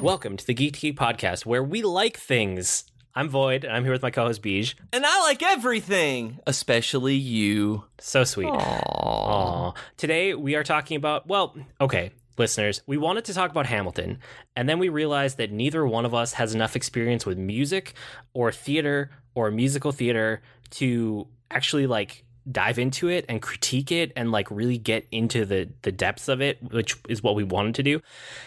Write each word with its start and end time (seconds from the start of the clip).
Welcome 0.00 0.36
to 0.36 0.46
the 0.46 0.54
Geek 0.54 0.80
Geek 0.80 0.96
Podcast, 0.96 1.46
where 1.46 1.62
we 1.62 1.82
like 1.82 2.16
things. 2.16 2.84
I'm 3.14 3.28
Void, 3.28 3.64
and 3.64 3.72
I'm 3.72 3.84
here 3.84 3.92
with 3.92 4.02
my 4.02 4.10
co-host 4.10 4.42
Beej. 4.42 4.74
And 4.92 5.04
I 5.06 5.20
like 5.20 5.42
everything, 5.42 6.38
especially 6.46 7.14
you. 7.14 7.84
So 7.98 8.24
sweet. 8.24 8.48
Aww. 8.48 9.76
Today 9.96 10.34
we 10.34 10.54
are 10.56 10.64
talking 10.64 10.96
about 10.96 11.26
well, 11.26 11.54
okay, 11.80 12.10
listeners, 12.38 12.82
we 12.86 12.96
wanted 12.96 13.24
to 13.26 13.34
talk 13.34 13.50
about 13.50 13.66
Hamilton, 13.66 14.18
and 14.56 14.68
then 14.68 14.78
we 14.78 14.88
realized 14.88 15.36
that 15.38 15.52
neither 15.52 15.86
one 15.86 16.04
of 16.04 16.14
us 16.14 16.32
has 16.32 16.54
enough 16.54 16.74
experience 16.74 17.24
with 17.24 17.38
music 17.38 17.94
or 18.34 18.50
theater 18.50 19.10
or 19.34 19.50
musical 19.50 19.92
theater 19.92 20.42
to 20.70 21.28
actually 21.50 21.86
like 21.86 22.24
dive 22.50 22.78
into 22.78 23.08
it 23.08 23.24
and 23.28 23.40
critique 23.40 23.92
it 23.92 24.12
and 24.16 24.32
like 24.32 24.50
really 24.50 24.78
get 24.78 25.06
into 25.12 25.44
the 25.44 25.68
the 25.82 25.92
depths 25.92 26.28
of 26.28 26.40
it, 26.40 26.58
which 26.72 26.96
is 27.08 27.22
what 27.22 27.34
we 27.34 27.44
wanted 27.44 27.74
to 27.76 27.82
do. 27.82 28.00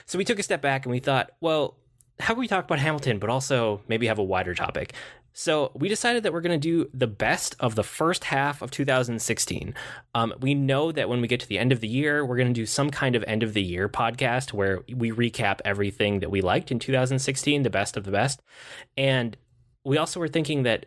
So 0.06 0.18
we 0.18 0.26
took 0.26 0.40
a 0.40 0.44
step 0.44 0.62
back 0.62 0.86
and 0.86 0.92
we 0.92 1.00
thought, 1.00 1.32
well, 1.42 1.78
how 2.20 2.34
can 2.34 2.42
we 2.42 2.48
talk 2.48 2.66
about 2.66 2.80
Hamilton, 2.80 3.20
but 3.20 3.30
also 3.30 3.82
maybe 3.88 4.08
have 4.08 4.20
a 4.20 4.24
wider 4.24 4.54
topic? 4.54 4.94
So 5.38 5.72
we 5.76 5.90
decided 5.90 6.24
that 6.24 6.32
we're 6.32 6.40
going 6.40 6.58
to 6.60 6.86
do 6.86 6.90
the 6.94 7.08
best 7.08 7.58
of 7.60 7.76
the 7.76 7.84
first 7.84 8.24
half 8.24 8.62
of 8.62 8.72
2016. 8.72 9.76
Um, 10.14 10.34
we 10.40 10.54
know 10.54 10.94
that 10.94 11.10
when 11.10 11.20
we 11.20 11.28
get 11.28 11.42
to 11.42 11.48
the 11.48 11.60
end 11.60 11.74
of 11.74 11.82
the 11.82 11.90
year, 11.90 12.26
we're 12.26 12.38
going 12.38 12.48
to 12.48 12.54
do 12.54 12.66
some 12.66 12.90
kind 12.90 13.18
of 13.18 13.24
end 13.28 13.44
of 13.44 13.54
the 13.54 13.62
year 13.62 13.90
podcast 13.90 14.54
where 14.54 14.82
we 14.96 15.12
recap 15.12 15.60
everything 15.66 16.22
that 16.22 16.32
we 16.32 16.40
liked 16.40 16.72
in 16.72 16.80
2016, 16.80 17.64
the 17.64 17.70
best 17.70 17.98
of 17.98 18.06
the 18.06 18.12
best. 18.12 18.42
And 18.96 19.36
we 19.84 19.98
also 19.98 20.22
were 20.22 20.30
thinking 20.30 20.64
that 20.64 20.86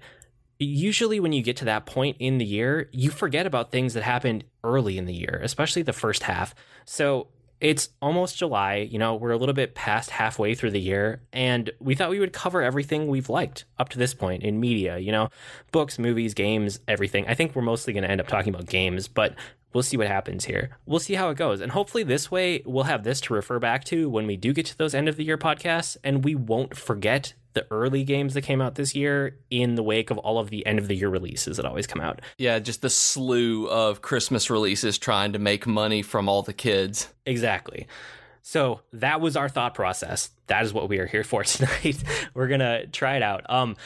usually 0.58 1.20
when 1.20 1.32
you 1.32 1.42
get 1.42 1.56
to 1.58 1.64
that 1.66 1.86
point 1.86 2.16
in 2.18 2.38
the 2.38 2.44
year, 2.44 2.88
you 2.92 3.10
forget 3.10 3.46
about 3.46 3.70
things 3.70 3.94
that 3.94 4.02
happened 4.02 4.44
early 4.64 4.98
in 4.98 5.04
the 5.04 5.14
year, 5.14 5.40
especially 5.42 5.82
the 5.82 5.92
first 5.92 6.24
half. 6.24 6.54
So 6.84 7.28
it's 7.60 7.88
almost 8.00 8.38
July, 8.38 8.76
you 8.76 8.98
know, 8.98 9.16
we're 9.16 9.32
a 9.32 9.36
little 9.36 9.54
bit 9.54 9.74
past 9.74 10.10
halfway 10.10 10.54
through 10.54 10.70
the 10.70 10.80
year, 10.80 11.22
and 11.32 11.70
we 11.80 11.94
thought 11.94 12.10
we 12.10 12.20
would 12.20 12.32
cover 12.32 12.62
everything 12.62 13.08
we've 13.08 13.28
liked 13.28 13.64
up 13.78 13.88
to 13.90 13.98
this 13.98 14.14
point 14.14 14.44
in 14.44 14.60
media, 14.60 14.98
you 14.98 15.10
know, 15.10 15.28
books, 15.72 15.98
movies, 15.98 16.34
games, 16.34 16.78
everything. 16.86 17.26
I 17.26 17.34
think 17.34 17.56
we're 17.56 17.62
mostly 17.62 17.92
going 17.92 18.04
to 18.04 18.10
end 18.10 18.20
up 18.20 18.28
talking 18.28 18.54
about 18.54 18.66
games, 18.66 19.08
but 19.08 19.34
we'll 19.72 19.82
see 19.82 19.96
what 19.96 20.06
happens 20.06 20.44
here. 20.44 20.70
We'll 20.86 21.00
see 21.00 21.14
how 21.14 21.30
it 21.30 21.36
goes. 21.36 21.60
And 21.60 21.72
hopefully, 21.72 22.02
this 22.02 22.30
way, 22.30 22.62
we'll 22.64 22.84
have 22.84 23.04
this 23.04 23.20
to 23.22 23.34
refer 23.34 23.58
back 23.58 23.84
to 23.84 24.08
when 24.08 24.26
we 24.26 24.36
do 24.36 24.52
get 24.52 24.66
to 24.66 24.78
those 24.78 24.94
end 24.94 25.08
of 25.08 25.16
the 25.16 25.24
year 25.24 25.38
podcasts, 25.38 25.96
and 26.02 26.24
we 26.24 26.34
won't 26.34 26.76
forget 26.76 27.34
the 27.54 27.66
early 27.70 28.04
games 28.04 28.34
that 28.34 28.42
came 28.42 28.60
out 28.60 28.76
this 28.76 28.94
year 28.94 29.36
in 29.50 29.74
the 29.74 29.82
wake 29.82 30.10
of 30.10 30.18
all 30.18 30.38
of 30.38 30.50
the 30.50 30.64
end 30.66 30.78
of 30.78 30.86
the 30.86 30.94
year 30.94 31.08
releases 31.08 31.56
that 31.56 31.66
always 31.66 31.86
come 31.86 32.00
out. 32.00 32.20
Yeah, 32.36 32.58
just 32.58 32.82
the 32.82 32.90
slew 32.90 33.66
of 33.68 34.02
Christmas 34.02 34.48
releases 34.50 34.98
trying 34.98 35.32
to 35.32 35.38
make 35.38 35.66
money 35.66 36.02
from 36.02 36.28
all 36.28 36.42
the 36.42 36.52
kids. 36.52 37.08
Exactly. 37.26 37.88
So 38.42 38.80
that 38.92 39.20
was 39.20 39.36
our 39.36 39.48
thought 39.48 39.74
process. 39.74 40.30
That 40.46 40.64
is 40.64 40.72
what 40.72 40.88
we 40.88 40.98
are 40.98 41.06
here 41.06 41.24
for 41.24 41.42
tonight. 41.44 42.02
We're 42.32 42.48
gonna 42.48 42.86
try 42.86 43.16
it 43.16 43.22
out. 43.22 43.48
Um, 43.50 43.76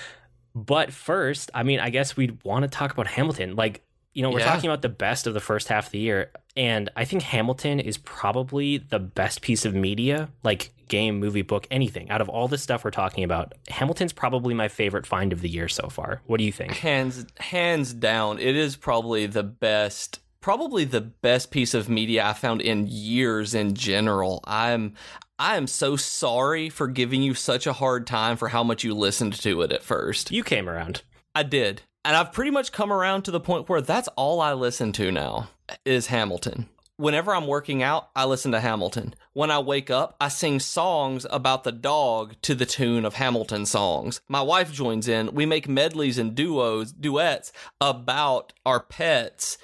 but 0.55 0.93
first, 0.93 1.51
I 1.55 1.63
mean, 1.63 1.81
I 1.81 1.91
guess 1.91 2.17
we'd 2.17 2.45
want 2.45 2.65
to 2.65 2.69
talk 2.69 2.93
about 2.93 3.07
Hamilton. 3.07 3.57
Like, 3.57 3.83
you 4.15 4.23
know, 4.23 4.31
we're 4.31 4.41
Yeah. 4.41 4.47
talking 4.53 4.69
about 4.69 4.83
the 4.83 4.89
best 4.89 5.27
of 5.27 5.35
the 5.35 5.41
first 5.41 5.69
half 5.69 5.87
of 5.87 5.93
the 5.93 5.99
year, 5.99 6.31
and 6.57 6.91
I 6.97 7.05
think 7.05 7.23
Hamilton 7.23 7.81
is 7.81 7.97
probably 7.99 8.79
the 8.79 8.99
best 8.99 9.41
piece 9.43 9.65
of 9.65 9.75
media, 9.75 10.29
like 10.43 10.71
game, 10.89 11.19
movie, 11.19 11.43
book, 11.43 11.67
anything. 11.71 12.11
Out 12.11 12.21
of 12.21 12.29
all 12.29 12.49
the 12.49 12.59
stuff 12.59 12.85
we're 12.85 12.91
talking 12.91 13.25
about, 13.25 13.55
Hamilton's 13.69 14.13
probably 14.13 14.53
my 14.53 14.69
favorite 14.69 15.07
find 15.07 15.33
of 15.33 15.41
the 15.41 15.49
year 15.49 15.69
so 15.69 15.89
far. 15.89 16.21
What 16.27 16.37
do 16.39 16.45
you 16.45 16.53
think? 16.53 16.73
Hands 16.77 17.25
hands 17.39 17.95
down, 17.95 18.39
it 18.39 18.55
is 18.57 18.77
probably 18.77 19.27
the 19.27 19.43
best 19.43 20.19
probably 20.43 20.85
the 20.85 21.01
best 21.01 21.53
piece 21.53 21.73
of 21.73 21.89
media 21.89 22.27
I 22.27 22.33
found 22.33 22.61
in 22.61 22.89
years 22.89 23.55
in 23.55 23.75
general. 23.75 24.41
I'm 24.45 24.95
I 25.39 25.57
am 25.57 25.67
so 25.67 25.97
sorry 25.97 26.69
for 26.69 26.87
giving 26.89 27.23
you 27.23 27.33
such 27.35 27.67
a 27.67 27.73
hard 27.73 28.07
time 28.07 28.37
for 28.37 28.49
how 28.49 28.63
much 28.63 28.85
you 28.85 28.93
listened 28.95 29.33
to 29.41 29.63
it 29.63 29.73
at 29.73 29.83
first. 29.83 30.31
You 30.31 30.43
came 30.45 30.69
around. 30.69 31.03
I 31.35 31.45
did. 31.45 31.83
And 32.05 32.17
I've 32.17 32.33
pretty 32.33 32.51
much 32.51 32.73
come 32.73 32.93
around 32.93 33.23
to 33.23 33.31
the 33.31 33.41
point 33.41 33.69
where 33.69 33.81
that's 33.81 34.09
all 34.17 34.41
I 34.41 34.55
listen 34.55 34.93
to 34.93 35.13
now 35.13 35.51
is 35.85 36.09
Hamilton. 36.09 36.69
Whenever 36.97 37.35
I'm 37.35 37.47
working 37.47 37.83
out, 37.83 38.11
I 38.15 38.25
listen 38.25 38.53
to 38.53 38.61
Hamilton. 38.61 39.15
When 39.33 39.51
I 39.51 39.61
wake 39.61 39.89
up, 39.89 40.17
I 40.21 40.29
sing 40.29 40.61
songs 40.61 41.27
about 41.31 41.65
the 41.65 41.73
dog 41.73 42.35
to 42.43 42.55
the 42.55 42.67
tune 42.67 43.05
of 43.05 43.15
Hamilton 43.15 43.67
songs. 43.67 44.21
My 44.29 44.43
wife 44.43 44.73
joins 44.73 45.09
in. 45.09 45.33
We 45.33 45.47
make 45.47 45.69
medleys 45.69 46.19
and 46.19 46.35
duos, 46.35 46.93
duets 46.93 47.53
about 47.81 48.53
our 48.67 48.81
pets 48.81 49.59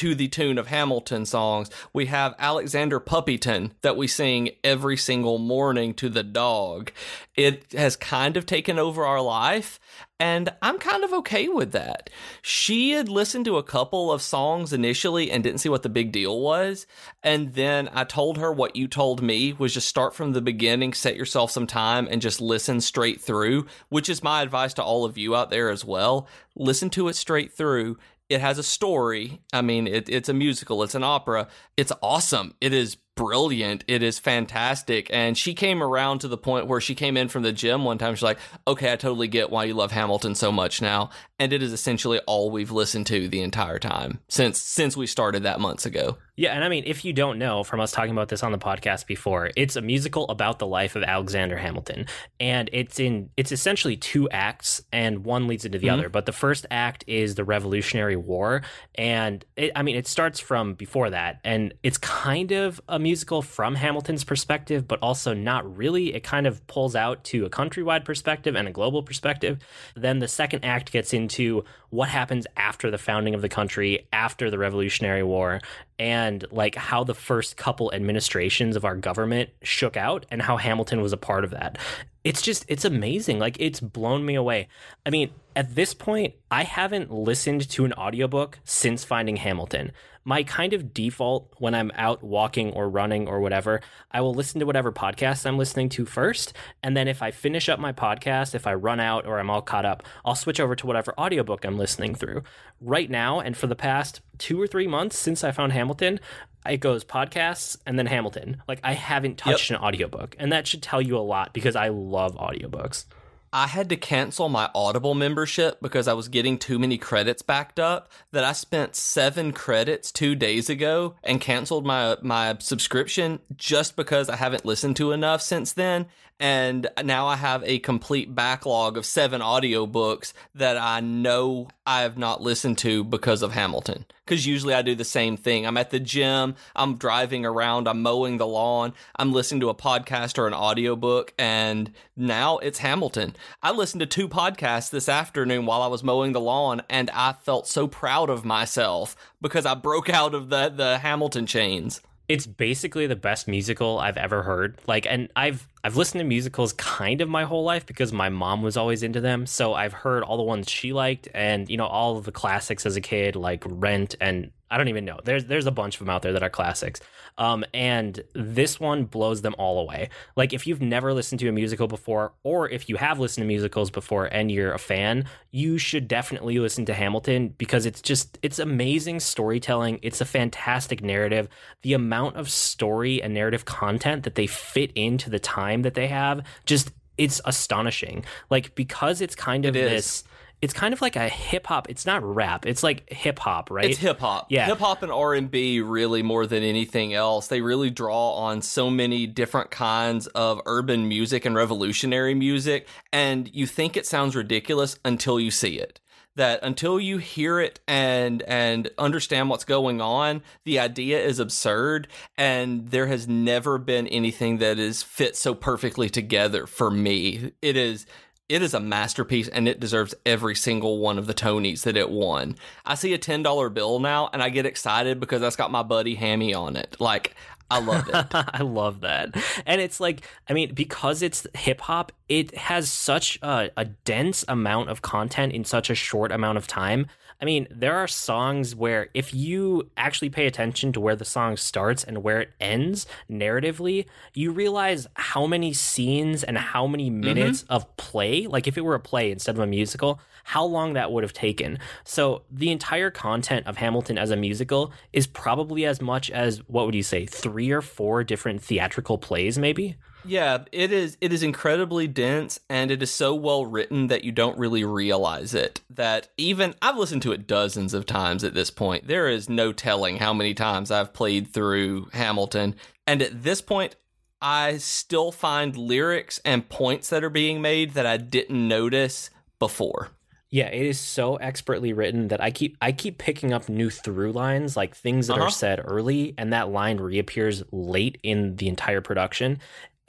to 0.00 0.14
the 0.14 0.28
tune 0.28 0.56
of 0.56 0.68
Hamilton 0.68 1.26
songs. 1.26 1.68
We 1.92 2.06
have 2.06 2.34
Alexander 2.38 2.98
Puppyton 2.98 3.72
that 3.82 3.98
we 3.98 4.06
sing 4.06 4.48
every 4.64 4.96
single 4.96 5.36
morning 5.36 5.92
to 5.92 6.08
the 6.08 6.22
dog. 6.22 6.90
It 7.36 7.70
has 7.72 7.96
kind 7.96 8.38
of 8.38 8.46
taken 8.46 8.78
over 8.78 9.04
our 9.04 9.20
life, 9.20 9.78
and 10.18 10.54
I'm 10.62 10.78
kind 10.78 11.04
of 11.04 11.12
okay 11.12 11.48
with 11.48 11.72
that. 11.72 12.08
She 12.40 12.92
had 12.92 13.10
listened 13.10 13.44
to 13.44 13.58
a 13.58 13.62
couple 13.62 14.10
of 14.10 14.22
songs 14.22 14.72
initially 14.72 15.30
and 15.30 15.44
didn't 15.44 15.60
see 15.60 15.68
what 15.68 15.82
the 15.82 15.90
big 15.90 16.12
deal 16.12 16.40
was. 16.40 16.86
And 17.22 17.52
then 17.52 17.90
I 17.92 18.04
told 18.04 18.38
her 18.38 18.50
what 18.50 18.76
you 18.76 18.88
told 18.88 19.22
me 19.22 19.52
was 19.52 19.74
just 19.74 19.88
start 19.88 20.14
from 20.14 20.32
the 20.32 20.40
beginning, 20.40 20.94
set 20.94 21.16
yourself 21.16 21.50
some 21.50 21.66
time, 21.66 22.08
and 22.10 22.22
just 22.22 22.40
listen 22.40 22.80
straight 22.80 23.20
through, 23.20 23.66
which 23.90 24.08
is 24.08 24.22
my 24.22 24.40
advice 24.40 24.72
to 24.74 24.82
all 24.82 25.04
of 25.04 25.18
you 25.18 25.36
out 25.36 25.50
there 25.50 25.70
as 25.70 25.84
well. 25.84 26.26
Listen 26.56 26.90
to 26.90 27.08
it 27.08 27.16
straight 27.16 27.52
through 27.52 27.98
it 28.30 28.40
has 28.40 28.58
a 28.58 28.62
story. 28.62 29.42
I 29.52 29.60
mean, 29.60 29.86
it, 29.86 30.08
it's 30.08 30.28
a 30.28 30.32
musical, 30.32 30.82
it's 30.82 30.94
an 30.94 31.04
opera. 31.04 31.48
It's 31.76 31.92
awesome. 32.00 32.54
It 32.60 32.72
is 32.72 32.96
brilliant. 33.20 33.84
It 33.86 34.02
is 34.02 34.18
fantastic. 34.18 35.08
And 35.12 35.36
she 35.36 35.52
came 35.54 35.82
around 35.82 36.20
to 36.20 36.28
the 36.28 36.38
point 36.38 36.66
where 36.66 36.80
she 36.80 36.94
came 36.94 37.16
in 37.18 37.28
from 37.28 37.42
the 37.42 37.52
gym 37.52 37.84
one 37.84 37.98
time. 37.98 38.14
She's 38.14 38.22
like, 38.22 38.38
okay, 38.66 38.92
I 38.92 38.96
totally 38.96 39.28
get 39.28 39.50
why 39.50 39.64
you 39.64 39.74
love 39.74 39.92
Hamilton 39.92 40.34
so 40.34 40.50
much 40.50 40.80
now. 40.80 41.10
And 41.38 41.52
it 41.52 41.62
is 41.62 41.72
essentially 41.72 42.18
all 42.26 42.50
we've 42.50 42.70
listened 42.70 43.06
to 43.08 43.28
the 43.28 43.42
entire 43.42 43.78
time 43.78 44.20
since 44.28 44.60
since 44.60 44.96
we 44.96 45.06
started 45.06 45.42
that 45.44 45.60
months 45.60 45.86
ago. 45.86 46.16
Yeah, 46.36 46.54
and 46.54 46.64
I 46.64 46.68
mean, 46.70 46.84
if 46.86 47.04
you 47.04 47.12
don't 47.12 47.38
know 47.38 47.64
from 47.64 47.80
us 47.80 47.92
talking 47.92 48.12
about 48.12 48.28
this 48.30 48.42
on 48.42 48.52
the 48.52 48.58
podcast 48.58 49.06
before, 49.06 49.50
it's 49.56 49.76
a 49.76 49.82
musical 49.82 50.26
about 50.28 50.58
the 50.58 50.66
life 50.66 50.96
of 50.96 51.02
Alexander 51.02 51.56
Hamilton, 51.58 52.06
and 52.38 52.70
it's 52.72 52.98
in 52.98 53.28
it's 53.36 53.52
essentially 53.52 53.96
two 53.96 54.28
acts, 54.30 54.82
and 54.92 55.24
one 55.24 55.46
leads 55.46 55.64
into 55.66 55.78
the 55.78 55.88
Mhm. 55.88 55.92
other. 55.94 56.08
But 56.08 56.24
the 56.26 56.32
first 56.32 56.64
act 56.70 57.04
is 57.06 57.34
the 57.34 57.44
Revolutionary 57.44 58.16
War, 58.16 58.62
and 58.94 59.44
it, 59.56 59.72
I 59.76 59.82
mean, 59.82 59.96
it 59.96 60.06
starts 60.06 60.40
from 60.40 60.74
before 60.74 61.10
that, 61.10 61.40
and 61.44 61.72
it's 61.82 61.98
kind 61.98 62.52
of 62.52 62.80
a 62.88 62.98
musical 62.98 63.09
from 63.42 63.74
Hamilton's 63.74 64.24
perspective, 64.24 64.86
but 64.86 64.98
also 65.02 65.34
not 65.34 65.76
really. 65.76 66.14
It 66.14 66.22
kind 66.22 66.46
of 66.46 66.66
pulls 66.66 66.96
out 66.96 67.24
to 67.24 67.44
a 67.44 67.50
countrywide 67.50 68.04
perspective 68.04 68.54
and 68.54 68.68
a 68.68 68.72
global 68.72 69.02
perspective. 69.02 69.58
Then 69.94 70.18
the 70.18 70.28
second 70.28 70.64
act 70.64 70.92
gets 70.92 71.12
into 71.12 71.64
what 71.90 72.08
happens 72.08 72.46
after 72.56 72.90
the 72.90 72.98
founding 72.98 73.34
of 73.34 73.42
the 73.42 73.48
country, 73.48 74.06
after 74.12 74.50
the 74.50 74.58
Revolutionary 74.58 75.22
War, 75.22 75.60
and 75.98 76.44
like 76.50 76.74
how 76.76 77.04
the 77.04 77.14
first 77.14 77.56
couple 77.56 77.92
administrations 77.92 78.76
of 78.76 78.84
our 78.84 78.96
government 78.96 79.50
shook 79.62 79.96
out 79.96 80.26
and 80.30 80.40
how 80.40 80.56
Hamilton 80.56 81.02
was 81.02 81.12
a 81.12 81.16
part 81.16 81.44
of 81.44 81.50
that. 81.50 81.78
It's 82.24 82.42
just 82.42 82.64
it's 82.68 82.84
amazing. 82.84 83.38
Like 83.38 83.56
it's 83.60 83.80
blown 83.80 84.24
me 84.24 84.34
away. 84.34 84.68
I 85.04 85.10
mean, 85.10 85.30
at 85.56 85.74
this 85.74 85.94
point, 85.94 86.34
I 86.50 86.64
haven't 86.64 87.12
listened 87.12 87.68
to 87.70 87.84
an 87.84 87.92
audiobook 87.94 88.58
since 88.64 89.04
finding 89.04 89.36
Hamilton. 89.36 89.92
My 90.22 90.42
kind 90.42 90.74
of 90.74 90.92
default 90.92 91.54
when 91.58 91.74
I'm 91.74 91.90
out 91.94 92.22
walking 92.22 92.72
or 92.72 92.90
running 92.90 93.26
or 93.26 93.40
whatever, 93.40 93.80
I 94.10 94.20
will 94.20 94.34
listen 94.34 94.60
to 94.60 94.66
whatever 94.66 94.92
podcast 94.92 95.46
I'm 95.46 95.56
listening 95.56 95.88
to 95.90 96.04
first, 96.04 96.52
and 96.82 96.94
then 96.94 97.08
if 97.08 97.22
I 97.22 97.30
finish 97.30 97.68
up 97.70 97.80
my 97.80 97.92
podcast, 97.92 98.54
if 98.54 98.66
I 98.66 98.74
run 98.74 99.00
out 99.00 99.26
or 99.26 99.38
I'm 99.38 99.48
all 99.48 99.62
caught 99.62 99.86
up, 99.86 100.02
I'll 100.24 100.34
switch 100.34 100.60
over 100.60 100.76
to 100.76 100.86
whatever 100.86 101.18
audiobook 101.18 101.64
I'm 101.64 101.78
listening 101.78 102.14
through. 102.14 102.42
Right 102.82 103.10
now 103.10 103.40
and 103.40 103.56
for 103.56 103.66
the 103.66 103.74
past 103.74 104.20
2 104.38 104.60
or 104.60 104.66
3 104.66 104.86
months 104.86 105.18
since 105.18 105.42
I 105.42 105.52
found 105.52 105.72
Hamilton, 105.72 106.20
it 106.68 106.78
goes 106.78 107.02
podcasts 107.02 107.78
and 107.86 107.98
then 107.98 108.06
Hamilton. 108.06 108.62
Like 108.68 108.80
I 108.84 108.92
haven't 108.92 109.38
touched 109.38 109.70
an 109.70 109.76
audiobook, 109.76 110.36
and 110.38 110.52
that 110.52 110.66
should 110.66 110.82
tell 110.82 111.00
you 111.00 111.16
a 111.16 111.20
lot 111.20 111.54
because 111.54 111.76
I 111.76 111.88
love 111.88 112.36
audiobooks. 112.36 113.06
I 113.52 113.66
had 113.66 113.88
to 113.88 113.96
cancel 113.96 114.48
my 114.48 114.70
Audible 114.74 115.14
membership 115.14 115.80
because 115.82 116.06
I 116.06 116.12
was 116.12 116.28
getting 116.28 116.56
too 116.56 116.78
many 116.78 116.98
credits 116.98 117.42
backed 117.42 117.80
up 117.80 118.10
that 118.30 118.44
I 118.44 118.52
spent 118.52 118.94
7 118.94 119.52
credits 119.52 120.12
2 120.12 120.36
days 120.36 120.70
ago 120.70 121.16
and 121.24 121.40
canceled 121.40 121.84
my 121.84 122.16
my 122.22 122.56
subscription 122.60 123.40
just 123.56 123.96
because 123.96 124.28
I 124.28 124.36
haven't 124.36 124.64
listened 124.64 124.96
to 124.96 125.10
enough 125.12 125.42
since 125.42 125.72
then 125.72 126.06
and 126.40 126.88
now 127.04 127.26
I 127.26 127.36
have 127.36 127.62
a 127.64 127.78
complete 127.78 128.34
backlog 128.34 128.96
of 128.96 129.06
7 129.06 129.40
audiobooks 129.40 130.32
that 130.54 130.76
I 130.76 131.00
know 131.00 131.68
I 131.86 132.02
have 132.02 132.18
not 132.18 132.40
listened 132.40 132.78
to 132.78 133.04
because 133.04 133.42
of 133.42 133.52
Hamilton. 133.52 134.06
Cuz 134.26 134.46
usually 134.46 134.74
I 134.74 134.82
do 134.82 134.94
the 134.94 135.04
same 135.04 135.36
thing. 135.36 135.66
I'm 135.66 135.76
at 135.76 135.90
the 135.90 136.00
gym, 136.00 136.54
I'm 136.74 136.96
driving 136.96 137.44
around, 137.44 137.86
I'm 137.86 138.02
mowing 138.02 138.38
the 138.38 138.46
lawn, 138.46 138.94
I'm 139.16 139.32
listening 139.32 139.60
to 139.60 139.68
a 139.68 139.74
podcast 139.74 140.38
or 140.38 140.46
an 140.46 140.54
audiobook 140.54 141.34
and 141.38 141.92
now 142.16 142.58
it's 142.58 142.78
Hamilton. 142.78 143.36
I 143.62 143.72
listened 143.72 144.00
to 144.00 144.06
two 144.06 144.28
podcasts 144.28 144.90
this 144.90 145.08
afternoon 145.08 145.66
while 145.66 145.82
I 145.82 145.86
was 145.88 146.02
mowing 146.02 146.32
the 146.32 146.40
lawn, 146.40 146.82
and 146.88 147.10
I 147.10 147.32
felt 147.32 147.66
so 147.66 147.86
proud 147.86 148.30
of 148.30 148.44
myself 148.44 149.16
because 149.40 149.66
I 149.66 149.74
broke 149.74 150.08
out 150.08 150.34
of 150.34 150.48
the 150.50 150.68
the 150.68 150.98
Hamilton 150.98 151.46
chains. 151.46 152.00
It's 152.30 152.46
basically 152.46 153.06
the 153.06 153.16
best 153.16 153.48
musical 153.48 153.98
I've 153.98 154.16
ever 154.16 154.42
heard. 154.42 154.78
Like, 154.86 155.06
and 155.06 155.28
I've 155.34 155.66
I've 155.82 155.96
listened 155.96 156.20
to 156.20 156.24
musicals 156.24 156.72
kind 156.74 157.20
of 157.20 157.28
my 157.28 157.44
whole 157.44 157.64
life 157.64 157.86
because 157.86 158.12
my 158.12 158.28
mom 158.28 158.62
was 158.62 158.76
always 158.76 159.02
into 159.02 159.20
them. 159.20 159.46
So 159.46 159.74
I've 159.74 159.92
heard 159.92 160.22
all 160.22 160.36
the 160.36 160.42
ones 160.42 160.70
she 160.70 160.92
liked, 160.92 161.28
and 161.34 161.68
you 161.68 161.76
know 161.76 161.86
all 161.86 162.16
of 162.16 162.24
the 162.24 162.32
classics 162.32 162.86
as 162.86 162.96
a 162.96 163.00
kid, 163.00 163.34
like 163.36 163.64
Rent 163.66 164.14
and 164.20 164.50
I 164.70 164.78
don't 164.78 164.88
even 164.88 165.04
know. 165.04 165.18
There's 165.24 165.46
there's 165.46 165.66
a 165.66 165.72
bunch 165.72 165.96
of 165.96 166.00
them 166.00 166.10
out 166.10 166.22
there 166.22 166.32
that 166.32 166.42
are 166.42 166.50
classics. 166.50 167.00
Um, 167.38 167.64
and 167.72 168.22
this 168.34 168.78
one 168.78 169.04
blows 169.04 169.42
them 169.42 169.54
all 169.58 169.80
away. 169.80 170.10
Like 170.36 170.52
if 170.52 170.66
you've 170.66 170.80
never 170.80 171.12
listened 171.12 171.40
to 171.40 171.48
a 171.48 171.52
musical 171.52 171.88
before, 171.88 172.32
or 172.42 172.68
if 172.68 172.88
you 172.88 172.96
have 172.96 173.18
listened 173.18 173.42
to 173.42 173.48
musicals 173.48 173.90
before 173.90 174.26
and 174.26 174.50
you're 174.50 174.72
a 174.72 174.78
fan, 174.78 175.24
you 175.50 175.78
should 175.78 176.06
definitely 176.06 176.58
listen 176.58 176.84
to 176.86 176.94
Hamilton 176.94 177.54
because 177.58 177.86
it's 177.86 178.00
just 178.00 178.38
it's 178.42 178.58
amazing 178.58 179.20
storytelling. 179.20 179.98
It's 180.02 180.20
a 180.20 180.24
fantastic 180.24 181.02
narrative. 181.02 181.48
The 181.82 181.94
amount 181.94 182.36
of 182.36 182.48
story 182.50 183.22
and 183.22 183.34
narrative 183.34 183.64
content 183.64 184.24
that 184.24 184.34
they 184.34 184.46
fit 184.46 184.92
into 184.94 185.30
the 185.30 185.40
time 185.40 185.82
that 185.82 185.94
they 185.94 186.08
have, 186.08 186.44
just 186.66 186.92
it's 187.18 187.40
astonishing. 187.44 188.24
Like 188.50 188.74
because 188.74 189.20
it's 189.20 189.34
kind 189.34 189.64
of 189.64 189.74
It 189.76 189.84
is. 189.84 189.90
this 189.90 190.24
it's 190.62 190.74
kind 190.74 190.92
of 190.92 191.00
like 191.00 191.16
a 191.16 191.28
hip 191.28 191.66
hop. 191.66 191.88
It's 191.88 192.04
not 192.04 192.22
rap. 192.22 192.66
It's 192.66 192.82
like 192.82 193.10
hip 193.10 193.38
hop, 193.38 193.70
right? 193.70 193.86
It's 193.86 193.98
hip 193.98 194.20
hop. 194.20 194.46
Yeah. 194.50 194.66
Hip 194.66 194.78
hop 194.78 195.02
and 195.02 195.10
R 195.10 195.34
and 195.34 195.50
B 195.50 195.80
really 195.80 196.22
more 196.22 196.46
than 196.46 196.62
anything 196.62 197.14
else. 197.14 197.46
They 197.46 197.62
really 197.62 197.90
draw 197.90 198.32
on 198.34 198.60
so 198.60 198.90
many 198.90 199.26
different 199.26 199.70
kinds 199.70 200.26
of 200.28 200.60
urban 200.66 201.08
music 201.08 201.44
and 201.46 201.54
revolutionary 201.54 202.34
music, 202.34 202.86
and 203.12 203.52
you 203.54 203.66
think 203.66 203.96
it 203.96 204.06
sounds 204.06 204.36
ridiculous 204.36 204.98
until 205.04 205.40
you 205.40 205.50
see 205.50 205.78
it. 205.78 206.00
That 206.36 206.60
until 206.62 207.00
you 207.00 207.18
hear 207.18 207.58
it 207.58 207.80
and 207.88 208.42
and 208.42 208.88
understand 208.98 209.50
what's 209.50 209.64
going 209.64 210.00
on, 210.00 210.42
the 210.64 210.78
idea 210.78 211.20
is 211.20 211.38
absurd, 211.38 212.06
and 212.38 212.90
there 212.90 213.06
has 213.06 213.26
never 213.26 213.78
been 213.78 214.06
anything 214.06 214.58
that 214.58 214.78
is 214.78 215.02
fit 215.02 215.36
so 215.36 215.54
perfectly 215.54 216.08
together 216.08 216.66
for 216.66 216.90
me. 216.90 217.52
It 217.60 217.76
is 217.76 218.06
it 218.50 218.62
is 218.62 218.74
a 218.74 218.80
masterpiece 218.80 219.46
and 219.46 219.68
it 219.68 219.78
deserves 219.78 220.12
every 220.26 220.56
single 220.56 220.98
one 220.98 221.18
of 221.18 221.28
the 221.28 221.34
Tonys 221.34 221.82
that 221.82 221.96
it 221.96 222.10
won. 222.10 222.56
I 222.84 222.96
see 222.96 223.14
a 223.14 223.18
$10 223.18 223.72
bill 223.72 224.00
now 224.00 224.28
and 224.32 224.42
I 224.42 224.48
get 224.48 224.66
excited 224.66 225.20
because 225.20 225.40
that's 225.40 225.54
got 225.54 225.70
my 225.70 225.84
buddy 225.84 226.16
Hammy 226.16 226.52
on 226.52 226.74
it. 226.74 226.96
Like, 226.98 227.36
I 227.70 227.78
love 227.78 228.08
it. 228.08 228.26
I 228.34 228.62
love 228.62 229.02
that. 229.02 229.36
And 229.64 229.80
it's 229.80 230.00
like, 230.00 230.22
I 230.48 230.52
mean, 230.52 230.74
because 230.74 231.22
it's 231.22 231.46
hip 231.54 231.80
hop, 231.82 232.10
it 232.28 232.56
has 232.56 232.90
such 232.90 233.38
a, 233.40 233.70
a 233.76 233.84
dense 233.84 234.44
amount 234.48 234.90
of 234.90 235.00
content 235.00 235.52
in 235.52 235.64
such 235.64 235.88
a 235.88 235.94
short 235.94 236.32
amount 236.32 236.58
of 236.58 236.66
time. 236.66 237.06
I 237.40 237.46
mean, 237.46 237.66
there 237.70 237.96
are 237.96 238.06
songs 238.06 238.74
where 238.76 239.08
if 239.14 239.32
you 239.32 239.90
actually 239.96 240.28
pay 240.28 240.46
attention 240.46 240.92
to 240.92 241.00
where 241.00 241.16
the 241.16 241.24
song 241.24 241.56
starts 241.56 242.04
and 242.04 242.22
where 242.22 242.40
it 242.40 242.50
ends 242.60 243.06
narratively, 243.30 244.04
you 244.34 244.52
realize 244.52 245.06
how 245.14 245.46
many 245.46 245.72
scenes 245.72 246.44
and 246.44 246.58
how 246.58 246.86
many 246.86 247.10
mm-hmm. 247.10 247.20
minutes 247.20 247.64
of 247.70 247.96
play, 247.96 248.46
like 248.46 248.66
if 248.66 248.76
it 248.76 248.82
were 248.82 248.94
a 248.94 249.00
play 249.00 249.30
instead 249.30 249.54
of 249.54 249.62
a 249.62 249.66
musical, 249.66 250.20
how 250.44 250.64
long 250.64 250.92
that 250.92 251.12
would 251.12 251.24
have 251.24 251.32
taken. 251.32 251.78
So 252.04 252.42
the 252.50 252.70
entire 252.70 253.10
content 253.10 253.66
of 253.66 253.78
Hamilton 253.78 254.18
as 254.18 254.30
a 254.30 254.36
musical 254.36 254.92
is 255.12 255.26
probably 255.26 255.86
as 255.86 256.00
much 256.02 256.30
as 256.30 256.58
what 256.68 256.84
would 256.84 256.94
you 256.94 257.02
say, 257.02 257.24
three 257.24 257.70
or 257.70 257.80
four 257.80 258.22
different 258.22 258.62
theatrical 258.62 259.16
plays, 259.16 259.58
maybe? 259.58 259.96
Yeah, 260.24 260.64
it 260.72 260.92
is 260.92 261.16
it 261.20 261.32
is 261.32 261.42
incredibly 261.42 262.06
dense 262.06 262.60
and 262.68 262.90
it 262.90 263.02
is 263.02 263.10
so 263.10 263.34
well 263.34 263.66
written 263.66 264.08
that 264.08 264.24
you 264.24 264.32
don't 264.32 264.58
really 264.58 264.84
realize 264.84 265.54
it. 265.54 265.80
That 265.90 266.28
even 266.36 266.74
I've 266.82 266.96
listened 266.96 267.22
to 267.22 267.32
it 267.32 267.46
dozens 267.46 267.94
of 267.94 268.06
times 268.06 268.44
at 268.44 268.54
this 268.54 268.70
point. 268.70 269.06
There 269.06 269.28
is 269.28 269.48
no 269.48 269.72
telling 269.72 270.16
how 270.18 270.32
many 270.34 270.54
times 270.54 270.90
I've 270.90 271.12
played 271.12 271.48
through 271.48 272.08
Hamilton. 272.12 272.74
And 273.06 273.22
at 273.22 273.42
this 273.42 273.60
point, 273.60 273.96
I 274.42 274.78
still 274.78 275.32
find 275.32 275.76
lyrics 275.76 276.40
and 276.44 276.68
points 276.68 277.10
that 277.10 277.24
are 277.24 277.30
being 277.30 277.60
made 277.60 277.94
that 277.94 278.06
I 278.06 278.16
didn't 278.16 278.68
notice 278.68 279.30
before. 279.58 280.10
Yeah, 280.52 280.66
it 280.66 280.84
is 280.84 280.98
so 280.98 281.36
expertly 281.36 281.92
written 281.92 282.26
that 282.28 282.42
I 282.42 282.50
keep 282.50 282.76
I 282.82 282.90
keep 282.90 283.18
picking 283.18 283.52
up 283.52 283.68
new 283.68 283.88
through 283.88 284.32
lines, 284.32 284.76
like 284.76 284.96
things 284.96 285.28
that 285.28 285.34
Uh-huh. 285.34 285.44
are 285.44 285.50
said 285.50 285.80
early, 285.84 286.34
and 286.36 286.52
that 286.52 286.70
line 286.70 286.98
reappears 286.98 287.62
late 287.70 288.18
in 288.24 288.56
the 288.56 288.66
entire 288.66 289.00
production. 289.00 289.60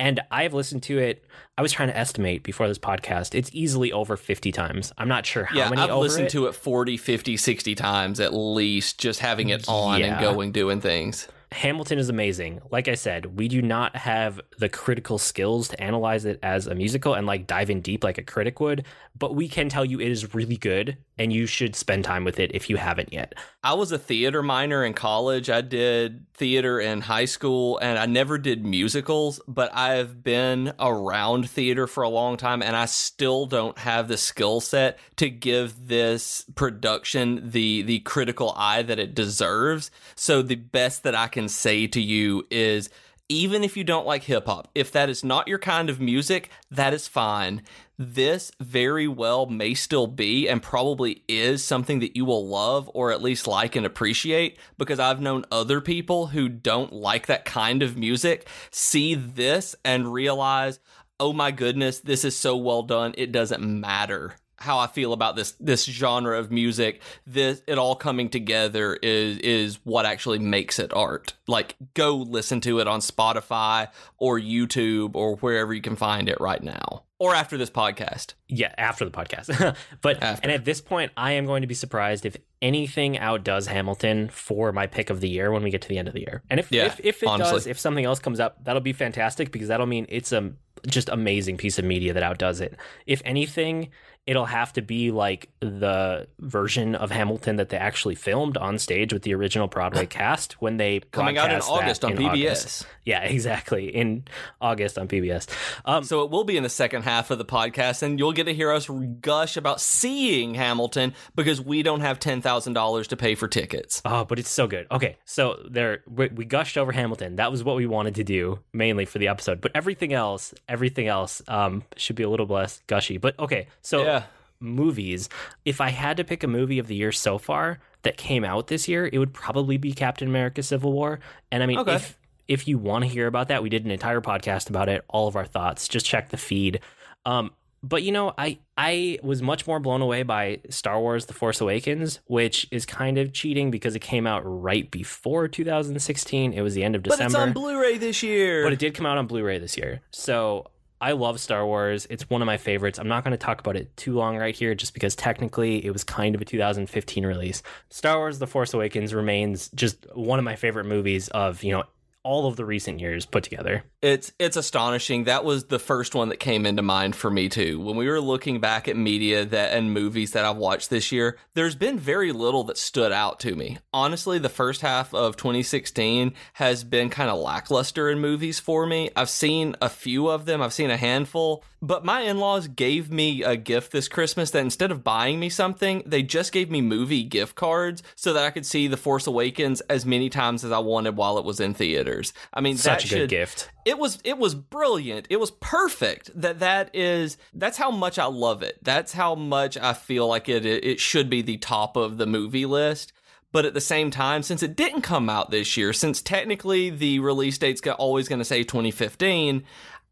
And 0.01 0.19
I've 0.31 0.55
listened 0.55 0.81
to 0.83 0.97
it. 0.97 1.23
I 1.59 1.61
was 1.61 1.71
trying 1.71 1.89
to 1.89 1.95
estimate 1.97 2.41
before 2.41 2.67
this 2.67 2.79
podcast. 2.79 3.35
It's 3.35 3.51
easily 3.53 3.91
over 3.91 4.17
50 4.17 4.51
times. 4.51 4.91
I'm 4.97 5.07
not 5.07 5.27
sure 5.27 5.43
how 5.43 5.55
yeah, 5.55 5.69
many 5.69 5.79
I've 5.83 5.95
listened 5.95 6.25
it. 6.25 6.31
to 6.31 6.47
it 6.47 6.55
40, 6.55 6.97
50, 6.97 7.37
60 7.37 7.75
times 7.75 8.19
at 8.19 8.33
least, 8.33 8.99
just 8.99 9.19
having 9.19 9.49
it 9.49 9.65
on 9.69 9.99
Yeah. 9.99 10.07
and 10.13 10.19
going, 10.19 10.51
doing 10.51 10.81
things. 10.81 11.27
Hamilton 11.51 11.99
is 11.99 12.07
amazing. 12.07 12.61
Like 12.71 12.87
I 12.87 12.95
said, 12.95 13.37
we 13.37 13.49
do 13.49 13.61
not 13.61 13.95
have 13.97 14.39
the 14.57 14.69
critical 14.69 15.17
skills 15.17 15.67
to 15.67 15.83
analyze 15.83 16.23
it 16.23 16.39
as 16.41 16.65
a 16.65 16.75
musical 16.75 17.13
and 17.13 17.27
like 17.27 17.45
dive 17.45 17.69
in 17.69 17.81
deep 17.81 18.05
like 18.05 18.17
a 18.17 18.23
critic 18.23 18.61
would, 18.61 18.85
but 19.17 19.35
we 19.35 19.49
can 19.49 19.67
tell 19.67 19.83
you 19.83 19.99
it 19.99 20.07
is 20.07 20.33
really 20.33 20.55
good 20.55 20.97
and 21.19 21.33
you 21.33 21.45
should 21.45 21.75
spend 21.75 22.03
time 22.03 22.23
with 22.23 22.39
it 22.39 22.51
if 22.55 22.69
you 22.69 22.77
haven't 22.77 23.13
yet. 23.13 23.35
I 23.63 23.73
was 23.73 23.91
a 23.91 23.99
theater 23.99 24.41
minor 24.41 24.83
in 24.83 24.93
college. 24.93 25.49
I 25.49 25.61
did 25.61 26.25
theater 26.33 26.79
in 26.79 27.01
high 27.01 27.25
school 27.25 27.77
and 27.77 27.99
I 27.99 28.07
never 28.07 28.39
did 28.39 28.65
musicals, 28.65 29.39
but 29.47 29.75
I've 29.75 30.23
been 30.23 30.73
around 30.79 31.47
theater 31.49 31.85
for 31.85 32.01
a 32.01 32.09
long 32.09 32.37
time 32.37 32.63
and 32.63 32.75
I 32.75 32.85
still 32.85 33.45
don't 33.45 33.77
have 33.77 34.07
the 34.07 34.17
skill 34.17 34.61
set 34.61 34.97
to 35.17 35.29
give 35.29 35.87
this 35.87 36.43
production 36.55 37.51
the 37.51 37.83
the 37.83 37.99
critical 37.99 38.53
eye 38.57 38.81
that 38.81 38.97
it 38.97 39.13
deserves. 39.13 39.91
So 40.15 40.41
the 40.41 40.55
best 40.55 41.03
that 41.03 41.13
I 41.13 41.27
can 41.27 41.40
say 41.49 41.87
to 41.87 42.01
you 42.01 42.45
is 42.49 42.89
even 43.31 43.63
if 43.63 43.77
you 43.77 43.83
don't 43.85 44.05
like 44.05 44.23
hip 44.23 44.45
hop, 44.45 44.69
if 44.75 44.91
that 44.91 45.09
is 45.09 45.23
not 45.23 45.47
your 45.47 45.57
kind 45.57 45.89
of 45.89 46.01
music, 46.01 46.49
that 46.69 46.93
is 46.93 47.07
fine. 47.07 47.61
This 47.97 48.51
very 48.59 49.07
well 49.07 49.45
may 49.45 49.73
still 49.73 50.07
be 50.07 50.49
and 50.49 50.61
probably 50.61 51.23
is 51.29 51.63
something 51.63 51.99
that 51.99 52.15
you 52.15 52.25
will 52.25 52.45
love 52.45 52.91
or 52.93 53.11
at 53.11 53.21
least 53.21 53.47
like 53.47 53.77
and 53.77 53.85
appreciate 53.85 54.57
because 54.77 54.99
I've 54.99 55.21
known 55.21 55.45
other 55.49 55.79
people 55.79 56.27
who 56.27 56.49
don't 56.49 56.91
like 56.91 57.27
that 57.27 57.45
kind 57.45 57.81
of 57.81 57.95
music 57.95 58.47
see 58.69 59.15
this 59.15 59.75
and 59.85 60.11
realize, 60.11 60.81
oh 61.17 61.31
my 61.31 61.51
goodness, 61.51 61.99
this 61.99 62.25
is 62.25 62.35
so 62.35 62.57
well 62.57 62.83
done. 62.83 63.13
It 63.17 63.31
doesn't 63.31 63.63
matter 63.63 64.35
how 64.61 64.79
I 64.79 64.87
feel 64.87 65.13
about 65.13 65.35
this 65.35 65.51
this 65.59 65.83
genre 65.85 66.39
of 66.39 66.51
music. 66.51 67.01
This 67.25 67.61
it 67.67 67.77
all 67.77 67.95
coming 67.95 68.29
together 68.29 68.95
is 68.95 69.37
is 69.39 69.79
what 69.83 70.05
actually 70.05 70.39
makes 70.39 70.79
it 70.79 70.93
art. 70.93 71.33
Like 71.47 71.75
go 71.93 72.15
listen 72.15 72.61
to 72.61 72.79
it 72.79 72.87
on 72.87 72.99
Spotify 73.01 73.89
or 74.17 74.39
YouTube 74.39 75.15
or 75.15 75.35
wherever 75.37 75.73
you 75.73 75.81
can 75.81 75.95
find 75.95 76.29
it 76.29 76.39
right 76.39 76.61
now. 76.63 77.03
Or 77.19 77.35
after 77.35 77.55
this 77.55 77.69
podcast. 77.69 78.33
Yeah, 78.47 78.73
after 78.79 79.05
the 79.05 79.11
podcast. 79.11 79.75
but 80.01 80.23
After. 80.23 80.41
and 80.41 80.51
at 80.51 80.65
this 80.65 80.81
point, 80.81 81.11
I 81.15 81.33
am 81.33 81.45
going 81.45 81.61
to 81.61 81.67
be 81.67 81.75
surprised 81.75 82.25
if 82.25 82.35
anything 82.63 83.19
outdoes 83.19 83.67
Hamilton 83.67 84.29
for 84.29 84.71
my 84.71 84.87
pick 84.87 85.11
of 85.11 85.21
the 85.21 85.29
year 85.29 85.51
when 85.51 85.61
we 85.61 85.69
get 85.69 85.83
to 85.83 85.87
the 85.87 85.99
end 85.99 86.07
of 86.07 86.15
the 86.15 86.21
year. 86.21 86.41
And 86.49 86.59
if 86.59 86.71
Yeah, 86.71 86.85
if, 86.85 86.99
if 87.03 87.21
it 87.21 87.29
honestly. 87.29 87.53
does, 87.53 87.67
if 87.67 87.79
something 87.79 88.05
else 88.05 88.17
comes 88.17 88.39
up, 88.39 88.63
that'll 88.63 88.81
be 88.81 88.93
fantastic 88.93 89.51
because 89.51 89.67
that'll 89.67 89.85
mean 89.85 90.07
it's 90.09 90.31
a 90.31 90.51
just 90.87 91.09
amazing 91.09 91.57
piece 91.57 91.77
of 91.77 91.85
media 91.85 92.11
that 92.13 92.23
outdoes 92.23 92.59
it. 92.59 92.75
If 93.05 93.21
anything, 93.23 93.89
it'll 94.27 94.45
have 94.45 94.71
to 94.73 94.81
be 94.81 95.09
like 95.11 95.49
the 95.61 96.27
version 96.39 96.93
of 96.95 97.09
Hamilton 97.11 97.55
that 97.55 97.69
they 97.69 97.77
actually 97.77 98.15
filmed 98.15 98.55
on 98.55 98.77
stage 98.77 99.11
with 99.11 99.23
the 99.23 99.33
original 99.33 99.67
Broadway 99.67 100.05
cast 100.07 100.61
when 100.61 100.77
they 100.77 100.99
Coming 101.11 101.37
out 101.37 101.51
in 101.51 101.59
August 101.61 102.05
on 102.05 102.11
in 102.13 102.17
PBS. 102.17 102.29
August. 102.29 102.87
Yeah, 103.03 103.23
exactly. 103.23 103.87
In 103.87 104.23
August 104.61 104.97
on 104.99 105.07
PBS. 105.07 105.47
Um, 105.85 106.03
So 106.03 106.23
it 106.23 106.29
will 106.29 106.43
be 106.43 106.55
in 106.55 106.61
the 106.63 106.69
second 106.69 107.01
half 107.01 107.31
of 107.31 107.39
the 107.39 107.45
podcast, 107.45 108.03
and 108.03 108.19
you'll 108.19 108.31
get 108.31 108.43
to 108.45 108.53
hear 108.53 108.71
us 108.71 108.87
gush 109.21 109.57
about 109.57 109.81
seeing 109.81 110.53
Hamilton 110.53 111.13
because 111.35 111.59
we 111.59 111.81
don't 111.81 112.01
have 112.01 112.19
ten 112.19 112.41
thousand 112.41 112.73
dollars 112.73 113.07
to 113.07 113.17
pay 113.17 113.33
for 113.35 113.47
tickets. 113.47 114.01
Oh, 114.05 114.23
but 114.23 114.37
it's 114.37 114.49
so 114.51 114.67
good. 114.67 114.85
Okay, 114.91 115.17
so 115.25 115.57
there 115.69 116.03
we, 116.07 116.27
we 116.27 116.45
gushed 116.45 116.77
over 116.77 116.91
Hamilton. 116.91 117.37
That 117.37 117.51
was 117.51 117.63
what 117.63 117.75
we 117.75 117.87
wanted 117.87 118.15
to 118.15 118.23
do 118.23 118.59
mainly 118.71 119.05
for 119.05 119.17
the 119.17 119.27
episode. 119.29 119.61
But 119.61 119.71
everything 119.73 120.13
else, 120.13 120.53
everything 120.69 121.07
else, 121.07 121.41
um, 121.47 121.83
should 121.97 122.15
be 122.15 122.23
a 122.23 122.29
little 122.29 122.45
less 122.45 122.81
gushy. 122.87 123.17
But 123.17 123.37
okay, 123.39 123.67
so 123.81 124.03
Yeah. 124.03 124.20
Movies. 124.61 125.27
If 125.65 125.81
I 125.81 125.89
had 125.89 126.17
to 126.17 126.23
pick 126.23 126.43
a 126.43 126.47
movie 126.47 126.79
of 126.79 126.87
the 126.87 126.95
year 126.95 127.11
so 127.11 127.37
far 127.37 127.79
that 128.03 128.17
came 128.17 128.43
out 128.43 128.67
this 128.67 128.87
year, 128.87 129.09
it 129.11 129.17
would 129.17 129.33
probably 129.33 129.77
be 129.77 129.91
Captain 129.93 130.27
America: 130.27 130.63
Civil 130.63 130.93
War. 130.93 131.19
And 131.51 131.61
I 131.63 131.65
mean, 131.65 131.79
Okay. 131.79 131.95
if 131.95 132.17
if 132.47 132.67
you 132.67 132.77
want 132.77 133.03
to 133.05 133.09
hear 133.09 133.27
about 133.27 133.47
that, 133.47 133.63
we 133.63 133.69
did 133.69 133.85
an 133.85 133.91
entire 133.91 134.21
podcast 134.21 134.69
about 134.69 134.89
it. 134.89 135.03
All 135.07 135.27
of 135.27 135.35
our 135.35 135.45
thoughts. 135.45 135.87
Just 135.87 136.05
check 136.05 136.29
the 136.29 136.37
feed. 136.37 136.79
Um, 137.25 137.51
but 137.83 138.03
you 138.03 138.11
know, 138.11 138.33
I 138.37 138.59
I 138.77 139.17
was 139.23 139.41
much 139.41 139.65
more 139.65 139.79
blown 139.79 140.01
away 140.01 140.23
by 140.23 140.59
Star 140.69 140.99
Wars: 140.99 141.25
The 141.27 141.33
Force 141.33 141.61
Awakens, 141.61 142.19
which 142.25 142.67
is 142.71 142.85
kind 142.85 143.17
of 143.17 143.33
cheating 143.33 143.71
because 143.71 143.95
it 143.95 143.99
came 144.01 144.27
out 144.27 144.41
right 144.45 144.89
before 144.91 145.47
2016. 145.47 146.53
It 146.53 146.61
was 146.61 146.73
the 146.75 146.83
end 146.83 146.95
of 146.95 147.03
December. 147.03 147.23
But 147.23 147.25
it's 147.27 147.35
on 147.35 147.53
Blu-ray 147.53 147.97
this 147.97 148.21
year. 148.23 148.63
but 148.63 148.73
it 148.73 148.79
did 148.79 148.93
come 148.93 149.05
out 149.05 149.17
on 149.17 149.27
Blu-ray 149.27 149.59
this 149.59 149.77
year. 149.77 150.01
So 150.11 150.67
I 151.01 151.13
love 151.13 151.39
Star 151.39 151.65
Wars. 151.65 152.05
It's 152.11 152.29
one 152.29 152.43
of 152.43 152.45
my 152.45 152.57
favorites. 152.57 152.99
I'm 152.99 153.07
not 153.07 153.23
going 153.23 153.31
to 153.31 153.37
talk 153.37 153.59
about 153.59 153.75
it 153.75 153.97
too 153.97 154.13
long 154.13 154.37
right 154.37 154.55
here, 154.55 154.75
just 154.75 154.93
because 154.93 155.15
technically 155.15 155.83
it 155.83 155.91
was 155.91 156.03
kind 156.03 156.35
of 156.35 156.41
a 156.41 156.45
2015 156.45 157.25
release. 157.25 157.63
Star 157.89 158.17
Wars: 158.17 158.37
The 158.37 158.47
Force 158.47 158.73
Awakens 158.73 159.13
remains 159.13 159.69
just 159.73 160.05
one 160.13 160.37
of 160.37 160.45
my 160.45 160.55
favorite 160.55 160.85
movies 160.85 161.27
of 161.29 161.63
you 161.63 161.71
know 161.71 161.83
all 162.23 162.47
of 162.47 162.55
the 162.55 162.65
recent 162.65 162.99
years 162.99 163.25
put 163.25 163.43
together. 163.43 163.83
It's 164.01 164.31
it's 164.39 164.57
astonishing. 164.57 165.25
That 165.25 165.43
was 165.43 165.65
the 165.65 165.79
first 165.79 166.15
one 166.15 166.29
that 166.29 166.37
came 166.37 166.65
into 166.65 166.81
mind 166.81 167.15
for 167.15 167.29
me 167.29 167.49
too. 167.49 167.79
When 167.79 167.95
we 167.95 168.07
were 168.07 168.21
looking 168.21 168.59
back 168.59 168.87
at 168.87 168.97
media 168.97 169.45
that 169.45 169.73
and 169.73 169.93
movies 169.93 170.31
that 170.31 170.45
I've 170.45 170.57
watched 170.57 170.89
this 170.89 171.11
year, 171.11 171.37
there's 171.53 171.75
been 171.75 171.99
very 171.99 172.31
little 172.31 172.63
that 172.65 172.77
stood 172.77 173.11
out 173.11 173.39
to 173.41 173.55
me. 173.55 173.79
Honestly, 173.93 174.39
the 174.39 174.49
first 174.49 174.81
half 174.81 175.13
of 175.13 175.37
2016 175.37 176.33
has 176.53 176.83
been 176.83 177.09
kind 177.09 177.29
of 177.29 177.39
lackluster 177.39 178.09
in 178.09 178.19
movies 178.19 178.59
for 178.59 178.85
me. 178.85 179.09
I've 179.15 179.29
seen 179.29 179.75
a 179.81 179.89
few 179.89 180.27
of 180.27 180.45
them. 180.45 180.61
I've 180.61 180.73
seen 180.73 180.91
a 180.91 180.97
handful, 180.97 181.63
but 181.81 182.05
my 182.05 182.21
in-laws 182.21 182.67
gave 182.67 183.11
me 183.11 183.43
a 183.43 183.55
gift 183.55 183.91
this 183.91 184.07
Christmas 184.07 184.51
that 184.51 184.59
instead 184.59 184.91
of 184.91 185.03
buying 185.03 185.39
me 185.39 185.49
something, 185.49 186.03
they 186.05 186.21
just 186.23 186.51
gave 186.51 186.69
me 186.69 186.81
movie 186.81 187.23
gift 187.23 187.55
cards 187.55 188.03
so 188.15 188.33
that 188.33 188.45
I 188.45 188.51
could 188.51 188.65
see 188.65 188.87
The 188.87 188.97
Force 188.97 189.25
Awakens 189.27 189.81
as 189.81 190.05
many 190.05 190.29
times 190.29 190.63
as 190.63 190.71
I 190.71 190.79
wanted 190.79 191.17
while 191.17 191.37
it 191.37 191.45
was 191.45 191.59
in 191.59 191.73
theaters. 191.73 192.33
I 192.53 192.61
mean, 192.61 192.77
Such 192.77 193.03
that 193.03 193.03
a 193.03 193.07
should, 193.07 193.17
good 193.21 193.29
gift. 193.29 193.71
it 193.85 193.97
was 193.97 194.19
it 194.23 194.37
was 194.37 194.53
brilliant 194.55 195.27
it 195.29 195.39
was 195.39 195.51
perfect 195.51 196.29
that 196.39 196.59
that 196.59 196.89
is 196.93 197.37
that's 197.53 197.77
how 197.77 197.89
much 197.91 198.19
i 198.19 198.25
love 198.25 198.61
it 198.63 198.77
that's 198.83 199.13
how 199.13 199.33
much 199.35 199.75
i 199.77 199.93
feel 199.93 200.27
like 200.27 200.47
it 200.47 200.65
it 200.65 200.99
should 200.99 201.29
be 201.29 201.41
the 201.41 201.57
top 201.57 201.95
of 201.95 202.17
the 202.17 202.25
movie 202.27 202.65
list 202.65 203.11
but 203.51 203.65
at 203.65 203.73
the 203.73 203.81
same 203.81 204.11
time 204.11 204.43
since 204.43 204.61
it 204.63 204.75
didn't 204.75 205.01
come 205.01 205.29
out 205.29 205.49
this 205.51 205.75
year 205.77 205.93
since 205.93 206.21
technically 206.21 206.89
the 206.89 207.19
release 207.19 207.57
date's 207.57 207.81
always 207.97 208.27
going 208.27 208.39
to 208.39 208.45
say 208.45 208.63
2015 208.63 209.63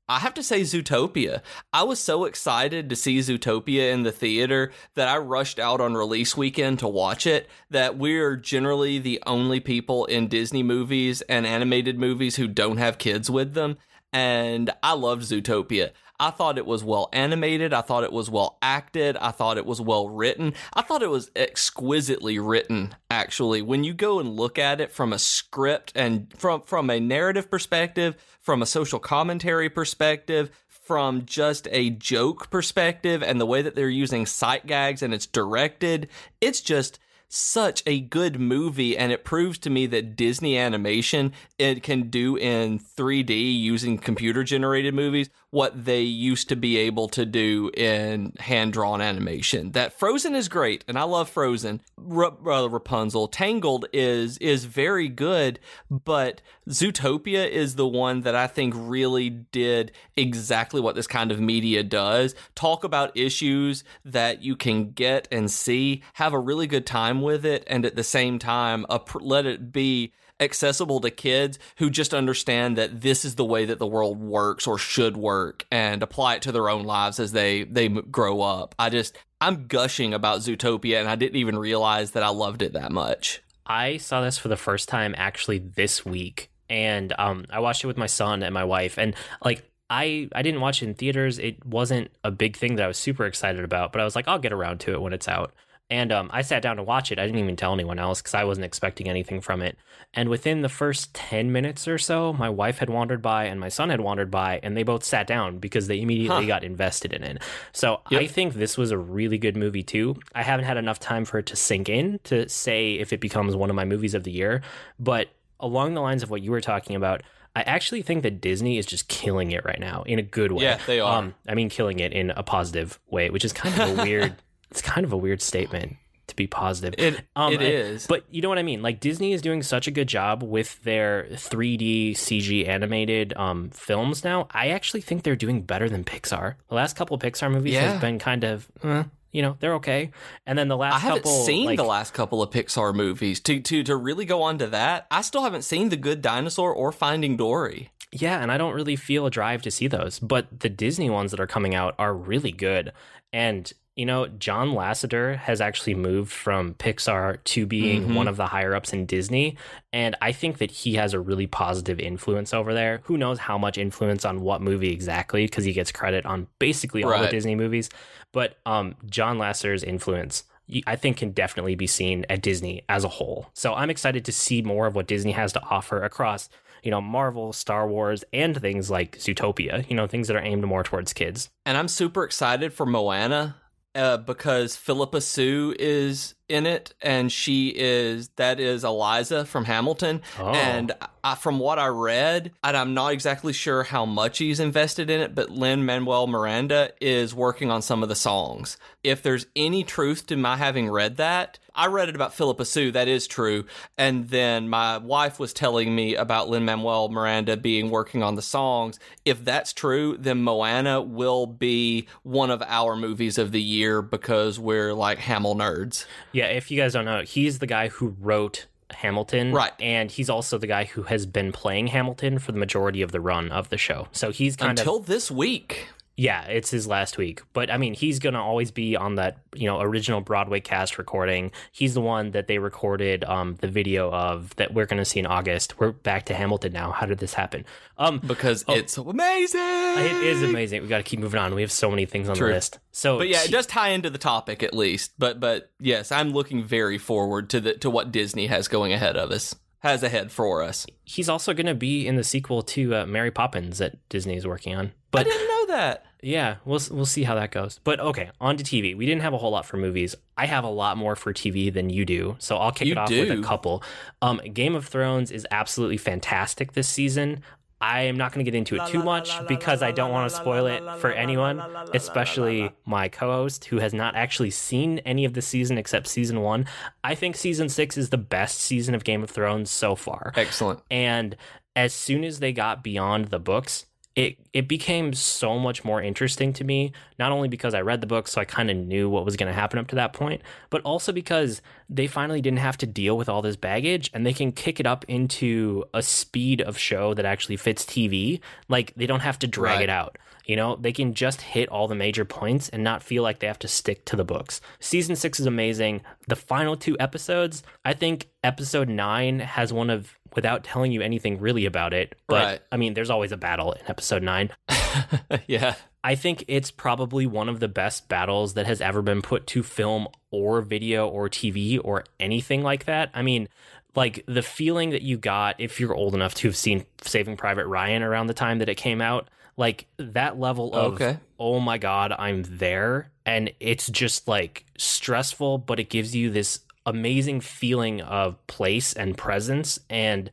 I 0.10 0.18
have 0.18 0.34
to 0.34 0.44
say 0.44 0.62
Zootopia. 0.62 1.44
I 1.72 1.84
was 1.84 2.00
so 2.00 2.26
excited 2.26 2.90
to 2.90 2.96
see 2.96 3.20
Zootopia 3.20 3.94
in 3.94 4.02
the 4.02 4.12
theater 4.12 4.72
that 4.96 5.08
I 5.08 5.20
rushed 5.20 5.60
out 5.60 5.80
on 5.80 5.94
release 5.94 6.36
weekend 6.36 6.80
to 6.80 6.88
watch 6.88 7.28
it. 7.28 7.48
That 7.70 8.00
we're 8.00 8.36
generally 8.36 8.98
the 8.98 9.22
only 9.28 9.60
people 9.60 10.06
in 10.06 10.28
Disney 10.28 10.64
movies 10.64 11.22
and 11.22 11.46
animated 11.46 12.00
movies 12.00 12.38
who 12.38 12.48
don't 12.48 12.78
have 12.78 12.98
kids 12.98 13.30
with 13.30 13.54
them. 13.54 13.78
And 14.12 14.72
I 14.82 14.94
loved 14.94 15.22
Zootopia. 15.22 15.92
I 16.20 16.32
thought 16.32 16.58
it 16.58 16.66
was 16.66 16.84
well 16.84 17.10
animated. 17.14 17.74
I 17.74 17.82
thought 17.82 18.04
it 18.04 18.12
was 18.12 18.30
well 18.30 18.58
acted. 18.62 19.16
I 19.18 19.32
thought 19.32 19.58
it 19.58 19.66
was 19.66 19.80
well 19.80 20.10
written. 20.10 20.54
I 20.74 20.82
thought 20.82 21.02
it 21.02 21.10
was 21.10 21.32
exquisitely 21.36 22.40
written, 22.40 22.96
actually. 23.10 23.62
When 23.62 23.84
you 23.84 23.94
go 23.94 24.20
and 24.20 24.36
look 24.36 24.60
at 24.60 24.82
it 24.82 24.92
from 24.92 25.14
a 25.14 25.20
script 25.20 25.94
and 25.96 26.32
from, 26.38 26.62
from 26.64 26.90
a 26.90 27.00
narrative 27.00 27.50
perspective, 27.50 28.18
from 28.42 28.62
a 28.62 28.66
social 28.66 29.00
commentary 29.00 29.70
perspective, 29.70 30.52
from 30.68 31.26
just 31.26 31.68
a 31.72 31.92
joke 31.92 32.50
perspective, 32.50 33.22
and 33.24 33.40
the 33.40 33.46
way 33.46 33.62
that 33.62 33.76
they're 33.76 33.90
using 33.90 34.26
sight 34.26 34.66
gags 34.66 35.02
and 35.02 35.14
it's 35.14 35.28
directed, 35.28 36.10
it's 36.42 36.62
just 36.62 37.00
such 37.30 37.84
a 37.86 38.00
good 38.00 38.40
movie 38.40 38.98
and 38.98 39.12
it 39.12 39.24
proves 39.24 39.60
to 39.60 39.70
me 39.70 39.86
that 39.86 40.16
Disney 40.16 40.58
animation 40.58 41.32
it 41.60 41.84
can 41.84 42.10
do 42.10 42.36
in 42.36 42.80
3D 42.80 43.60
using 43.60 44.00
computer 44.00 44.44
generated 44.44 44.96
movies 44.96 45.30
what 45.52 45.86
they 45.86 46.02
used 46.02 46.48
to 46.50 46.56
be 46.56 46.78
able 46.78 47.08
to 47.10 47.26
do 47.26 47.72
in 47.76 48.34
hand 48.40 48.74
drawn 48.74 49.02
animation. 49.02 49.72
That 49.72 49.98
Frozen 49.98 50.36
is 50.36 50.48
great 50.48 50.84
and 50.88 50.98
I 50.98 51.04
love 51.04 51.30
Frozen. 51.30 51.82
R- 52.12 52.38
uh, 52.48 52.68
Rapunzel 52.68 53.28
Tangled 53.28 53.86
is 53.92 54.38
is 54.38 54.66
very 54.66 55.08
good, 55.08 55.60
but 55.90 56.42
Zootopia 56.70 57.50
is 57.50 57.76
the 57.76 57.88
one 57.88 58.22
that 58.22 58.36
I 58.36 58.48
think 58.48 58.74
really 58.78 59.30
did 59.30 59.92
exactly 60.16 60.80
what 60.82 60.96
this 60.96 61.08
kind 61.08 61.32
of 61.32 61.40
media 61.40 61.84
does. 61.84 62.36
Talk 62.54 62.84
about 62.84 63.18
issues 63.18 63.84
that 64.06 64.44
you 64.44 64.56
can 64.56 64.92
get 64.92 65.28
and 65.32 65.50
see, 65.50 66.04
have 66.14 66.34
a 66.34 66.40
really 66.40 66.68
good 66.68 66.86
time 66.86 67.22
with 67.22 67.46
it 67.46 67.64
and 67.68 67.86
at 67.86 67.96
the 67.96 68.04
same 68.04 68.38
time 68.38 68.86
uh, 68.90 69.00
let 69.20 69.46
it 69.46 69.72
be 69.72 70.14
accessible 70.40 71.02
to 71.02 71.12
kids 71.12 71.60
who 71.78 71.90
just 71.90 72.14
understand 72.14 72.78
that 72.78 73.02
this 73.02 73.26
is 73.26 73.36
the 73.36 73.46
way 73.46 73.66
that 73.66 73.80
the 73.80 73.88
world 73.88 74.20
works 74.20 74.68
or 74.68 74.78
should 74.78 75.18
work 75.18 75.66
and 75.72 76.02
apply 76.02 76.36
it 76.36 76.42
to 76.44 76.52
their 76.52 76.70
own 76.70 76.84
lives 76.84 77.20
as 77.20 77.32
they 77.32 77.64
they 77.64 77.88
grow 77.90 78.42
up. 78.42 78.76
I 78.80 78.90
just 78.90 79.18
I'm 79.42 79.68
gushing 79.68 80.14
about 80.14 80.40
Zootopia 80.40 81.00
and 81.00 81.10
I 81.10 81.16
didn't 81.16 81.38
even 81.38 81.58
realize 81.58 82.12
that 82.12 82.24
I 82.24 82.30
loved 82.30 82.62
it 82.62 82.74
that 82.74 82.92
much. 82.92 83.42
I 83.66 83.98
saw 83.98 84.22
this 84.22 84.38
for 84.38 84.48
the 84.48 84.58
first 84.58 84.90
time 84.90 85.14
actually 85.18 85.60
this 85.60 86.06
week 86.06 86.50
and 86.70 87.14
um 87.18 87.46
I 87.50 87.60
watched 87.60 87.84
it 87.84 87.88
with 87.88 87.98
my 87.98 88.08
son 88.08 88.44
and 88.44 88.54
my 88.54 88.64
wife 88.64 88.98
and 88.98 89.16
like 89.44 89.70
I 89.90 90.30
I 90.34 90.42
didn't 90.42 90.62
watch 90.62 90.82
it 90.82 90.88
in 90.88 90.94
theaters. 90.94 91.40
It 91.40 91.66
wasn't 91.66 92.12
a 92.24 92.32
big 92.32 92.56
thing 92.56 92.76
that 92.76 92.84
I 92.84 92.88
was 92.88 92.98
super 92.98 93.26
excited 93.26 93.64
about, 93.64 93.92
but 93.92 94.02
I 94.02 94.06
was 94.06 94.16
like 94.16 94.28
I'll 94.28 94.40
get 94.40 94.54
around 94.54 94.80
to 94.82 94.94
it 94.94 95.02
when 95.02 95.14
it's 95.14 95.28
out. 95.28 95.54
And 95.92 96.12
um, 96.12 96.30
I 96.32 96.44
sat 96.44 96.62
down 96.62 96.78
to 96.78 96.84
watch 96.84 97.12
it. 97.12 97.18
I 97.18 97.26
didn't 97.26 97.40
even 97.42 97.56
tell 97.56 97.74
anyone 97.74 97.98
else 97.98 98.22
because 98.22 98.36
I 98.36 98.44
wasn't 98.44 98.66
expecting 98.66 99.10
anything 99.10 99.42
from 99.42 99.62
it. 99.64 99.76
And 100.14 100.30
within 100.30 100.62
the 100.62 100.70
first 100.70 101.14
10 101.16 101.52
minutes 101.52 101.88
or 101.88 101.98
so, 101.98 102.32
my 102.34 102.50
wife 102.50 102.78
had 102.78 102.90
wandered 102.92 103.22
by 103.24 103.46
and 103.46 103.60
my 103.60 103.70
son 103.70 103.90
had 103.90 104.00
wandered 104.02 104.30
by, 104.30 104.60
and 104.62 104.78
they 104.78 104.84
both 104.84 105.04
sat 105.04 105.26
down 105.26 105.58
because 105.58 105.88
they 105.88 106.00
immediately 106.02 106.44
Huh. 106.44 106.48
got 106.48 106.64
invested 106.64 107.12
in 107.14 107.24
it. 107.24 107.42
So 107.72 108.02
Yep. 108.12 108.22
I 108.22 108.28
think 108.28 108.54
this 108.54 108.78
was 108.78 108.92
a 108.92 108.98
really 109.00 109.38
good 109.40 109.58
movie, 109.58 109.82
too. 109.84 110.16
I 110.36 110.44
haven't 110.44 110.66
had 110.66 110.78
enough 110.78 111.00
time 111.00 111.26
for 111.26 111.40
it 111.40 111.48
to 111.48 111.56
sink 111.56 111.90
in 111.90 112.20
to 112.26 112.48
say 112.50 112.94
if 112.94 113.12
it 113.12 113.20
becomes 113.20 113.56
one 113.56 113.70
of 113.72 113.76
my 113.76 113.86
movies 113.86 114.14
of 114.14 114.24
the 114.24 114.32
year. 114.32 114.62
But 115.00 115.30
along 115.60 115.96
the 115.96 116.02
lines 116.02 116.22
of 116.24 116.30
what 116.30 116.42
you 116.42 116.52
were 116.52 116.62
talking 116.62 116.96
about, 116.96 117.22
I 117.56 117.62
actually 117.64 118.04
think 118.04 118.22
that 118.24 118.42
Disney 118.42 118.78
is 118.78 118.86
just 118.86 119.08
killing 119.08 119.52
it 119.52 119.66
right 119.66 119.80
now 119.80 120.04
in 120.04 120.20
a 120.20 120.24
good 120.24 120.52
way. 120.52 120.64
Yeah, 120.66 120.80
they 120.86 121.00
are. 121.00 121.18
Um, 121.18 121.34
I 121.48 121.56
mean, 121.56 121.68
killing 121.70 122.00
it 122.00 122.14
in 122.14 122.30
a 122.30 122.44
positive 122.44 123.00
way, 123.10 123.32
which 123.32 123.44
is 123.44 123.54
kind 123.54 123.80
of 123.80 123.98
a 124.00 124.04
weird. 124.04 124.36
It's 124.72 124.82
kind 124.82 125.06
of 125.06 125.12
a 125.14 125.18
weird 125.18 125.42
statement 125.42 125.98
to 126.28 126.36
be 126.36 126.46
positive. 126.46 126.94
It 126.98 127.26
Um, 127.36 127.54
it 127.54 127.62
is. 127.62 128.06
But 128.06 128.24
you 128.30 128.42
know 128.42 128.50
what 128.50 128.60
I 128.60 128.64
mean? 128.64 128.82
Like 128.84 129.00
Disney 129.00 129.34
is 129.34 129.42
doing 129.42 129.64
such 129.64 129.88
a 129.88 129.92
good 129.92 130.08
job 130.08 130.44
with 130.44 130.82
their 130.84 131.28
3D 131.32 132.12
CG 132.12 132.68
animated 132.68 133.34
um, 133.36 133.70
films 133.72 134.24
now. 134.24 134.48
I 134.52 134.70
actually 134.70 135.02
think 135.02 135.24
they're 135.24 135.36
doing 135.36 135.64
better 135.64 135.90
than 135.90 136.04
Pixar. 136.04 136.56
The 136.68 136.76
last 136.76 136.96
couple 136.96 137.16
of 137.16 137.22
Pixar 137.22 137.52
movies 137.52 137.74
Yeah. 137.74 137.94
have 137.94 138.02
been 138.02 138.20
kind 138.20 138.44
of, 138.44 138.68
eh, 138.84 139.04
you 139.32 139.42
know, 139.42 139.58
they're 139.60 139.74
okay. 139.76 140.12
And 140.46 140.58
then 140.58 140.68
the 140.68 140.78
last 140.78 140.96
I 140.96 141.00
haven't 141.00 141.24
couple, 141.24 141.44
seen 141.46 141.66
like, 141.66 141.78
the 141.78 141.84
last 141.84 142.14
couple 142.14 142.44
of 142.44 142.52
Pixar 142.52 142.94
movies. 142.94 143.40
To 143.42 143.60
to 143.60 143.84
to 143.84 143.96
really 143.96 144.26
go 144.26 144.44
on 144.44 144.60
to 144.60 144.68
that, 144.68 145.08
I 145.10 145.22
still 145.22 145.42
haven't 145.44 145.64
seen 145.64 145.90
The 145.90 145.98
Good 145.98 146.22
Dinosaur 146.22 146.72
or 146.74 146.92
Finding 146.92 147.38
Dory. 147.38 147.90
Yeah, 148.12 148.40
and 148.42 148.52
I 148.52 148.58
don't 148.58 148.74
really 148.74 148.96
feel 148.96 149.26
a 149.26 149.32
drive 149.32 149.62
to 149.64 149.72
see 149.72 149.88
those, 149.88 150.20
but 150.20 150.60
the 150.62 150.70
Disney 150.70 151.10
ones 151.10 151.32
that 151.32 151.40
are 151.40 151.48
coming 151.48 151.74
out 151.76 151.94
are 152.00 152.14
really 152.14 152.52
good. 152.52 152.92
And 153.34 153.72
you 154.00 154.06
know, 154.06 154.28
John 154.28 154.70
Lasseter 154.70 155.36
has 155.36 155.60
actually 155.60 155.94
moved 155.96 156.32
from 156.32 156.74
Pixar 156.76 157.44
to 157.44 157.66
being 157.66 158.08
Mhm. 158.08 158.16
one 158.16 158.28
of 158.30 158.38
the 158.38 158.48
higher 158.48 158.74
ups 158.74 158.94
in 158.94 159.06
Disney, 159.06 159.58
and 159.92 160.16
I 160.22 160.32
think 160.32 160.60
that 160.60 160.72
he 160.72 160.94
has 160.96 161.14
a 161.14 161.20
really 161.20 161.48
positive 161.48 162.00
influence 162.00 162.54
over 162.54 162.74
there. 162.74 163.02
Who 163.04 163.18
knows 163.18 163.40
how 163.40 163.58
much 163.58 163.78
influence 163.78 164.24
on 164.24 164.40
what 164.40 164.62
movie 164.62 164.92
exactly 164.94 165.44
because 165.46 165.66
he 165.66 165.74
gets 165.74 165.92
credit 165.92 166.26
on 166.26 166.48
basically 166.60 167.04
all 167.04 167.12
the 167.22 167.28
Disney 167.28 167.56
movies, 167.56 167.90
but 168.32 168.58
um 168.66 168.96
John 169.10 169.38
Lasseter's 169.38 169.84
influence 169.84 170.44
I 170.86 170.96
think 170.96 171.18
can 171.18 171.32
definitely 171.32 171.74
be 171.76 171.88
seen 171.88 172.26
at 172.30 172.44
Disney 172.44 172.84
as 172.88 173.04
a 173.04 173.08
whole. 173.10 173.50
So 173.54 173.74
I'm 173.74 173.90
excited 173.90 174.24
to 174.26 174.32
see 174.32 174.62
more 174.62 174.86
of 174.86 174.94
what 174.96 175.08
Disney 175.08 175.32
has 175.32 175.52
to 175.54 175.62
offer 175.64 176.04
across, 176.04 176.48
you 176.84 176.92
know, 176.92 177.02
Marvel, 177.02 177.52
Star 177.54 177.88
Wars, 177.88 178.24
and 178.32 178.56
things 178.62 178.90
like 178.92 179.18
Zootopia, 179.18 179.90
you 179.90 179.96
know, 179.96 180.06
things 180.06 180.28
that 180.28 180.38
are 180.38 180.44
aimed 180.44 180.64
more 180.64 180.84
towards 180.84 181.12
kids. 181.12 181.50
And 181.66 181.76
I'm 181.76 181.88
super 181.88 182.24
excited 182.24 182.72
for 182.72 182.86
Moana 182.86 183.56
uh, 184.00 184.18
because 184.18 184.76
Phillipa 184.76 185.22
Soo 185.22 185.76
is 185.78 186.36
in 186.50 186.66
it, 186.66 186.94
and 187.02 187.32
she 187.32 187.74
is 187.76 188.30
that 188.36 188.60
is 188.60 188.84
Eliza 188.84 189.46
from 189.46 189.66
Hamilton. 189.66 190.22
Oh. 190.40 190.50
And 190.50 190.92
I, 191.24 191.36
from 191.36 191.60
what 191.60 191.80
I 191.80 191.88
read, 191.88 192.52
and 192.64 192.76
I'm 192.76 192.94
not 192.94 193.14
exactly 193.14 193.54
sure 193.54 193.84
how 193.84 194.06
much 194.06 194.40
he's 194.40 194.60
invested 194.60 195.10
in 195.10 195.22
it, 195.22 195.36
but 195.36 195.50
Lin 195.50 195.86
Manuel 195.86 196.28
Miranda 196.28 196.92
is 197.00 197.34
working 197.34 197.72
on 197.72 197.82
some 197.82 198.04
of 198.04 198.10
the 198.10 198.16
songs. 198.16 198.78
If 199.04 199.22
there's 199.22 199.46
any 199.56 199.84
truth 199.84 200.28
to 200.28 200.36
my 200.36 200.58
having 200.58 200.90
read 200.90 201.18
that, 201.18 201.60
I 201.76 201.88
read 201.88 202.10
it 202.10 202.16
about 202.16 202.34
Phillipa 202.34 202.66
Soo. 202.66 202.92
That 202.92 203.08
is 203.08 203.28
true. 203.28 203.66
And 203.98 204.28
then 204.28 204.68
my 204.68 204.98
wife 204.98 205.40
was 205.40 205.54
telling 205.54 205.96
me 205.96 206.16
about 206.16 206.50
Lin 206.50 206.66
Manuel 206.66 207.08
Miranda 207.08 207.56
being 207.56 207.90
working 207.90 208.22
on 208.22 208.36
the 208.36 208.42
songs. 208.42 209.00
If 209.24 209.46
that's 209.46 209.72
true, 209.72 210.18
then 210.20 210.42
Moana 210.42 211.02
will 211.02 211.48
be 211.48 212.08
one 212.24 212.52
of 212.52 212.62
our 212.64 212.98
movies 212.98 213.38
of 213.38 213.54
the 213.54 213.62
year 213.62 214.02
because 214.02 214.60
we're 214.60 214.94
like 214.94 215.20
Hamill 215.20 215.56
nerds. 215.56 216.06
Yeah, 216.34 216.39
if 216.46 216.72
you 216.72 216.78
guys 216.80 216.94
don't 216.94 217.06
know, 217.06 217.22
he's 217.22 217.60
the 217.60 217.68
guy 217.68 217.90
who 217.90 218.16
wrote 218.20 218.68
Hamilton. 218.92 219.52
Right. 219.52 219.72
And 219.80 220.12
he's 220.12 220.30
also 220.30 220.58
the 220.58 220.68
guy 220.68 220.86
who 220.86 221.04
has 221.04 221.26
been 221.26 221.52
playing 221.52 221.88
Hamilton 221.88 222.40
for 222.40 222.52
the 222.52 222.60
majority 222.60 223.02
of 223.02 223.12
the 223.12 223.22
run 223.22 223.52
of 223.52 223.70
the 223.70 223.78
show. 223.78 224.08
So 224.12 224.32
he's 224.32 224.56
kind 224.56 224.78
of 224.78 224.80
Until 224.80 225.00
this 225.00 225.30
week. 225.30 225.88
Yeah, 226.20 226.44
it's 226.48 226.70
his 226.70 226.86
last 226.86 227.18
week. 227.18 227.44
But 227.54 227.72
I 227.72 227.78
mean, 227.78 227.94
he's 227.94 228.20
going 228.20 228.34
to 228.34 228.42
always 228.42 228.72
be 228.72 228.98
on 228.98 229.16
that, 229.16 229.38
you 229.56 229.68
know, 229.68 229.80
original 229.80 230.20
Broadway 230.20 230.60
cast 230.60 230.98
recording. 230.98 231.54
He's 231.72 231.94
the 231.94 232.02
one 232.02 232.32
that 232.32 232.48
they 232.48 232.60
recorded 232.60 233.24
um 233.24 233.56
the 233.62 233.70
video 233.70 234.12
of 234.12 234.54
that 234.58 234.74
we're 234.74 234.86
going 234.86 234.98
to 234.98 235.06
see 235.06 235.22
in 235.22 235.26
August. 235.26 235.80
We're 235.80 235.94
back 235.94 236.26
to 236.26 236.34
Hamilton 236.34 236.74
now. 236.74 236.92
How 236.92 237.06
did 237.06 237.20
this 237.20 237.34
happen? 237.34 237.64
Um 237.98 238.20
Because 238.20 238.66
it's 238.68 238.92
so 238.92 239.10
amazing. 239.10 239.62
it 239.62 240.24
is 240.24 240.44
amazing. 240.44 240.82
We 240.82 240.90
got 240.90 240.98
to 240.98 241.04
keep 241.04 241.22
moving 241.22 241.40
on. 241.40 241.56
We 241.56 241.62
have 241.62 241.72
so 241.72 241.90
many 241.90 242.06
things 242.06 242.28
on 242.28 242.36
True. 242.36 242.48
the 242.48 242.56
list. 242.56 242.80
So 242.92 243.18
But 243.18 243.30
yeah, 243.30 243.46
it 243.46 243.52
does 243.52 243.66
tie 243.66 243.90
into 243.90 244.10
the 244.10 244.18
topic 244.18 244.62
at 244.62 244.74
least. 244.74 245.14
But 245.18 245.40
but 245.40 245.72
yes, 245.80 246.12
I'm 246.12 246.34
looking 246.34 246.66
very 246.66 246.98
forward 246.98 247.50
to 247.52 247.62
the 247.62 247.76
to 247.76 247.90
what 247.90 248.12
Disney 248.12 248.48
has 248.48 248.68
going 248.68 248.92
ahead 248.92 249.16
of 249.16 249.32
us. 249.32 249.56
Has 249.80 250.04
ahead 250.04 250.32
for 250.32 250.62
us. 250.62 250.86
He's 251.06 251.30
also 251.30 251.54
going 251.54 251.66
to 251.66 251.76
be 251.76 252.06
in 252.08 252.16
the 252.16 252.24
sequel 252.24 252.62
to 252.64 252.96
uh, 252.96 253.06
Mary 253.06 253.32
Poppins 253.32 253.78
that 253.78 253.98
Disney 254.10 254.36
is 254.36 254.46
working 254.46 254.76
on. 254.76 254.92
But 255.12 255.22
I 255.22 255.30
didn't 255.30 255.48
know 255.48 255.66
that. 255.76 256.06
yeah, 256.22 256.58
we'll 256.66 256.82
we'll 256.92 257.06
see 257.06 257.24
how 257.24 257.36
that 257.36 257.52
goes. 257.52 257.80
But 257.84 258.00
okay, 258.00 258.30
on 258.40 258.58
to 258.58 258.64
TV. 258.64 258.96
We 258.96 259.06
didn't 259.06 259.22
have 259.24 259.34
a 259.34 259.38
whole 259.38 259.52
lot 259.52 259.66
for 259.66 259.78
movies. 259.78 260.16
I 260.38 260.46
have 260.46 260.64
a 260.64 260.70
lot 260.70 260.98
more 260.98 261.16
for 261.16 261.34
TV 261.34 261.74
than 261.74 261.90
you 261.90 262.06
do, 262.06 262.36
so 262.40 262.58
I'll 262.58 262.72
kick 262.72 262.88
You 262.88 262.94
it 262.94 262.98
off 262.98 263.10
with 263.10 263.32
a 263.32 263.42
couple. 263.42 263.84
Um, 264.22 264.40
Game 264.54 264.76
of 264.76 264.86
Thrones 264.86 265.32
is 265.32 265.48
absolutely 265.50 265.98
fantastic 265.98 266.74
this 266.74 266.88
season. 266.88 267.42
I 267.82 268.02
am 268.02 268.18
not 268.18 268.34
going 268.34 268.44
to 268.44 268.52
get 268.52 268.58
into 268.58 268.76
it 268.76 268.88
too 268.88 269.04
much 269.04 269.32
because 269.48 269.82
I 269.82 269.92
don't 269.92 270.12
want 270.12 270.30
to 270.30 270.36
spoil 270.36 270.66
it 270.68 270.84
for 271.00 271.12
anyone, 271.12 271.62
especially 271.94 272.72
my 272.86 273.08
co-host 273.08 273.66
who 273.66 273.80
has 273.80 273.94
not 273.94 274.16
actually 274.16 274.52
seen 274.52 275.00
any 275.00 275.26
of 275.26 275.34
the 275.34 275.42
season 275.42 275.78
except 275.78 276.08
season 276.08 276.42
one. 276.42 276.66
I 277.04 277.16
think 277.16 277.36
season 277.36 277.70
six 277.70 277.98
is 277.98 278.10
the 278.10 278.18
best 278.18 278.60
season 278.60 278.96
of 278.96 279.04
Game 279.04 279.24
of 279.24 279.30
Thrones 279.30 279.72
so 279.72 279.96
far. 279.96 280.34
Excellent. 280.36 280.82
And 280.92 281.38
as 281.76 281.94
soon 281.94 282.24
as 282.24 282.40
they 282.40 282.52
got 282.52 282.84
beyond 282.84 283.26
the 283.26 283.40
books, 283.40 283.86
it 284.16 284.38
it 284.54 284.68
became 284.68 285.14
so 285.14 285.60
much 285.60 285.84
more 285.86 286.02
interesting 286.02 286.52
to 286.54 286.64
me, 286.64 286.92
not 287.18 287.32
only 287.32 287.48
because 287.48 287.74
I 287.74 287.82
read 287.82 288.02
the 288.02 288.08
books 288.08 288.32
so 288.32 288.42
I 288.42 288.46
kind 288.46 288.70
of 288.70 288.78
knew 288.78 289.10
what 289.10 289.24
was 289.26 289.38
going 289.38 289.48
to 289.48 289.54
happen 289.54 289.80
up 289.80 289.88
to 289.90 289.96
that 289.96 290.14
point, 290.14 290.42
but 290.70 290.82
also 290.82 291.12
because 291.12 291.62
they 291.90 292.08
finally 292.08 292.42
didn't 292.42 292.60
have 292.60 292.78
to 292.80 292.86
deal 292.88 293.18
with 293.18 293.30
all 293.30 293.42
this 293.42 293.56
baggage 293.56 294.10
and 294.14 294.26
they 294.26 294.34
can 294.34 294.52
kick 294.52 294.80
it 294.80 294.86
up 294.88 295.06
into 295.08 295.86
a 295.94 296.02
speed 296.02 296.62
of 296.62 296.78
show 296.78 297.14
that 297.14 297.26
actually 297.26 297.58
fits 297.58 297.86
TV. 297.86 298.42
Like 298.68 298.94
they 298.96 299.06
don't 299.06 299.22
have 299.22 299.40
to 299.40 299.48
drag 299.48 299.76
Right. 299.78 299.84
it 299.84 299.90
out. 299.90 300.18
You 300.46 300.56
know, 300.56 300.76
they 300.78 300.92
can 300.92 301.14
just 301.14 301.42
hit 301.42 301.70
all 301.70 301.88
the 301.88 301.94
major 301.94 302.26
points 302.26 302.70
and 302.70 302.84
not 302.84 303.04
feel 303.04 303.22
like 303.22 303.38
they 303.38 303.46
have 303.46 303.60
to 303.60 303.68
stick 303.68 304.04
to 304.06 304.16
the 304.16 304.24
books. 304.24 304.62
Season 304.80 305.16
six 305.16 305.40
is 305.40 305.46
amazing. 305.46 306.02
The 306.28 306.36
final 306.36 306.76
two 306.76 306.98
episodes, 307.00 307.62
I 307.86 307.94
think 307.94 308.30
episode 308.44 308.90
nine 308.90 309.42
has 309.42 309.72
one 309.72 309.92
of, 309.92 310.18
without 310.36 310.64
telling 310.64 310.92
you 310.92 311.02
anything 311.02 311.40
really 311.40 311.66
about 311.66 311.94
it, 311.94 312.16
but 312.28 312.44
Right. 312.44 312.62
I 312.72 312.78
mean, 312.78 312.94
there's 312.94 313.10
always 313.10 313.32
a 313.32 313.38
battle 313.38 313.74
in 313.74 313.82
episode 313.88 314.24
nine. 314.24 314.52
yeah. 315.48 315.76
I 316.04 316.16
think 316.16 316.46
it's 316.48 316.72
probably 316.72 317.26
one 317.26 317.50
of 317.50 317.60
the 317.60 317.68
best 317.68 318.08
battles 318.08 318.54
that 318.54 318.66
has 318.66 318.80
ever 318.80 319.02
been 319.02 319.22
put 319.22 319.48
to 319.48 319.64
film 319.64 320.08
or 320.32 320.62
video 320.62 321.08
or 321.08 321.30
TV 321.30 321.80
or 321.84 322.06
anything 322.20 322.64
like 322.64 322.86
that. 322.86 323.10
I 323.14 323.22
mean, 323.22 323.50
like 323.96 324.24
the 324.28 324.42
feeling 324.42 324.92
that 324.92 325.02
you 325.02 325.18
got 325.18 325.60
if 325.60 325.80
you're 325.80 325.94
old 325.94 326.14
enough 326.14 326.34
to 326.36 326.48
have 326.48 326.56
seen 326.56 326.86
Saving 327.02 327.36
Private 327.36 327.68
Ryan 327.68 328.04
around 328.04 328.28
the 328.28 328.34
time 328.34 328.60
that 328.60 328.70
it 328.70 328.76
came 328.76 329.02
out, 329.02 329.30
like 329.58 329.88
that 329.98 330.40
level 330.40 330.74
of 330.74 330.94
Okay. 330.94 331.18
oh 331.38 331.60
my 331.60 331.78
god, 331.78 332.14
I'm 332.18 332.44
there 332.48 333.12
and 333.26 333.52
it's 333.60 333.88
just 333.90 334.28
like 334.28 334.64
stressful, 334.78 335.58
but 335.60 335.80
it 335.80 335.90
gives 335.90 336.16
you 336.16 336.30
this 336.30 336.60
amazing 336.86 337.42
feeling 337.42 338.02
of 338.02 338.46
place 338.48 338.94
and 338.94 339.18
presence 339.18 339.80
and 339.90 340.32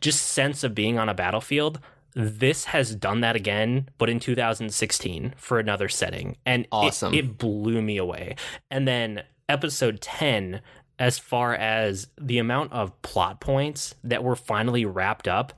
just 0.00 0.22
sense 0.22 0.62
of 0.64 0.74
being 0.74 0.98
on 0.98 1.08
a 1.08 1.14
battlefield. 1.14 1.80
This 2.14 2.66
has 2.66 2.94
done 2.94 3.20
that 3.20 3.36
again, 3.36 3.88
but 3.98 4.08
in 4.08 4.20
2016 4.20 5.34
for 5.36 5.58
another 5.58 5.88
setting. 5.88 6.36
And 6.46 6.62
it- 6.64 6.68
Awesome. 6.72 7.12
it, 7.14 7.38
blew 7.38 7.82
me 7.82 7.96
away. 7.98 8.36
And 8.70 8.86
then 8.88 9.22
episode 9.48 10.00
10, 10.00 10.60
as 10.98 11.18
far 11.18 11.54
as 11.54 12.08
the 12.18 12.38
amount 12.38 12.72
of 12.72 13.00
plot 13.02 13.40
points 13.40 13.94
that 14.02 14.24
were 14.24 14.36
finally 14.36 14.84
wrapped 14.86 15.28
up 15.28 15.52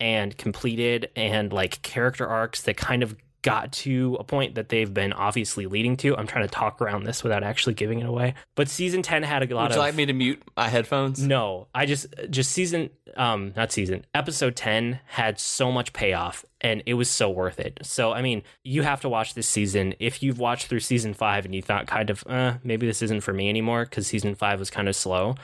and 0.00 0.36
completed, 0.36 1.10
and 1.16 1.52
like 1.52 1.80
character 1.82 2.26
arcs 2.26 2.60
that 2.62 2.76
kind 2.76 3.02
of 3.02 3.16
got 3.42 3.72
to 3.72 4.16
a 4.20 4.24
point 4.24 4.54
that 4.54 4.68
they've 4.68 4.92
been 4.92 5.12
obviously 5.12 5.66
leading 5.66 5.96
to. 5.98 6.16
I'm 6.16 6.26
trying 6.26 6.46
to 6.46 6.52
talk 6.52 6.80
around 6.80 7.04
this 7.04 7.22
without 7.22 7.42
actually 7.42 7.74
giving 7.74 8.00
it 8.00 8.06
away. 8.06 8.34
But 8.54 8.68
season 8.68 9.02
10 9.02 9.24
had 9.24 9.42
a 9.42 9.54
lot 9.54 9.62
Would 9.64 9.70
of 9.72 9.76
you 9.76 9.80
like 9.80 9.94
me 9.94 10.06
to 10.06 10.12
mute 10.12 10.42
my 10.56 10.68
headphones? 10.68 11.20
no, 11.22 11.66
I 11.74 11.86
just 11.86 12.06
just 12.30 12.50
season 12.52 12.90
um 13.16 13.52
not 13.56 13.72
season 13.72 14.06
episode 14.14 14.56
10 14.56 15.00
had 15.04 15.38
so 15.38 15.70
much 15.70 15.92
payoff 15.92 16.46
and 16.60 16.82
it 16.86 16.94
was 16.94 17.10
so 17.10 17.28
worth 17.28 17.58
it. 17.60 17.80
So 17.82 18.12
I 18.12 18.22
mean, 18.22 18.42
you 18.64 18.82
have 18.82 19.00
to 19.02 19.08
watch 19.08 19.34
this 19.34 19.48
season. 19.48 19.94
If 19.98 20.22
you've 20.22 20.38
watched 20.38 20.68
through 20.68 20.80
season 20.80 21.12
5 21.12 21.44
and 21.44 21.54
you 21.54 21.62
thought 21.62 21.86
kind 21.86 22.10
of 22.10 22.24
uh 22.28 22.54
maybe 22.62 22.86
this 22.86 23.02
isn't 23.02 23.22
for 23.22 23.32
me 23.32 23.48
anymore 23.48 23.84
cuz 23.86 24.06
season 24.06 24.34
5 24.34 24.58
was 24.58 24.70
kind 24.70 24.88
of 24.88 24.96
slow, 24.96 25.34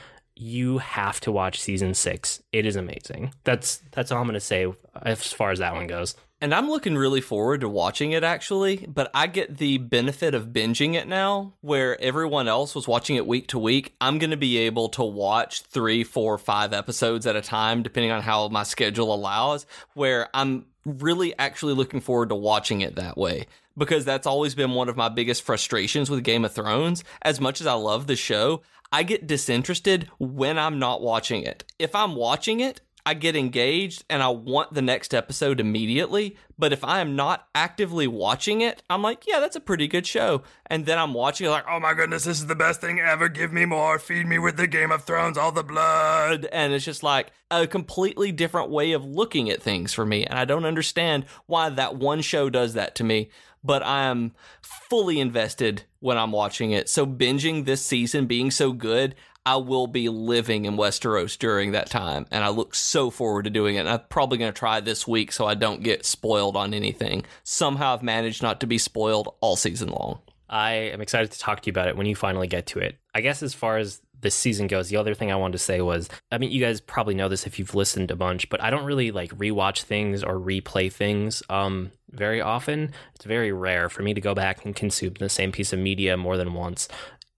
you 0.40 0.78
have 0.78 1.18
to 1.20 1.32
watch 1.32 1.60
season 1.60 1.94
6. 1.94 2.42
It 2.52 2.64
is 2.64 2.76
amazing. 2.76 3.34
That's 3.42 3.82
that's 3.90 4.12
all 4.12 4.18
I'm 4.20 4.26
going 4.26 4.34
to 4.34 4.40
say 4.40 4.72
as 5.02 5.32
far 5.32 5.50
as 5.50 5.58
that 5.58 5.74
one 5.74 5.88
goes. 5.88 6.14
And 6.40 6.54
I'm 6.54 6.70
looking 6.70 6.96
really 6.96 7.20
forward 7.20 7.62
to 7.62 7.68
watching 7.68 8.12
it 8.12 8.22
actually, 8.22 8.86
but 8.86 9.10
I 9.12 9.26
get 9.26 9.58
the 9.58 9.78
benefit 9.78 10.34
of 10.34 10.48
binging 10.48 10.94
it 10.94 11.08
now, 11.08 11.54
where 11.62 12.00
everyone 12.00 12.46
else 12.46 12.76
was 12.76 12.86
watching 12.86 13.16
it 13.16 13.26
week 13.26 13.48
to 13.48 13.58
week. 13.58 13.96
I'm 14.00 14.18
going 14.18 14.30
to 14.30 14.36
be 14.36 14.58
able 14.58 14.88
to 14.90 15.02
watch 15.02 15.62
three, 15.62 16.04
four, 16.04 16.38
five 16.38 16.72
episodes 16.72 17.26
at 17.26 17.34
a 17.34 17.42
time, 17.42 17.82
depending 17.82 18.12
on 18.12 18.22
how 18.22 18.46
my 18.48 18.62
schedule 18.62 19.12
allows, 19.12 19.66
where 19.94 20.28
I'm 20.32 20.66
really 20.84 21.36
actually 21.38 21.74
looking 21.74 22.00
forward 22.00 22.28
to 22.28 22.36
watching 22.36 22.82
it 22.82 22.94
that 22.94 23.18
way. 23.18 23.46
Because 23.76 24.04
that's 24.04 24.26
always 24.26 24.54
been 24.54 24.72
one 24.72 24.88
of 24.88 24.96
my 24.96 25.08
biggest 25.08 25.42
frustrations 25.42 26.08
with 26.08 26.24
Game 26.24 26.44
of 26.44 26.52
Thrones. 26.52 27.02
As 27.22 27.40
much 27.40 27.60
as 27.60 27.66
I 27.66 27.74
love 27.74 28.06
the 28.06 28.16
show, 28.16 28.62
I 28.92 29.02
get 29.02 29.26
disinterested 29.26 30.08
when 30.18 30.56
I'm 30.58 30.78
not 30.78 31.02
watching 31.02 31.42
it. 31.42 31.64
If 31.78 31.94
I'm 31.94 32.14
watching 32.14 32.60
it, 32.60 32.80
I 33.08 33.14
get 33.14 33.36
engaged 33.36 34.04
and 34.10 34.22
I 34.22 34.28
want 34.28 34.74
the 34.74 34.82
next 34.82 35.14
episode 35.14 35.60
immediately. 35.60 36.36
But 36.58 36.74
if 36.74 36.84
I 36.84 37.00
am 37.00 37.16
not 37.16 37.48
actively 37.54 38.06
watching 38.06 38.60
it, 38.60 38.82
I'm 38.90 39.00
like, 39.00 39.26
yeah, 39.26 39.40
that's 39.40 39.56
a 39.56 39.60
pretty 39.60 39.88
good 39.88 40.06
show. 40.06 40.42
And 40.66 40.84
then 40.84 40.98
I'm 40.98 41.14
watching 41.14 41.46
it 41.46 41.50
like, 41.50 41.64
oh 41.66 41.80
my 41.80 41.94
goodness, 41.94 42.24
this 42.24 42.38
is 42.38 42.48
the 42.48 42.54
best 42.54 42.82
thing 42.82 43.00
ever. 43.00 43.30
Give 43.30 43.50
me 43.50 43.64
more. 43.64 43.98
Feed 43.98 44.26
me 44.26 44.38
with 44.38 44.58
the 44.58 44.66
Game 44.66 44.92
of 44.92 45.04
Thrones, 45.04 45.38
all 45.38 45.52
the 45.52 45.62
blood. 45.62 46.48
And 46.52 46.74
it's 46.74 46.84
just 46.84 47.02
like 47.02 47.32
a 47.50 47.66
completely 47.66 48.30
different 48.30 48.68
way 48.68 48.92
of 48.92 49.06
looking 49.06 49.48
at 49.48 49.62
things 49.62 49.94
for 49.94 50.04
me. 50.04 50.26
And 50.26 50.38
I 50.38 50.44
don't 50.44 50.66
understand 50.66 51.24
why 51.46 51.70
that 51.70 51.96
one 51.96 52.20
show 52.20 52.50
does 52.50 52.74
that 52.74 52.94
to 52.96 53.04
me. 53.04 53.30
But 53.64 53.82
I 53.82 54.02
am 54.02 54.34
fully 54.60 55.18
invested 55.18 55.84
when 56.00 56.18
I'm 56.18 56.32
watching 56.32 56.72
it. 56.72 56.90
So 56.90 57.06
binging 57.06 57.64
this 57.64 57.82
season 57.82 58.26
being 58.26 58.50
so 58.50 58.72
good, 58.72 59.14
I 59.48 59.56
will 59.56 59.86
be 59.86 60.10
living 60.10 60.66
in 60.66 60.76
Westeros 60.76 61.38
during 61.38 61.72
that 61.72 61.88
time, 61.88 62.26
and 62.30 62.44
I 62.44 62.50
look 62.50 62.74
so 62.74 63.08
forward 63.08 63.44
to 63.44 63.50
doing 63.50 63.76
it. 63.76 63.78
And 63.78 63.88
I'm 63.88 64.02
probably 64.10 64.36
going 64.36 64.52
to 64.52 64.58
try 64.58 64.80
this 64.80 65.08
week 65.08 65.32
so 65.32 65.46
I 65.46 65.54
don't 65.54 65.82
get 65.82 66.04
spoiled 66.04 66.54
on 66.54 66.74
anything. 66.74 67.24
Somehow 67.44 67.94
I've 67.94 68.02
managed 68.02 68.42
not 68.42 68.60
to 68.60 68.66
be 68.66 68.76
spoiled 68.76 69.34
all 69.40 69.56
season 69.56 69.88
long. 69.88 70.18
I 70.50 70.72
am 70.72 71.00
excited 71.00 71.30
to 71.30 71.38
talk 71.38 71.62
to 71.62 71.66
you 71.66 71.70
about 71.70 71.88
it 71.88 71.96
when 71.96 72.04
you 72.04 72.14
finally 72.14 72.46
get 72.46 72.66
to 72.66 72.78
it. 72.80 72.98
I 73.14 73.22
guess 73.22 73.42
as 73.42 73.54
far 73.54 73.78
as 73.78 74.02
this 74.20 74.34
season 74.34 74.66
goes, 74.66 74.90
the 74.90 74.98
other 74.98 75.14
thing 75.14 75.32
I 75.32 75.36
wanted 75.36 75.52
to 75.52 75.64
say 75.64 75.80
was 75.80 76.10
I 76.30 76.36
mean, 76.36 76.50
you 76.50 76.60
guys 76.60 76.82
probably 76.82 77.14
know 77.14 77.30
this 77.30 77.46
if 77.46 77.58
you've 77.58 77.74
listened 77.74 78.10
a 78.10 78.16
bunch, 78.16 78.50
but 78.50 78.62
I 78.62 78.68
don't 78.68 78.84
really 78.84 79.12
like 79.12 79.30
rewatch 79.30 79.84
things 79.84 80.22
or 80.22 80.34
replay 80.34 80.92
things 80.92 81.42
um, 81.48 81.90
very 82.10 82.42
often. 82.42 82.92
It's 83.14 83.24
very 83.24 83.52
rare 83.52 83.88
for 83.88 84.02
me 84.02 84.12
to 84.12 84.20
go 84.20 84.34
back 84.34 84.66
and 84.66 84.76
consume 84.76 85.14
the 85.18 85.30
same 85.30 85.52
piece 85.52 85.72
of 85.72 85.78
media 85.78 86.18
more 86.18 86.36
than 86.36 86.52
once. 86.52 86.86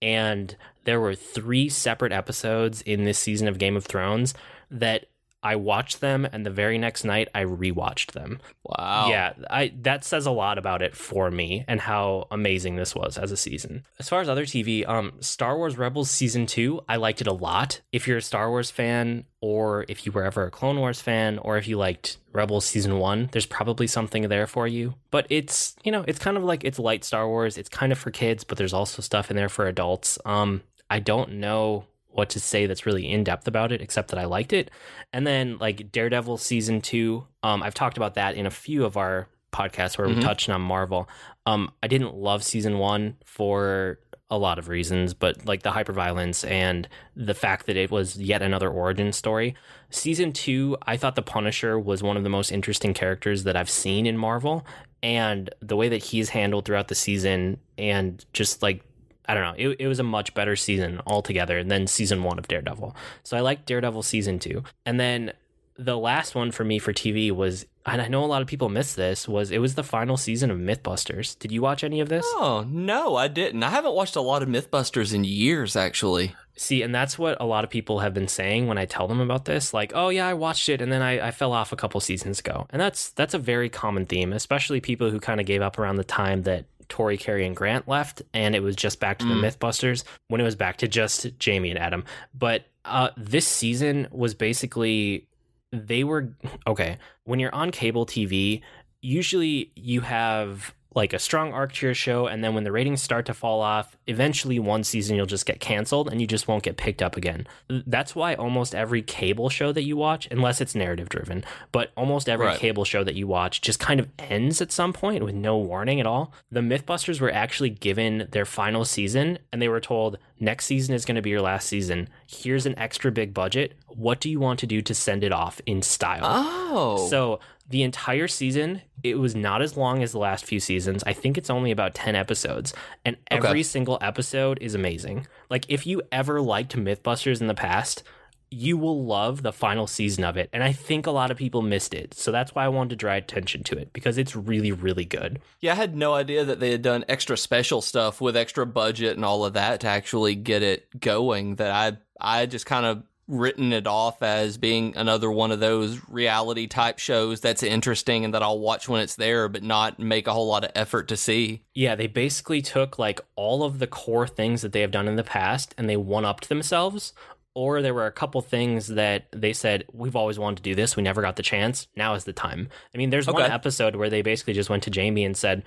And 0.02 0.56
there 0.84 1.00
were 1.00 1.14
three 1.14 1.68
separate 1.68 2.12
episodes 2.12 2.82
in 2.82 3.04
this 3.04 3.18
season 3.18 3.48
of 3.48 3.58
Game 3.58 3.76
of 3.76 3.84
Thrones 3.84 4.34
that 4.70 5.06
I 5.42 5.56
watched 5.56 6.00
them, 6.00 6.28
and 6.30 6.44
the 6.44 6.50
very 6.50 6.76
next 6.76 7.04
night 7.04 7.28
I 7.34 7.44
rewatched 7.44 8.12
them. 8.12 8.40
Wow. 8.62 9.08
Yeah, 9.08 9.32
I 9.48 9.72
that 9.82 10.04
says 10.04 10.26
a 10.26 10.30
lot 10.30 10.58
about 10.58 10.82
it 10.82 10.94
for 10.94 11.30
me 11.30 11.64
and 11.66 11.80
how 11.80 12.26
amazing 12.30 12.76
this 12.76 12.94
was 12.94 13.16
as 13.16 13.32
a 13.32 13.36
season. 13.36 13.84
As 13.98 14.08
far 14.08 14.20
as 14.20 14.28
other 14.28 14.44
TV, 14.44 14.86
um 14.86 15.12
Star 15.20 15.56
Wars 15.56 15.78
Rebels 15.78 16.10
season 16.10 16.46
2, 16.46 16.82
I 16.88 16.96
liked 16.96 17.20
it 17.22 17.26
a 17.26 17.32
lot. 17.32 17.80
If 17.90 18.06
you're 18.06 18.18
a 18.18 18.22
Star 18.22 18.50
Wars 18.50 18.70
fan 18.70 19.24
or 19.40 19.86
if 19.88 20.04
you 20.04 20.12
were 20.12 20.24
ever 20.24 20.44
a 20.44 20.50
Clone 20.50 20.78
Wars 20.78 21.00
fan 21.00 21.38
or 21.38 21.56
if 21.56 21.66
you 21.66 21.78
liked 21.78 22.18
Rebels 22.32 22.66
season 22.66 22.98
1, 22.98 23.30
there's 23.32 23.46
probably 23.46 23.86
something 23.86 24.28
there 24.28 24.46
for 24.46 24.66
you. 24.66 24.94
But 25.10 25.26
it's, 25.30 25.74
you 25.82 25.90
know, 25.90 26.04
it's 26.06 26.18
kind 26.18 26.36
of 26.36 26.44
like 26.44 26.64
it's 26.64 26.78
light 26.78 27.02
Star 27.02 27.26
Wars. 27.26 27.56
It's 27.56 27.70
kind 27.70 27.92
of 27.92 27.98
for 27.98 28.10
kids, 28.10 28.44
but 28.44 28.58
there's 28.58 28.74
also 28.74 29.00
stuff 29.00 29.30
in 29.30 29.36
there 29.36 29.48
for 29.48 29.66
adults. 29.66 30.18
Um 30.26 30.62
I 30.90 30.98
don't 30.98 31.34
know 31.34 31.84
what 32.08 32.28
to 32.30 32.40
say 32.40 32.66
that's 32.66 32.84
really 32.84 33.08
in 33.08 33.22
depth 33.24 33.46
about 33.46 33.70
it, 33.70 33.80
except 33.80 34.08
that 34.08 34.18
I 34.18 34.24
liked 34.24 34.52
it. 34.52 34.70
And 35.12 35.24
then 35.26 35.58
like 35.58 35.92
Daredevil 35.92 36.38
season 36.38 36.80
two, 36.80 37.26
um, 37.44 37.62
I've 37.62 37.74
talked 37.74 37.96
about 37.96 38.14
that 38.14 38.34
in 38.34 38.46
a 38.46 38.50
few 38.50 38.84
of 38.84 38.96
our 38.96 39.28
podcasts 39.52 39.96
where 39.96 40.08
Mhm. 40.08 40.16
we 40.16 40.20
touched 40.22 40.48
on 40.50 40.60
Marvel. 40.60 41.08
Um, 41.46 41.70
I 41.82 41.86
didn't 41.86 42.14
love 42.14 42.42
season 42.42 42.78
one 42.78 43.16
for 43.24 44.00
a 44.28 44.38
lot 44.38 44.58
of 44.60 44.68
reasons, 44.68 45.12
but 45.14 45.44
like 45.46 45.62
the 45.62 45.70
hyperviolence 45.70 46.48
and 46.48 46.88
the 47.16 47.34
fact 47.34 47.66
that 47.66 47.76
it 47.76 47.90
was 47.90 48.16
yet 48.16 48.42
another 48.42 48.68
origin 48.70 49.12
story. 49.12 49.54
Season 49.90 50.32
two, 50.32 50.76
I 50.86 50.96
thought 50.96 51.16
the 51.16 51.22
Punisher 51.22 51.78
was 51.80 52.00
one 52.02 52.16
of 52.16 52.22
the 52.22 52.28
most 52.28 52.52
interesting 52.52 52.94
characters 52.94 53.42
that 53.44 53.56
I've 53.56 53.70
seen 53.70 54.06
in 54.06 54.16
Marvel. 54.16 54.64
And 55.02 55.50
the 55.60 55.76
way 55.76 55.88
that 55.88 56.04
he's 56.04 56.28
handled 56.28 56.64
throughout 56.64 56.88
the 56.88 56.94
season 56.94 57.58
and 57.78 58.24
just 58.32 58.62
like 58.62 58.84
I 59.30 59.34
don't 59.34 59.44
know. 59.44 59.70
It, 59.70 59.76
it 59.78 59.86
was 59.86 60.00
a 60.00 60.04
much 60.04 60.34
better 60.34 60.56
season 60.56 61.00
altogether 61.06 61.62
than 61.62 61.86
season 61.86 62.24
one 62.24 62.40
of 62.40 62.48
Daredevil. 62.48 62.96
So 63.22 63.36
I 63.36 63.40
liked 63.40 63.66
Daredevil 63.66 64.02
season 64.02 64.40
two. 64.40 64.64
And 64.84 64.98
then 64.98 65.32
the 65.78 65.96
last 65.96 66.34
one 66.34 66.50
for 66.50 66.64
me 66.64 66.80
for 66.80 66.92
TV 66.92 67.30
was 67.30 67.64
and 67.86 68.02
I 68.02 68.08
know 68.08 68.24
a 68.24 68.26
lot 68.26 68.42
of 68.42 68.48
people 68.48 68.68
miss 68.68 68.94
this, 68.94 69.28
was 69.28 69.52
it 69.52 69.58
was 69.58 69.76
the 69.76 69.84
final 69.84 70.16
season 70.16 70.50
of 70.50 70.58
Mythbusters. 70.58 71.38
Did 71.38 71.52
you 71.52 71.62
watch 71.62 71.84
any 71.84 72.00
of 72.00 72.08
this? 72.08 72.26
Oh, 72.26 72.66
no, 72.68 73.16
I 73.16 73.28
didn't. 73.28 73.62
I 73.62 73.70
haven't 73.70 73.94
watched 73.94 74.16
a 74.16 74.20
lot 74.20 74.42
of 74.42 74.48
Mythbusters 74.48 75.14
in 75.14 75.24
years, 75.24 75.76
actually. 75.76 76.34
See, 76.56 76.82
and 76.82 76.94
that's 76.94 77.18
what 77.18 77.40
a 77.40 77.46
lot 77.46 77.64
of 77.64 77.70
people 77.70 78.00
have 78.00 78.12
been 78.12 78.28
saying 78.28 78.66
when 78.66 78.78
I 78.78 78.84
tell 78.84 79.08
them 79.08 79.20
about 79.20 79.44
this. 79.46 79.72
Like, 79.72 79.92
oh 79.94 80.08
yeah, 80.08 80.26
I 80.26 80.34
watched 80.34 80.68
it 80.68 80.82
and 80.82 80.90
then 80.92 81.02
I, 81.02 81.28
I 81.28 81.30
fell 81.30 81.52
off 81.52 81.72
a 81.72 81.76
couple 81.76 82.00
seasons 82.00 82.40
ago. 82.40 82.66
And 82.70 82.82
that's 82.82 83.10
that's 83.10 83.32
a 83.32 83.38
very 83.38 83.70
common 83.70 84.06
theme, 84.06 84.32
especially 84.32 84.80
people 84.80 85.08
who 85.10 85.20
kind 85.20 85.40
of 85.40 85.46
gave 85.46 85.62
up 85.62 85.78
around 85.78 85.96
the 85.96 86.04
time 86.04 86.42
that 86.42 86.66
Tori, 86.90 87.16
Kari, 87.16 87.46
and 87.46 87.56
Grant 87.56 87.88
left, 87.88 88.20
and 88.34 88.54
it 88.54 88.62
was 88.62 88.76
just 88.76 89.00
back 89.00 89.18
to 89.20 89.24
the 89.24 89.34
Mm. 89.34 89.50
Mythbusters 89.50 90.04
when 90.28 90.40
it 90.40 90.44
was 90.44 90.56
back 90.56 90.76
to 90.78 90.88
just 90.88 91.38
Jamie 91.38 91.70
and 91.70 91.78
Adam. 91.78 92.04
But 92.34 92.66
uh, 92.84 93.10
this 93.16 93.46
season 93.46 94.08
was 94.10 94.34
basically 94.34 95.26
they 95.72 96.04
were 96.04 96.34
okay. 96.66 96.98
When 97.24 97.38
you're 97.40 97.54
on 97.54 97.70
cable 97.70 98.04
TV, 98.04 98.60
usually 99.00 99.70
you 99.76 100.00
have 100.02 100.74
like 100.94 101.12
a 101.12 101.18
strong 101.18 101.52
arc 101.52 101.72
to 101.74 101.86
your 101.86 101.94
show, 101.94 102.26
and 102.26 102.42
then 102.42 102.54
when 102.54 102.64
the 102.64 102.72
ratings 102.72 103.00
start 103.00 103.24
to 103.26 103.34
fall 103.34 103.60
off, 103.60 103.96
eventually 104.08 104.58
one 104.58 104.82
season 104.82 105.14
you'll 105.16 105.24
just 105.26 105.46
get 105.46 105.60
canceled 105.60 106.08
and 106.10 106.20
you 106.20 106.26
just 106.26 106.48
won't 106.48 106.64
get 106.64 106.76
picked 106.76 107.00
up 107.00 107.16
again. 107.16 107.46
That's 107.68 108.16
why 108.16 108.34
almost 108.34 108.74
every 108.74 109.00
cable 109.02 109.48
show 109.50 109.70
that 109.72 109.84
you 109.84 109.96
watch, 109.96 110.26
unless 110.32 110.60
it's 110.60 110.74
narrative 110.74 111.08
driven, 111.08 111.44
but 111.70 111.92
almost 111.96 112.28
every 112.28 112.46
Right. 112.46 112.58
cable 112.58 112.84
show 112.84 113.04
that 113.04 113.14
you 113.14 113.26
watch 113.28 113.60
just 113.60 113.78
kind 113.78 114.00
of 114.00 114.08
ends 114.18 114.60
at 114.60 114.72
some 114.72 114.92
point 114.92 115.22
with 115.22 115.34
no 115.34 115.56
warning 115.58 116.00
at 116.00 116.06
all. 116.06 116.32
The 116.50 116.60
Mythbusters 116.60 117.20
were 117.20 117.32
actually 117.32 117.70
given 117.70 118.26
their 118.32 118.44
final 118.44 118.84
season 118.84 119.38
and 119.52 119.62
they 119.62 119.68
were 119.68 119.80
told, 119.80 120.18
next 120.40 120.66
season 120.66 120.94
is 120.94 121.04
going 121.04 121.16
to 121.16 121.22
be 121.22 121.30
your 121.30 121.42
last 121.42 121.68
season. 121.68 122.08
Here's 122.26 122.66
an 122.66 122.78
extra 122.78 123.12
big 123.12 123.32
budget. 123.34 123.74
What 123.88 124.20
do 124.20 124.28
you 124.30 124.40
want 124.40 124.58
to 124.60 124.66
do 124.66 124.80
to 124.82 124.94
send 124.94 125.22
it 125.22 125.32
off 125.32 125.60
in 125.66 125.82
style? 125.82 126.22
Oh. 126.24 127.08
So 127.08 127.40
the 127.68 127.82
entire 127.82 128.26
season, 128.26 128.82
it 129.04 129.18
was 129.18 129.36
not 129.36 129.62
as 129.62 129.76
long 129.76 130.02
as 130.02 130.12
the 130.12 130.18
last 130.18 130.44
few 130.44 130.58
seasons. 130.58 131.04
I 131.06 131.12
think 131.12 131.38
it's 131.38 131.50
only 131.50 131.70
about 131.70 131.94
10 131.94 132.16
episodes. 132.16 132.72
And 133.04 133.16
Okay. 133.30 133.46
every 133.46 133.62
single 133.62 133.98
episode 134.00 134.58
is 134.60 134.74
amazing. 134.74 135.26
Like, 135.48 135.66
if 135.68 135.86
you 135.86 136.02
ever 136.10 136.40
liked 136.40 136.76
Mythbusters 136.76 137.40
in 137.40 137.46
the 137.46 137.54
past, 137.54 138.02
you 138.50 138.76
will 138.76 139.04
love 139.04 139.42
the 139.42 139.52
final 139.52 139.86
season 139.86 140.24
of 140.24 140.36
it. 140.36 140.50
And 140.52 140.62
I 140.62 140.72
think 140.72 141.06
a 141.06 141.10
lot 141.10 141.30
of 141.30 141.36
people 141.36 141.62
missed 141.62 141.94
it. 141.94 142.14
So 142.14 142.32
that's 142.32 142.54
why 142.54 142.64
I 142.64 142.68
wanted 142.68 142.90
to 142.90 142.96
draw 142.96 143.14
attention 143.14 143.62
to 143.64 143.78
it 143.78 143.92
because 143.92 144.18
it's 144.18 144.34
really, 144.34 144.72
really 144.72 145.04
good. 145.04 145.40
Yeah, 145.60 145.72
I 145.72 145.76
had 145.76 145.96
no 145.96 146.14
idea 146.14 146.44
that 146.44 146.58
they 146.58 146.72
had 146.72 146.82
done 146.82 147.04
extra 147.08 147.36
special 147.36 147.80
stuff 147.80 148.20
with 148.20 148.36
extra 148.36 148.66
budget 148.66 149.16
and 149.16 149.24
all 149.24 149.44
of 149.44 149.54
that 149.54 149.80
to 149.80 149.86
actually 149.86 150.34
get 150.34 150.62
it 150.62 151.00
going. 151.00 151.56
That 151.56 151.70
I 151.70 151.98
I 152.20 152.46
just 152.46 152.66
kind 152.66 152.86
of 152.86 153.02
written 153.30 153.72
it 153.72 153.86
off 153.86 154.22
as 154.22 154.58
being 154.58 154.96
another 154.96 155.30
one 155.30 155.52
of 155.52 155.60
those 155.60 156.00
reality 156.08 156.66
type 156.66 156.98
shows 156.98 157.40
that's 157.40 157.62
interesting 157.62 158.24
and 158.24 158.34
that 158.34 158.42
I'll 158.42 158.58
watch 158.58 158.88
when 158.88 159.00
it's 159.00 159.14
there, 159.14 159.48
but 159.48 159.62
not 159.62 160.00
make 160.00 160.26
a 160.26 160.32
whole 160.32 160.48
lot 160.48 160.64
of 160.64 160.72
effort 160.74 161.06
to 161.08 161.16
see. 161.16 161.62
Yeah, 161.72 161.94
they 161.94 162.08
basically 162.08 162.60
took 162.60 162.98
like 162.98 163.20
all 163.36 163.62
of 163.62 163.78
the 163.78 163.86
core 163.86 164.26
things 164.26 164.62
that 164.62 164.72
they 164.72 164.80
have 164.80 164.90
done 164.90 165.06
in 165.06 165.14
the 165.14 165.22
past 165.22 165.74
and 165.78 165.88
they 165.88 165.96
one 165.96 166.24
upped 166.24 166.48
themselves. 166.48 167.12
Or 167.54 167.82
there 167.82 167.94
were 167.94 168.06
a 168.06 168.12
couple 168.12 168.40
things 168.42 168.86
that 168.88 169.26
they 169.32 169.52
said, 169.52 169.84
We've 169.92 170.16
always 170.16 170.38
wanted 170.38 170.56
to 170.58 170.62
do 170.62 170.74
this. 170.74 170.96
We 170.96 171.02
never 171.02 171.20
got 171.22 171.36
the 171.36 171.42
chance. 171.42 171.88
Now 171.96 172.14
is 172.14 172.24
the 172.24 172.32
time. 172.32 172.68
I 172.94 172.98
mean, 172.98 173.10
there's 173.10 173.26
one 173.26 173.50
episode 173.50 173.96
where 173.96 174.08
they 174.10 174.22
basically 174.22 174.54
just 174.54 174.70
went 174.70 174.84
to 174.84 174.90
Jamie 174.90 175.24
and 175.24 175.36
said, 175.36 175.64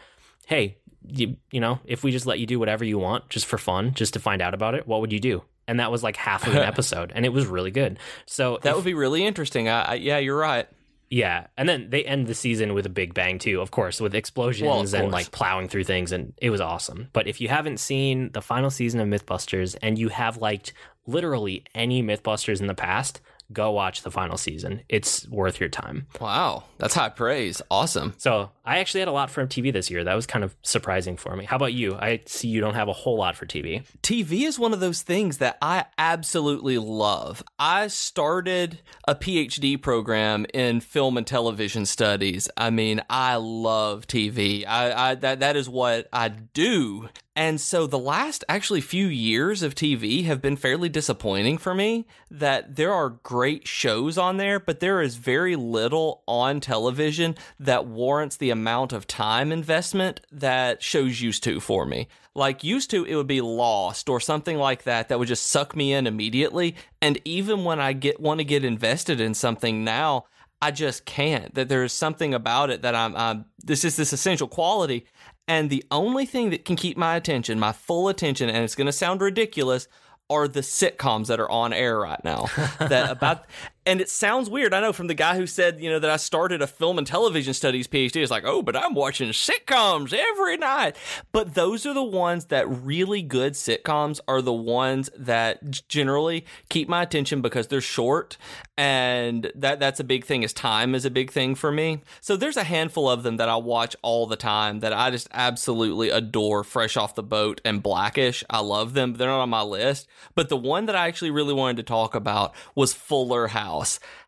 Hey, 0.48 0.78
you, 1.06 1.36
you 1.52 1.60
know, 1.60 1.80
if 1.86 2.04
we 2.04 2.12
just 2.12 2.26
let 2.26 2.40
you 2.40 2.46
do 2.46 2.60
whatever 2.60 2.86
you 2.86 2.98
want 2.98 3.30
just 3.30 3.46
for 3.46 3.58
fun, 3.58 3.94
just 3.94 4.14
to 4.14 4.20
find 4.20 4.42
out 4.42 4.54
about 4.54 4.76
it, 4.76 4.88
what 4.88 5.02
would 5.02 5.12
you 5.12 5.20
do? 5.20 5.44
And 5.68 5.80
that 5.82 5.92
was 5.92 6.04
like 6.04 6.16
half 6.16 6.48
of 6.48 6.56
an 6.56 6.62
episode 6.64 7.12
and 7.16 7.26
it 7.26 7.30
was 7.34 7.46
really 7.46 7.72
good. 7.72 8.00
So 8.26 8.60
That 8.62 8.70
if- 8.72 8.76
would 8.78 8.86
be 8.86 8.94
really 8.94 9.26
interesting. 9.26 9.68
I, 9.68 9.82
I 9.82 9.94
yeah, 9.96 10.18
you're 10.20 10.38
right. 10.38 10.68
yeah, 11.10 11.48
and 11.58 11.68
then 11.70 11.90
they 11.90 12.04
end 12.04 12.28
the 12.28 12.34
season 12.36 12.74
with 12.74 12.86
a 12.86 12.90
big 12.90 13.14
bang 13.14 13.40
too, 13.40 13.62
of 13.62 13.72
course, 13.72 14.00
with 14.02 14.16
explosions 14.16 14.68
Well, 14.68 14.82
of 14.82 14.94
and 14.94 15.12
like 15.12 15.32
plowing 15.32 15.68
through 15.68 15.84
things, 15.84 16.12
and 16.12 16.34
it 16.42 16.50
was 16.50 16.60
awesome. 16.62 17.10
But 17.14 17.28
if 17.28 17.40
you 17.40 17.50
haven't 17.50 17.80
seen 17.80 18.32
the 18.32 18.42
final 18.42 18.70
season 18.70 19.00
of 19.00 19.08
MythBusters 19.08 19.76
and 19.82 19.98
you 20.00 20.10
have 20.10 20.38
liked 20.38 20.74
literally 21.06 21.64
any 21.76 22.02
MythBusters 22.04 22.62
in 22.62 22.68
the 22.68 22.74
past, 22.74 23.22
go 23.52 23.72
watch 23.72 24.02
the 24.02 24.12
final 24.12 24.38
season. 24.38 24.82
It's 24.90 25.28
worth 25.28 25.60
your 25.60 25.70
time. 25.70 26.08
Wow, 26.20 26.64
that's 26.78 26.96
high 26.96 27.10
praise. 27.10 27.62
Awesome. 27.70 28.14
So 28.18 28.52
I 28.66 28.78
actually 28.80 29.02
had 29.02 29.10
a 29.10 29.14
lot 29.14 29.30
for 29.30 29.46
TV 29.46 29.74
this 29.74 29.92
year. 29.92 30.06
That 30.06 30.14
was 30.14 30.26
kind 30.26 30.46
of 30.46 30.56
surprising 30.62 31.18
for 31.18 31.36
me. 31.36 31.44
How 31.44 31.58
about 31.58 31.74
you? 31.74 31.96
I 31.96 32.22
see 32.26 32.48
you 32.48 32.62
don't 32.62 32.76
have 32.76 32.88
a 32.88 32.94
whole 32.94 33.18
lot 33.18 33.36
for 33.36 33.46
TV. 33.46 33.84
TV 34.02 34.44
is 34.44 34.58
one 34.58 34.74
of 34.74 34.80
those 34.80 35.02
things 35.02 35.40
that 35.40 35.58
I 35.62 35.86
absolutely 35.98 36.78
love. 36.78 37.44
I 37.60 37.88
started 37.88 38.80
a 39.06 39.16
PhD 39.16 39.82
program 39.82 40.46
in 40.54 40.80
film 40.80 41.18
and 41.18 41.28
television 41.28 41.86
studies. 41.86 42.50
I 42.56 42.70
mean, 42.70 43.02
I 43.10 43.36
love 43.36 44.08
TV. 44.08 44.66
I, 44.66 45.12
I 45.12 45.16
that 45.16 45.42
that 45.42 45.58
is 45.58 45.68
what 45.68 46.08
I 46.14 46.30
do. 46.30 47.10
And 47.36 47.60
so 47.60 47.88
the 47.88 47.98
last 47.98 48.44
actually 48.48 48.82
few 48.82 49.08
years 49.08 49.64
of 49.64 49.74
TV 49.74 50.26
have 50.26 50.40
been 50.40 50.56
fairly 50.56 50.88
disappointing 50.88 51.58
for 51.58 51.74
me 51.74 52.06
that 52.30 52.76
there 52.76 52.94
are 52.94 53.10
great 53.10 53.68
shows 53.68 54.20
on 54.20 54.38
there, 54.38 54.60
but 54.60 54.80
there 54.80 55.02
is 55.02 55.16
very 55.16 55.56
little 55.56 56.22
on 56.28 56.60
television 56.60 57.36
that 57.60 57.88
warrants 57.88 58.38
the 58.38 58.52
amount 58.54 58.94
of 58.94 59.06
time 59.06 59.52
investment 59.52 60.22
that 60.32 60.82
shows 60.82 61.22
used 61.22 61.44
to 61.44 61.60
for 61.60 61.86
me. 61.86 62.08
Like 62.34 62.64
used 62.64 62.90
to 62.92 63.04
it 63.04 63.16
would 63.16 63.28
be 63.28 63.42
Lost 63.42 64.08
or 64.08 64.22
something 64.22 64.58
like 64.58 64.84
that 64.84 65.10
that 65.10 65.20
would 65.20 65.28
just 65.28 65.48
suck 65.48 65.76
me 65.76 65.92
in 65.92 66.08
immediately, 66.08 66.76
and 67.02 67.20
even 67.26 67.66
when 67.66 67.82
I 67.82 67.92
get 67.92 68.22
want 68.22 68.40
to 68.40 68.46
get 68.46 68.64
invested 68.64 69.20
in 69.20 69.34
something 69.34 69.84
now, 69.84 70.26
I 70.62 70.72
just 70.72 71.04
can't. 71.04 71.54
That 71.56 71.68
there 71.68 71.84
is 71.84 71.92
something 71.92 72.34
about 72.34 72.70
it 72.70 72.84
that 72.84 72.96
I'm, 72.96 73.16
I'm 73.18 73.46
this 73.62 73.84
is 73.84 73.98
this 73.98 74.14
essential 74.14 74.48
quality. 74.48 75.06
And 75.46 75.70
the 75.70 75.84
only 75.92 76.26
thing 76.26 76.52
that 76.52 76.64
can 76.64 76.78
keep 76.78 76.96
my 76.96 77.18
attention, 77.18 77.60
my 77.60 77.74
full 77.74 78.08
attention, 78.08 78.48
and 78.50 78.64
it's 78.64 78.76
going 78.76 78.86
to 78.86 78.94
sound 78.94 79.20
ridiculous, 79.20 79.90
are 80.30 80.48
the 80.48 80.62
sitcoms 80.62 81.28
that 81.28 81.40
are 81.40 81.52
on 81.52 81.74
air 81.74 82.00
right 82.00 82.24
now. 82.24 82.46
that 82.80 83.12
about, 83.12 83.46
and 83.86 84.02
it 84.02 84.10
sounds 84.10 84.50
weird. 84.50 84.74
I 84.74 84.82
know 84.82 84.94
from 84.94 85.08
the 85.08 85.14
guy 85.14 85.36
who 85.36 85.46
said, 85.46 85.80
you 85.82 85.90
know, 85.90 86.00
that 86.00 86.10
I 86.10 86.18
started 86.18 86.62
a 86.62 86.68
film 86.68 86.98
and 86.98 87.06
television 87.06 87.54
studies 87.54 87.88
PhD. 87.88 88.22
It's 88.22 88.32
like, 88.32 88.46
oh, 88.46 88.62
but 88.62 88.76
I'm 88.76 88.94
watching 88.94 89.30
sitcoms 89.30 90.14
every 90.14 90.58
night. 90.58 90.96
But 91.32 91.54
those 91.54 91.86
are 91.86 91.94
the 91.94 92.04
ones 92.04 92.46
that 92.46 92.70
really 92.70 93.22
good 93.22 93.54
sitcoms 93.54 94.20
are 94.28 94.42
the 94.42 94.54
ones 94.54 95.10
that 95.18 95.88
generally 95.88 96.46
keep 96.70 96.88
my 96.88 97.02
attention 97.02 97.42
because 97.42 97.68
they're 97.68 97.82
short, 97.82 98.38
and 98.78 99.52
that 99.56 99.80
that's 99.80 100.00
a 100.00 100.04
big 100.04 100.26
thing. 100.26 100.44
Is 100.44 100.54
time 100.54 100.96
is 100.96 101.06
a 101.06 101.12
big 101.12 101.32
thing 101.32 101.56
for 101.56 101.72
me. 101.72 102.02
So 102.22 102.36
there's 102.36 102.58
a 102.58 102.64
handful 102.64 103.10
of 103.10 103.24
them 103.24 103.38
that 103.38 103.50
I 103.50 103.58
watch 103.58 103.96
all 104.02 104.28
the 104.28 104.36
time 104.36 104.80
that 104.80 104.94
I 104.94 105.10
just 105.10 105.28
absolutely 105.34 106.10
adore. 106.10 106.64
Fresh 106.64 106.98
off 106.98 107.16
the 107.16 107.24
boat 107.24 107.62
and 107.66 107.84
Blackish, 107.84 108.44
I 108.50 108.60
love 108.60 108.94
them. 108.94 109.14
They're 109.14 109.28
not 109.28 109.42
on 109.42 109.50
my 109.50 109.62
list, 109.62 110.08
but 110.36 110.50
the 110.50 110.58
one 110.58 110.86
that 110.86 110.96
I 110.96 111.08
actually 111.08 111.32
really 111.32 111.54
wanted 111.54 111.78
to 111.78 111.84
talk 111.84 112.16
about 112.16 112.54
was 112.76 112.94
Fuller 112.94 113.48
House. 113.48 113.73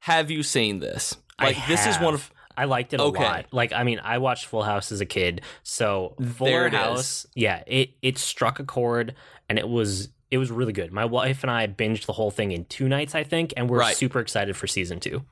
Have 0.01 0.31
you 0.31 0.43
seen 0.43 0.79
this? 0.79 1.15
I 1.38 1.45
Like 1.47 1.67
this 1.67 1.86
is 1.86 1.97
one 1.99 2.13
of 2.13 2.31
I 2.58 2.63
liked 2.65 2.93
it 2.93 3.01
a 3.01 3.03
Okay. 3.03 3.21
lot. 3.21 3.45
Like, 3.51 3.73
I 3.73 3.84
mean, 3.84 3.99
I 4.01 4.17
watched 4.19 4.45
Full 4.45 4.63
House 4.63 4.89
as 4.93 5.01
a 5.01 5.05
kid, 5.05 5.41
so 5.63 6.15
Fuller 6.36 6.51
There 6.51 6.67
it 6.67 6.73
is. 6.73 6.79
House, 6.79 7.27
yeah, 7.36 7.63
it 7.67 7.91
it 8.01 8.17
struck 8.17 8.60
a 8.60 8.63
chord, 8.63 9.13
and 9.49 9.60
it 9.60 9.67
was 9.67 10.10
it 10.31 10.38
was 10.38 10.51
really 10.51 10.71
good. 10.73 10.91
My 10.93 11.05
wife 11.05 11.43
and 11.43 11.51
I 11.51 11.67
binged 11.67 12.05
the 12.05 12.13
whole 12.13 12.31
thing 12.31 12.51
in 12.51 12.65
two 12.65 12.88
nights, 12.88 13.13
I 13.13 13.23
think, 13.23 13.53
and 13.58 13.69
we're 13.69 13.79
Right. 13.79 13.95
super 13.95 14.19
excited 14.21 14.55
for 14.55 14.67
season 14.67 14.99
two. 14.99 15.23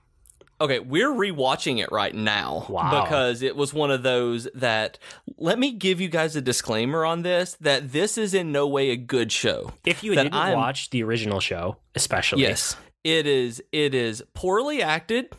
Okay, 0.62 0.80
we're 0.80 1.10
rewatching 1.12 1.82
it 1.82 1.92
right 1.92 2.14
now 2.14 2.66
Wow. 2.70 3.04
because 3.04 3.42
it 3.42 3.56
was 3.56 3.74
one 3.74 3.90
of 3.90 4.04
those 4.04 4.48
that 4.54 4.98
let 5.38 5.58
me 5.60 5.72
give 5.72 6.00
you 6.00 6.08
guys 6.10 6.36
a 6.36 6.42
disclaimer 6.42 7.06
on 7.06 7.22
this 7.24 7.58
that 7.60 7.92
this 7.92 8.18
is 8.18 8.34
in 8.34 8.52
no 8.52 8.68
way 8.68 8.92
a 8.92 8.96
good 8.98 9.32
show. 9.32 9.72
If 9.86 10.04
you 10.04 10.14
didn't 10.14 10.34
I'm- 10.34 10.56
watch 10.58 10.90
the 10.92 11.04
original 11.04 11.40
show, 11.40 11.78
especially, 11.96 12.44
Yes. 12.44 12.76
It 13.04 13.28
is 13.28 13.62
it 13.72 13.94
is 13.94 14.24
poorly 14.34 14.82
acted. 14.82 15.30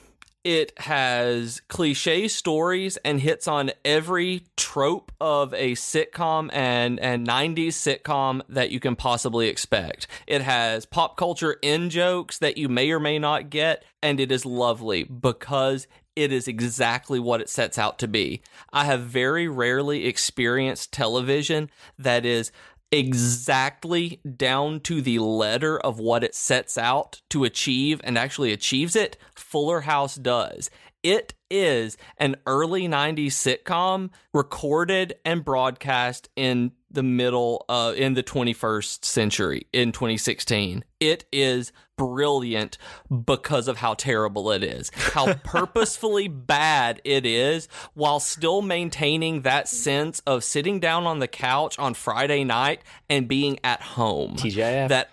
It 0.45 0.79
has 0.81 1.63
cliche 1.69 2.29
stories 2.29 2.99
and 2.99 3.19
hits 3.19 3.49
on 3.49 3.71
every 3.83 4.45
trope 4.59 5.11
of 5.19 5.55
a 5.55 5.73
sitcom 5.73 6.51
and 6.53 7.01
and 7.01 7.27
90s 7.27 7.69
sitcom 7.69 8.43
that 8.51 8.71
you 8.71 8.81
can 8.81 8.97
possibly 8.97 9.49
expect. 9.49 10.07
It 10.27 10.43
has 10.43 10.85
pop 10.85 11.17
culture 11.17 11.57
in 11.63 11.89
jokes 11.89 12.39
that 12.41 12.59
you 12.59 12.69
may 12.69 12.91
or 12.91 13.01
may 13.01 13.19
not 13.19 13.49
get 13.49 13.83
and 14.03 14.21
it 14.21 14.31
is 14.31 14.45
lovely 14.45 15.05
because 15.05 15.87
it 16.17 16.31
is 16.31 16.47
exactly 16.47 17.19
what 17.19 17.41
it 17.41 17.49
sets 17.49 17.79
out 17.79 17.99
to 17.99 18.07
be. 18.07 18.41
I 18.73 18.85
have 18.85 19.01
very 19.01 19.49
rarely 19.49 20.07
experienced 20.07 20.93
television 20.93 21.71
that 21.99 22.25
is 22.25 22.53
exactly 22.95 24.21
down 24.37 24.79
to 24.81 25.03
the 25.03 25.19
letter 25.19 25.79
of 25.79 25.99
what 25.99 26.23
it 26.23 26.35
sets 26.35 26.79
out 26.79 27.21
to 27.29 27.45
achieve 27.45 28.01
and 28.05 28.17
actually 28.17 28.53
achieves 28.53 28.95
it, 28.95 29.17
Fuller 29.35 29.81
House 29.81 30.15
does. 30.15 30.71
It 31.03 31.35
is 31.51 31.97
an 32.19 32.37
early 32.47 32.89
90s 32.89 33.33
sitcom 33.33 34.11
recorded 34.33 35.15
and 35.25 35.45
broadcast 35.45 36.29
in 36.37 36.73
the 36.95 37.03
middle 37.03 37.65
uh, 37.69 37.93
in 37.97 38.15
the 38.15 38.23
21st 38.23 39.05
century 39.05 39.67
in 39.73 39.93
2016. 39.93 40.85
It 41.01 41.25
is 41.33 41.73
brilliant 41.97 42.79
because 43.25 43.69
of 43.69 43.77
how 43.77 43.95
terrible 43.95 44.51
it 44.51 44.65
is, 44.65 44.91
how 44.95 45.35
purposefully 45.45 46.29
bad 46.29 47.01
it 47.05 47.27
is, 47.27 47.69
while 47.95 48.21
still 48.21 48.63
maintaining 48.63 49.43
that 49.43 49.69
sense 49.69 50.21
of 50.27 50.45
sitting 50.45 50.81
down 50.81 51.07
on 51.07 51.19
the 51.19 51.29
couch 51.29 51.79
on 51.79 51.95
Friday 51.95 52.45
night 52.45 52.83
and 53.09 53.29
being 53.29 53.59
at 53.63 53.81
home. 53.81 54.37
TGIF. 54.37 54.89
That 54.89 55.11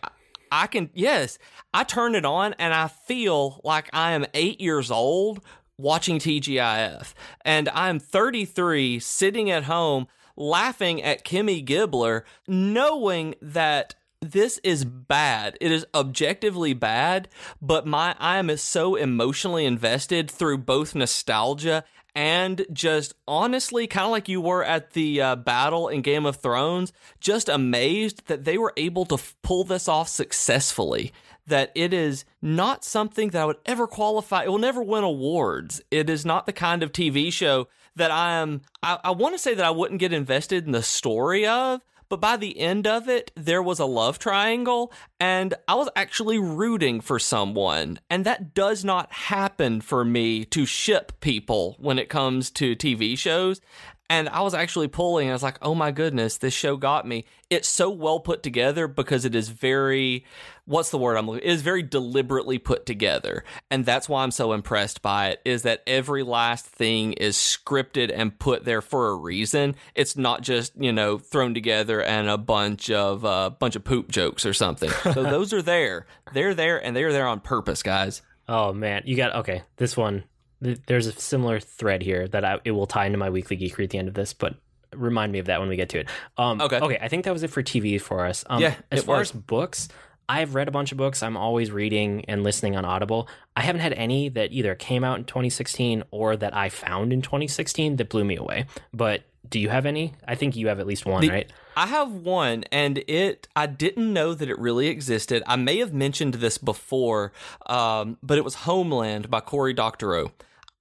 I 0.52 0.68
can, 0.68 0.90
yes, 0.94 1.38
I 1.74 1.84
turn 1.84 2.16
it 2.16 2.26
on 2.26 2.54
and 2.60 2.74
I 2.74 2.88
feel 2.88 3.62
like 3.64 3.90
I 3.94 4.12
am 4.12 4.26
eight 4.34 4.60
years 4.60 4.92
old 4.92 5.42
watching 5.78 6.20
TGIF. 6.20 7.14
And 7.44 7.70
I'm 7.70 8.00
33 8.00 9.00
sitting 9.00 9.50
at 9.50 9.64
home 9.64 10.08
laughing 10.42 11.02
at 11.02 11.24
Kimmy 11.24 11.66
Gibbler, 11.66 12.24
knowing 12.48 13.36
that 13.42 13.96
this 14.22 14.60
is 14.64 14.86
bad. 14.86 15.58
It 15.62 15.72
is 15.72 15.86
objectively 15.96 16.74
bad, 16.74 17.28
but 17.62 17.88
my 17.88 18.16
I 18.20 18.38
am 18.38 18.56
so 18.58 18.96
emotionally 18.96 19.66
invested 19.66 20.30
through 20.30 20.60
both 20.60 20.94
nostalgia 20.94 21.84
and 22.14 22.66
just 22.74 23.14
honestly, 23.28 23.88
kind 23.88 24.06
of 24.06 24.12
like 24.12 24.28
you 24.28 24.42
were 24.42 24.64
at 24.64 24.92
the 24.92 25.22
uh, 25.22 25.36
battle 25.38 25.88
in 25.88 26.02
Game 26.02 26.26
of 26.26 26.38
Thrones, 26.38 26.92
just 27.20 27.48
amazed 27.48 28.28
that 28.28 28.44
they 28.44 28.58
were 28.58 28.74
able 28.76 29.06
to 29.06 29.16
f- 29.16 29.36
pull 29.42 29.64
this 29.64 29.88
off 29.88 30.10
successfully. 30.10 31.14
That 31.48 31.72
it 31.74 31.94
is 31.94 32.26
not 32.42 32.84
something 32.84 33.30
that 33.30 33.42
I 33.42 33.46
would 33.46 33.58
ever 33.66 33.88
qualify. 33.88 34.44
It 34.44 34.50
will 34.50 34.58
never 34.58 34.84
win 34.84 35.04
awards. 35.04 35.82
It 35.90 36.10
is 36.10 36.26
not 36.26 36.46
the 36.46 36.54
kind 36.54 36.84
of 36.84 36.92
TV 36.92 37.32
show 37.32 37.68
that 37.96 38.12
I 38.12 38.34
am. 38.36 38.62
I, 38.82 39.00
I 39.04 39.12
want 39.12 39.36
to 39.36 39.40
say 39.40 39.54
that 39.54 39.66
I 39.66 39.72
wouldn't 39.72 40.00
get 40.00 40.14
invested 40.14 40.66
in 40.66 40.72
the 40.72 40.84
story 40.84 41.46
of, 41.46 41.82
but 42.12 42.20
by 42.20 42.36
the 42.36 42.60
end 42.60 42.88
of 42.88 43.08
it, 43.08 43.32
there 43.36 43.64
was 43.64 43.80
a 43.80 43.86
love 43.86 44.20
triangle, 44.20 44.92
and 45.20 45.54
I 45.66 45.76
was 45.76 45.88
actually 45.96 46.40
rooting 46.40 47.00
for 47.00 47.20
someone. 47.20 48.00
And 48.10 48.26
that 48.26 48.54
does 48.54 48.84
not 48.84 49.12
happen 49.14 49.80
for 49.80 50.04
me 50.04 50.44
to 50.46 50.66
ship 50.66 51.14
people 51.22 51.78
when 51.80 51.98
it 51.98 52.10
comes 52.10 52.52
to 52.52 52.76
TV 52.76 53.18
shows. 53.18 53.62
And 54.10 54.28
I 54.28 54.42
was 54.42 54.54
actually 54.54 54.90
pulling, 54.90 55.30
I 55.30 55.32
was 55.34 55.42
like, 55.42 55.58
oh 55.62 55.74
my 55.74 55.92
goodness, 55.92 56.38
this 56.38 56.54
show 56.54 56.76
got 56.76 57.08
me. 57.08 57.24
It's 57.50 57.70
so 57.70 57.90
well 57.90 58.20
put 58.20 58.44
together 58.44 58.90
because 58.90 59.24
it 59.24 59.34
is 59.34 59.48
very, 59.48 60.26
what's 60.72 60.90
the 60.90 60.98
word 60.98 61.18
I'm 61.18 61.28
looking, 61.28 61.44
it 61.48 61.52
is 61.52 61.62
very 61.62 61.84
deliberately 61.84 62.58
put 62.58 62.86
together. 62.86 63.44
And 63.70 63.86
that's 63.86 64.10
why 64.10 64.24
I'm 64.24 64.32
so 64.32 64.54
impressed 64.54 65.02
by 65.02 65.28
it, 65.30 65.42
is 65.46 65.62
that 65.64 65.84
every 65.86 66.24
last 66.24 66.66
thing 66.66 67.14
is 67.14 67.36
scripted 67.36 68.12
and 68.14 68.38
put 68.40 68.66
there 68.66 68.82
for 68.82 69.10
a 69.10 69.16
reason. 69.16 69.76
It's 69.96 70.18
not 70.18 70.42
just, 70.42 70.74
you 70.76 70.92
know, 70.92 71.18
thrown 71.18 71.54
together 71.54 72.02
and 72.02 72.30
a 72.30 72.38
bunch 72.38 72.90
of, 72.90 73.24
uh, 73.26 73.52
bunch 73.52 73.76
of 73.76 73.84
poop 73.84 74.10
jokes 74.10 74.46
or 74.46 74.54
something. 74.54 74.90
So 74.90 75.12
those 75.24 75.54
are 75.54 75.62
there. 75.62 76.08
They're 76.34 76.56
there 76.56 76.84
and 76.84 76.96
they're 76.96 77.12
there 77.14 77.28
on 77.28 77.42
purpose, 77.42 77.84
guys. 77.84 78.22
Oh 78.48 78.74
man, 78.74 79.04
you 79.06 79.16
got 79.16 79.36
okay. 79.36 79.64
This 79.78 79.96
one, 79.96 80.24
th- 80.64 80.80
there's 80.88 81.08
a 81.08 81.12
similar 81.14 81.60
thread 81.60 82.02
here 82.02 82.28
that 82.30 82.44
I, 82.44 82.60
it 82.66 82.72
will 82.72 82.88
tie 82.88 83.06
into 83.06 83.18
my 83.18 83.30
weekly 83.30 83.58
geekery 83.58 83.84
at 83.86 83.90
the 83.92 83.98
end 83.98 84.08
of 84.08 84.14
this, 84.14 84.34
but 84.34 84.56
remind 84.94 85.32
me 85.32 85.40
of 85.40 85.46
that 85.46 85.60
when 85.62 85.70
we 85.70 85.76
get 85.78 85.90
to 85.90 86.00
it. 86.00 86.10
Um, 86.38 86.60
Okay. 86.60 86.80
Okay. 86.80 86.98
I 87.02 87.08
think 87.08 87.24
that 87.26 87.32
was 87.32 87.44
it 87.44 87.50
for 87.50 87.64
TV 87.64 88.00
for 88.02 88.26
us. 88.26 88.44
Um, 88.48 88.62
Yeah, 88.62 88.76
As 88.92 89.04
far 89.04 89.20
was. 89.20 89.30
as 89.34 89.40
books, 89.40 89.88
I've 90.32 90.56
read 90.56 90.68
a 90.70 90.72
bunch 90.72 90.92
of 90.94 90.98
books. 90.98 91.22
I'm 91.22 91.36
always 91.36 91.72
reading 91.72 92.24
and 92.28 92.42
listening 92.44 92.78
on 92.78 92.86
Audible. 92.86 93.28
I 93.56 93.62
haven't 93.62 93.82
had 93.82 93.92
any 93.94 94.30
that 94.30 94.54
either 94.54 94.76
came 94.76 95.04
out 95.04 95.18
in 95.18 95.26
2016 95.26 96.04
or 96.10 96.38
that 96.38 96.56
I 96.56 96.70
found 96.70 97.12
in 97.12 97.22
2016 97.22 97.98
that 97.98 98.08
blew 98.08 98.24
me 98.24 98.38
away. 98.38 98.66
But 98.94 99.24
do 99.50 99.60
you 99.60 99.68
have 99.70 99.86
any? 99.86 100.14
I 100.26 100.36
think 100.36 100.56
you 100.56 100.68
have 100.68 100.80
at 100.80 100.88
least 100.88 101.06
one, 101.06 101.22
The- 101.22 101.30
right? 101.30 101.52
I 101.76 101.88
have 101.88 102.12
one, 102.12 102.64
and 102.72 102.98
it 103.08 103.48
I 103.56 103.66
didn't 103.66 104.12
know 104.14 104.34
that 104.34 104.50
it 104.50 104.58
really 104.60 104.88
existed. 104.88 105.42
I 105.48 105.56
may 105.58 105.78
have 105.80 105.94
mentioned 105.94 106.36
this 106.36 106.58
before, 106.58 107.32
um, 107.66 108.18
but 108.24 108.38
it 108.38 108.44
was 108.46 108.56
Homeland 108.56 109.30
by 109.30 109.40
Cory 109.42 109.74
Doctorow. 109.74 110.32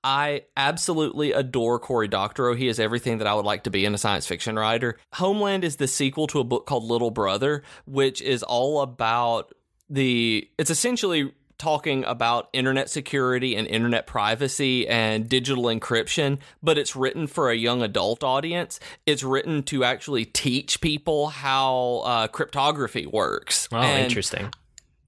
I 0.02 0.42
absolutely 0.56 1.32
adore 1.32 1.78
Cory 1.78 2.08
Doctorow. 2.08 2.54
He 2.54 2.68
is 2.68 2.80
everything 2.80 3.18
that 3.18 3.26
I 3.26 3.34
would 3.34 3.44
like 3.44 3.64
to 3.64 3.70
be 3.70 3.84
in 3.84 3.94
a 3.94 3.98
science 3.98 4.26
fiction 4.26 4.56
writer. 4.56 4.96
Homeland 5.14 5.64
is 5.64 5.76
the 5.76 5.88
sequel 5.88 6.26
to 6.28 6.40
a 6.40 6.44
book 6.44 6.66
called 6.66 6.84
Little 6.84 7.10
Brother, 7.10 7.62
which 7.86 8.22
is 8.22 8.42
all 8.42 8.80
about 8.80 9.54
the. 9.88 10.48
It's 10.58 10.70
essentially 10.70 11.32
talking 11.60 12.04
about 12.04 12.48
internet 12.54 12.88
security 12.88 13.54
and 13.54 13.66
internet 13.66 14.06
privacy 14.06 14.88
and 14.88 15.28
digital 15.28 15.64
encryption, 15.64 16.38
but 16.62 16.78
it's 16.78 16.96
written 16.96 17.26
for 17.26 17.50
a 17.50 17.54
young 17.54 17.82
adult 17.82 18.24
audience. 18.24 18.80
It's 19.04 19.22
written 19.22 19.62
to 19.64 19.84
actually 19.84 20.24
teach 20.24 20.80
people 20.80 21.28
how 21.28 22.02
uh, 22.06 22.26
cryptography 22.28 23.04
works. 23.04 23.68
Oh, 23.70 23.76
And 23.76 24.04
interesting. 24.04 24.50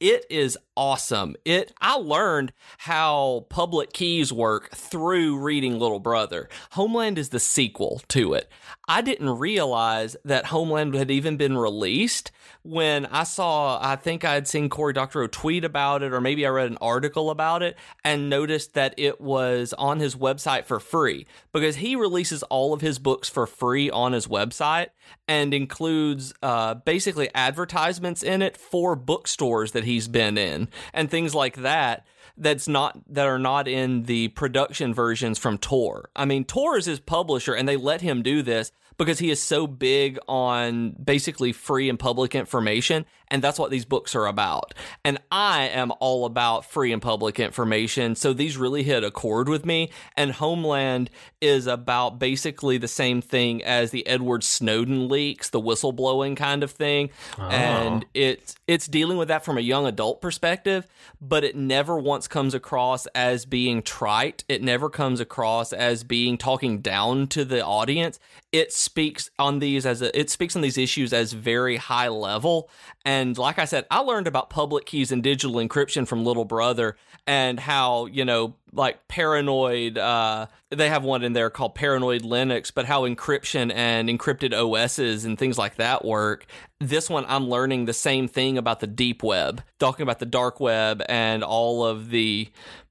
It 0.03 0.27
is 0.29 0.59
awesome. 0.77 1.37
It 1.45 1.73
I 1.81 1.95
learned 1.95 2.53
how 2.79 3.47
public 3.49 3.93
keys 3.93 4.33
work 4.33 4.75
through 4.75 5.39
reading 5.39 5.79
Little 5.79 6.01
Brother. 6.01 6.49
Homeland 6.73 7.19
is 7.19 7.29
the 7.29 7.39
sequel 7.39 8.03
to 8.09 8.35
it. 8.35 8.51
I 8.93 9.01
didn't 9.01 9.39
realize 9.39 10.19
that 10.23 10.45
Homeland 10.45 10.93
had 10.93 11.11
even 11.11 11.39
been 11.39 11.57
released 11.57 12.31
when 12.63 13.07
I 13.07 13.23
saw 13.23 13.81
I 13.83 13.97
think 13.97 14.23
I 14.23 14.35
had 14.35 14.47
seen 14.47 14.69
Cory 14.69 14.93
Doctorow 14.93 15.29
tweet 15.29 15.65
about 15.65 16.03
it 16.03 16.13
or 16.13 16.21
maybe 16.21 16.45
I 16.45 16.51
read 16.51 16.71
an 16.71 16.77
article 16.79 17.31
about 17.31 17.63
it 17.63 17.75
and 18.05 18.29
noticed 18.29 18.75
that 18.75 18.93
it 18.99 19.19
was 19.19 19.73
on 19.79 19.99
his 19.99 20.15
website 20.15 20.67
for 20.67 20.79
free 20.79 21.27
because 21.53 21.77
he 21.77 21.97
releases 21.97 22.43
all 22.43 22.75
of 22.75 22.83
his 22.83 22.99
books 22.99 23.31
for 23.31 23.47
free 23.47 23.91
on 23.91 24.13
his 24.13 24.27
website 24.27 24.89
and 25.27 25.55
includes 25.55 26.35
uh, 26.43 26.75
basically 26.75 27.31
advertisements 27.35 28.23
in 28.23 28.43
it 28.43 28.59
for 28.59 28.95
bookstores 28.95 29.73
that 29.73 29.85
he's 29.85 30.07
been 30.07 30.37
in 30.37 30.69
and 30.93 31.11
things 31.11 31.35
like 31.35 31.57
that 31.57 32.07
that's 32.37 32.69
not 32.69 32.99
that 33.09 33.27
are 33.27 33.39
not 33.39 33.69
in 33.69 34.03
the 34.03 34.29
production 34.29 34.93
versions 34.93 35.39
from 35.39 35.59
Tor. 35.59 36.11
I 36.17 36.25
mean, 36.25 36.45
Tor 36.45 36.77
is 36.77 36.87
his 36.87 37.01
publisher 37.01 37.55
and 37.55 37.69
they 37.69 37.77
let 37.77 38.01
him 38.01 38.23
do 38.23 38.43
this 38.43 38.73
because 38.99 39.19
he 39.19 39.31
is 39.31 39.41
so 39.41 39.67
big 39.67 40.19
on 40.29 40.91
basically 40.93 41.53
free 41.53 41.89
and 41.89 41.99
public 41.99 42.35
information 42.35 43.05
and 43.33 43.43
that's 43.43 43.59
what 43.59 43.71
these 43.71 43.87
books 43.87 44.15
are 44.15 44.27
about. 44.27 44.75
And 45.07 45.19
I 45.31 45.63
am 45.69 45.91
all 46.01 46.27
about 46.27 46.67
free 46.67 46.93
and 46.93 47.01
public 47.01 47.41
information, 47.41 48.15
so 48.15 48.35
these 48.35 48.59
really 48.59 48.83
hit 48.83 49.03
a 49.03 49.11
chord 49.11 49.49
with 49.49 49.65
me 49.65 49.91
and 50.17 50.33
Homeland 50.33 51.09
is 51.41 51.67
about 51.67 52.19
basically 52.19 52.77
the 52.77 52.89
same 52.89 53.23
thing 53.23 53.65
as 53.65 53.91
the 53.91 54.07
Edward 54.07 54.45
Snowden 54.45 55.09
leaks, 55.09 55.49
the 55.49 55.61
whistleblowing 55.61 56.37
kind 56.37 56.63
of 56.63 56.71
thing. 56.71 57.11
Oh. 57.39 57.49
And 57.49 58.05
it's 58.15 58.55
it's 58.67 58.87
dealing 58.87 59.17
with 59.17 59.29
that 59.29 59.45
from 59.45 59.57
a 59.57 59.63
young 59.63 59.87
adult 59.87 60.21
perspective, 60.21 60.87
but 61.21 61.43
it 61.43 61.57
never 61.57 61.99
once 61.99 62.29
comes 62.29 62.55
across 62.55 63.07
as 63.07 63.47
being 63.47 63.83
trite. 63.83 64.45
It 64.49 64.63
never 64.63 64.91
comes 64.91 65.21
across 65.21 65.73
as 65.73 66.05
being 66.05 66.37
talking 66.37 66.81
down 66.81 67.29
to 67.29 67.45
the 67.45 67.65
audience. 67.65 68.21
It 68.53 68.73
speaks 68.73 69.31
on 69.39 69.61
these 69.61 69.87
as 69.87 70.03
a, 70.03 70.19
it 70.19 70.29
speaks 70.29 70.55
on 70.55 70.63
these 70.63 70.77
issues 70.77 71.13
as 71.13 71.33
very 71.33 71.79
high 71.79 72.09
level. 72.09 72.69
And 73.05 73.37
like 73.39 73.59
I 73.59 73.65
said, 73.65 73.87
I 73.91 74.01
learned 74.01 74.27
about 74.27 74.51
public 74.51 74.85
keys 74.85 75.11
and 75.11 75.23
digital 75.23 75.57
encryption 75.57 76.07
from 76.07 76.25
Little 76.25 76.45
Brother 76.45 76.97
and 77.27 77.59
how, 77.59 78.07
you 78.07 78.25
know, 78.25 78.55
like 78.75 79.07
paranoid 79.09 79.99
uh 79.99 80.47
they 80.71 80.89
have 80.89 81.05
one 81.05 81.23
in 81.23 81.35
there 81.35 81.51
called 81.51 81.75
paranoid 81.75 82.23
linux 82.23 82.73
but 82.75 82.87
how 82.87 83.03
encryption 83.03 83.73
and 83.75 84.09
encrypted 84.09 84.53
os's 84.55 85.25
and 85.25 85.39
things 85.39 85.59
like 85.59 85.77
that 85.77 86.05
work. 86.05 86.47
This 86.81 87.09
one 87.11 87.25
i'm 87.29 87.49
learning 87.49 87.85
the 87.85 87.93
same 87.93 88.29
thing 88.29 88.59
about 88.59 88.81
the 88.81 88.87
deep 88.87 89.23
web 89.23 89.63
talking 89.79 90.03
about 90.03 90.19
the 90.19 90.27
dark 90.27 90.59
web 90.61 91.03
and 91.09 91.45
all 91.45 91.85
of 91.85 92.11
the 92.11 92.51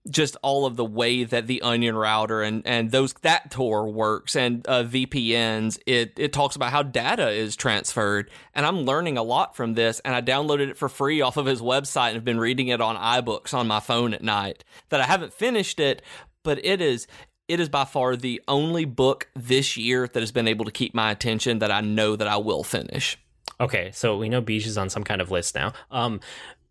just 0.10 0.36
all 0.42 0.66
of 0.66 0.78
the 0.78 0.86
way 0.86 1.24
that 1.24 1.46
the 1.46 1.62
onion 1.62 1.96
router 1.96 2.42
and 2.42 2.66
and 2.66 2.90
those 2.90 3.14
that 3.22 3.52
tor 3.52 3.88
works 3.88 4.36
and 4.36 4.66
uh, 4.68 4.84
vpns 4.84 5.78
it 5.86 6.14
it 6.18 6.34
talks 6.34 6.56
about 6.56 6.72
how 6.72 6.82
data 6.82 7.30
is 7.30 7.56
transferred 7.56 8.30
and 8.56 8.66
i'm 8.66 8.82
learning 8.82 9.18
a 9.18 9.22
lot 9.24 9.56
from 9.56 9.76
this 9.76 10.00
and 10.00 10.16
i 10.16 10.22
downloaded 10.22 10.70
it 10.70 10.78
for 10.78 10.90
free 10.90 11.22
off 11.22 11.38
of 11.38 11.46
his 11.46 11.62
website 11.62 12.08
and 12.08 12.16
have 12.16 12.26
been 12.26 12.40
reading 12.40 12.70
it 12.70 12.82
on 12.82 12.96
ibooks 12.96 13.54
on 13.54 13.68
my 13.68 13.80
phone 13.80 14.14
at 14.14 14.24
night 14.24 14.64
that 14.90 15.00
i 15.00 15.06
haven't 15.06 15.34
finished 15.34 15.71
it 15.80 16.02
but 16.44 16.64
it 16.66 16.82
is 16.82 17.08
it 17.48 17.60
is 17.60 17.70
by 17.70 17.86
far 17.86 18.16
the 18.16 18.42
only 18.48 18.86
book 18.86 19.30
this 19.36 19.76
year 19.78 20.08
that 20.08 20.20
has 20.20 20.32
been 20.32 20.48
able 20.48 20.66
to 20.66 20.72
keep 20.72 20.94
my 20.94 21.12
attention 21.12 21.60
that 21.60 21.72
i 21.72 21.82
know 21.82 22.16
that 22.16 22.28
i 22.28 22.38
will 22.38 22.64
finish 22.64 23.18
Okay, 23.62 23.92
so 23.94 24.18
we 24.18 24.28
know 24.28 24.42
Beej 24.42 24.66
is 24.66 24.78
on 24.78 24.90
some 24.90 25.04
kind 25.04 25.22
of 25.22 25.30
list 25.30 25.54
now. 25.54 25.74
Um, 25.92 26.20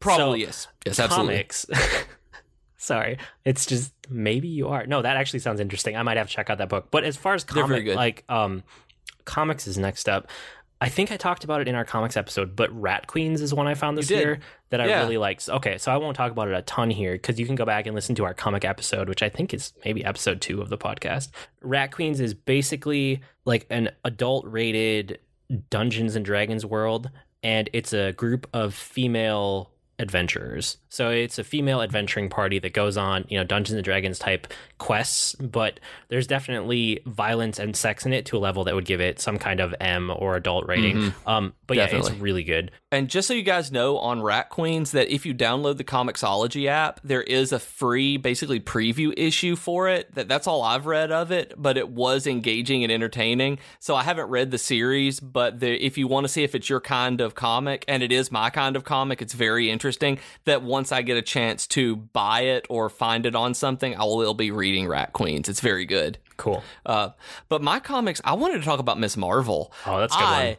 probably 0.01 0.41
so 0.41 0.47
yes 0.47 0.69
yes 0.85 0.99
absolutely 0.99 1.35
comics. 1.35 1.67
Sorry, 2.79 3.19
it's 3.45 3.65
just 3.65 3.93
maybe 4.09 4.49
you 4.49 4.69
are. 4.69 4.87
No, 4.87 5.01
that 5.01 5.17
actually 5.17 5.39
sounds 5.39 5.61
interesting. 5.61 5.97
I 5.97 6.03
might 6.03 6.17
have 6.17 6.27
to 6.27 6.33
check 6.33 6.51
out 6.51 6.59
that 6.59 6.69
book. 6.69 6.89
But 6.91 7.05
as 7.05 7.17
far 7.17 7.35
as 7.35 7.45
comic, 7.45 7.87
like 7.95 8.25
um, 8.29 8.65
comics 9.25 9.69
is 9.69 9.79
next 9.79 10.09
up. 10.09 10.29
I 10.83 10.88
think 10.88 11.12
I 11.12 11.19
talked 11.19 11.45
about 11.45 11.61
it 11.61 11.69
in 11.69 11.75
our 11.75 11.85
comics 11.85 12.16
episode, 12.16 12.57
but 12.57 12.71
Rat 12.79 13.07
Queens 13.07 13.43
is 13.43 13.53
one 13.53 13.66
I 13.66 13.75
found 13.75 13.99
this 13.99 14.11
year 14.11 14.40
that 14.71 14.81
I 14.81 14.87
Yeah. 14.87 15.01
really 15.03 15.19
liked. 15.19 15.49
Okay, 15.49 15.77
so 15.77 15.93
I 15.93 15.99
won't 15.99 16.16
talk 16.16 16.33
about 16.33 16.49
it 16.49 16.55
a 16.55 16.62
ton 16.62 16.88
here 16.90 17.12
because 17.12 17.38
you 17.38 17.45
can 17.47 17.55
go 17.55 17.66
back 17.66 17.87
and 17.87 17.95
listen 17.95 18.14
to 18.14 18.25
our 18.25 18.33
comic 18.33 18.64
episode, 18.64 19.09
which 19.09 19.23
I 19.23 19.29
think 19.29 19.53
is 19.53 19.75
maybe 19.85 20.03
episode 20.05 20.40
two 20.40 20.62
of 20.62 20.71
the 20.71 20.79
podcast. 20.79 21.29
Rat 21.61 21.93
Queens 21.93 22.19
is 22.19 22.33
basically 22.33 23.21
like 23.45 23.66
an 23.69 23.90
adult 24.05 24.47
rated 24.47 25.19
Dungeons 25.69 26.16
and 26.16 26.25
Dragons 26.25 26.64
world, 26.64 27.11
and 27.43 27.69
it's 27.73 27.93
a 27.93 28.12
group 28.12 28.47
of 28.55 28.75
female 28.75 29.71
adventurers. 30.01 30.79
So 30.89 31.11
it's 31.11 31.39
a 31.39 31.45
female 31.45 31.83
adventuring 31.83 32.29
party 32.31 32.59
that 32.61 32.73
goes 32.73 32.97
on, 32.97 33.25
you 33.29 33.39
know, 33.39 33.45
Dungeons 33.45 33.77
and 33.77 33.85
Dragons 33.85 34.19
type 34.19 34.53
quests, 34.79 35.35
but 35.37 35.79
there's 36.09 36.27
definitely 36.27 37.01
violence 37.07 37.59
and 37.59 37.77
sex 37.77 38.07
in 38.07 38.13
it 38.13 38.27
to 38.27 38.37
a 38.37 38.41
level 38.41 38.65
that 38.65 38.75
would 38.75 38.87
give 38.87 39.01
it 39.01 39.21
some 39.21 39.39
kind 39.39 39.61
of 39.61 39.75
M 39.81 40.11
or 40.11 40.37
adult 40.37 40.67
rating. 40.67 40.97
Mm-hmm. 40.97 41.29
Um, 41.29 41.53
but 41.67 41.75
definitely. 41.75 42.09
yeah, 42.09 42.15
it's 42.15 42.23
really 42.23 42.45
good. 42.45 42.71
And 42.91 43.09
just 43.09 43.29
so 43.29 43.35
you 43.35 43.43
guys 43.43 43.71
know 43.71 43.99
on 43.99 44.23
Rat 44.23 44.49
Queens 44.49 44.91
that 44.93 45.15
if 45.15 45.25
you 45.25 45.33
download 45.33 45.77
the 45.77 45.85
Comixology 45.85 46.67
app, 46.67 46.99
there 47.05 47.23
is 47.23 47.53
a 47.53 47.61
free 47.61 48.17
basically 48.17 48.59
preview 48.59 49.15
issue 49.17 49.55
for 49.55 49.89
it. 49.89 50.13
That 50.15 50.27
that's 50.27 50.49
all 50.49 50.63
I've 50.63 50.87
read 50.87 51.13
of 51.13 51.31
it, 51.31 51.55
but 51.57 51.77
it 51.77 51.89
was 51.89 52.27
engaging 52.27 52.83
and 52.83 52.91
entertaining. 52.91 53.59
So 53.79 53.95
I 53.95 54.03
haven't 54.03 54.29
read 54.29 54.51
the 54.51 54.59
series, 54.59 55.21
but 55.21 55.61
the, 55.61 55.73
if 55.85 55.99
you 55.99 56.09
want 56.09 56.25
to 56.25 56.29
see 56.29 56.43
if 56.43 56.57
it's 56.57 56.69
your 56.69 56.81
kind 56.81 57.21
of 57.21 57.37
comic 57.37 57.85
and 57.87 58.03
it 58.03 58.11
is 58.11 58.33
my 58.33 58.51
kind 58.51 58.75
of 58.75 58.83
comic, 58.83 59.23
it's 59.23 59.35
very 59.35 59.71
interesting 59.71 59.89
that 60.44 60.62
once 60.62 60.90
I 60.90 61.03
get 61.03 61.16
a 61.16 61.22
chance 61.22 61.66
to 61.68 61.96
buy 61.96 62.42
it 62.42 62.66
or 62.70 62.88
find 62.88 63.26
it 63.26 63.35
on 63.35 63.55
something, 63.55 63.94
I 63.94 64.05
will 64.05 64.35
be 64.35 64.50
reading 64.50 64.70
reading 64.70 64.88
Rat 64.88 65.12
Queens. 65.12 65.48
It's 65.48 65.61
very 65.61 65.85
good. 65.85 66.18
Cool. 66.37 66.62
Uh, 66.87 67.11
but 67.48 67.61
my 67.61 67.81
comics, 67.81 68.20
I 68.24 68.35
wanted 68.35 68.59
to 68.59 68.64
talk 68.64 68.79
about 68.81 68.98
Ms. 68.98 69.16
Marvel. 69.16 69.72
Oh, 69.85 69.98
that's 69.98 70.14
good 70.14 70.22
I, 70.22 70.46
one. 70.46 70.57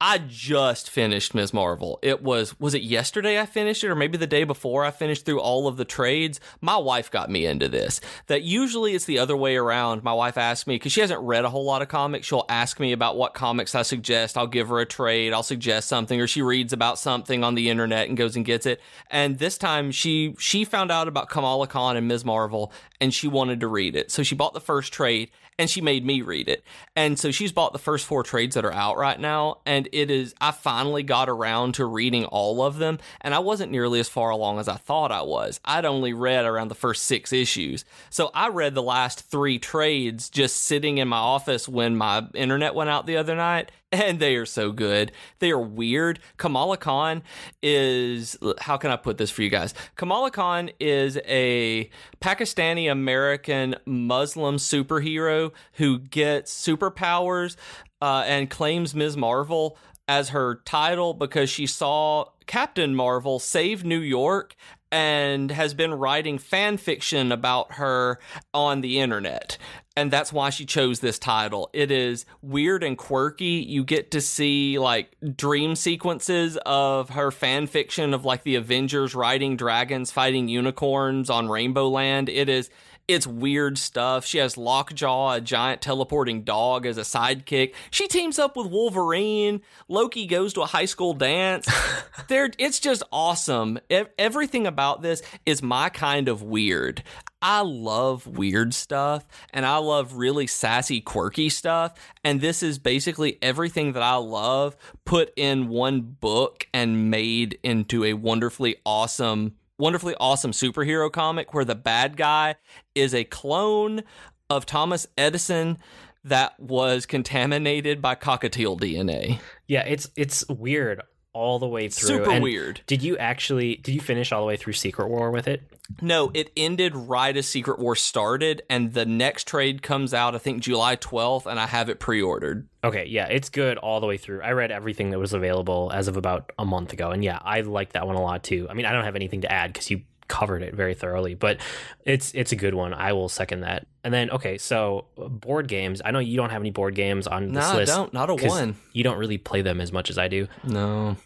I 0.00 0.18
just 0.18 0.90
finished 0.90 1.34
Ms. 1.34 1.54
Marvel. 1.54 2.00
It 2.02 2.22
was 2.22 2.58
was 2.58 2.74
it 2.74 2.82
yesterday 2.82 3.40
I 3.40 3.46
finished 3.46 3.84
it 3.84 3.88
or 3.88 3.94
maybe 3.94 4.18
the 4.18 4.26
day 4.26 4.42
before 4.42 4.84
I 4.84 4.90
finished 4.90 5.24
through 5.24 5.40
all 5.40 5.68
of 5.68 5.76
the 5.76 5.84
trades. 5.84 6.40
My 6.60 6.76
wife 6.76 7.10
got 7.10 7.30
me 7.30 7.46
into 7.46 7.68
this. 7.68 8.00
That 8.26 8.42
usually 8.42 8.94
it's 8.94 9.04
the 9.04 9.20
other 9.20 9.36
way 9.36 9.56
around. 9.56 10.02
My 10.02 10.12
wife 10.12 10.36
asks 10.36 10.66
me 10.66 10.78
cuz 10.80 10.90
she 10.90 11.00
hasn't 11.00 11.20
read 11.20 11.44
a 11.44 11.50
whole 11.50 11.64
lot 11.64 11.80
of 11.80 11.88
comics, 11.88 12.26
she'll 12.26 12.44
ask 12.48 12.80
me 12.80 12.92
about 12.92 13.16
what 13.16 13.34
comics 13.34 13.74
I 13.74 13.82
suggest. 13.82 14.36
I'll 14.36 14.48
give 14.48 14.68
her 14.68 14.80
a 14.80 14.86
trade, 14.86 15.32
I'll 15.32 15.44
suggest 15.44 15.88
something 15.88 16.20
or 16.20 16.26
she 16.26 16.42
reads 16.42 16.72
about 16.72 16.98
something 16.98 17.44
on 17.44 17.54
the 17.54 17.70
internet 17.70 18.08
and 18.08 18.16
goes 18.16 18.34
and 18.34 18.44
gets 18.44 18.66
it. 18.66 18.80
And 19.10 19.38
this 19.38 19.56
time 19.56 19.92
she 19.92 20.34
she 20.38 20.64
found 20.64 20.90
out 20.90 21.06
about 21.06 21.28
Kamala 21.28 21.68
Khan 21.68 21.96
and 21.96 22.08
Ms. 22.08 22.24
Marvel 22.24 22.72
and 23.00 23.14
she 23.14 23.28
wanted 23.28 23.60
to 23.60 23.68
read 23.68 23.94
it. 23.94 24.10
So 24.10 24.24
she 24.24 24.34
bought 24.34 24.54
the 24.54 24.60
first 24.60 24.92
trade 24.92 25.30
and 25.58 25.70
she 25.70 25.80
made 25.80 26.04
me 26.04 26.22
read 26.22 26.48
it. 26.48 26.64
And 26.96 27.18
so 27.18 27.30
she's 27.30 27.52
bought 27.52 27.72
the 27.72 27.78
first 27.78 28.06
four 28.06 28.22
trades 28.22 28.54
that 28.54 28.64
are 28.64 28.72
out 28.72 28.96
right 28.96 29.18
now. 29.18 29.58
And 29.66 29.88
it 29.92 30.10
is, 30.10 30.34
I 30.40 30.50
finally 30.50 31.02
got 31.02 31.28
around 31.28 31.74
to 31.74 31.84
reading 31.84 32.24
all 32.26 32.62
of 32.62 32.78
them. 32.78 32.98
And 33.20 33.34
I 33.34 33.38
wasn't 33.38 33.72
nearly 33.72 34.00
as 34.00 34.08
far 34.08 34.30
along 34.30 34.58
as 34.58 34.68
I 34.68 34.76
thought 34.76 35.12
I 35.12 35.22
was. 35.22 35.60
I'd 35.64 35.84
only 35.84 36.12
read 36.12 36.44
around 36.44 36.68
the 36.68 36.74
first 36.74 37.04
six 37.04 37.32
issues. 37.32 37.84
So 38.10 38.30
I 38.34 38.48
read 38.48 38.74
the 38.74 38.82
last 38.82 39.20
three 39.30 39.58
trades 39.58 40.28
just 40.28 40.56
sitting 40.56 40.98
in 40.98 41.08
my 41.08 41.18
office 41.18 41.68
when 41.68 41.96
my 41.96 42.26
internet 42.34 42.74
went 42.74 42.90
out 42.90 43.06
the 43.06 43.16
other 43.16 43.36
night 43.36 43.70
and 43.94 44.18
they 44.18 44.36
are 44.36 44.46
so 44.46 44.72
good. 44.72 45.12
They 45.38 45.50
are 45.50 45.60
weird. 45.60 46.18
Kamala 46.36 46.76
Khan 46.76 47.22
is 47.62 48.36
how 48.60 48.76
can 48.76 48.90
I 48.90 48.96
put 48.96 49.18
this 49.18 49.30
for 49.30 49.42
you 49.42 49.50
guys? 49.50 49.74
Kamala 49.96 50.30
Khan 50.30 50.70
is 50.80 51.18
a 51.26 51.90
Pakistani 52.20 52.90
American 52.90 53.76
Muslim 53.86 54.56
superhero 54.56 55.52
who 55.74 55.98
gets 55.98 56.52
superpowers 56.52 57.56
uh, 58.02 58.24
and 58.26 58.50
claims 58.50 58.94
Ms. 58.94 59.16
Marvel 59.16 59.78
as 60.06 60.30
her 60.30 60.56
title 60.66 61.14
because 61.14 61.48
she 61.48 61.66
saw 61.66 62.26
Captain 62.46 62.94
Marvel 62.94 63.38
save 63.38 63.84
New 63.84 64.00
York 64.00 64.54
and 64.94 65.50
has 65.50 65.74
been 65.74 65.92
writing 65.92 66.38
fan 66.38 66.76
fiction 66.76 67.32
about 67.32 67.72
her 67.72 68.20
on 68.54 68.80
the 68.80 69.00
internet. 69.00 69.58
And 69.96 70.08
that's 70.08 70.32
why 70.32 70.50
she 70.50 70.64
chose 70.64 71.00
this 71.00 71.18
title. 71.18 71.68
It 71.72 71.90
is 71.90 72.26
weird 72.42 72.84
and 72.84 72.96
quirky. 72.96 73.64
You 73.66 73.82
get 73.82 74.12
to 74.12 74.20
see 74.20 74.78
like 74.78 75.16
dream 75.34 75.74
sequences 75.74 76.56
of 76.64 77.10
her 77.10 77.32
fan 77.32 77.66
fiction 77.66 78.14
of 78.14 78.24
like 78.24 78.44
the 78.44 78.54
Avengers 78.54 79.16
riding 79.16 79.56
dragons, 79.56 80.12
fighting 80.12 80.46
unicorns 80.46 81.28
on 81.28 81.48
Rainbow 81.48 81.88
Land. 81.88 82.28
It 82.28 82.48
is 82.48 82.70
it's 83.06 83.26
weird 83.26 83.78
stuff. 83.78 84.24
She 84.24 84.38
has 84.38 84.56
Lockjaw, 84.56 85.34
a 85.34 85.40
giant 85.40 85.82
teleporting 85.82 86.42
dog, 86.42 86.86
as 86.86 86.98
a 86.98 87.02
sidekick. 87.02 87.74
She 87.90 88.08
teams 88.08 88.38
up 88.38 88.56
with 88.56 88.68
Wolverine. 88.68 89.60
Loki 89.88 90.26
goes 90.26 90.52
to 90.54 90.62
a 90.62 90.66
high 90.66 90.86
school 90.86 91.12
dance. 91.12 91.68
there, 92.28 92.50
it's 92.58 92.80
just 92.80 93.02
awesome. 93.12 93.78
Everything 94.18 94.66
about 94.66 95.02
this 95.02 95.22
is 95.44 95.62
my 95.62 95.88
kind 95.90 96.28
of 96.28 96.42
weird. 96.42 97.02
I 97.42 97.60
love 97.60 98.26
weird 98.26 98.72
stuff 98.72 99.26
and 99.52 99.66
I 99.66 99.76
love 99.76 100.14
really 100.14 100.46
sassy, 100.46 101.02
quirky 101.02 101.50
stuff. 101.50 101.92
And 102.24 102.40
this 102.40 102.62
is 102.62 102.78
basically 102.78 103.36
everything 103.42 103.92
that 103.92 104.02
I 104.02 104.14
love 104.14 104.78
put 105.04 105.30
in 105.36 105.68
one 105.68 106.00
book 106.00 106.66
and 106.72 107.10
made 107.10 107.58
into 107.62 108.02
a 108.02 108.14
wonderfully 108.14 108.76
awesome 108.86 109.56
wonderfully 109.78 110.14
awesome 110.20 110.52
superhero 110.52 111.10
comic 111.10 111.54
where 111.54 111.64
the 111.64 111.74
bad 111.74 112.16
guy 112.16 112.56
is 112.94 113.14
a 113.14 113.24
clone 113.24 114.02
of 114.50 114.66
Thomas 114.66 115.06
Edison 115.16 115.78
that 116.24 116.58
was 116.58 117.06
contaminated 117.06 118.00
by 118.00 118.14
cockatiel 118.14 118.78
DNA. 118.78 119.38
Yeah, 119.66 119.84
it's 119.86 120.10
it's 120.16 120.46
weird 120.48 121.02
all 121.34 121.58
the 121.58 121.68
way 121.68 121.88
through. 121.88 122.08
Super 122.08 122.30
and 122.30 122.42
weird. 122.42 122.80
Did 122.86 123.02
you 123.02 123.18
actually 123.18 123.76
did 123.76 123.94
you 123.94 124.00
finish 124.00 124.32
all 124.32 124.40
the 124.40 124.46
way 124.46 124.56
through 124.56 124.72
Secret 124.72 125.08
War 125.08 125.30
with 125.30 125.46
it? 125.46 125.62
No, 126.00 126.30
it 126.32 126.50
ended 126.56 126.96
right 126.96 127.36
as 127.36 127.46
Secret 127.46 127.78
War 127.78 127.94
started, 127.94 128.62
and 128.70 128.94
the 128.94 129.04
next 129.04 129.46
trade 129.46 129.82
comes 129.82 130.14
out 130.14 130.34
I 130.34 130.38
think 130.38 130.62
July 130.62 130.96
twelfth, 130.96 131.46
and 131.46 131.60
I 131.60 131.66
have 131.66 131.90
it 131.90 132.00
pre-ordered. 132.00 132.66
Okay, 132.82 133.06
yeah, 133.06 133.26
it's 133.26 133.50
good 133.50 133.76
all 133.76 134.00
the 134.00 134.06
way 134.06 134.16
through. 134.16 134.40
I 134.40 134.52
read 134.52 134.70
everything 134.70 135.10
that 135.10 135.18
was 135.18 135.34
available 135.34 135.90
as 135.92 136.08
of 136.08 136.16
about 136.16 136.52
a 136.58 136.64
month 136.64 136.92
ago, 136.92 137.10
and 137.10 137.22
yeah, 137.22 137.38
I 137.42 137.60
like 137.60 137.92
that 137.92 138.06
one 138.06 138.16
a 138.16 138.22
lot 138.22 138.42
too. 138.42 138.66
I 138.70 138.74
mean, 138.74 138.86
I 138.86 138.92
don't 138.92 139.04
have 139.04 139.16
anything 139.16 139.42
to 139.42 139.52
add 139.52 139.72
because 139.72 139.90
you 139.90 140.02
covered 140.28 140.62
it 140.62 140.74
very 140.74 140.94
thoroughly, 140.94 141.34
but 141.34 141.58
it's 142.04 142.32
it's 142.34 142.52
a 142.52 142.56
good 142.56 142.74
one. 142.74 142.94
I 142.94 143.12
will 143.12 143.28
second 143.28 143.60
that. 143.60 143.86
And 144.02 144.12
then 144.12 144.30
okay, 144.30 144.58
so 144.58 145.06
board 145.16 145.68
games. 145.68 146.02
I 146.04 146.10
know 146.10 146.18
you 146.18 146.36
don't 146.36 146.50
have 146.50 146.62
any 146.62 146.70
board 146.70 146.94
games 146.94 147.26
on 147.26 147.52
this 147.52 147.72
list. 147.72 147.92
no, 147.92 147.96
don't. 147.96 148.12
Not 148.12 148.30
a 148.30 148.34
one. 148.34 148.76
You 148.92 149.04
don't 149.04 149.18
really 149.18 149.38
play 149.38 149.62
them 149.62 149.80
as 149.80 149.92
much 149.92 150.10
as 150.10 150.18
I 150.18 150.28
do. 150.28 150.48
No. 150.62 151.16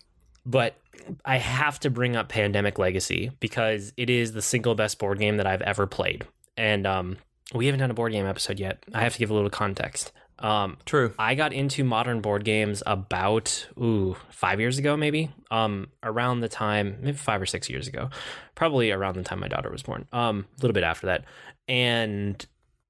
But 0.46 0.76
I 1.24 1.38
have 1.38 1.80
to 1.80 1.90
bring 1.90 2.16
up 2.16 2.28
Pandemic 2.28 2.78
Legacy 2.78 3.30
because 3.40 3.92
it 3.96 4.10
is 4.10 4.32
the 4.32 4.42
single 4.42 4.74
best 4.74 4.98
board 4.98 5.18
game 5.18 5.36
that 5.38 5.46
I've 5.46 5.62
ever 5.62 5.86
played. 5.86 6.24
And 6.56 6.86
um, 6.86 7.16
we 7.54 7.66
haven't 7.66 7.80
done 7.80 7.90
a 7.90 7.94
board 7.94 8.12
game 8.12 8.26
episode 8.26 8.58
yet. 8.58 8.84
I 8.94 9.02
have 9.02 9.12
to 9.14 9.18
give 9.18 9.30
a 9.30 9.34
little 9.34 9.50
context. 9.50 10.12
Um, 10.40 10.76
True. 10.84 11.12
I 11.18 11.34
got 11.34 11.52
into 11.52 11.84
modern 11.84 12.20
board 12.20 12.44
games 12.44 12.82
about 12.86 13.66
ooh 13.78 14.16
five 14.30 14.60
years 14.60 14.78
ago, 14.78 14.96
maybe. 14.96 15.30
Um, 15.50 15.88
around 16.02 16.40
the 16.40 16.48
time, 16.48 16.98
maybe 17.00 17.16
five 17.16 17.40
or 17.42 17.46
six 17.46 17.68
years 17.68 17.88
ago, 17.88 18.10
probably 18.54 18.90
around 18.90 19.16
the 19.16 19.22
time 19.22 19.40
my 19.40 19.48
daughter 19.48 19.70
was 19.70 19.82
born. 19.82 20.06
Um, 20.12 20.46
a 20.58 20.62
little 20.62 20.74
bit 20.74 20.84
after 20.84 21.06
that, 21.06 21.24
and 21.66 22.44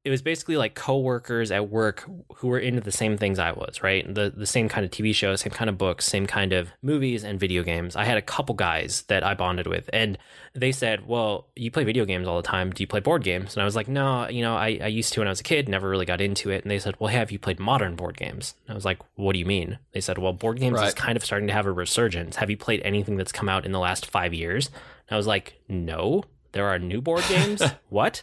it 0.05 0.11
was 0.11 0.23
basically 0.23 0.57
like 0.57 0.75
coworkers 0.75 1.51
at 1.51 1.69
work 1.69 2.09
who 2.37 2.49
were 2.49 2.59
into 2.59 2.81
the 2.81 2.93
same 2.93 3.19
things 3.19 3.39
I 3.39 3.53
was, 3.53 3.83
right? 3.83 4.07
The 4.13 4.33
the 4.35 4.47
same 4.47 4.69
kind 4.69 4.85
of 4.85 4.91
TV 4.93 5.15
shows, 5.15 5.41
same 5.41 5.53
kind 5.53 5.69
of 5.69 5.77
books, 5.77 6.07
same 6.07 6.27
kind 6.27 6.53
of 6.53 6.71
movies 6.83 7.25
and 7.25 7.39
video 7.39 7.65
games. 7.65 7.97
I 7.97 8.05
had 8.05 8.17
a 8.17 8.23
couple 8.23 8.55
guys 8.55 9.03
that 9.09 9.25
I 9.25 9.35
bonded 9.35 9.67
with, 9.67 9.91
and 9.93 10.17
they 10.55 10.71
said, 10.71 11.07
"Well, 11.07 11.49
you 11.57 11.71
play 11.73 11.83
video 11.83 12.05
games 12.05 12.29
all 12.29 12.37
the 12.37 12.47
time. 12.47 12.71
Do 12.71 12.83
you 12.83 12.87
play 12.87 13.01
board 13.01 13.25
games?" 13.25 13.55
And 13.55 13.63
I 13.63 13.65
was 13.65 13.75
like, 13.75 13.89
"No, 13.89 14.29
you 14.29 14.41
know, 14.41 14.57
I, 14.57 14.79
I 14.83 14.87
used 14.87 15.13
to 15.15 15.21
when 15.21 15.27
I 15.27 15.31
was 15.31 15.41
a 15.41 15.45
kid. 15.45 15.69
Never 15.69 15.89
really 15.89 16.07
got 16.07 16.21
into 16.21 16.51
it." 16.51 16.63
And 16.63 16.71
they 16.71 16.79
said, 16.79 16.95
"Well, 17.01 17.09
have 17.09 17.33
you 17.33 17.39
played 17.39 17.59
modern 17.59 17.97
board 17.97 18.17
games?" 18.17 18.55
And 18.67 18.75
I 18.75 18.77
was 18.77 18.85
like, 18.85 19.01
"What 19.17 19.33
do 19.33 19.41
you 19.41 19.47
mean?" 19.47 19.79
They 19.93 20.01
said, 20.01 20.19
"Well, 20.19 20.33
board 20.33 20.61
games 20.61 20.79
right. 20.79 20.89
is 20.89 20.95
kind 20.95 21.17
of 21.17 21.25
starting 21.25 21.49
to 21.49 21.55
have 21.55 21.67
a 21.67 21.73
resurgence. 21.73 22.37
Have 22.37 22.51
you 22.51 22.57
played 22.57 22.83
anything 22.85 23.17
that's 23.17 23.33
come 23.33 23.49
out 23.49 23.67
in 23.67 23.73
the 23.73 23.81
last 23.81 24.07
five 24.07 24.33
years?" 24.33 24.69
And 25.09 25.15
I 25.15 25.17
was 25.17 25.27
like, 25.27 25.61
"No." 25.69 26.23
there 26.53 26.67
are 26.67 26.79
new 26.79 27.03
board 27.03 27.23
games. 27.29 27.63
what? 27.91 28.23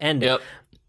And 0.00 0.22
yep 0.22 0.40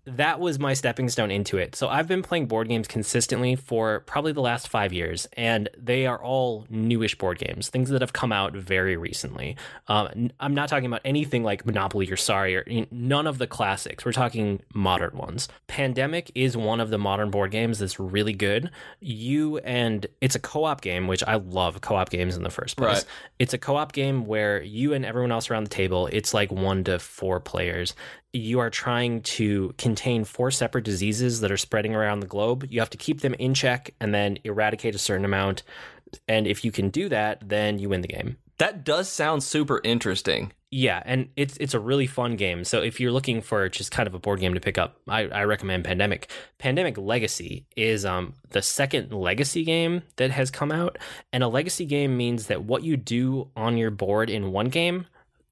that 0.08 0.40
was 0.40 0.58
my 0.58 0.74
stepping 0.74 1.10
stone 1.10 1.32
into 1.32 1.58
it. 1.58 1.76
So 1.76 1.90
I've 1.90 2.08
been 2.08 2.24
playing 2.24 2.48
board 2.48 2.70
games 2.70 2.88
consistently 2.88 3.56
for 3.56 4.00
probably 4.02 4.32
the 4.32 4.42
last 4.42 4.70
five 4.70 4.94
years, 4.94 5.28
and 5.34 5.70
they 5.78 6.06
are 6.06 6.22
all 6.22 6.66
newish 6.70 7.16
board 7.18 7.40
games, 7.40 7.68
things 7.70 7.90
that 7.90 8.02
have 8.02 8.14
come 8.14 8.32
out 8.32 8.54
very 8.54 8.96
recently. 8.96 9.58
Um, 9.88 10.32
I'm 10.40 10.54
not 10.54 10.70
talking 10.70 10.86
about 10.86 11.02
anything 11.04 11.44
like 11.44 11.66
Monopoly 11.66 12.10
or 12.10 12.16
Sorry 12.16 12.56
or 12.56 12.66
none 12.90 13.28
of 13.28 13.38
the 13.38 13.48
classics. 13.48 14.06
We're 14.06 14.14
talking 14.14 14.62
modern 14.74 15.18
ones. 15.18 15.50
Pandemic 15.68 16.32
is 16.36 16.56
one 16.56 16.80
of 16.80 16.90
the 16.90 16.98
modern 16.98 17.30
board 17.30 17.52
games 17.52 17.80
that's 17.80 18.00
really 18.00 18.34
good. 18.34 18.72
You 19.02 19.58
and 19.60 20.06
it's 20.22 20.36
a 20.36 20.40
co-op 20.40 20.82
game, 20.82 21.08
which 21.08 21.24
I 21.24 21.36
love 21.36 21.82
co-op 21.82 22.10
games 22.10 22.38
in 22.38 22.44
the 22.44 22.50
first 22.50 22.78
place. 22.78 22.96
Right. 22.96 23.06
It's 23.40 23.54
a 23.54 23.58
co-op 23.58 23.92
game 23.92 24.26
where 24.26 24.62
you 24.62 24.94
and 24.94 25.06
everyone 25.06 25.32
else 25.32 25.52
around 25.52 25.66
the 25.66 25.70
table, 25.70 26.08
it's 26.08 26.34
like 26.34 26.52
one 26.52 26.86
to 26.86 26.98
four 27.00 27.40
players 27.42 27.94
you 28.34 28.60
are 28.60 28.70
trying 28.70 29.22
to 29.22 29.74
contain 29.78 30.24
four 30.24 30.52
separate 30.52 30.84
diseases 30.84 31.42
that 31.42 31.52
are 31.52 31.58
spreading 31.58 31.96
around 31.96 32.20
the 32.20 32.28
globe. 32.28 32.66
You 32.70 32.80
have 32.80 32.90
to 32.92 32.98
keep 32.98 33.22
them 33.22 33.34
in 33.36 33.54
check 33.54 33.94
and 34.00 34.14
then 34.14 34.38
eradicate 34.44 34.96
a 34.96 35.00
certain 35.00 35.26
amount. 35.26 35.64
And 36.28 36.48
if 36.48 36.64
you 36.64 36.72
can 36.72 36.90
do 36.90 37.10
that, 37.10 37.48
then 37.48 37.80
you 37.80 37.90
win 37.90 38.02
the 38.02 38.08
game. 38.08 38.38
That 38.58 38.84
does 38.84 39.08
sound 39.08 39.44
super 39.44 39.80
interesting. 39.84 40.52
Yeah, 40.70 41.02
and 41.06 41.30
it's 41.38 41.56
it's 41.58 41.74
a 41.74 41.80
really 41.80 42.08
fun 42.08 42.36
game. 42.36 42.66
So 42.66 42.82
if 42.82 43.00
you're 43.00 43.12
looking 43.12 43.42
for 43.42 43.70
just 43.70 43.92
kind 43.92 44.06
of 44.06 44.14
a 44.14 44.20
board 44.20 44.42
game 44.42 44.54
to 44.54 44.60
pick 44.60 44.78
up, 44.78 44.98
I, 45.08 45.22
I 45.28 45.44
recommend 45.46 45.86
Pandemic. 45.86 46.30
Pandemic 46.58 46.98
Legacy 46.98 47.66
is 47.78 48.04
um 48.04 48.34
the 48.50 48.62
second 48.62 49.14
legacy 49.14 49.64
game 49.64 50.02
that 50.18 50.32
has 50.32 50.52
come 50.52 50.74
out, 50.74 50.98
and 51.32 51.42
a 51.42 51.48
legacy 51.48 51.86
game 51.86 52.18
means 52.18 52.48
that 52.48 52.66
what 52.66 52.84
you 52.84 52.98
do 52.98 53.50
on 53.56 53.78
your 53.78 53.92
board 53.92 54.30
in 54.30 54.52
one 54.52 54.68
game, 54.68 55.06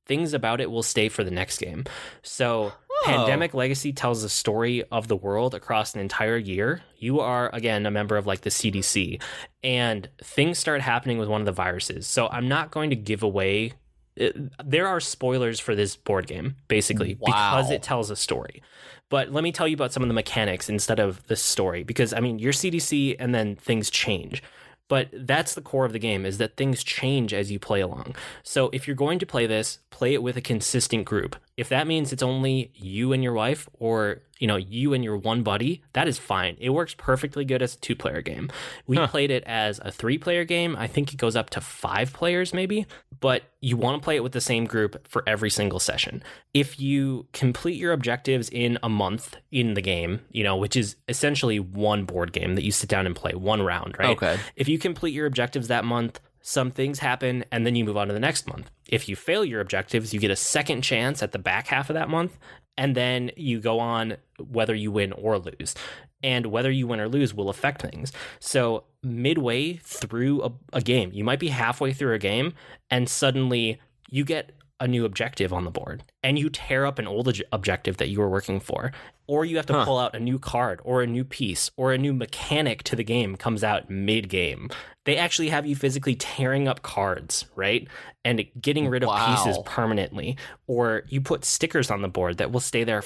things 0.05 0.33
about 0.33 0.61
it 0.61 0.69
will 0.71 0.83
stay 0.83 1.09
for 1.09 1.23
the 1.23 1.31
next 1.31 1.57
game. 1.59 1.83
So 2.21 2.73
Pandemic 3.05 3.53
Legacy 3.53 3.91
tells 3.93 4.21
the 4.21 4.29
story 4.29 4.83
of 4.91 5.07
the 5.07 5.15
world 5.15 5.53
across 5.53 5.93
an 5.93 5.99
entire 6.01 6.37
year. 6.37 6.81
You 6.97 7.19
are, 7.19 7.49
again, 7.53 7.85
a 7.85 7.91
member 7.91 8.15
of 8.17 8.25
like 8.25 8.41
the 8.41 8.49
CDC, 8.49 9.21
and 9.63 10.09
things 10.23 10.57
start 10.57 10.81
happening 10.81 11.17
with 11.17 11.27
one 11.29 11.41
of 11.41 11.45
the 11.45 11.51
viruses. 11.51 12.07
So 12.07 12.27
I'm 12.27 12.47
not 12.47 12.71
going 12.71 12.89
to 12.91 12.95
give 12.95 13.21
away. 13.23 13.73
It, 14.15 14.35
there 14.63 14.87
are 14.87 14.99
spoilers 15.01 15.59
for 15.59 15.75
this 15.75 15.95
board 15.97 16.25
game, 16.27 16.55
basically, 16.67 17.17
Wow. 17.19 17.57
because 17.57 17.69
it 17.71 17.83
tells 17.83 18.09
a 18.09 18.15
story. 18.15 18.63
But 19.09 19.31
let 19.31 19.43
me 19.43 19.51
tell 19.51 19.67
you 19.67 19.75
about 19.75 19.91
some 19.93 20.01
of 20.03 20.07
the 20.09 20.15
mechanics 20.15 20.67
instead 20.69 20.99
of 20.99 21.25
the 21.27 21.35
story, 21.35 21.83
because 21.83 22.13
I 22.13 22.21
mean, 22.21 22.39
you're 22.39 22.53
CDC 22.53 23.17
and 23.19 23.35
then 23.35 23.55
things 23.55 23.89
change. 23.89 24.41
But 24.87 25.09
that's 25.11 25.55
the 25.55 25.61
core 25.61 25.85
of 25.85 25.93
the 25.93 25.99
game 25.99 26.25
is 26.25 26.37
that 26.37 26.57
things 26.57 26.83
change 26.83 27.33
as 27.33 27.51
you 27.51 27.59
play 27.59 27.81
along. 27.81 28.15
So 28.43 28.69
if 28.71 28.87
you're 28.87 28.95
going 28.95 29.19
to 29.19 29.25
play 29.25 29.47
this, 29.47 29.79
play 29.89 30.13
it 30.13 30.21
with 30.21 30.37
a 30.37 30.41
consistent 30.41 31.05
group. 31.05 31.35
If 31.57 31.69
that 31.69 31.87
means 31.87 32.11
it's 32.11 32.23
only 32.23 32.71
you 32.75 33.13
and 33.13 33.23
your 33.23 33.31
wife 33.31 33.69
or, 33.79 34.21
you 34.39 34.47
know, 34.47 34.57
you 34.57 34.93
and 34.93 35.03
your 35.03 35.15
one 35.15 35.41
buddy, 35.41 35.81
that 35.93 36.05
is 36.07 36.17
fine. 36.17 36.57
It 36.59 36.71
works 36.71 36.93
perfectly 36.97 37.45
good 37.45 37.61
as 37.61 37.75
a 37.75 37.79
two-player 37.79 38.21
game. 38.21 38.51
We 38.87 38.97
played 39.07 39.31
it 39.31 39.43
as 39.45 39.79
a 39.83 39.89
three-player 39.89 40.43
game. 40.43 40.75
I 40.75 40.87
think 40.87 41.13
it 41.13 41.17
goes 41.17 41.35
up 41.35 41.49
to 41.51 41.61
5 41.61 42.11
players 42.11 42.53
maybe, 42.53 42.85
but 43.21 43.43
you 43.61 43.77
want 43.77 44.01
to 44.01 44.03
play 44.03 44.17
it 44.17 44.23
with 44.23 44.33
the 44.33 44.41
same 44.41 44.65
group 44.65 45.07
for 45.07 45.23
every 45.25 45.49
single 45.49 45.79
session. 45.79 46.21
If 46.53 46.77
you 46.77 47.27
complete 47.31 47.77
your 47.77 47.93
objectives 47.93 48.49
in 48.49 48.77
a 48.83 48.89
month 48.89 49.37
in 49.49 49.75
the 49.75 49.81
game, 49.81 50.19
you 50.31 50.43
know, 50.43 50.57
which 50.57 50.75
is 50.75 50.97
essentially 51.07 51.59
one 51.61 52.03
board 52.03 52.33
game 52.33 52.55
that 52.55 52.65
you 52.65 52.71
sit 52.71 52.89
down 52.89 53.05
and 53.05 53.15
play 53.15 53.33
one 53.33 53.61
round, 53.61 53.95
right? 53.97 54.09
Okay. 54.17 54.37
If 54.57 54.67
you 54.67 54.77
complete 54.77 55.13
your 55.13 55.25
objectives 55.25 55.69
that 55.69 55.85
month, 55.85 56.19
some 56.47 56.69
things 56.69 56.99
happen 56.99 57.43
and 57.51 57.65
then 57.65 57.73
you 57.73 57.83
move 57.83 57.97
on 57.97 58.07
to 58.07 58.13
the 58.13 58.19
next 58.19 58.47
month. 58.47 58.69
If 58.87 59.09
you 59.09 59.15
fail 59.15 59.43
your 59.43 59.61
objectives, 59.61 60.13
you 60.13 60.19
get 60.19 60.29
a 60.29 60.35
second 60.35 60.83
chance 60.83 61.23
at 61.23 61.31
the 61.31 61.39
back 61.39 61.65
half 61.65 61.89
of 61.89 61.95
that 61.95 62.07
month 62.07 62.37
and 62.77 62.93
then 62.93 63.31
you 63.35 63.59
go 63.59 63.79
on 63.79 64.17
whether 64.37 64.75
you 64.75 64.91
win 64.91 65.11
or 65.13 65.39
lose. 65.39 65.73
And 66.21 66.45
whether 66.47 66.69
you 66.69 66.85
win 66.85 66.99
or 66.99 67.09
lose 67.09 67.33
will 67.33 67.49
affect 67.49 67.81
things. 67.81 68.11
So, 68.39 68.83
midway 69.01 69.73
through 69.77 70.43
a, 70.43 70.51
a 70.73 70.81
game, 70.81 71.09
you 71.13 71.23
might 71.23 71.39
be 71.39 71.49
halfway 71.49 71.93
through 71.93 72.13
a 72.13 72.19
game 72.19 72.53
and 72.91 73.09
suddenly 73.09 73.81
you 74.11 74.23
get 74.23 74.51
a 74.79 74.87
new 74.87 75.05
objective 75.05 75.53
on 75.53 75.63
the 75.63 75.71
board 75.71 76.03
and 76.21 76.37
you 76.37 76.49
tear 76.49 76.85
up 76.85 76.99
an 76.99 77.07
old 77.07 77.33
objective 77.51 77.97
that 77.97 78.09
you 78.09 78.19
were 78.19 78.29
working 78.29 78.59
for 78.59 78.91
or 79.27 79.45
you 79.45 79.55
have 79.55 79.65
to 79.65 79.73
Huh. 79.73 79.85
pull 79.85 79.97
out 79.97 80.13
a 80.15 80.19
new 80.19 80.37
card 80.37 80.81
or 80.83 81.01
a 81.01 81.07
new 81.07 81.23
piece 81.23 81.71
or 81.77 81.93
a 81.93 81.97
new 81.97 82.13
mechanic 82.13 82.83
to 82.83 82.95
the 82.95 83.03
game 83.03 83.35
comes 83.37 83.63
out 83.63 83.89
mid 83.89 84.27
game 84.29 84.69
they 85.05 85.17
actually 85.17 85.49
have 85.49 85.65
you 85.65 85.75
physically 85.75 86.15
tearing 86.15 86.67
up 86.67 86.81
cards 86.81 87.45
right? 87.55 87.87
And 88.25 88.43
getting 88.59 88.87
rid 88.89 89.03
of 89.03 89.09
pieces 89.27 89.59
permanently. 89.65 90.35
Or 90.65 91.03
you 91.07 91.21
put 91.21 91.45
stickers 91.45 91.91
on 91.91 92.01
the 92.01 92.07
board 92.07 92.39
that 92.39 92.51
will 92.51 92.59
stay 92.59 92.83
there 92.83 93.03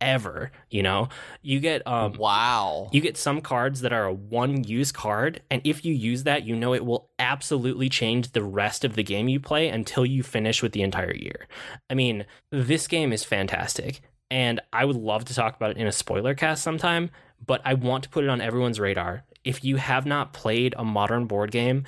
forever 0.00 0.50
you 0.70 0.82
know 0.82 1.08
you 1.42 1.60
get 1.60 1.86
um 1.86 2.12
Wow. 2.14 2.88
you 2.92 3.00
get 3.00 3.16
some 3.16 3.40
cards 3.40 3.80
that 3.82 3.92
are 3.92 4.06
a 4.06 4.12
one 4.12 4.64
use 4.64 4.92
card, 4.92 5.40
and 5.50 5.62
if 5.64 5.84
you 5.84 5.94
use 5.94 6.24
that, 6.24 6.44
you 6.44 6.56
know 6.56 6.74
it 6.74 6.84
will 6.84 7.08
absolutely 7.18 7.88
change 7.88 8.32
the 8.32 8.42
rest 8.42 8.84
of 8.84 8.94
the 8.94 9.02
game 9.02 9.28
you 9.28 9.40
play 9.40 9.68
until 9.68 10.04
you 10.04 10.22
finish 10.22 10.62
with 10.62 10.72
the 10.72 10.82
entire 10.82 11.14
year. 11.14 11.46
I 11.88 11.94
mean, 11.94 12.26
this 12.50 12.86
game 12.88 13.12
is 13.12 13.24
fantastic, 13.24 14.00
and 14.30 14.60
I 14.72 14.84
would 14.84 14.96
love 14.96 15.24
to 15.26 15.34
talk 15.34 15.56
about 15.56 15.70
it 15.72 15.76
in 15.76 15.86
a 15.86 15.92
spoiler 15.92 16.34
cast 16.34 16.62
sometime, 16.62 17.10
but 17.44 17.60
I 17.64 17.74
want 17.74 18.04
to 18.04 18.10
put 18.10 18.24
it 18.24 18.30
on 18.30 18.40
everyone's 18.40 18.80
radar. 18.80 19.24
If 19.44 19.64
you 19.64 19.76
have 19.76 20.04
not 20.06 20.32
played 20.32 20.74
a 20.76 20.84
modern 20.84 21.26
board 21.26 21.50
game 21.50 21.84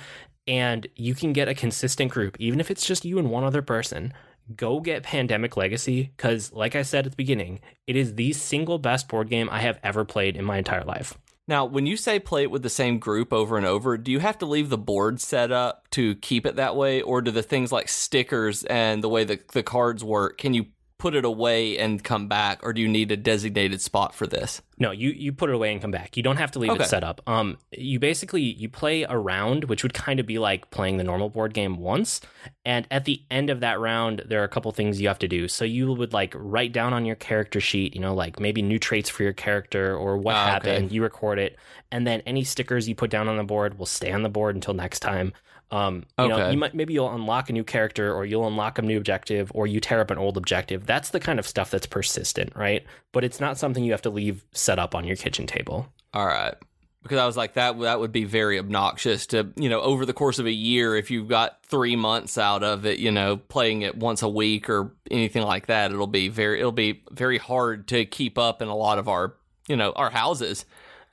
and 0.47 0.87
you 0.95 1.13
can 1.13 1.33
get 1.33 1.47
a 1.47 1.53
consistent 1.53 2.11
group, 2.11 2.37
even 2.39 2.59
if 2.59 2.71
it's 2.71 2.85
just 2.85 3.05
you 3.05 3.19
and 3.19 3.29
one 3.29 3.43
other 3.43 3.61
person, 3.61 4.13
go 4.55 4.79
get 4.79 5.03
Pandemic 5.03 5.57
Legacy 5.57 6.11
because, 6.15 6.51
like 6.53 6.75
I 6.75 6.81
said 6.81 7.05
at 7.05 7.11
the 7.11 7.17
beginning, 7.17 7.59
it 7.87 7.95
is 7.95 8.15
the 8.15 8.33
single 8.33 8.77
best 8.77 9.07
board 9.07 9.29
game 9.29 9.49
I 9.51 9.59
have 9.59 9.79
ever 9.83 10.05
played 10.05 10.37
in 10.37 10.45
my 10.45 10.57
entire 10.57 10.83
life. 10.83 11.17
Now, 11.47 11.65
when 11.65 11.85
you 11.85 11.97
say 11.97 12.19
play 12.19 12.43
it 12.43 12.51
with 12.51 12.63
the 12.63 12.69
same 12.69 12.99
group 12.99 13.33
over 13.33 13.57
and 13.57 13.65
over, 13.65 13.97
do 13.97 14.11
you 14.11 14.19
have 14.19 14.37
to 14.37 14.45
leave 14.45 14.69
the 14.69 14.77
board 14.77 15.19
set 15.19 15.51
up 15.51 15.89
to 15.91 16.15
keep 16.15 16.45
it 16.45 16.55
that 16.55 16.75
way, 16.75 17.01
or 17.01 17.21
do 17.21 17.31
the 17.31 17.43
things 17.43 17.71
like 17.71 17.89
stickers 17.89 18.63
and 18.63 19.03
the 19.03 19.09
way 19.09 19.25
the 19.25 19.39
the 19.51 19.63
cards 19.63 20.03
work, 20.03 20.37
can 20.37 20.53
you 20.53 20.67
put 20.99 21.15
it 21.15 21.25
away 21.25 21.77
and 21.77 22.01
come 22.03 22.27
back, 22.27 22.59
or 22.63 22.71
do 22.71 22.81
you 22.81 22.87
need 22.87 23.11
a 23.11 23.17
designated 23.17 23.81
spot 23.81 24.15
for 24.15 24.25
this? 24.25 24.61
No, 24.79 24.91
you 24.91 25.09
you 25.09 25.33
put 25.33 25.49
it 25.49 25.55
away 25.55 25.71
and 25.71 25.81
come 25.81 25.91
back. 25.91 26.15
You 26.15 26.23
don't 26.23 26.37
have 26.37 26.51
to 26.51 26.59
leave 26.59 26.71
Okay. 26.71 26.83
it 26.83 26.87
set 26.87 27.03
up. 27.03 27.19
Um, 27.27 27.57
you 27.71 27.99
basically 27.99 28.41
you 28.41 28.69
play 28.69 29.03
a 29.03 29.17
round, 29.17 29.65
which 29.65 29.83
would 29.83 29.93
kind 29.93 30.19
of 30.19 30.25
be 30.25 30.39
like 30.39 30.69
playing 30.71 30.97
the 30.97 31.03
normal 31.03 31.29
board 31.29 31.53
game 31.53 31.77
once. 31.77 32.21
And 32.65 32.87
at 32.89 33.05
the 33.05 33.21
end 33.29 33.49
of 33.49 33.59
that 33.59 33.79
round, 33.79 34.23
there 34.25 34.41
are 34.41 34.45
a 34.45 34.49
couple 34.49 34.71
things 34.71 35.01
you 35.01 35.07
have 35.09 35.19
to 35.19 35.27
do. 35.27 35.47
So 35.47 35.65
you 35.65 35.91
would 35.93 36.13
like 36.13 36.33
write 36.37 36.71
down 36.73 36.93
on 36.93 37.05
your 37.05 37.15
character 37.17 37.59
sheet, 37.59 37.93
you 37.95 38.01
know, 38.01 38.13
like 38.15 38.39
maybe 38.39 38.61
new 38.61 38.79
traits 38.79 39.09
for 39.09 39.23
your 39.23 39.33
character 39.33 39.95
or 39.95 40.17
what 40.17 40.35
Ah, 40.35 40.57
okay. 40.57 40.69
happened. 40.71 40.91
You 40.91 41.03
record 41.03 41.37
it, 41.39 41.57
and 41.91 42.07
then 42.07 42.21
any 42.25 42.43
stickers 42.43 42.87
you 42.87 42.95
put 42.95 43.09
down 43.09 43.27
on 43.27 43.37
the 43.37 43.43
board 43.43 43.77
will 43.77 43.85
stay 43.85 44.11
on 44.11 44.23
the 44.23 44.29
board 44.29 44.55
until 44.55 44.73
next 44.73 44.99
time. 44.99 45.33
Um, 45.73 46.05
you 46.19 46.27
know, 46.27 46.49
you 46.51 46.57
might 46.57 46.75
maybe 46.75 46.93
you'll 46.93 47.11
unlock 47.11 47.49
a 47.49 47.53
new 47.53 47.63
character, 47.63 48.13
or 48.13 48.25
you'll 48.25 48.45
unlock 48.45 48.77
a 48.77 48.83
new 48.83 48.95
objective, 48.95 49.51
or 49.55 49.65
you 49.65 49.79
tear 49.79 50.01
up 50.01 50.11
an 50.11 50.19
old 50.19 50.37
objective. 50.37 50.85
That's 50.85 51.09
the 51.09 51.19
kind 51.19 51.39
of 51.39 51.47
stuff 51.47 51.71
that's 51.71 51.87
persistent, 51.87 52.55
right? 52.55 52.85
But 53.11 53.23
it's 53.23 53.39
not 53.39 53.57
something 53.57 53.83
you 53.83 53.91
have 53.91 54.03
to 54.03 54.11
leave 54.11 54.45
set 54.51 54.77
up 54.77 54.93
on 54.93 55.03
your 55.03 55.15
kitchen 55.15 55.47
table. 55.47 55.87
All 56.13 56.27
right. 56.27 56.53
Because 57.01 57.17
I 57.17 57.25
was 57.25 57.35
like 57.35 57.55
that 57.55 57.79
that 57.79 57.99
would 57.99 58.11
be 58.11 58.23
very 58.23 58.59
obnoxious 58.59 59.25
to, 59.27 59.49
you 59.55 59.67
know, 59.67 59.81
over 59.81 60.05
the 60.05 60.13
course 60.13 60.37
of 60.37 60.45
a 60.45 60.51
year 60.51 60.95
if 60.95 61.09
you've 61.09 61.27
got 61.27 61.65
3 61.65 61.95
months 61.95 62.37
out 62.37 62.63
of 62.63 62.85
it, 62.85 62.99
you 62.99 63.11
know, 63.11 63.37
playing 63.37 63.81
it 63.81 63.97
once 63.97 64.21
a 64.21 64.29
week 64.29 64.69
or 64.69 64.93
anything 65.09 65.41
like 65.41 65.65
that, 65.65 65.91
it'll 65.91 66.05
be 66.05 66.29
very 66.29 66.59
it'll 66.59 66.71
be 66.71 67.03
very 67.11 67.39
hard 67.39 67.87
to 67.87 68.05
keep 68.05 68.37
up 68.37 68.61
in 68.61 68.67
a 68.67 68.75
lot 68.75 68.99
of 68.99 69.09
our, 69.09 69.33
you 69.67 69.75
know, 69.75 69.91
our 69.93 70.11
houses. 70.11 70.65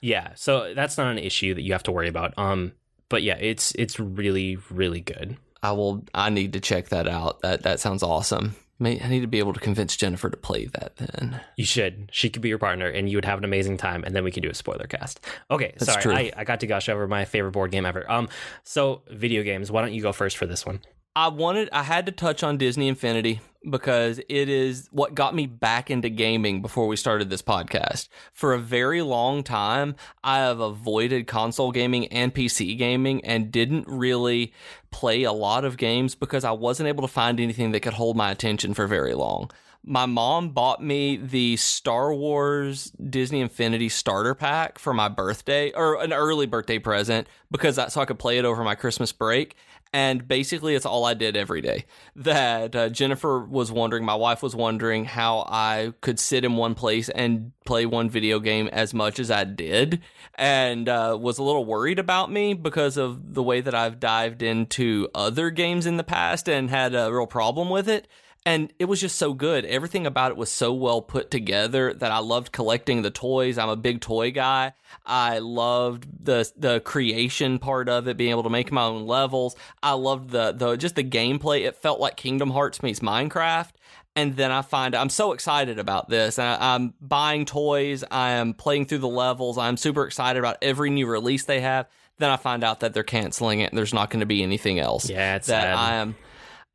Yeah, 0.02 0.34
so 0.34 0.74
that's 0.74 0.96
not 0.96 1.11
an 1.11 1.18
issue 1.18 1.54
that 1.54 1.62
you 1.62 1.72
have 1.72 1.82
to 1.84 1.92
worry 1.92 2.08
about. 2.08 2.34
Um, 2.38 2.72
but 3.11 3.22
yeah, 3.22 3.36
it's 3.38 3.72
it's 3.72 4.00
really 4.00 4.56
really 4.70 5.00
good. 5.00 5.36
I 5.62 5.72
will 5.72 6.02
I 6.14 6.30
need 6.30 6.54
to 6.54 6.61
check 6.61 6.88
that 6.88 7.06
out. 7.06 7.42
That 7.42 7.64
that 7.64 7.80
sounds 7.80 8.02
awesome. 8.02 8.56
I 8.82 9.08
need 9.08 9.20
to 9.20 9.26
be 9.26 9.40
able 9.40 9.52
to 9.52 9.61
convince 9.61 9.94
Jennifer 9.94 10.30
to 10.30 10.36
play 10.38 10.64
that 10.64 10.96
then. 10.96 11.38
You 11.56 11.66
should. 11.66 12.08
She 12.12 12.30
could 12.30 12.40
be 12.40 12.48
your 12.48 12.56
partner, 12.56 12.88
and 12.88 13.11
you 13.11 13.18
would 13.18 13.26
have 13.26 13.36
an 13.36 13.44
amazing 13.44 13.76
time. 13.76 14.04
And 14.04 14.16
then 14.16 14.24
we 14.24 14.30
could 14.30 14.42
do 14.42 14.48
a 14.48 14.54
spoiler 14.54 14.86
cast. 14.86 15.20
Okay, 15.50 15.74
That's 15.78 16.02
sorry. 16.02 16.32
I, 16.32 16.40
I 16.40 16.44
got 16.44 16.61
to 16.61 16.66
gush 16.66 16.88
over 16.88 17.06
my 17.06 17.26
favorite 17.26 17.52
board 17.52 17.72
game 17.72 17.84
ever. 17.84 18.11
Um, 18.11 18.30
so 18.64 19.02
video 19.11 19.42
games. 19.42 19.70
Why 19.70 19.82
don't 19.82 19.92
you 19.92 20.00
go 20.00 20.12
first 20.12 20.38
for 20.38 20.46
this 20.46 20.64
one? 20.64 20.80
I 21.16 21.28
wanted 21.28 21.68
I 21.72 21.82
had 21.82 22.06
to 22.06 22.12
touch 22.12 22.44
on 22.44 22.56
Disney 22.56 22.86
Infinity 22.86 23.40
because 23.68 24.18
it 24.28 24.48
is 24.48 24.88
what 24.92 25.14
got 25.14 25.34
me 25.34 25.46
back 25.46 25.90
into 25.90 26.08
gaming 26.08 26.62
before 26.62 26.86
we 26.86 26.96
started 26.96 27.28
this 27.28 27.42
podcast. 27.42 28.08
For 28.32 28.54
a 28.54 28.58
very 28.58 29.02
long 29.02 29.42
time, 29.42 29.96
I 30.22 30.38
have 30.38 30.61
avoided 30.61 31.26
console 31.26 31.72
gaming 31.72 32.06
and 32.08 32.32
PC 32.32 32.78
gaming 32.78 33.24
and 33.24 33.50
didn't 33.50 33.88
really 33.88 34.54
play 34.92 35.24
a 35.24 35.32
lot 35.32 35.64
of 35.64 35.76
games 35.76 36.14
because 36.14 36.44
I 36.44 36.52
wasn't 36.52 36.88
able 36.88 37.02
to 37.02 37.12
find 37.12 37.40
anything 37.40 37.72
that 37.72 37.80
could 37.80 37.94
hold 37.94 38.16
my 38.16 38.30
attention 38.30 38.72
for 38.72 38.86
very 38.86 39.14
long. 39.14 39.50
My 39.82 40.06
mom 40.06 40.50
bought 40.50 40.82
me 40.82 41.16
the 41.16 41.56
Star 41.56 42.14
Wars 42.14 42.92
Disney 42.92 43.40
Infinity 43.40 43.88
starter 43.88 44.34
pack 44.34 44.78
for 44.78 44.94
my 44.94 45.08
birthday 45.08 45.72
or 45.72 46.00
an 46.02 46.12
early 46.12 46.46
birthday 46.46 46.78
present 46.78 47.26
because 47.50 47.78
I, 47.78 47.88
so 47.88 48.00
I 48.00 48.04
could 48.04 48.18
play 48.18 48.38
it 48.38 48.44
over 48.44 48.62
my 48.62 48.74
Christmas 48.74 49.11
break 49.11 49.56
and 49.93 50.26
basically 50.26 50.74
it's 50.74 50.86
all 50.86 51.05
I 51.05 51.14
did 51.14 51.36
every 51.36 51.61
day. 51.61 51.84
That 52.16 52.76
uh, 52.76 52.88
Jennifer 52.91 53.45
was 53.45 53.72
wondering, 53.72 54.05
my 54.05 54.14
wife 54.14 54.43
was 54.43 54.55
wondering 54.55 55.05
how 55.05 55.47
I 55.49 55.95
could 56.01 56.20
sit 56.20 56.45
in 56.45 56.57
one 56.57 56.74
place 56.74 57.09
and 57.09 57.53
play 57.64 57.86
one 57.86 58.09
video 58.09 58.38
game 58.38 58.68
as 58.68 58.95
much 58.95 59.18
as 59.18 59.30
I 59.30 59.45
did, 59.45 60.01
and 60.36 60.88
uh, 60.88 61.16
was 61.20 61.38
a 61.38 61.43
little 61.43 61.64
worried 61.64 61.99
about 61.99 62.30
me 62.30 62.55
because 62.55 62.97
of 62.97 63.34
the 63.34 63.43
way 63.43 63.61
that 63.61 63.74
I've 63.74 64.01
dived 64.01 64.43
into 64.43 65.09
other 65.14 65.51
games 65.51 65.86
in 65.86 65.97
the 65.97 66.05
past 66.05 66.49
and 66.49 66.70
had 66.70 66.95
a 66.95 67.12
real 67.12 67.26
problem 67.26 67.68
with 67.70 67.88
it. 67.88 68.07
And 68.47 68.72
it 68.78 68.86
was 68.86 69.01
just 69.01 69.16
so 69.16 69.34
good. 69.34 69.66
Everything 69.66 70.07
about 70.07 70.30
it 70.30 70.36
was 70.36 70.51
so 70.51 70.72
well 70.72 71.03
put 71.03 71.30
together 71.30 71.93
that 71.93 72.11
I 72.11 72.18
loved 72.18 72.53
collecting 72.53 73.03
the 73.03 73.11
toys. 73.11 73.59
I'm 73.59 73.68
a 73.68 73.76
big 73.76 74.01
toy 74.01 74.30
guy. 74.30 74.72
I 75.05 75.41
loved 75.41 76.24
the 76.24 76.51
the 76.57 76.80
creation 76.80 77.59
part 77.59 77.91
of 77.91 78.09
it, 78.09 78.16
being 78.16 78.30
able 78.30 78.45
to 78.45 78.51
make 78.51 78.72
my 78.72 78.84
own 78.84 79.07
levels. 79.07 79.57
I 79.82 79.93
loved 79.93 80.30
the 80.30 80.53
the 80.53 80.76
just 80.76 80.95
the 80.95 81.05
gameplay. 81.05 81.66
It 81.66 81.76
felt 81.76 82.01
like 82.01 82.16
Kingdom 82.16 82.51
Hearts 82.51 82.82
meets 82.82 83.01
Minecraft. 83.01 83.72
And 84.16 84.36
then 84.36 84.51
I 84.51 84.62
find 84.62 84.95
I'm 84.95 85.11
so 85.11 85.32
excited 85.32 85.78
about 85.78 86.09
this. 86.09 86.38
I, 86.38 86.57
I'm 86.74 86.95
buying 87.01 87.45
toys. 87.45 88.05
I 88.11 88.30
am 88.30 88.55
playing 88.55 88.86
through 88.86 88.99
the 88.99 89.09
levels. 89.09 89.59
I'm 89.59 89.76
super 89.76 90.07
excited 90.07 90.38
about 90.38 90.57
every 90.62 90.88
new 90.91 91.07
release 91.07 91.45
they 91.45 91.61
have. 91.61 91.88
Then 92.18 92.30
I 92.30 92.36
find 92.36 92.64
out 92.64 92.80
that 92.80 92.93
they're 92.95 93.03
canceling 93.03 93.61
it 93.61 93.70
and 93.70 93.78
there's 93.78 93.95
not 93.95 94.11
going 94.11 94.20
to 94.20 94.26
be 94.26 94.43
anything 94.43 94.78
else 94.78 95.09
Yeah, 95.09 95.36
it's 95.36 95.47
that 95.47 95.62
sad. 95.62 95.74
I 95.74 95.95
am 95.97 96.16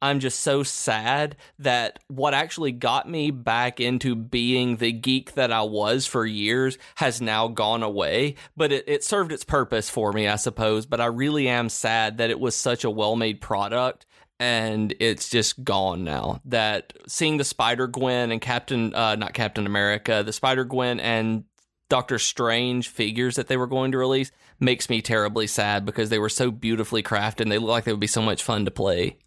I'm 0.05 0.19
just 0.19 0.41
so 0.41 0.61
sad 0.63 1.35
that 1.59 1.99
what 2.07 2.33
actually 2.33 2.71
got 2.71 3.09
me 3.09 3.31
back 3.31 3.79
into 3.79 4.15
being 4.15 4.77
the 4.77 4.91
geek 4.91 5.33
that 5.33 5.51
I 5.51 5.63
was 5.63 6.05
for 6.05 6.25
years 6.25 6.77
has 6.95 7.21
now 7.21 7.47
gone 7.47 7.81
away. 7.81 8.35
But 8.55 8.71
it, 8.71 8.83
it 8.87 9.03
served 9.03 9.31
its 9.31 9.43
purpose 9.43 9.89
for 9.89 10.13
me, 10.13 10.27
I 10.27 10.35
suppose. 10.35 10.85
But 10.85 11.01
I 11.01 11.07
really 11.07 11.47
am 11.47 11.69
sad 11.69 12.19
that 12.19 12.29
it 12.29 12.39
was 12.39 12.55
such 12.55 12.83
a 12.83 12.89
well 12.89 13.15
made 13.15 13.41
product 13.41 14.05
and 14.39 14.93
it's 14.99 15.29
just 15.29 15.63
gone 15.63 16.03
now. 16.03 16.41
That 16.45 16.93
seeing 17.07 17.37
the 17.37 17.43
Spider 17.43 17.87
Gwen 17.87 18.31
and 18.31 18.41
Captain, 18.41 18.93
uh, 18.93 19.15
not 19.15 19.33
Captain 19.33 19.65
America, 19.65 20.23
the 20.23 20.33
Spider 20.33 20.65
Gwen 20.65 20.99
and 20.99 21.45
Doctor 21.89 22.19
Strange 22.19 22.89
figures 22.89 23.37
that 23.37 23.47
they 23.47 23.57
were 23.57 23.67
going 23.67 23.91
to 23.91 23.97
release 23.97 24.31
makes 24.59 24.89
me 24.89 25.01
terribly 25.01 25.47
sad 25.47 25.85
because 25.85 26.09
they 26.09 26.19
were 26.19 26.29
so 26.29 26.51
beautifully 26.51 27.01
crafted 27.01 27.41
and 27.41 27.51
they 27.51 27.57
look 27.57 27.69
like 27.69 27.83
they 27.85 27.93
would 27.93 27.99
be 27.99 28.07
so 28.07 28.21
much 28.21 28.43
fun 28.43 28.65
to 28.65 28.71
play. 28.71 29.17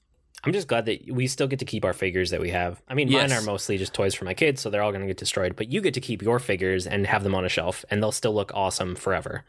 I'm 0.48 0.54
just 0.54 0.66
glad 0.66 0.86
that 0.86 1.10
we 1.12 1.26
still 1.26 1.46
get 1.46 1.58
to 1.58 1.66
keep 1.66 1.84
our 1.84 1.92
figures 1.92 2.30
that 2.30 2.40
we 2.40 2.48
have. 2.50 2.80
I 2.88 2.94
mean, 2.94 3.12
mine 3.12 3.32
are 3.32 3.42
mostly 3.42 3.76
just 3.76 3.92
toys 3.92 4.14
for 4.14 4.24
my 4.24 4.32
kids, 4.32 4.62
so 4.62 4.70
they're 4.70 4.82
all 4.82 4.92
going 4.92 5.02
to 5.02 5.06
get 5.06 5.18
destroyed. 5.18 5.56
But 5.56 5.70
you 5.70 5.82
get 5.82 5.92
to 5.94 6.00
keep 6.00 6.22
your 6.22 6.38
figures 6.38 6.86
and 6.86 7.06
have 7.06 7.22
them 7.22 7.34
on 7.34 7.44
a 7.44 7.50
shelf, 7.50 7.84
and 7.90 8.02
they'll 8.02 8.12
still 8.12 8.32
look 8.34 8.50
awesome 8.54 8.94
forever. 8.94 9.44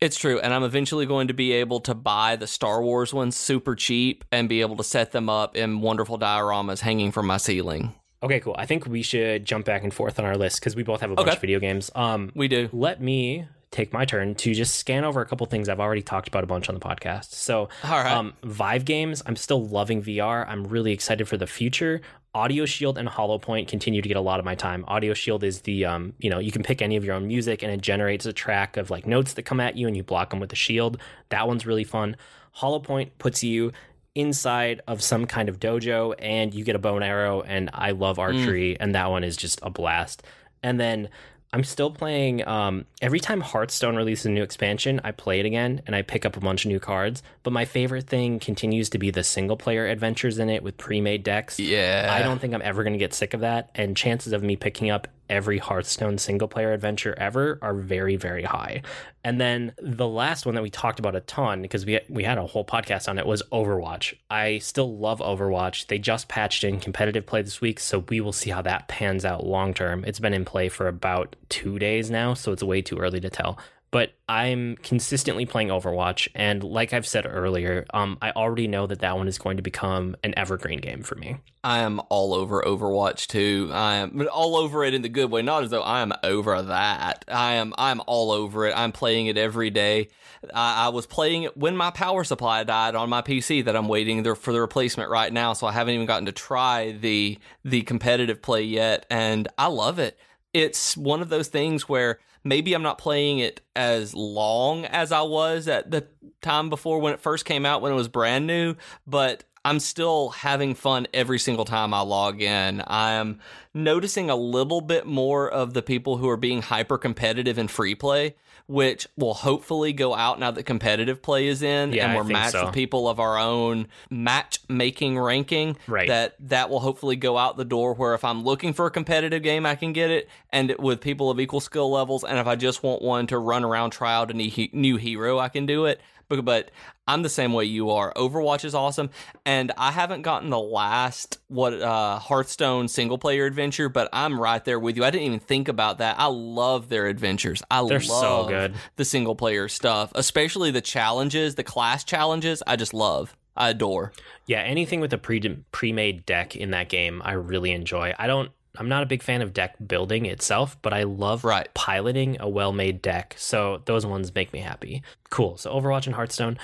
It's 0.00 0.16
true, 0.18 0.38
and 0.40 0.54
I'm 0.54 0.62
eventually 0.62 1.04
going 1.04 1.28
to 1.28 1.34
be 1.34 1.52
able 1.52 1.80
to 1.80 1.94
buy 1.94 2.36
the 2.36 2.46
Star 2.46 2.82
Wars 2.82 3.12
ones 3.12 3.36
super 3.36 3.74
cheap 3.74 4.24
and 4.32 4.48
be 4.48 4.62
able 4.62 4.76
to 4.76 4.84
set 4.84 5.12
them 5.12 5.28
up 5.28 5.54
in 5.54 5.82
wonderful 5.82 6.18
dioramas 6.18 6.80
hanging 6.80 7.12
from 7.12 7.26
my 7.26 7.36
ceiling. 7.36 7.94
Okay, 8.22 8.40
cool. 8.40 8.56
I 8.58 8.64
think 8.64 8.86
we 8.86 9.02
should 9.02 9.44
jump 9.44 9.66
back 9.66 9.82
and 9.84 9.92
forth 9.92 10.18
on 10.18 10.24
our 10.24 10.36
list 10.36 10.60
because 10.60 10.74
we 10.74 10.82
both 10.82 11.02
have 11.02 11.10
a 11.10 11.14
bunch 11.14 11.28
Okay. 11.28 11.36
of 11.36 11.40
video 11.42 11.60
games. 11.60 11.90
Um, 11.94 12.32
We 12.34 12.48
do. 12.48 12.68
let 12.72 13.02
me 13.02 13.46
take 13.70 13.92
my 13.92 14.04
turn 14.04 14.34
to 14.34 14.54
just 14.54 14.76
scan 14.76 15.04
over 15.04 15.20
a 15.20 15.26
couple 15.26 15.46
things 15.46 15.68
I've 15.68 15.80
already 15.80 16.02
talked 16.02 16.26
about 16.28 16.42
a 16.42 16.46
bunch 16.46 16.68
on 16.68 16.74
the 16.74 16.80
podcast. 16.80 17.32
So, 17.32 17.68
All 17.84 17.90
right. 18.02 18.10
um, 18.12 18.32
Vive 18.42 18.84
games, 18.84 19.22
I'm 19.26 19.36
still 19.36 19.66
loving 19.66 20.02
VR. 20.02 20.46
I'm 20.48 20.64
really 20.64 20.92
excited 20.92 21.28
for 21.28 21.36
the 21.36 21.46
future. 21.46 22.00
Audio 22.34 22.66
Shield 22.66 22.98
and 22.98 23.08
Holopoint 23.08 23.68
continue 23.68 24.00
to 24.00 24.08
get 24.08 24.16
a 24.16 24.20
lot 24.20 24.38
of 24.38 24.44
my 24.44 24.54
time. 24.54 24.84
Audio 24.88 25.12
Shield 25.12 25.42
is 25.44 25.62
the, 25.62 25.84
um, 25.84 26.14
you 26.18 26.30
know, 26.30 26.38
you 26.38 26.52
can 26.52 26.62
pick 26.62 26.80
any 26.80 26.96
of 26.96 27.04
your 27.04 27.14
own 27.14 27.26
music 27.26 27.62
and 27.62 27.72
it 27.72 27.80
generates 27.80 28.26
a 28.26 28.32
track 28.32 28.76
of 28.76 28.90
like 28.90 29.06
notes 29.06 29.32
that 29.34 29.42
come 29.42 29.60
at 29.60 29.76
you 29.76 29.86
and 29.86 29.96
you 29.96 30.02
block 30.02 30.30
them 30.30 30.38
with 30.40 30.50
the 30.50 30.56
shield. 30.56 30.98
That 31.30 31.46
one's 31.48 31.66
really 31.66 31.84
fun. 31.84 32.16
Holopoint 32.58 33.10
puts 33.18 33.42
you 33.42 33.72
inside 34.14 34.80
of 34.88 35.02
some 35.02 35.26
kind 35.26 35.48
of 35.48 35.60
dojo 35.60 36.14
and 36.18 36.52
you 36.54 36.64
get 36.64 36.74
a 36.74 36.78
bow 36.78 36.96
and 36.96 37.04
arrow 37.04 37.42
and 37.42 37.70
I 37.72 37.92
love 37.92 38.18
archery 38.18 38.78
and 38.80 38.94
that 38.94 39.10
one 39.10 39.24
is 39.24 39.36
just 39.36 39.60
a 39.62 39.70
blast. 39.70 40.22
And 40.62 40.78
then 40.80 41.08
I'm 41.52 41.64
still 41.64 41.90
playing 41.90 42.46
um 42.46 42.84
every 43.00 43.20
time 43.20 43.40
Hearthstone 43.40 43.96
releases 43.96 44.26
a 44.26 44.30
new 44.30 44.42
expansion, 44.42 45.00
I 45.04 45.12
play 45.12 45.40
it 45.40 45.46
again 45.46 45.82
and 45.86 45.96
I 45.96 46.02
pick 46.02 46.26
up 46.26 46.36
a 46.36 46.40
bunch 46.40 46.64
of 46.64 46.70
new 46.70 46.80
cards, 46.80 47.22
but 47.42 47.52
my 47.52 47.64
favorite 47.64 48.06
thing 48.06 48.38
continues 48.38 48.90
to 48.90 48.98
be 48.98 49.10
the 49.10 49.24
single 49.24 49.56
player 49.56 49.86
adventures 49.86 50.38
in 50.38 50.50
it 50.50 50.62
with 50.62 50.76
pre-made 50.76 51.22
decks. 51.22 51.58
Yeah. 51.58 52.08
I 52.10 52.22
don't 52.22 52.38
think 52.40 52.54
I'm 52.54 52.62
ever 52.62 52.82
going 52.82 52.92
to 52.92 52.98
get 52.98 53.14
sick 53.14 53.34
of 53.34 53.40
that 53.40 53.70
and 53.74 53.96
chances 53.96 54.32
of 54.32 54.42
me 54.42 54.56
picking 54.56 54.90
up 54.90 55.08
every 55.28 55.58
Hearthstone 55.58 56.18
single 56.18 56.48
player 56.48 56.72
adventure 56.72 57.14
ever 57.18 57.58
are 57.62 57.74
very 57.74 58.16
very 58.16 58.44
high. 58.44 58.82
And 59.24 59.40
then 59.40 59.72
the 59.78 60.08
last 60.08 60.46
one 60.46 60.54
that 60.54 60.62
we 60.62 60.70
talked 60.70 60.98
about 60.98 61.16
a 61.16 61.20
ton 61.20 61.62
because 61.62 61.84
we 61.84 62.00
we 62.08 62.24
had 62.24 62.38
a 62.38 62.46
whole 62.46 62.64
podcast 62.64 63.08
on 63.08 63.18
it 63.18 63.26
was 63.26 63.42
Overwatch. 63.52 64.14
I 64.30 64.58
still 64.58 64.96
love 64.96 65.20
Overwatch. 65.20 65.88
They 65.88 65.98
just 65.98 66.28
patched 66.28 66.64
in 66.64 66.80
competitive 66.80 67.26
play 67.26 67.42
this 67.42 67.60
week, 67.60 67.80
so 67.80 68.04
we 68.08 68.20
will 68.20 68.32
see 68.32 68.50
how 68.50 68.62
that 68.62 68.88
pans 68.88 69.24
out 69.24 69.46
long 69.46 69.74
term. 69.74 70.04
It's 70.06 70.20
been 70.20 70.34
in 70.34 70.44
play 70.44 70.68
for 70.68 70.88
about 70.88 71.36
2 71.50 71.78
days 71.78 72.10
now, 72.10 72.34
so 72.34 72.52
it's 72.52 72.62
way 72.62 72.82
too 72.82 72.98
early 72.98 73.20
to 73.20 73.30
tell. 73.30 73.58
But 73.90 74.12
I'm 74.28 74.76
consistently 74.82 75.46
playing 75.46 75.68
Overwatch, 75.68 76.28
and 76.34 76.62
like 76.62 76.92
I've 76.92 77.06
said 77.06 77.24
earlier, 77.26 77.86
um, 77.94 78.18
I 78.20 78.32
already 78.32 78.68
know 78.68 78.86
that 78.86 78.98
that 79.00 79.16
one 79.16 79.28
is 79.28 79.38
going 79.38 79.56
to 79.56 79.62
become 79.62 80.14
an 80.22 80.34
evergreen 80.36 80.80
game 80.80 81.02
for 81.02 81.14
me. 81.14 81.38
I 81.64 81.78
am 81.78 82.00
all 82.10 82.34
over 82.34 82.62
Overwatch 82.62 83.28
too. 83.28 83.70
I 83.72 83.96
am 83.96 84.28
all 84.30 84.56
over 84.56 84.84
it 84.84 84.92
in 84.92 85.00
the 85.00 85.08
good 85.08 85.30
way, 85.30 85.40
not 85.40 85.64
as 85.64 85.70
though 85.70 85.80
I 85.80 86.02
am 86.02 86.12
over 86.22 86.60
that. 86.60 87.24
I 87.28 87.54
am 87.54 87.72
I'm 87.78 88.02
all 88.06 88.30
over 88.30 88.66
it. 88.66 88.74
I'm 88.76 88.92
playing 88.92 89.26
it 89.26 89.38
every 89.38 89.70
day. 89.70 90.08
I, 90.52 90.86
I 90.86 90.88
was 90.90 91.06
playing 91.06 91.44
it 91.44 91.56
when 91.56 91.74
my 91.74 91.90
power 91.90 92.24
supply 92.24 92.64
died 92.64 92.94
on 92.94 93.08
my 93.08 93.22
PC 93.22 93.64
that 93.64 93.74
I'm 93.74 93.88
waiting 93.88 94.22
there 94.22 94.34
for 94.34 94.52
the 94.52 94.60
replacement 94.60 95.10
right 95.10 95.32
now, 95.32 95.54
so 95.54 95.66
I 95.66 95.72
haven't 95.72 95.94
even 95.94 96.06
gotten 96.06 96.26
to 96.26 96.32
try 96.32 96.92
the 96.92 97.38
the 97.64 97.82
competitive 97.82 98.42
play 98.42 98.64
yet 98.64 99.06
and 99.08 99.48
I 99.56 99.68
love 99.68 99.98
it. 99.98 100.18
It's 100.52 100.94
one 100.96 101.22
of 101.22 101.30
those 101.30 101.48
things 101.48 101.88
where 101.88 102.18
maybe 102.48 102.74
I'm 102.74 102.82
not 102.82 102.98
playing 102.98 103.38
it 103.38 103.60
as 103.76 104.14
long 104.14 104.84
as 104.86 105.12
I 105.12 105.22
was 105.22 105.68
at 105.68 105.90
the 105.90 106.06
time 106.40 106.70
before 106.70 106.98
when 106.98 107.12
it 107.12 107.20
first 107.20 107.44
came 107.44 107.66
out 107.66 107.82
when 107.82 107.92
it 107.92 107.96
was 107.96 108.08
brand 108.08 108.46
new, 108.46 108.74
but 109.06 109.44
I'm 109.64 109.80
still 109.80 110.30
having 110.30 110.74
fun 110.74 111.06
every 111.12 111.38
single 111.38 111.64
time 111.64 111.92
I 111.92 112.00
log 112.00 112.40
in. 112.40 112.82
I'm 112.86 113.40
noticing 113.74 114.30
a 114.30 114.36
little 114.36 114.80
bit 114.80 115.06
more 115.06 115.48
of 115.48 115.74
the 115.74 115.82
people 115.82 116.16
who 116.16 116.28
are 116.28 116.36
being 116.36 116.62
hyper 116.62 116.96
competitive 116.96 117.58
in 117.58 117.68
free 117.68 117.94
play, 117.94 118.36
which 118.68 119.08
will 119.16 119.34
hopefully 119.34 119.94
go 119.94 120.14
out 120.14 120.38
now 120.38 120.50
that 120.50 120.62
competitive 120.64 121.22
play 121.22 121.48
is 121.48 121.62
in 121.62 121.92
Yeah, 121.92 122.06
and 122.06 122.16
we're 122.16 122.22
matched 122.22 122.52
so. 122.52 122.66
with 122.66 122.74
people 122.74 123.08
of 123.08 123.18
our 123.18 123.38
own 123.38 123.88
matchmaking 124.10 125.18
ranking. 125.18 125.76
Right. 125.86 126.06
That 126.06 126.36
that 126.40 126.70
will 126.70 126.80
hopefully 126.80 127.16
go 127.16 127.38
out 127.38 127.56
the 127.56 127.64
door 127.64 127.94
where 127.94 128.14
if 128.14 128.24
I'm 128.24 128.44
looking 128.44 128.72
for 128.74 128.86
a 128.86 128.90
competitive 128.90 129.42
game, 129.42 129.66
I 129.66 129.74
can 129.74 129.92
get 129.92 130.10
it, 130.10 130.28
and 130.50 130.74
with 130.78 131.00
people 131.00 131.30
of 131.30 131.40
equal 131.40 131.60
skill 131.60 131.90
levels. 131.90 132.24
And 132.24 132.38
if 132.38 132.46
I 132.46 132.56
just 132.56 132.82
want 132.82 133.02
one 133.02 133.26
to 133.28 133.38
run 133.38 133.64
around, 133.64 133.90
try 133.90 134.14
out 134.14 134.30
a 134.30 134.34
new, 134.34 134.50
new 134.72 134.96
hero, 134.96 135.38
I 135.38 135.48
can 135.48 135.66
do 135.66 135.86
it. 135.86 136.00
But, 136.28 136.44
but 136.44 136.70
I'm 137.06 137.22
the 137.22 137.28
same 137.28 137.52
way 137.52 137.64
you 137.64 137.90
are. 137.90 138.12
Overwatch 138.14 138.64
is 138.64 138.74
awesome, 138.74 139.10
and 139.46 139.72
I 139.78 139.92
haven't 139.92 140.22
gotten 140.22 140.50
the 140.50 140.58
last 140.58 141.38
what 141.48 141.72
uh, 141.74 142.18
Hearthstone 142.18 142.88
single 142.88 143.18
player 143.18 143.46
adventure, 143.46 143.88
but 143.88 144.08
I'm 144.12 144.40
right 144.40 144.64
there 144.64 144.78
with 144.78 144.96
you. 144.96 145.04
I 145.04 145.10
didn't 145.10 145.26
even 145.26 145.40
think 145.40 145.68
about 145.68 145.98
that. 145.98 146.16
I 146.18 146.26
love 146.26 146.88
their 146.88 147.06
adventures. 147.06 147.62
I 147.70 147.86
They're 147.86 147.98
love 147.98 148.02
so 148.02 148.48
good. 148.48 148.74
the 148.96 149.04
single 149.04 149.34
player 149.34 149.68
stuff, 149.68 150.12
especially 150.14 150.70
the 150.70 150.82
challenges, 150.82 151.54
the 151.54 151.64
class 151.64 152.04
challenges. 152.04 152.62
I 152.66 152.76
just 152.76 152.92
love. 152.92 153.34
I 153.56 153.70
adore. 153.70 154.12
Yeah, 154.46 154.60
anything 154.60 155.00
with 155.00 155.12
a 155.12 155.18
pre 155.18 155.40
pre-made 155.72 156.24
deck 156.24 156.54
in 156.54 156.70
that 156.70 156.88
game, 156.88 157.20
I 157.24 157.32
really 157.32 157.72
enjoy. 157.72 158.14
I 158.18 158.26
don't 158.28 158.52
I'm 158.76 158.88
not 158.88 159.02
a 159.02 159.06
big 159.06 159.22
fan 159.22 159.42
of 159.42 159.52
deck 159.54 159.76
building 159.86 160.26
itself, 160.26 160.76
but 160.82 160.92
I 160.92 161.04
love 161.04 161.44
Right. 161.44 161.72
piloting 161.74 162.36
a 162.40 162.48
well-made 162.48 163.02
deck. 163.02 163.34
So 163.38 163.82
those 163.86 164.04
ones 164.06 164.34
make 164.34 164.52
me 164.52 164.60
happy. 164.60 165.02
Cool. 165.30 165.56
So 165.56 165.72
Overwatch 165.72 166.06
and 166.06 166.14
Hearthstone. 166.14 166.58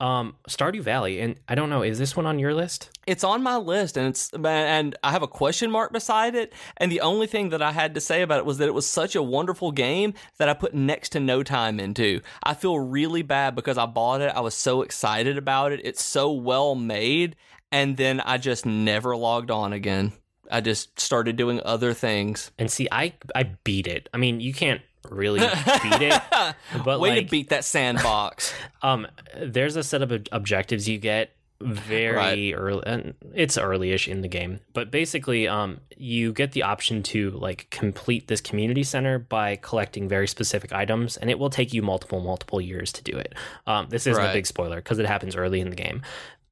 Um 0.00 0.36
Stardew 0.48 0.80
Valley 0.80 1.18
and 1.20 1.40
I 1.48 1.56
don't 1.56 1.70
know, 1.70 1.82
is 1.82 1.98
this 1.98 2.16
one 2.16 2.24
on 2.24 2.38
your 2.38 2.54
list? 2.54 2.88
It's 3.04 3.24
on 3.24 3.42
my 3.42 3.56
list, 3.56 3.96
and 3.96 4.06
it's 4.06 4.30
and 4.32 4.94
I 5.02 5.10
have 5.10 5.24
a 5.24 5.26
question 5.26 5.72
mark 5.72 5.92
beside 5.92 6.36
it. 6.36 6.52
And 6.76 6.92
the 6.92 7.00
only 7.00 7.26
thing 7.26 7.48
that 7.48 7.62
I 7.62 7.72
had 7.72 7.94
to 7.96 8.00
say 8.00 8.22
about 8.22 8.38
it 8.38 8.46
was 8.46 8.58
that 8.58 8.68
it 8.68 8.74
was 8.74 8.86
such 8.86 9.16
a 9.16 9.22
wonderful 9.22 9.72
game 9.72 10.14
that 10.38 10.48
I 10.48 10.54
put 10.54 10.72
next 10.72 11.08
to 11.10 11.20
no 11.20 11.42
time 11.42 11.80
into. 11.80 12.20
I 12.44 12.54
feel 12.54 12.78
really 12.78 13.22
bad 13.22 13.56
because 13.56 13.76
I 13.76 13.86
bought 13.86 14.20
it. 14.20 14.30
I 14.36 14.40
was 14.40 14.54
so 14.54 14.82
excited 14.82 15.36
about 15.36 15.72
it. 15.72 15.80
It's 15.82 16.04
so 16.04 16.30
well 16.30 16.76
made, 16.76 17.34
and 17.72 17.96
then 17.96 18.20
I 18.20 18.38
just 18.38 18.64
never 18.66 19.16
logged 19.16 19.50
on 19.50 19.72
again. 19.72 20.12
I 20.50 20.60
just 20.60 20.98
started 20.98 21.36
doing 21.36 21.60
other 21.64 21.92
things. 21.94 22.50
And 22.58 22.70
see, 22.70 22.88
I 22.90 23.14
I 23.34 23.44
beat 23.64 23.86
it. 23.86 24.08
I 24.12 24.16
mean, 24.16 24.40
you 24.40 24.52
can't 24.52 24.80
really 25.10 25.40
beat 25.40 26.02
it, 26.02 26.22
but 26.84 27.00
Way 27.00 27.10
like 27.10 27.26
to 27.26 27.30
beat 27.30 27.48
that 27.50 27.64
sandbox. 27.64 28.52
Um, 28.82 29.08
there's 29.36 29.74
a 29.74 29.82
set 29.82 30.02
of 30.02 30.12
objectives 30.30 30.88
you 30.88 30.98
get 30.98 31.32
very 31.60 32.14
Right. 32.14 32.54
early. 32.56 32.82
And 32.86 33.14
it's 33.34 33.58
early-ish 33.58 34.06
in 34.06 34.20
the 34.20 34.28
game, 34.28 34.60
but 34.72 34.92
basically, 34.92 35.48
um, 35.48 35.80
you 35.96 36.32
get 36.32 36.52
the 36.52 36.62
option 36.62 37.02
to 37.04 37.32
like 37.32 37.66
complete 37.70 38.28
this 38.28 38.40
community 38.40 38.84
center 38.84 39.18
by 39.18 39.56
collecting 39.56 40.08
very 40.08 40.28
specific 40.28 40.72
items, 40.72 41.16
and 41.16 41.28
it 41.30 41.38
will 41.40 41.50
take 41.50 41.74
you 41.74 41.82
multiple, 41.82 42.20
multiple 42.20 42.60
years 42.60 42.92
to 42.92 43.02
do 43.02 43.16
it. 43.18 43.34
Um, 43.66 43.88
this 43.90 44.06
isn't 44.06 44.24
a 44.24 44.32
big 44.32 44.46
spoiler 44.46 44.76
because 44.76 45.00
it 45.00 45.06
happens 45.06 45.34
early 45.34 45.58
in 45.60 45.70
the 45.70 45.76
game. 45.76 46.02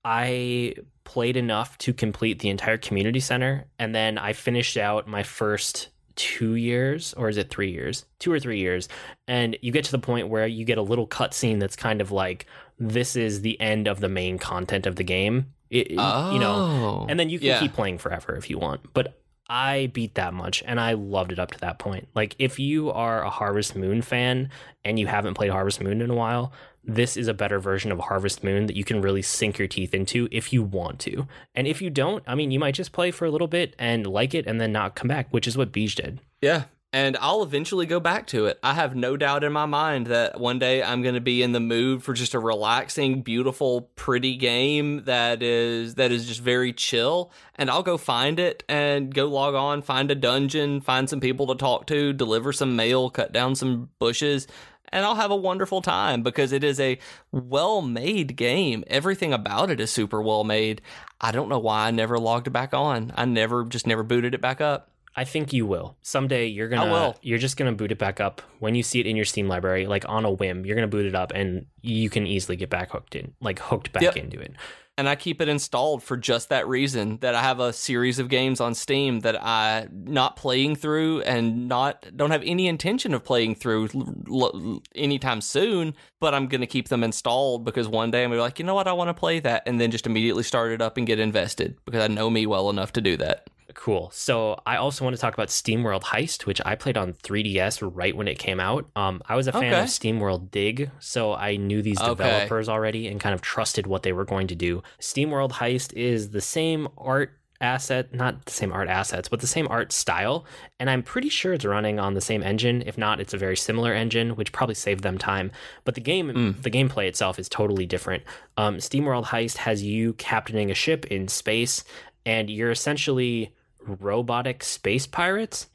I 0.08 0.74
played 1.02 1.36
enough 1.36 1.76
to 1.78 1.92
complete 1.92 2.38
the 2.38 2.48
entire 2.48 2.78
community 2.78 3.18
center, 3.18 3.64
and 3.78 3.92
then 3.92 4.18
I 4.18 4.32
finished 4.34 4.76
out 4.76 5.08
my 5.08 5.24
first 5.24 5.88
two 6.14 6.54
years, 6.54 7.12
or 7.14 7.28
is 7.28 7.36
it 7.36 7.50
three 7.50 7.72
years? 7.72 8.04
Two 8.20 8.32
or 8.32 8.38
three 8.38 8.60
years, 8.60 8.88
and 9.26 9.56
you 9.62 9.72
get 9.72 9.84
to 9.86 9.90
the 9.92 9.98
point 9.98 10.28
where 10.28 10.46
you 10.46 10.64
get 10.64 10.78
a 10.78 10.82
little 10.82 11.08
cutscene 11.08 11.58
that's 11.58 11.74
kind 11.76 12.00
of 12.00 12.12
like 12.12 12.46
this 12.78 13.16
is 13.16 13.40
the 13.40 13.60
end 13.60 13.88
of 13.88 13.98
the 13.98 14.08
main 14.08 14.38
content 14.38 14.86
of 14.86 14.94
the 14.94 15.02
game. 15.04 15.52
It, 15.70 15.90
you 15.90 15.96
know, 15.96 17.02
Oh. 17.02 17.06
and 17.08 17.18
then 17.18 17.28
you 17.28 17.38
can 17.40 17.48
Yeah. 17.48 17.58
keep 17.58 17.72
playing 17.72 17.98
forever 17.98 18.36
if 18.36 18.48
you 18.48 18.58
want. 18.58 18.92
But 18.94 19.18
I 19.48 19.90
beat 19.92 20.14
that 20.14 20.32
much 20.34 20.62
and 20.66 20.78
I 20.80 20.92
loved 20.92 21.32
it 21.32 21.38
up 21.40 21.50
to 21.52 21.58
that 21.60 21.78
point. 21.80 22.06
Like 22.14 22.36
if 22.38 22.58
you 22.60 22.90
are 22.92 23.22
a 23.24 23.30
Harvest 23.30 23.74
Moon 23.76 24.00
fan 24.02 24.50
and 24.84 24.98
you 24.98 25.06
haven't 25.08 25.34
played 25.34 25.50
Harvest 25.50 25.80
Moon 25.80 26.00
in 26.02 26.10
a 26.10 26.14
while, 26.14 26.52
this 26.86 27.16
is 27.16 27.28
a 27.28 27.34
better 27.34 27.58
version 27.58 27.90
of 27.92 27.98
Harvest 27.98 28.44
Moon 28.44 28.66
that 28.66 28.76
you 28.76 28.84
can 28.84 29.02
really 29.02 29.22
sink 29.22 29.58
your 29.58 29.68
teeth 29.68 29.92
into 29.92 30.28
if 30.30 30.52
you 30.52 30.62
want 30.62 30.98
to. 31.00 31.26
And 31.54 31.66
if 31.66 31.82
you 31.82 31.90
don't, 31.90 32.22
I 32.26 32.34
mean, 32.34 32.50
you 32.50 32.58
might 32.60 32.74
just 32.74 32.92
play 32.92 33.10
for 33.10 33.24
a 33.24 33.30
little 33.30 33.48
bit 33.48 33.74
and 33.78 34.06
like 34.06 34.34
it 34.34 34.46
and 34.46 34.60
then 34.60 34.72
not 34.72 34.94
come 34.94 35.08
back, 35.08 35.26
which 35.30 35.46
is 35.46 35.56
what 35.56 35.72
Beej 35.72 35.96
did. 35.96 36.20
Yeah. 36.40 36.64
and 36.92 37.16
I'll 37.20 37.42
eventually 37.42 37.84
go 37.84 38.00
back 38.00 38.26
to 38.28 38.46
it. 38.46 38.58
I 38.62 38.72
have 38.72 38.94
no 38.96 39.16
doubt 39.18 39.44
in 39.44 39.52
my 39.52 39.66
mind 39.66 40.06
that 40.06 40.40
one 40.40 40.58
day 40.58 40.82
I'm 40.82 41.02
going 41.02 41.14
to 41.16 41.20
be 41.20 41.42
in 41.42 41.52
the 41.52 41.60
mood 41.60 42.02
for 42.02 42.14
just 42.14 42.32
a 42.32 42.38
relaxing, 42.38 43.20
beautiful, 43.22 43.82
pretty 43.96 44.36
game 44.36 45.04
that 45.04 45.42
is 45.42 45.96
that 45.96 46.10
is 46.12 46.26
just 46.26 46.40
very 46.40 46.72
chill, 46.72 47.32
and 47.56 47.68
I'll 47.70 47.82
go 47.82 47.98
find 47.98 48.38
it 48.38 48.62
and 48.68 49.12
go 49.14 49.26
log 49.26 49.54
on, 49.54 49.82
find 49.82 50.10
a 50.10 50.14
dungeon, 50.14 50.80
find 50.80 51.10
some 51.10 51.20
people 51.20 51.48
to 51.48 51.54
talk 51.56 51.86
to, 51.88 52.12
deliver 52.14 52.52
some 52.52 52.76
mail, 52.76 53.10
cut 53.10 53.32
down 53.32 53.56
some 53.56 53.90
bushes, 53.98 54.46
and 54.90 55.04
I'll 55.04 55.14
have 55.16 55.30
a 55.30 55.36
wonderful 55.36 55.82
time 55.82 56.22
because 56.22 56.52
it 56.52 56.62
is 56.64 56.78
a 56.80 56.98
well 57.32 57.82
made 57.82 58.36
game. 58.36 58.84
Everything 58.86 59.32
about 59.32 59.70
it 59.70 59.80
is 59.80 59.90
super 59.90 60.20
well 60.22 60.44
made. 60.44 60.82
I 61.20 61.32
don't 61.32 61.48
know 61.48 61.58
why 61.58 61.86
I 61.86 61.90
never 61.90 62.18
logged 62.18 62.46
it 62.46 62.50
back 62.50 62.74
on. 62.74 63.12
I 63.16 63.24
never 63.24 63.64
just 63.64 63.86
never 63.86 64.02
booted 64.02 64.34
it 64.34 64.40
back 64.40 64.60
up. 64.60 64.90
I 65.18 65.24
think 65.24 65.52
you 65.54 65.64
will. 65.64 65.96
Someday 66.02 66.46
you're 66.48 66.68
gonna 66.68 66.90
will. 66.92 67.16
you're 67.22 67.38
just 67.38 67.56
gonna 67.56 67.72
boot 67.72 67.90
it 67.90 67.98
back 67.98 68.20
up 68.20 68.42
when 68.58 68.74
you 68.74 68.82
see 68.82 69.00
it 69.00 69.06
in 69.06 69.16
your 69.16 69.24
Steam 69.24 69.48
library, 69.48 69.86
like 69.86 70.06
on 70.08 70.26
a 70.26 70.30
whim. 70.30 70.66
You're 70.66 70.74
gonna 70.76 70.88
boot 70.88 71.06
it 71.06 71.14
up 71.14 71.32
and 71.34 71.64
you 71.80 72.10
can 72.10 72.26
easily 72.26 72.56
get 72.56 72.68
back 72.68 72.90
hooked 72.90 73.16
in, 73.16 73.32
like 73.40 73.58
hooked 73.58 73.92
back 73.92 74.02
Yep. 74.02 74.16
into 74.16 74.38
it. 74.40 74.52
And 74.98 75.08
I 75.08 75.14
keep 75.14 75.40
it 75.40 75.48
installed 75.48 76.02
for 76.02 76.16
just 76.16 76.48
that 76.48 76.66
reason 76.66 77.18
that 77.18 77.34
I 77.34 77.42
have 77.42 77.60
a 77.60 77.72
series 77.72 78.18
of 78.18 78.28
games 78.28 78.60
on 78.60 78.74
Steam 78.74 79.20
that 79.20 79.42
I 79.42 79.88
not 79.92 80.36
playing 80.36 80.76
through 80.76 81.20
and 81.22 81.68
not 81.68 82.06
don't 82.16 82.30
have 82.30 82.42
any 82.44 82.66
intention 82.66 83.12
of 83.12 83.22
playing 83.24 83.56
through 83.56 83.88
l- 83.94 84.52
l- 84.54 84.82
anytime 84.94 85.40
soon, 85.40 85.94
but 86.20 86.34
I'm 86.34 86.46
going 86.46 86.62
to 86.62 86.66
keep 86.66 86.88
them 86.88 87.04
installed 87.04 87.64
because 87.64 87.88
one 87.88 88.10
day 88.10 88.24
I'm 88.24 88.30
going 88.30 88.38
to 88.38 88.40
be 88.40 88.42
like, 88.42 88.58
"You 88.58 88.64
know 88.64 88.74
what? 88.74 88.88
I 88.88 88.92
want 88.92 89.08
to 89.08 89.14
play 89.14 89.38
that." 89.40 89.64
And 89.66 89.78
then 89.80 89.90
just 89.90 90.06
immediately 90.06 90.42
start 90.42 90.72
it 90.72 90.80
up 90.80 90.96
and 90.96 91.06
get 91.06 91.18
invested 91.18 91.76
because 91.84 92.02
I 92.02 92.08
know 92.08 92.30
me 92.30 92.46
well 92.46 92.70
enough 92.70 92.92
to 92.92 93.00
do 93.00 93.16
that. 93.18 93.48
Cool. 93.76 94.10
So 94.12 94.58
I 94.66 94.76
also 94.76 95.04
want 95.04 95.14
to 95.14 95.20
talk 95.20 95.34
about 95.34 95.48
SteamWorld 95.48 96.02
Heist, 96.02 96.46
which 96.46 96.60
I 96.64 96.74
played 96.74 96.96
on 96.96 97.12
3DS 97.12 97.88
right 97.94 98.16
when 98.16 98.26
it 98.26 98.38
came 98.38 98.58
out. 98.58 98.88
Um, 98.96 99.22
I 99.28 99.36
was 99.36 99.46
a 99.46 99.52
fan 99.52 99.64
Okay. 99.64 99.82
of 99.82 99.86
SteamWorld 99.88 100.50
Dig, 100.50 100.90
so 100.98 101.34
I 101.34 101.56
knew 101.56 101.82
these 101.82 102.00
Okay. 102.00 102.10
developers 102.10 102.68
already 102.68 103.06
and 103.06 103.20
kind 103.20 103.34
of 103.34 103.42
trusted 103.42 103.86
what 103.86 104.02
they 104.02 104.12
were 104.12 104.24
going 104.24 104.48
to 104.48 104.54
do. 104.56 104.82
SteamWorld 104.98 105.52
Heist 105.52 105.92
is 105.92 106.30
the 106.30 106.40
same 106.40 106.88
art 106.98 107.32
asset, 107.60 108.12
not 108.14 108.44
the 108.46 108.52
same 108.52 108.72
art 108.72 108.88
assets, 108.88 109.28
but 109.28 109.40
the 109.40 109.46
same 109.46 109.68
art 109.68 109.92
style, 109.92 110.44
and 110.80 110.90
I'm 110.90 111.02
pretty 111.02 111.28
sure 111.28 111.52
it's 111.52 111.64
running 111.64 111.98
on 112.00 112.14
the 112.14 112.20
same 112.20 112.42
engine. 112.42 112.82
If 112.86 112.98
not, 112.98 113.20
it's 113.20 113.34
a 113.34 113.38
very 113.38 113.56
similar 113.56 113.92
engine, 113.94 114.36
which 114.36 114.52
probably 114.52 114.74
saved 114.74 115.02
them 115.02 115.16
time. 115.16 115.52
But 115.84 115.94
the 115.94 116.00
game, 116.02 116.56
the 116.62 116.70
gameplay 116.70 117.06
itself 117.08 117.38
is 117.38 117.48
totally 117.48 117.86
different. 117.86 118.24
Um, 118.56 118.78
SteamWorld 118.78 119.26
Heist 119.26 119.58
has 119.58 119.82
you 119.82 120.14
captaining 120.14 120.70
a 120.70 120.74
ship 120.74 121.06
in 121.06 121.28
space, 121.28 121.84
and 122.26 122.50
you're 122.50 122.72
essentially 122.72 123.52
robotic 123.86 124.62
space 124.64 125.06
pirates 125.06 125.68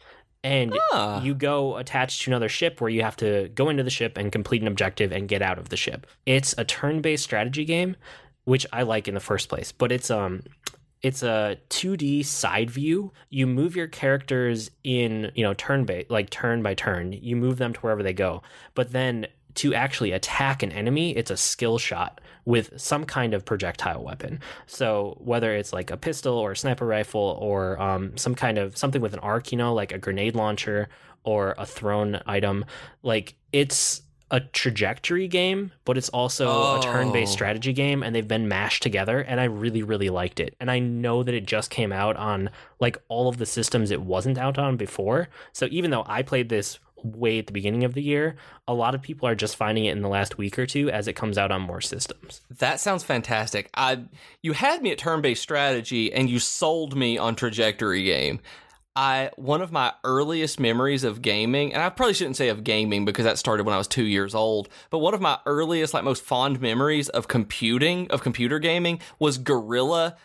and 0.44 0.76
Ah. 0.92 1.22
you 1.24 1.34
go 1.36 1.78
attached 1.78 2.24
to 2.24 2.32
another 2.32 2.50
ship 2.50 2.82
where 2.82 2.90
you 2.90 3.04
have 3.04 3.16
to 3.18 3.50
go 3.50 3.70
into 3.70 3.84
the 3.84 3.90
ship 3.92 4.18
and 4.18 4.32
complete 4.32 4.62
an 4.62 4.68
objective 4.68 5.12
and 5.12 5.28
get 5.28 5.42
out 5.42 5.60
of 5.60 5.70
the 5.70 5.78
ship. 5.78 6.08
It's 6.26 6.56
a 6.58 6.64
turn-based 6.66 7.24
strategy 7.24 7.64
game, 7.66 7.96
which 8.46 8.66
I 8.74 8.82
like 8.84 9.08
in 9.08 9.14
the 9.14 9.20
first 9.20 9.50
place, 9.50 9.72
but 9.72 9.92
it's 9.92 10.10
um 10.10 10.42
it's 11.04 11.24
a 11.24 11.58
2D 11.70 12.24
side 12.24 12.70
view. 12.70 13.12
You 13.32 13.48
move 13.48 13.76
your 13.76 13.88
characters 13.88 14.70
in, 14.84 15.32
you 15.34 15.44
know, 15.44 15.54
turn 15.56 15.84
by 15.86 16.06
like 16.10 16.30
turn 16.30 16.62
by 16.62 16.76
turn. 16.76 17.12
You 17.14 17.36
move 17.36 17.58
them 17.58 17.74
to 17.74 17.80
wherever 17.80 18.04
they 18.04 18.14
go. 18.14 18.44
But 18.76 18.92
then 18.92 19.26
to 19.56 19.74
actually 19.74 20.12
attack 20.12 20.64
an 20.64 20.72
enemy, 20.72 21.16
it's 21.16 21.32
a 21.32 21.38
skill 21.38 21.78
shot 21.78 22.22
with 22.46 22.80
some 22.80 23.04
kind 23.06 23.34
of 23.34 23.46
projectile 23.46 24.04
weapon. 24.04 24.40
So 24.66 25.18
whether 25.20 25.54
it's 25.56 25.72
like 25.74 25.92
a 25.92 25.98
pistol 25.98 26.34
or 26.38 26.52
a 26.52 26.58
sniper 26.58 26.86
rifle 26.88 27.38
or 27.40 27.80
um, 27.82 28.18
some 28.18 28.34
kind 28.36 28.58
of 28.58 28.78
something 28.78 29.02
with 29.02 29.14
an 29.14 29.20
arc, 29.20 29.52
you 29.52 29.58
know, 29.58 29.74
like 29.74 29.92
a 29.92 29.98
grenade 30.00 30.36
launcher 30.36 30.90
or 31.24 31.54
a 31.58 31.66
thrown 31.66 32.20
item, 32.26 32.66
like 33.04 33.36
it's 33.52 34.02
a 34.34 34.40
trajectory 34.40 35.28
game, 35.28 35.74
but 35.84 35.98
it's 35.98 36.08
also 36.10 36.48
Oh. 36.48 36.80
a 36.80 36.82
turn-based 36.82 37.34
strategy 37.34 37.74
game, 37.74 38.02
and 38.02 38.16
they've 38.16 38.28
been 38.28 38.48
mashed 38.48 38.82
together. 38.82 39.20
And 39.20 39.42
I 39.42 39.44
really, 39.44 39.84
really 39.84 40.10
liked 40.10 40.40
it. 40.40 40.56
And 40.58 40.72
I 40.72 40.80
know 40.80 41.22
that 41.22 41.36
it 41.36 41.46
just 41.46 41.70
came 41.70 41.92
out 41.92 42.16
on 42.16 42.50
like 42.80 42.98
all 43.10 43.28
of 43.28 43.38
the 43.40 43.46
systems 43.46 43.92
it 43.92 44.02
wasn't 44.02 44.38
out 44.38 44.58
on 44.58 44.78
before. 44.78 45.28
So 45.52 45.68
even 45.70 45.92
though 45.92 46.06
I 46.08 46.22
played 46.22 46.48
this 46.48 46.80
way 47.04 47.40
at 47.40 47.48
the 47.48 47.54
beginning 47.54 47.84
of 47.84 47.94
the 47.94 48.02
year, 48.02 48.36
a 48.68 48.74
lot 48.74 48.96
of 48.96 49.02
people 49.02 49.28
are 49.28 49.36
just 49.36 49.56
finding 49.56 49.86
it 49.86 49.92
in 49.92 50.02
the 50.02 50.10
last 50.10 50.38
week 50.38 50.58
or 50.58 50.66
two 50.66 50.90
as 50.90 51.08
it 51.08 51.14
comes 51.14 51.38
out 51.38 51.52
on 51.52 51.62
more 51.62 51.82
systems. 51.82 52.42
That 52.60 52.80
sounds 52.80 53.04
fantastic. 53.04 53.70
I 53.76 54.04
you 54.42 54.54
had 54.54 54.82
me 54.82 54.92
at 54.92 54.98
turn-based 54.98 55.42
strategy 55.42 56.12
and 56.14 56.30
you 56.30 56.40
sold 56.40 56.96
me 56.96 57.18
on 57.18 57.36
trajectory 57.36 58.04
game. 58.04 58.40
I 58.96 59.32
one 59.36 59.62
of 59.62 59.72
my 59.72 59.94
earliest 60.04 60.60
memories 60.60 61.04
of 61.04 61.22
gaming, 61.22 61.74
and 61.74 61.82
I 61.82 61.90
probably 61.90 62.14
shouldn't 62.14 62.36
say 62.36 62.50
of 62.50 62.64
gaming 62.64 63.06
because 63.06 63.26
that 63.26 63.38
started 63.38 63.66
when 63.66 63.74
I 63.74 63.78
was 63.78 63.88
2 63.88 64.04
years 64.04 64.36
old, 64.36 64.70
but 64.90 65.00
one 65.00 65.14
of 65.14 65.22
my 65.22 65.40
earliest 65.46 65.94
like 65.94 66.04
most 66.04 66.24
fond 66.24 66.60
memories 66.60 67.10
of 67.10 67.28
computing, 67.28 68.10
of 68.12 68.22
computer 68.22 68.60
gaming 68.60 69.00
was 69.20 69.38
gorilla.bas. 69.38 70.20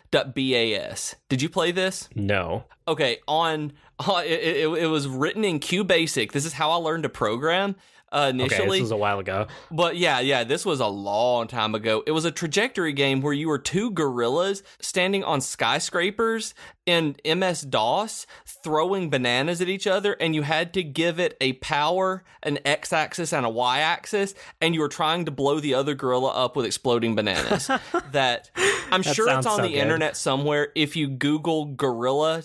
Did 1.29 1.43
you 1.43 1.49
play 1.49 1.71
this? 1.73 2.09
No. 2.15 2.65
okay 2.89 3.19
on, 3.29 3.73
on 4.01 4.25
it, 4.27 4.41
it, 4.41 4.69
it 4.69 4.87
was 4.87 5.07
written 5.07 5.45
in 5.45 5.61
QBasic. 5.61 6.33
This 6.33 6.45
is 6.45 6.55
how 6.55 6.71
I 6.71 6.77
learned 6.77 7.05
to 7.05 7.09
program 7.09 7.77
uh, 8.17 8.29
Okay, 8.29 8.31
initially. 8.31 8.79
this 8.79 8.83
was 8.83 8.91
a 8.93 8.97
while 8.97 9.19
ago. 9.19 9.47
But 9.71 9.97
yeah, 9.97 10.21
yeah, 10.21 10.45
this 10.45 10.65
was 10.65 10.81
a 10.81 10.87
long 10.87 11.49
time 11.49 11.75
ago. 11.75 12.03
It 12.07 12.13
was 12.13 12.25
a 12.25 12.31
trajectory 12.31 12.93
game 12.93 13.21
where 13.21 13.33
you 13.35 13.49
were 13.49 13.59
two 13.59 13.91
gorillas 13.91 14.63
standing 14.81 15.23
on 15.23 15.41
skyscrapers 15.41 16.55
in 16.87 17.17
MS 17.25 17.63
DOS, 17.63 18.27
throwing 18.63 19.11
bananas 19.11 19.61
at 19.61 19.69
each 19.69 19.87
other, 19.89 20.13
and 20.21 20.35
you 20.35 20.43
had 20.43 20.73
to 20.75 20.83
give 20.85 21.19
it 21.19 21.37
a 21.41 21.55
power, 21.55 22.23
an 22.45 22.59
X 22.65 22.93
axis, 22.93 23.33
and 23.33 23.45
a 23.45 23.51
Y 23.51 23.81
axis, 23.81 24.35
and 24.61 24.73
you 24.75 24.81
were 24.81 24.89
trying 24.89 25.25
to 25.25 25.31
blow 25.33 25.59
the 25.61 25.75
other 25.75 25.95
gorilla 25.95 26.31
up 26.31 26.55
with 26.57 26.65
exploding 26.65 27.15
bananas. 27.17 27.67
that 28.13 28.51
I'm 28.93 29.03
That 29.03 29.15
sure 29.17 29.29
it's 29.29 29.47
on 29.47 29.57
so 29.57 29.63
the 29.63 29.69
good. 29.71 29.79
internet 29.79 30.17
somewhere. 30.17 30.69
If 30.77 30.95
you 30.97 31.09
Google 31.09 31.65
gorilla.bas, 31.67 32.45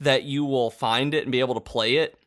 that 0.00 0.22
you 0.24 0.44
will 0.44 0.70
find 0.70 1.14
it 1.14 1.22
and 1.24 1.32
be 1.32 1.40
able 1.40 1.54
to 1.54 1.60
play 1.60 1.96
it 1.96 2.18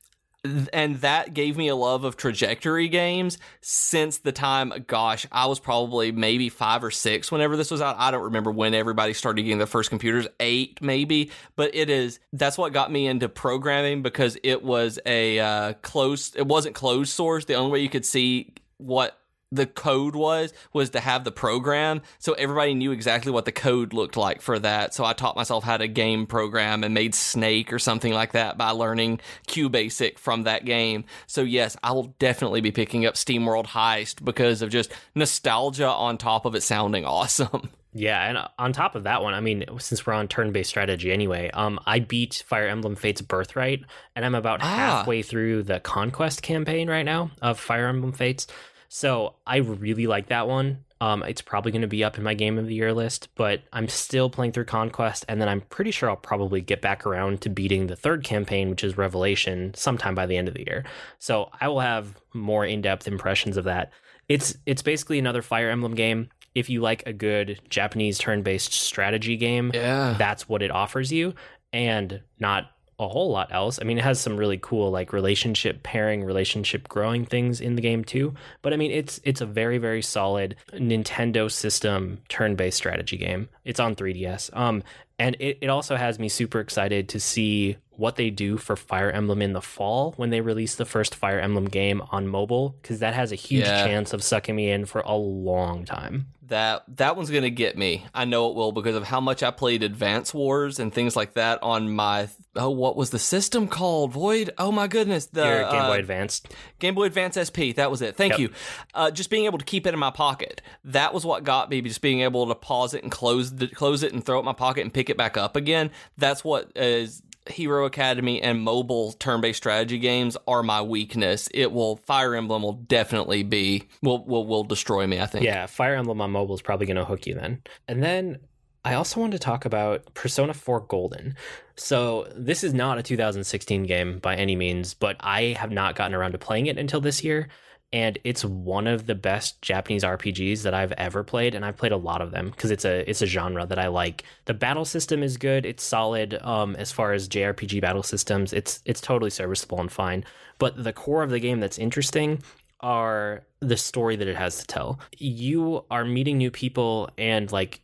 and 0.74 0.98
that 0.98 1.34
gave 1.34 1.58
me 1.58 1.68
a 1.68 1.76
love 1.76 2.04
of 2.04 2.18
trajectory 2.18 2.88
games 2.88 3.38
since 3.62 4.20
the 4.20 4.32
time 4.32 4.74
gosh 4.88 5.26
i 5.32 5.46
was 5.46 5.60
probably 5.60 6.12
maybe 6.12 6.50
five 6.50 6.84
or 6.84 6.92
six 6.92 7.32
whenever 7.32 7.58
this 7.58 7.72
was 7.72 7.82
out. 7.82 7.96
I 8.00 8.12
don't 8.12 8.24
remember 8.24 8.52
when 8.52 8.74
everybody 8.74 9.14
started 9.14 9.44
getting 9.44 9.58
their 9.58 9.68
first 9.68 9.90
computers 9.90 10.28
eight 10.40 10.82
maybe 10.82 11.32
but 11.56 11.74
it 11.76 11.90
is 11.90 12.20
that's 12.34 12.58
what 12.58 12.74
got 12.74 12.92
me 12.92 13.08
into 13.08 13.30
programming 13.30 14.02
because 14.02 14.38
it 14.44 14.64
was 14.64 15.00
a 15.06 15.40
uh, 15.40 15.74
closed 15.82 16.36
it 16.36 16.46
wasn't 16.46 16.76
closed 16.76 17.12
source. 17.12 17.46
The 17.46 17.56
only 17.56 17.72
way 17.72 17.80
you 17.80 17.90
could 17.90 18.06
see 18.06 18.54
what 18.78 19.20
the 19.52 19.66
code 19.66 20.16
was 20.16 20.54
was 20.74 20.90
to 20.90 21.00
have 21.00 21.24
the 21.24 21.32
program 21.32 22.02
so 22.20 22.34
everybody 22.34 22.74
knew 22.74 22.92
exactly 22.92 23.32
what 23.32 23.46
the 23.46 23.52
code 23.52 23.94
looked 23.94 24.18
like 24.18 24.42
for 24.42 24.60
that 24.60 24.94
so 24.94 25.06
i 25.06 25.14
taught 25.14 25.38
myself 25.38 25.64
how 25.64 25.78
to 25.78 25.88
game 25.88 26.26
program 26.26 26.84
and 26.84 26.94
made 26.94 27.16
snake 27.16 27.72
or 27.72 27.80
something 27.80 28.12
like 28.12 28.34
that 28.34 28.58
by 28.58 28.72
learning 28.72 29.20
qbasic 29.48 30.18
from 30.20 30.44
that 30.44 30.66
game 30.66 31.06
so 31.28 31.42
yes 31.44 31.78
i 31.82 31.92
will 31.94 32.14
definitely 32.20 32.60
be 32.60 32.72
picking 32.72 33.06
up 33.06 33.16
steam 33.16 33.46
world 33.46 33.68
heist 33.68 34.24
because 34.26 34.62
of 34.62 34.70
just 34.70 34.92
nostalgia 35.16 35.88
on 35.88 36.18
top 36.18 36.46
of 36.46 36.54
it 36.56 36.62
sounding 36.62 37.06
awesome 37.06 37.70
Yeah, 37.94 38.30
and 38.30 38.38
on 38.60 38.74
top 38.74 38.94
of 38.94 39.06
that 39.06 39.24
one, 39.24 39.34
I 39.34 39.40
mean, 39.40 39.64
since 39.80 40.06
we're 40.06 40.14
on 40.14 40.28
turn-based 40.28 40.70
strategy 40.70 41.12
anyway, 41.12 41.50
um, 41.52 41.80
I 41.88 41.98
beat 41.98 42.44
Fire 42.46 42.68
Emblem 42.68 42.96
Fates 42.96 43.22
Birthright, 43.22 43.86
and 44.16 44.24
I'm 44.24 44.36
about 44.36 44.60
Ah. 44.62 44.66
halfway 44.66 45.24
through 45.24 45.64
the 45.64 45.80
Conquest 45.80 46.44
campaign 46.44 46.92
right 46.92 47.06
now 47.06 47.32
of 47.42 47.60
Fire 47.60 47.88
Emblem 47.88 48.12
Fates. 48.12 48.46
So 48.90 49.36
I 49.46 49.58
really 49.58 50.08
like 50.08 50.28
that 50.28 50.48
one. 50.48 50.86
Um, 51.00 51.22
it's 51.24 51.42
probably 51.42 51.72
going 51.72 51.84
to 51.84 51.88
be 51.88 52.04
up 52.04 52.18
in 52.18 52.24
my 52.24 52.34
game 52.34 52.58
of 52.58 52.66
the 52.66 52.74
year 52.74 52.92
list, 52.92 53.30
but 53.36 53.62
I'm 53.72 53.88
still 53.88 54.32
playing 54.32 54.54
through 54.54 54.66
Conquest, 54.66 55.26
and 55.30 55.40
then 55.40 55.48
I'm 55.48 55.62
pretty 55.62 55.92
sure 55.92 56.10
I'll 56.10 56.16
probably 56.16 56.60
get 56.60 56.82
back 56.82 57.06
around 57.06 57.42
to 57.42 57.50
beating 57.50 57.86
the 57.86 57.96
third 57.96 58.24
campaign, 58.24 58.72
which 58.72 58.84
is 58.84 58.98
Revelation, 58.98 59.74
sometime 59.76 60.16
by 60.16 60.26
the 60.26 60.38
end 60.38 60.48
of 60.48 60.56
the 60.56 60.66
year. 60.66 60.86
So 61.20 61.52
I 61.62 61.68
will 61.68 61.82
have 61.82 62.16
more 62.34 62.66
in-depth 62.66 63.08
impressions 63.08 63.58
of 63.58 63.66
that. 63.66 63.92
It's 64.28 64.58
it's 64.66 64.82
basically 64.82 65.20
another 65.20 65.44
Fire 65.44 65.70
Emblem 65.70 65.94
game. 65.94 66.30
If 66.56 66.68
you 66.70 66.82
like 66.82 67.04
a 67.06 67.14
good 67.14 67.62
Japanese 67.70 68.18
turn-based 68.18 68.74
strategy 68.74 69.38
game, 69.38 69.70
yeah 69.74 70.16
that's 70.18 70.50
what 70.50 70.64
it 70.64 70.72
offers 70.72 71.12
you 71.12 71.36
and 71.72 72.22
not 72.40 72.72
a 73.00 73.08
whole 73.08 73.30
lot 73.32 73.50
else. 73.54 73.78
I 73.80 73.84
mean, 73.86 73.98
it 74.00 74.04
has 74.04 74.20
some 74.20 74.38
really 74.38 74.58
cool 74.62 74.90
like 74.90 75.14
relationship 75.14 75.84
pairing, 75.84 76.24
relationship 76.24 76.88
growing 76.88 77.26
things 77.26 77.62
in 77.62 77.76
the 77.76 77.82
game 77.82 78.04
too. 78.04 78.34
But 78.62 78.74
I 78.74 78.78
mean, 78.78 78.92
it's 78.92 79.20
it's 79.24 79.42
a 79.42 79.46
very 79.46 79.78
very 79.78 80.02
solid 80.02 80.56
Nintendo 80.74 81.52
system 81.52 82.20
turn-based 82.30 82.78
strategy 82.78 83.18
game. 83.18 83.50
It's 83.66 83.80
on 83.80 83.96
3DS. 83.96 84.50
Um 84.56 84.84
and 85.20 85.36
it, 85.40 85.58
it 85.62 85.68
also 85.68 85.96
has 85.96 86.20
me 86.20 86.30
super 86.30 86.60
excited 86.60 87.10
to 87.10 87.20
see 87.20 87.78
what 87.92 88.18
they 88.18 88.30
do 88.30 88.58
for 88.58 88.76
Fire 88.76 89.10
Emblem 89.10 89.42
in 89.42 89.54
the 89.54 89.62
fall 89.62 90.14
when 90.18 90.30
they 90.30 90.42
release 90.42 90.76
the 90.76 90.86
first 90.86 91.16
Fire 91.16 91.40
Emblem 91.40 91.66
game 91.66 92.04
on 92.12 92.28
mobile 92.28 92.76
because 92.82 93.00
that 93.00 93.16
has 93.16 93.32
a 93.32 93.36
huge 93.36 93.66
Yeah. 93.66 93.84
chance 93.86 94.14
of 94.14 94.22
sucking 94.24 94.56
me 94.56 94.70
in 94.70 94.86
for 94.86 95.02
a 95.02 95.16
long 95.16 95.86
time. 95.86 96.28
That 96.48 96.84
that 96.98 97.16
one's 97.18 97.30
gonna 97.30 97.50
get 97.50 97.78
me. 97.78 98.06
I 98.14 98.26
know 98.26 98.50
it 98.50 98.56
will 98.56 98.72
because 98.72 98.96
of 98.96 99.04
how 99.04 99.20
much 99.20 99.44
I 99.44 99.52
played 99.52 99.84
Advance 99.84 100.34
Wars 100.34 100.80
and 100.80 100.94
things 100.94 101.16
like 101.16 101.34
that 101.34 101.62
on 101.62 101.90
my 101.92 102.30
oh 102.56 102.70
what 102.70 102.96
was 102.96 103.10
the 103.10 103.20
system 103.20 103.68
called? 103.68 104.14
Void. 104.14 104.52
Oh 104.58 104.72
my 104.72 104.88
goodness, 104.88 105.26
the 105.28 105.46
Your 105.46 105.64
Game 105.64 105.82
Boy 105.84 105.96
uh, 105.96 106.00
Advanced. 106.00 106.54
Game 106.80 106.96
Boy 106.96 107.04
Advance 107.06 107.38
SP. 107.38 107.76
That 107.76 107.92
was 107.92 108.02
it. 108.02 108.16
Thank 108.16 108.32
Yep. 108.34 108.40
you. 108.40 108.50
Uh, 108.94 109.12
just 109.12 109.30
being 109.30 109.46
able 109.46 109.58
to 109.58 109.66
keep 109.66 109.86
it 109.86 109.94
in 109.94 110.00
my 110.00 110.12
pocket. 110.12 110.62
That 110.86 111.14
was 111.14 111.26
what 111.26 111.44
got 111.44 111.70
me. 111.70 111.82
Just 111.82 112.02
being 112.02 112.22
able 112.22 112.48
to 112.48 112.56
pause 112.56 112.94
it 112.94 113.04
and 113.04 113.12
close 113.12 113.56
the, 113.56 113.68
close 113.68 114.04
it 114.04 114.14
and 114.14 114.26
throw 114.26 114.38
it 114.38 114.40
in 114.40 114.46
my 114.46 114.54
pocket 114.54 114.82
and 114.82 114.94
pick 114.94 115.10
it 115.10 115.18
back 115.18 115.38
up 115.38 115.56
again. 115.56 115.92
That's 116.18 116.44
what 116.44 116.72
is 116.76 117.22
Hero 117.50 117.86
Academy 117.86 118.42
and 118.42 118.62
mobile 118.62 119.14
turn-based 119.14 119.58
strategy 119.58 120.00
games 120.00 120.38
are 120.48 120.64
my 120.64 120.82
weakness. 120.82 121.50
It 121.54 121.72
will 121.72 121.98
Fire 121.98 122.36
Emblem 122.36 122.64
will 122.64 122.74
definitely 122.74 123.44
be 123.44 123.84
will 124.02 124.24
will 124.26 124.46
will 124.46 124.64
destroy 124.64 125.08
me. 125.08 125.20
I 125.20 125.26
think. 125.26 125.46
Yeah, 125.46 125.66
Fire 125.66 125.96
Emblem 125.96 126.22
on 126.22 126.32
mobile 126.32 126.56
is 126.56 126.62
probably 126.62 126.86
going 126.86 126.98
to 126.98 127.06
hook 127.06 127.28
you 127.28 127.36
then. 127.36 127.62
And 127.88 128.04
then 128.04 128.40
I 128.86 128.94
also 128.94 129.20
wanted 129.20 129.34
to 129.34 129.40
talk 129.40 129.66
about 129.66 130.14
Persona 130.14 130.54
4 130.54 130.82
Golden. 130.82 131.36
So 131.76 132.32
this 132.36 132.64
is 132.64 132.74
not 132.74 132.98
a 132.98 133.04
2016 133.04 133.84
game 133.84 134.20
by 134.20 134.36
any 134.36 134.56
means, 134.56 134.94
but 134.94 135.18
I 135.20 135.58
have 135.60 135.72
not 135.72 135.96
gotten 135.96 136.16
around 136.16 136.32
to 136.32 136.38
playing 136.38 136.68
it 136.68 136.78
until 136.78 137.02
this 137.02 137.24
year. 137.24 137.50
And 137.94 138.20
it's 138.26 138.44
one 138.44 138.86
of 138.86 139.06
the 139.08 139.16
best 139.16 139.62
Japanese 139.62 140.04
RPGs 140.04 140.64
that 140.64 140.74
I've 140.74 140.92
ever 140.94 141.24
played, 141.24 141.56
and 141.56 141.64
I've 141.64 141.78
played 141.78 141.94
a 141.94 141.98
lot 141.98 142.22
of 142.22 142.32
them 142.32 142.50
because 142.50 142.70
it's 142.70 142.84
a 142.84 143.10
it's 143.10 143.22
a 143.22 143.26
genre 143.26 143.66
that 143.66 143.80
I 143.80 143.88
like. 143.88 144.24
The 144.44 144.54
battle 144.54 144.84
system 144.84 145.24
is 145.24 145.38
good; 145.38 145.66
it's 145.66 145.84
solid. 145.84 146.38
Um, 146.42 146.76
as 146.76 146.92
far 146.92 147.14
as 147.14 147.30
JRPG 147.30 147.80
battle 147.80 148.04
systems, 148.04 148.52
it's 148.52 148.82
it's 148.86 149.00
totally 149.00 149.30
serviceable 149.30 149.80
and 149.80 149.92
fine. 149.92 150.26
But 150.60 150.84
the 150.84 150.92
core 150.92 151.24
of 151.24 151.30
the 151.30 151.40
game 151.40 151.62
that's 151.62 151.78
interesting 151.78 152.44
are 152.82 153.44
the 153.60 153.78
story 153.78 154.16
that 154.16 154.28
it 154.28 154.36
has 154.36 154.58
to 154.58 154.68
tell. 154.68 155.00
You 155.18 155.86
are 155.90 156.06
meeting 156.06 156.38
new 156.38 156.52
people 156.52 157.10
and 157.18 157.52
like 157.52 157.82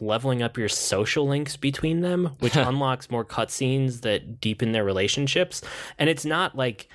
leveling 0.00 0.42
up 0.42 0.56
your 0.56 0.68
social 0.68 1.26
links 1.26 1.56
between 1.56 2.00
them, 2.00 2.36
which 2.40 2.56
unlocks 2.56 3.10
more 3.10 3.24
cutscenes 3.24 4.02
that 4.02 4.40
deepen 4.40 4.72
their 4.72 4.84
relationships. 4.84 5.62
And 5.98 6.08
it's 6.08 6.24
not 6.24 6.56
like 6.56 6.88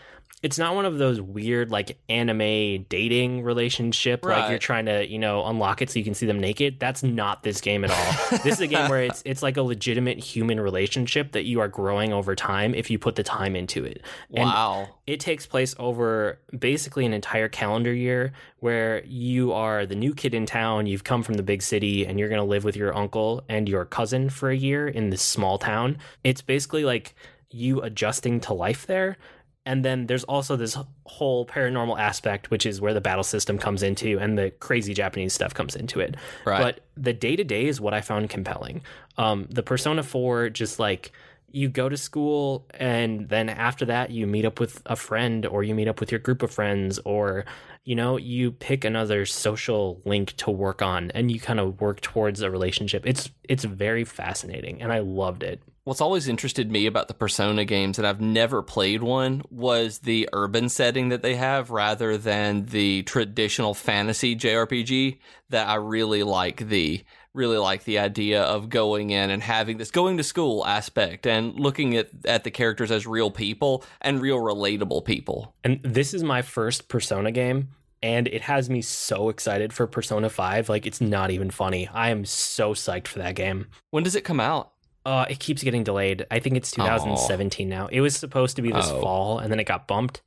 it's 0.44 0.58
not 0.60 0.76
one 0.76 0.86
of 0.86 0.98
those 0.98 1.20
weird 1.22 1.72
like 1.72 1.98
anime 2.10 2.84
dating 2.90 3.44
relationship 3.44 4.26
like 4.26 4.50
you're 4.50 4.60
trying 4.60 4.86
to 4.86 5.08
you 5.10 5.18
know 5.18 5.46
unlock 5.46 5.82
it 5.82 5.90
so 5.90 5.98
you 5.98 6.06
can 6.06 6.14
see 6.14 6.26
them 6.26 6.40
naked. 6.40 6.80
That's 6.80 7.02
not 7.02 7.44
this 7.44 7.62
game 7.62 7.84
at 7.86 7.92
all. 7.92 8.40
This 8.44 8.56
is 8.56 8.60
a 8.62 8.68
game 8.68 8.90
where 8.90 9.02
it's 9.04 9.24
it's 9.26 9.42
like 9.42 9.56
a 9.58 9.62
legitimate 9.62 10.20
human 10.20 10.60
relationship 10.60 11.32
that 11.32 11.46
you 11.46 11.62
are 11.62 11.68
growing 11.70 12.12
over 12.12 12.36
time 12.36 12.76
if 12.76 12.92
you 12.92 13.00
put 13.00 13.16
the 13.16 13.24
time 13.24 13.56
into 13.56 13.86
it. 13.86 14.04
And 14.34 14.46
Wow. 14.50 14.90
it 15.08 15.20
takes 15.22 15.46
place 15.46 15.74
over 15.80 16.40
basically 16.58 17.06
an 17.06 17.14
entire 17.14 17.48
calendar 17.48 17.94
year 17.94 18.34
where 18.60 19.04
you 19.06 19.54
are 19.54 19.86
the 19.86 19.96
new 19.96 20.14
kid 20.14 20.34
in 20.34 20.46
town 20.46 20.88
you've 20.88 21.04
come 21.06 21.24
from 21.24 21.36
the 21.36 21.44
big 21.44 21.62
city 21.62 22.06
and 22.06 22.20
you're 22.20 22.30
going 22.30 22.42
to 22.42 22.46
live 22.48 22.64
with 22.66 22.76
your 22.76 22.96
uncle 22.98 23.44
and 23.48 23.70
your 23.70 23.86
cousin 23.86 24.30
for 24.30 24.50
a 24.50 24.56
year 24.58 24.88
in 24.90 25.10
this 25.10 25.22
small 25.22 25.58
town. 25.58 25.98
It's 26.24 26.42
basically 26.42 26.84
like 26.84 27.16
you 27.50 27.82
adjusting 27.82 28.40
to 28.42 28.54
life 28.54 28.88
there 28.88 29.18
and 29.66 29.84
then 29.86 30.08
there's 30.08 30.24
also 30.26 30.56
this 30.56 30.78
whole 31.06 31.46
paranormal 31.46 31.98
aspect 32.00 32.50
which 32.52 32.66
is 32.66 32.82
where 32.82 32.94
the 32.94 33.02
battle 33.02 33.24
system 33.24 33.58
comes 33.58 33.82
into 33.84 34.20
and 34.20 34.38
the 34.38 34.52
crazy 34.60 34.94
japanese 34.94 35.34
stuff 35.34 35.54
comes 35.54 35.76
into 35.76 36.00
it 36.00 36.16
Right. 36.46 36.62
but 36.62 36.80
the 36.96 37.14
day 37.14 37.36
to 37.36 37.44
day 37.44 37.66
is 37.66 37.82
what 37.82 37.94
I 37.94 38.02
found 38.02 38.30
compelling. 38.30 38.82
Um, 39.18 39.48
the 39.50 39.64
Persona 39.64 40.04
4, 40.04 40.50
just 40.50 40.78
like 40.80 41.12
you 41.52 41.70
go 41.70 41.90
to 41.90 41.98
school 41.98 42.68
and 42.80 43.30
then 43.30 43.50
after 43.50 43.86
that 43.86 44.10
you 44.12 44.28
meet 44.28 44.46
up 44.46 44.60
with 44.60 44.82
a 44.86 44.96
friend 44.96 45.46
or 45.46 45.64
you 45.64 45.74
meet 45.76 45.88
up 45.88 46.00
with 46.00 46.12
your 46.12 46.20
group 46.20 46.42
of 46.44 46.52
friends 46.52 47.00
or 47.06 47.46
you 47.84 47.96
know 47.96 48.18
you 48.18 48.52
pick 48.52 48.84
another 48.86 49.26
social 49.26 50.02
link 50.06 50.36
to 50.38 50.50
work 50.50 50.82
on 50.82 51.12
and 51.12 51.32
you 51.32 51.40
kind 51.40 51.60
of 51.60 51.80
work 51.80 52.02
towards 52.02 52.42
a 52.42 52.50
relationship 52.50 53.06
it's 53.06 53.30
it's 53.48 53.64
very 53.66 54.04
fascinating 54.04 54.82
and 54.82 54.92
i 54.92 54.98
loved 55.00 55.44
it 55.44 55.62
What's 55.86 56.00
always 56.00 56.30
interested 56.30 56.72
me 56.72 56.86
about 56.86 57.10
the 57.10 57.14
Persona 57.14 57.66
games, 57.66 57.98
and 57.98 58.08
I've 58.08 58.22
never 58.22 58.64
played 58.64 59.04
one, 59.04 59.42
was 59.50 60.00
the 60.00 60.30
urban 60.32 60.70
setting 60.70 61.10
that 61.10 61.22
they 61.22 61.36
have 61.36 61.72
rather 61.72 62.18
than 62.18 62.68
the 62.68 63.04
traditional 63.04 63.74
fantasy 63.74 64.34
JRPG. 64.34 65.18
That 65.50 65.68
I 65.68 65.76
really 65.76 66.24
like 66.24 66.70
the 66.70 67.04
really 67.34 67.58
like 67.58 67.84
the 67.84 68.00
idea 68.00 68.44
of 68.44 68.70
going 68.70 69.10
in 69.10 69.30
and 69.30 69.44
having 69.44 69.78
this 69.78 69.92
going 69.92 70.16
to 70.18 70.24
school 70.24 70.66
aspect 70.66 71.28
and 71.28 71.60
looking 71.60 71.98
at 71.98 72.08
at 72.24 72.46
the 72.46 72.52
characters 72.52 72.90
as 72.90 73.06
real 73.06 73.30
people 73.30 73.84
and 74.00 74.22
real 74.22 74.38
relatable 74.38 75.04
people. 75.04 75.54
and 75.64 75.82
this 75.84 76.14
is 76.14 76.24
my 76.24 76.42
first 76.42 76.88
persona 76.88 77.32
game 77.32 77.70
and 78.02 78.28
it 78.28 78.44
has 78.44 78.70
me 78.70 78.82
so 78.82 79.30
excited 79.30 79.74
for 79.74 79.88
persona 79.88 80.30
5 80.30 80.70
like 80.70 80.86
it's 80.86 81.02
not 81.02 81.32
even 81.32 81.50
funny 81.50 81.88
i 81.92 82.10
am 82.10 82.24
so 82.24 82.74
psyched 82.76 83.08
for 83.08 83.18
that 83.20 83.34
game 83.36 83.66
When 83.90 84.04
does 84.04 84.16
it 84.16 84.24
come 84.24 84.40
out? 84.40 84.72
Uh, 85.06 85.26
it 85.30 85.40
keeps 85.40 85.64
getting 85.64 85.84
delayed. 85.84 86.26
I 86.32 86.40
think 86.40 86.56
it's 86.56 86.72
2017 86.72 87.68
now. 87.68 87.88
It 87.88 88.02
was 88.02 88.16
supposed 88.16 88.56
to 88.56 88.62
be 88.62 88.72
this 88.72 88.88
Oh. 88.90 89.02
fall, 89.02 89.40
and 89.40 89.52
then 89.52 89.60
it 89.60 89.66
got 89.66 89.88
bumped, 89.88 90.22